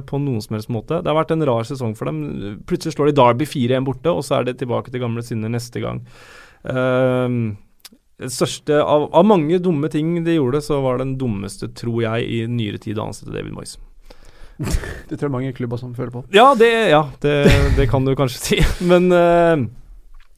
på 0.07 0.21
noen 0.21 0.39
som 0.45 0.55
helst 0.55 0.71
måte. 0.71 1.01
Det 1.03 1.11
har 1.11 1.19
vært 1.19 1.35
en 1.35 1.47
rar 1.49 1.67
sesong 1.67 1.97
for 1.99 2.07
dem. 2.07 2.63
Plutselig 2.69 2.95
slår 2.95 3.11
de 3.11 3.17
Derby 3.19 3.49
4-1 3.49 3.89
borte, 3.89 4.15
og 4.15 4.23
så 4.23 4.39
er 4.39 4.47
det 4.47 4.61
tilbake 4.61 4.93
til 4.93 5.03
gamle 5.03 5.25
synder 5.25 5.51
neste 5.51 5.83
gang. 5.83 5.99
Eh, 6.63 7.37
det 8.21 8.29
største 8.31 8.77
av, 8.77 9.07
av 9.15 9.25
mange 9.25 9.57
dumme 9.61 9.89
ting 9.91 10.15
de 10.25 10.37
gjorde, 10.37 10.61
så 10.63 10.79
var 10.83 11.01
den 11.01 11.15
dummeste, 11.19 11.71
tror 11.75 12.03
jeg, 12.05 12.27
i 12.29 12.43
nyere 12.49 12.79
tid 12.81 12.99
å 13.01 13.07
ansette 13.09 13.33
David 13.33 13.55
Moyes. 13.55 13.77
Det 15.09 15.17
tror 15.17 15.27
jeg 15.27 15.33
mange 15.33 15.53
klubber 15.57 15.81
som 15.81 15.95
føler 15.97 16.13
på. 16.13 16.21
Ja, 16.35 16.51
det, 16.55 16.69
ja, 16.93 17.01
det, 17.23 17.33
det 17.77 17.87
kan 17.91 18.05
du 18.05 18.13
kanskje 18.17 18.39
si. 18.39 18.59
Men, 18.91 19.09
uh, 19.11 19.65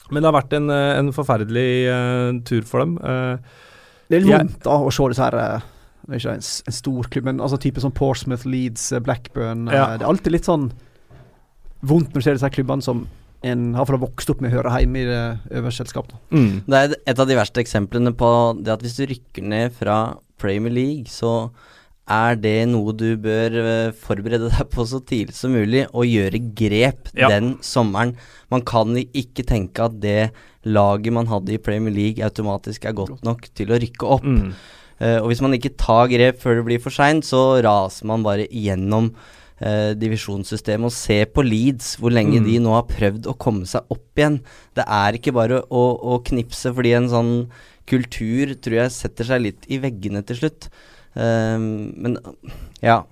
men 0.06 0.22
det 0.22 0.30
har 0.30 0.36
vært 0.36 0.52
en, 0.54 0.68
eh, 0.70 1.00
en 1.00 1.08
forferdelig 1.10 1.70
uh, 1.90 2.36
tur 2.46 2.62
for 2.70 2.84
dem. 2.84 2.92
Uh, 3.02 3.40
Det 4.06 4.20
er 4.20 4.22
litt 4.22 4.30
Jeg- 4.36 4.44
vondt 4.44 4.60
da 4.68 4.76
å 4.86 4.92
se 4.94 5.08
disse 5.10 5.26
her 5.26 5.38
det 6.06 6.14
er 6.14 6.20
ikke 6.20 6.36
en, 6.38 6.44
en 6.70 6.76
stor 6.78 7.08
klubb, 7.10 7.26
men 7.26 7.40
altså 7.42 7.58
type 7.58 7.82
som 7.82 7.90
Portsmouth, 7.90 8.46
Leeds, 8.46 8.92
Blackburn. 9.02 9.64
Ja. 9.74 9.96
Det 9.98 10.06
er 10.06 10.12
alltid 10.12 10.36
litt 10.36 10.46
sånn 10.46 10.68
vondt 11.82 12.14
når 12.14 12.22
du 12.22 12.26
ser 12.28 12.38
disse 12.38 12.46
her 12.46 12.54
klubbene 12.54 12.86
som 12.86 13.08
en 13.44 13.74
har 13.76 13.86
vokst 13.86 14.30
opp 14.30 14.42
med 14.42 14.54
å 14.54 14.58
høre 14.58 14.80
hjemme 14.82 15.02
i 15.04 15.08
det 15.10 15.24
øverste 15.52 15.84
selskapet. 15.86 16.16
mm. 16.32 16.64
Det 16.68 16.82
er 16.82 16.96
et 17.06 17.20
av 17.20 17.28
de 17.28 17.36
verste 17.36 17.62
eksemplene 17.62 18.14
på 18.16 18.30
det 18.64 18.74
at 18.74 18.82
hvis 18.86 18.98
du 18.98 19.06
rykker 19.12 19.44
ned 19.44 19.74
fra 19.74 20.18
Premier 20.38 20.74
League, 20.74 21.06
så 21.12 21.52
er 22.06 22.36
det 22.38 22.68
noe 22.70 22.94
du 22.94 23.16
bør 23.18 23.56
eh, 23.58 23.92
forberede 23.98 24.52
deg 24.54 24.68
på 24.70 24.86
så 24.86 25.00
tidlig 25.02 25.34
som 25.34 25.56
mulig, 25.56 25.88
og 25.92 26.06
gjøre 26.06 26.42
grep 26.54 27.10
Ja. 27.18 27.30
den 27.30 27.58
sommeren. 27.66 28.16
Man 28.52 28.62
kan 28.62 28.94
ikke 28.96 29.46
tenke 29.46 29.88
at 29.88 30.00
det 30.00 30.32
laget 30.66 31.14
man 31.14 31.28
hadde 31.28 31.54
i 31.54 31.62
Premier 31.62 31.94
League 31.94 32.24
automatisk 32.26 32.86
er 32.86 32.94
godt 32.94 33.24
nok 33.26 33.50
til 33.54 33.74
å 33.74 33.80
rykke 33.82 34.06
opp. 34.06 34.24
Mm. 34.26 34.54
Uh, 35.02 35.20
og 35.20 35.28
hvis 35.28 35.42
man 35.42 35.54
ikke 35.54 35.74
tar 35.78 36.08
grep 36.08 36.40
før 36.40 36.56
det 36.56 36.66
blir 36.66 36.80
for 36.80 36.94
seint, 36.94 37.26
så 37.28 37.60
raser 37.66 38.06
man 38.08 38.24
bare 38.24 38.46
igjennom 38.48 39.12
eh, 39.62 39.94
divisjonssystemet. 40.00 40.86
Og 40.90 40.92
se 40.96 41.26
på 41.26 41.44
Leeds, 41.46 41.96
hvor 42.02 42.12
lenge 42.12 42.40
Mm. 42.42 42.46
de 42.46 42.60
nå 42.60 42.74
har 42.74 42.88
prøvd 42.90 43.30
å 43.32 43.38
komme 43.38 43.66
seg 43.66 43.82
opp 43.90 44.16
igjen. 44.18 44.42
Det 44.76 44.86
er 44.88 45.14
ikke 45.20 45.34
bare 45.34 45.62
å, 45.70 45.84
å 46.02 46.24
knipse, 46.24 46.74
fordi 46.74 46.96
en 46.98 47.10
sånn 47.10 47.34
kultur 47.86 48.56
tror 48.60 48.80
jeg 48.82 48.92
setter 48.92 49.26
seg 49.26 49.42
litt 49.42 49.66
i 49.70 49.78
veggene 49.78 50.26
til 50.26 50.36
slutt. 50.42 50.70
Eh, 51.16 51.58
men 51.60 52.18
ja. 52.82 53.04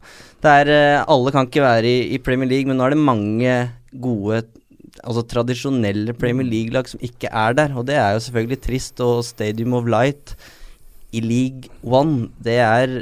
Er 0.44 0.68
eh, 0.68 1.06
Alle 1.08 1.32
kan 1.32 1.48
ikke 1.48 1.64
være 1.64 1.88
i, 1.88 2.00
i 2.16 2.18
Premier 2.20 2.50
League, 2.50 2.68
men 2.68 2.76
nå 2.78 2.84
er 2.84 2.90
det 2.96 3.00
mange 3.00 3.54
gode 3.94 4.44
Altså 5.04 5.24
tradisjonelle 5.26 6.14
Premier 6.14 6.46
League-lag 6.46 6.88
som 6.88 7.02
ikke 7.02 7.28
er 7.34 7.56
der, 7.58 7.72
og 7.76 7.88
det 7.88 7.96
er 7.98 8.14
jo 8.14 8.20
selvfølgelig 8.28 8.60
trist. 8.62 9.02
Og 9.02 9.24
Stadium 9.26 9.74
of 9.74 9.88
Light 9.90 10.36
i 11.12 11.20
League 11.20 11.72
One, 11.82 12.30
det 12.46 12.60
er 12.62 12.94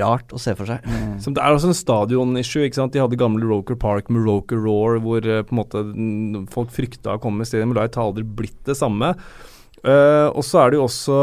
rart 0.00 0.34
å 0.34 0.40
se 0.42 0.54
for 0.58 0.68
seg. 0.68 0.84
Som 1.22 1.36
det 1.36 1.44
er 1.44 1.54
også 1.54 1.70
en 1.70 1.78
stadion-issue. 1.78 2.66
ikke 2.66 2.80
sant? 2.80 2.94
De 2.94 3.02
hadde 3.02 3.20
gamle 3.20 3.46
Roker 3.48 3.78
Park 3.78 4.10
med 4.12 4.26
Roker 4.28 4.60
Roar, 4.60 4.98
hvor 5.04 5.24
uh, 5.24 5.40
på 5.46 5.54
en 5.54 5.60
måte 5.62 5.84
mm, 5.86 6.48
folk 6.52 6.74
frykta 6.74 7.16
å 7.16 7.22
komme 7.22 7.44
i 7.44 7.48
Stadium 7.48 7.72
Light. 7.76 7.96
Har 7.98 8.10
aldri 8.10 8.26
blitt 8.26 8.60
det 8.68 8.76
samme. 8.78 9.14
Uh, 9.84 10.28
og 10.34 10.42
så 10.44 10.64
er 10.64 10.72
det 10.72 10.80
jo 10.80 10.86
også 10.88 11.18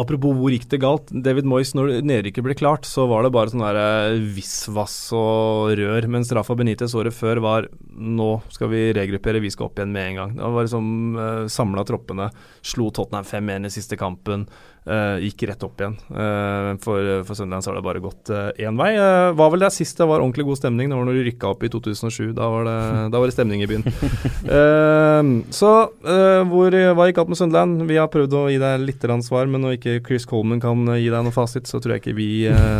Apropos 0.00 0.32
hvor 0.34 0.50
gikk 0.50 0.64
det 0.72 0.80
galt. 0.82 1.10
David 1.12 1.46
Moyes, 1.46 1.70
når 1.76 2.00
nedrykket 2.02 2.42
ble 2.42 2.56
klart, 2.58 2.86
så 2.88 3.04
var 3.06 3.22
det 3.22 3.30
bare 3.34 3.52
sånn 3.52 3.62
der 3.62 3.78
eh, 3.78 4.22
visvas 4.34 4.96
og 5.14 5.74
rør. 5.78 6.08
Mens 6.10 6.32
Rafa 6.34 6.56
Benitez 6.58 6.96
året 6.98 7.14
før 7.14 7.38
var 7.44 7.68
nå 7.94 8.30
skal 8.50 8.72
vi 8.72 8.88
regruppere, 8.96 9.42
vi 9.44 9.52
skal 9.54 9.68
opp 9.68 9.78
igjen 9.78 9.92
med 9.94 10.08
en 10.08 10.18
gang. 10.18 10.34
Det 10.40 10.50
var 10.56 10.66
liksom 10.66 10.88
uh, 11.20 11.44
samla 11.52 11.84
troppene. 11.86 12.30
Slo 12.64 12.88
Tottenham 12.96 13.28
5-1 13.28 13.68
i 13.68 13.74
siste 13.76 14.00
kampen. 14.00 14.48
Uh, 14.84 15.16
gikk 15.24 15.46
rett 15.48 15.62
opp 15.64 15.78
igjen. 15.80 15.94
Uh, 16.12 16.74
for, 16.84 17.00
for 17.24 17.38
Sunderland 17.38 17.64
har 17.70 17.78
det 17.78 17.84
bare 17.86 18.02
gått 18.04 18.28
én 18.60 18.76
vei. 18.76 18.90
var 19.32 19.52
vel 19.54 19.64
det 19.64 19.70
sist 19.72 19.96
det 19.96 20.08
var 20.10 20.20
ordentlig 20.20 20.44
god 20.44 20.60
stemning. 20.60 20.90
Det 20.92 20.98
var 20.98 21.08
når 21.08 21.16
de 21.16 21.24
rykka 21.30 21.52
opp 21.54 21.64
i 21.64 21.70
2007. 21.72 22.34
Da 22.36 22.50
var 22.52 22.68
det, 22.68 22.76
da 23.14 23.22
var 23.22 23.30
det 23.30 23.36
stemning 23.36 23.64
i 23.64 23.70
byen. 23.70 23.86
så 25.60 25.72
hvor, 26.50 26.76
hva 26.96 27.08
gikk 27.08 27.20
galt 27.20 27.32
med 27.32 27.40
Sunderland? 27.40 27.86
Vi 27.88 27.96
har 27.96 28.12
prøvd 28.12 28.36
å 28.36 28.46
gi 28.52 28.60
deg 28.60 28.84
litt 28.84 29.08
svar, 29.24 29.48
men 29.48 29.64
når 29.64 29.78
ikke 29.78 29.98
Chris 30.04 30.28
Coleman 30.28 30.60
kan 30.60 30.84
gi 30.98 31.08
deg 31.08 31.24
noe 31.24 31.34
fasit, 31.34 31.68
så 31.68 31.80
tror 31.80 31.96
jeg 31.96 32.04
ikke 32.04 32.18
vi 32.20 32.30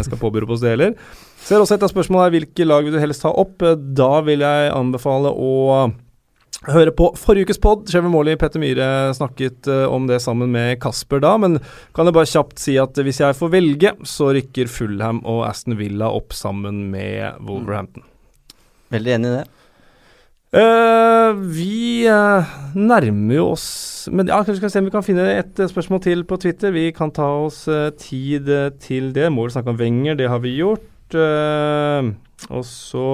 skal 0.05 0.20
påberope 0.20 0.56
oss 0.56 0.64
det 0.64 0.76
heller. 0.76 0.97
Ser 1.44 1.60
også 1.60 1.76
et 1.76 1.85
av 1.85 1.93
spørsmålene 1.93 2.28
her 2.28 2.36
hvilke 2.39 2.68
lag 2.68 2.85
vil 2.85 2.97
du 2.97 3.01
helst 3.01 3.24
ta 3.24 3.32
opp. 3.32 3.64
Da 3.97 4.12
vil 4.24 4.44
jeg 4.44 4.72
anbefale 4.76 5.32
å 5.32 5.55
høre 6.73 6.93
på 6.97 7.11
forrige 7.19 7.49
ukes 7.49 7.61
pod. 7.62 7.89
Chevy 7.91 8.11
Morley 8.12 8.39
Petter 8.41 8.62
Myhre 8.62 8.86
snakket 9.16 9.69
uh, 9.70 9.86
om 9.93 10.07
det 10.09 10.20
sammen 10.24 10.53
med 10.55 10.78
Kasper 10.82 11.23
da, 11.24 11.35
men 11.41 11.59
kan 11.97 12.09
jeg 12.09 12.16
bare 12.16 12.31
kjapt 12.31 12.62
si 12.62 12.77
at 12.81 12.97
hvis 12.97 13.20
jeg 13.23 13.36
får 13.39 13.53
velge, 13.53 13.95
så 14.09 14.31
rykker 14.36 14.70
Fulham 14.70 15.23
og 15.28 15.45
Aston 15.49 15.78
Villa 15.78 16.11
opp 16.15 16.36
sammen 16.36 16.86
med 16.93 17.41
Wolverhampton. 17.45 18.07
Veldig 18.95 19.16
enig 19.16 19.31
i 19.31 19.36
det. 19.41 19.45
Uh, 20.55 21.35
vi 21.51 22.07
uh, 22.07 22.53
nærmer 22.78 23.35
jo 23.35 23.47
oss 23.57 24.05
Men 24.15 24.28
ja, 24.31 24.36
kanskje 24.36 24.61
skal 24.61 24.70
se 24.70 24.82
om 24.85 24.86
vi 24.86 24.93
kan 24.95 25.03
finne 25.03 25.24
et 25.41 25.59
spørsmål 25.59 26.03
til 26.05 26.23
på 26.28 26.39
Twitter. 26.39 26.70
Vi 26.77 26.93
kan 26.95 27.11
ta 27.11 27.27
oss 27.43 27.65
tid 27.99 28.53
til 28.85 29.11
det. 29.16 29.32
Må 29.35 29.49
vel 29.49 29.57
snakke 29.57 29.74
om 29.74 29.81
Wenger, 29.81 30.15
det 30.20 30.31
har 30.31 30.45
vi 30.45 30.55
gjort. 30.61 31.19
og 31.19 32.65
så 32.69 33.09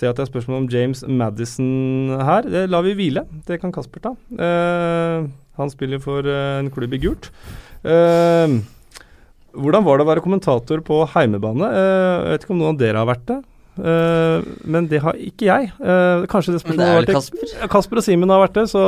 ser 0.00 0.08
jeg 0.08 0.14
at 0.14 0.20
det 0.20 0.24
er 0.24 0.32
spørsmål 0.32 0.62
om 0.62 0.70
James 0.72 1.02
Madison 1.04 2.16
her. 2.24 2.48
Det 2.48 2.64
lar 2.72 2.84
vi 2.86 2.96
hvile. 2.96 3.26
Det 3.46 3.60
kan 3.60 3.72
Kasper 3.74 4.02
ta. 4.06 4.14
Uh, 4.32 5.28
han 5.60 5.72
spiller 5.72 6.00
for 6.00 6.24
uh, 6.24 6.60
en 6.62 6.70
klubb 6.72 6.96
i 6.96 7.00
gult. 7.02 7.28
Uh, 7.84 8.60
hvordan 9.60 9.84
var 9.84 9.98
det 9.98 10.06
å 10.06 10.10
være 10.10 10.24
kommentator 10.24 10.80
på 10.86 11.02
heimebane? 11.12 11.68
jeg 11.74 12.32
vet 12.32 12.44
ikke 12.44 12.54
om 12.54 12.60
noen 12.62 12.76
av 12.76 12.80
dere 12.80 13.02
har 13.02 13.08
vært 13.10 13.24
det. 13.28 13.40
men 14.70 14.86
det 14.90 15.00
har 15.02 15.16
ikke 15.18 15.46
jeg. 15.48 15.70
kanskje 16.30 16.52
det 16.54 16.60
spørsmålet 16.60 16.84
det 16.84 16.92
er 16.92 16.98
vel 17.00 17.16
Kasper? 17.16 17.54
Kasper 17.72 17.98
og 17.98 18.04
Simen 18.04 18.30
har 18.30 18.42
vært 18.44 18.58
det, 18.60 18.66
så 18.70 18.82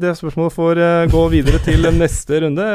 det 0.00 0.14
spørsmålet 0.16 0.54
får 0.54 0.80
gå 1.12 1.24
videre 1.34 1.60
til 1.66 1.90
neste 1.98 2.40
runde. 2.46 2.68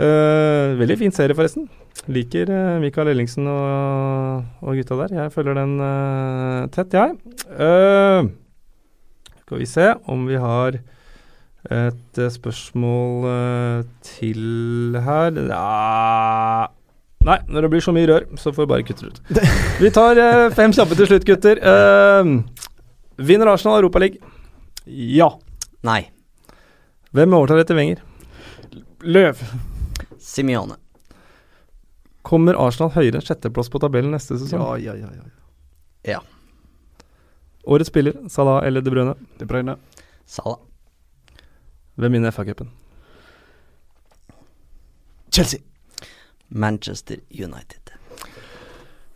Veldig 0.00 0.96
fin 1.00 1.12
serie, 1.14 1.36
forresten. 1.36 1.68
Liker 2.08 2.48
uh, 2.48 2.78
Mikael 2.80 3.10
Ellingsen 3.12 3.48
og, 3.50 4.46
og, 4.62 4.78
gutta 4.78 4.96
der. 5.02 5.16
Jeg 5.18 5.32
følger 5.34 5.58
den 5.58 5.76
uh, 5.82 6.68
tett, 6.72 6.94
jeg. 6.96 7.16
Uh, 7.50 8.30
skal 9.44 9.60
vi 9.60 9.68
se 9.68 9.92
om 10.08 10.24
vi 10.30 10.40
har 10.40 10.80
et 11.70 12.18
spørsmål 12.32 13.26
til 14.06 14.94
her 15.04 15.36
ja. 15.50 16.70
Nei, 17.28 17.36
når 17.52 17.66
det 17.66 17.70
blir 17.74 17.84
så 17.84 17.92
mye 17.92 18.08
rør, 18.08 18.24
så 18.40 18.48
får 18.56 18.64
vi 18.64 18.70
bare 18.70 18.86
kutte 18.88 19.04
det 19.04 19.12
ut. 19.12 19.42
Vi 19.84 19.90
tar 19.92 20.16
fem 20.56 20.72
kjappe 20.72 20.96
til 20.96 21.10
slutt, 21.10 21.26
gutter. 21.28 21.60
vinner 23.20 23.52
Arsenal 23.52 23.82
Europaligaen? 23.82 24.24
Ja. 24.88 25.28
Nei. 25.84 26.06
Hvem 27.12 27.36
overtar 27.36 27.60
etter 27.60 27.76
Wenger? 27.76 28.00
Løv. 29.04 29.44
Simione. 30.40 30.80
Kommer 32.26 32.56
Arsenal 32.60 32.92
høyere 32.94 33.20
enn 33.20 33.24
sjetteplass 33.24 33.70
på 33.72 33.80
tabellen 33.82 34.12
neste 34.14 34.38
sesong? 34.40 34.60
Ja, 34.80 34.92
ja, 34.92 34.96
ja. 34.96 35.12
ja. 35.16 36.16
ja. 36.16 36.20
Årets 37.64 37.92
spiller, 37.92 38.16
Salah 38.28 38.64
eller 38.66 38.84
De 38.84 38.92
Bruyne? 38.92 39.14
De 39.38 39.48
Bruyne. 39.48 39.76
Salah. 40.24 40.60
Hvem 42.00 42.12
vinner 42.12 42.32
FA-cupen? 42.32 42.70
Chelsea. 45.30 45.60
Manchester 46.48 47.20
United. 47.30 47.79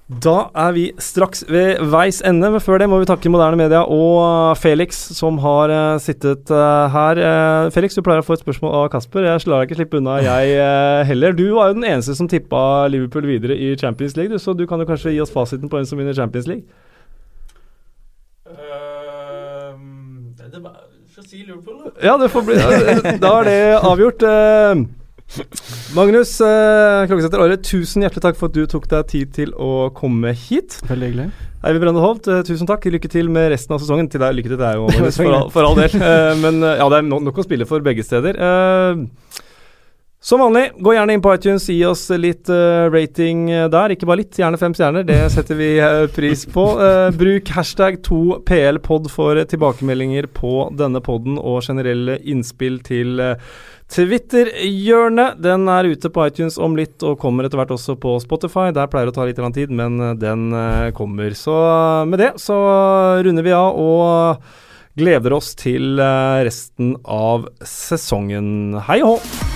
Da 0.04 0.50
er 0.52 0.72
vi 0.76 0.82
straks 1.00 1.46
ved 1.48 1.78
veis 1.88 2.18
ende, 2.28 2.50
men 2.52 2.60
før 2.60 2.76
det 2.82 2.90
må 2.92 2.98
vi 3.00 3.06
takke 3.08 3.30
Moderne 3.32 3.56
Media 3.56 3.86
og 3.88 4.52
Felix, 4.60 4.98
som 5.16 5.38
har 5.40 5.72
uh, 5.72 5.96
sittet 5.96 6.50
uh, 6.52 6.92
her. 6.92 7.16
Uh, 7.16 7.70
Felix, 7.72 7.96
du 7.96 8.02
pleier 8.04 8.20
å 8.20 8.26
få 8.26 8.36
et 8.36 8.42
spørsmål 8.42 8.74
av 8.82 8.90
Kasper. 8.92 9.24
Jeg 9.24 9.46
lar 9.48 9.62
deg 9.62 9.70
ikke 9.70 9.78
slippe 9.78 10.02
unna, 10.02 10.18
jeg 10.20 11.06
heller. 11.08 11.32
Du 11.32 11.46
var 11.56 11.70
jo 11.70 11.78
den 11.78 11.86
eneste 11.88 12.12
som 12.18 12.28
tippa 12.28 12.84
Liverpool 12.92 13.24
videre 13.30 13.56
i 13.56 13.72
Champions 13.80 14.18
League, 14.20 14.36
så 14.36 14.52
du 14.52 14.66
kan 14.68 14.82
jo 14.82 14.88
kanskje 14.90 15.14
gi 15.14 15.22
oss 15.24 15.32
fasiten 15.32 15.72
på 15.72 15.80
hvem 15.80 15.88
som 15.88 16.02
vinner 16.02 16.12
Champions 16.12 16.50
League? 16.52 16.68
Ja, 22.04 22.18
det 22.20 22.28
får 22.28 22.44
bli 22.44 22.60
Da 23.24 23.32
er 23.40 23.48
det 23.48 23.56
avgjort. 23.80 24.28
Uh, 24.28 24.84
Magnus 25.94 26.36
eh, 26.44 27.06
Klokkesetter 27.08 27.42
Aare, 27.42 27.56
tusen 27.64 28.04
hjertelig 28.04 28.22
takk 28.22 28.38
for 28.38 28.50
at 28.50 28.56
du 28.56 28.68
tok 28.70 28.86
deg 28.90 29.08
tid 29.10 29.34
til 29.34 29.54
å 29.58 29.88
komme 29.96 30.34
hit. 30.36 30.78
Veldig 30.88 31.10
hyggelig. 31.10 31.28
Eivind 31.64 31.80
Brende 31.80 32.02
Holt, 32.04 32.28
eh, 32.28 32.42
tusen 32.46 32.68
takk. 32.68 32.84
Lykke 32.92 33.10
til 33.10 33.30
med 33.32 33.48
resten 33.54 33.74
av 33.74 33.80
sesongen. 33.82 34.10
Til 34.12 34.22
deg, 34.22 34.36
lykke 34.36 34.52
til 34.52 34.60
deg 34.60 34.82
òg, 34.82 34.90
Magnus, 34.94 35.18
for, 35.18 35.38
all, 35.38 35.48
for 35.54 35.66
all 35.66 35.78
del. 35.78 35.96
Eh, 35.96 36.34
men 36.42 36.60
eh, 36.62 36.76
ja, 36.80 36.90
det 36.92 37.00
er 37.00 37.08
nok, 37.08 37.40
å 37.40 37.46
spille 37.46 37.68
for 37.68 37.84
begge 37.84 38.04
steder. 38.06 38.38
Eh, 38.38 39.40
som 40.24 40.40
vanlig, 40.40 40.70
gå 40.80 40.94
gjerne 40.94 41.12
inn 41.12 41.22
på 41.24 41.34
iTunes, 41.36 41.66
gi 41.68 41.82
oss 41.84 42.06
litt 42.16 42.48
uh, 42.48 42.86
rating 42.88 43.42
der. 43.68 43.92
Ikke 43.92 44.06
bare 44.08 44.22
litt, 44.22 44.38
gjerne 44.40 44.56
fem 44.56 44.72
stjerner. 44.72 45.04
Det 45.04 45.18
setter 45.34 45.58
vi 45.58 45.66
uh, 45.76 46.06
pris 46.08 46.46
på. 46.48 46.64
Uh, 46.80 47.10
bruk 47.12 47.52
hashtag 47.52 47.98
2plpod 48.06 49.10
for 49.12 49.42
tilbakemeldinger 49.50 50.30
på 50.32 50.70
denne 50.80 51.04
poden 51.04 51.36
og 51.36 51.60
generelle 51.68 52.16
innspill 52.24 52.80
til 52.88 53.20
Twitter-hjørnet. 53.94 55.38
Den 55.44 55.68
er 55.70 55.86
ute 55.86 56.10
på 56.10 56.26
iTunes 56.26 56.58
om 56.58 56.74
litt 56.78 57.02
og 57.06 57.20
kommer 57.22 57.46
etter 57.46 57.60
hvert 57.60 57.74
også 57.76 57.94
på 58.02 58.16
Spotify. 58.24 58.68
Der 58.74 58.90
pleier 58.90 59.06
det 59.06 59.14
å 59.14 59.18
ta 59.20 59.28
litt 59.28 59.40
tid, 59.54 59.70
men 59.70 60.18
den 60.18 60.48
kommer. 60.98 61.34
Så 61.38 61.54
med 62.10 62.18
det 62.22 62.32
så 62.42 62.58
runder 63.22 63.46
vi 63.46 63.54
av 63.54 63.78
og 63.78 64.52
gleder 64.98 65.38
oss 65.38 65.54
til 65.58 65.98
resten 65.98 66.96
av 67.06 67.46
sesongen. 67.62 68.80
Hei 68.90 69.02
og 69.06 69.20
hå! 69.20 69.53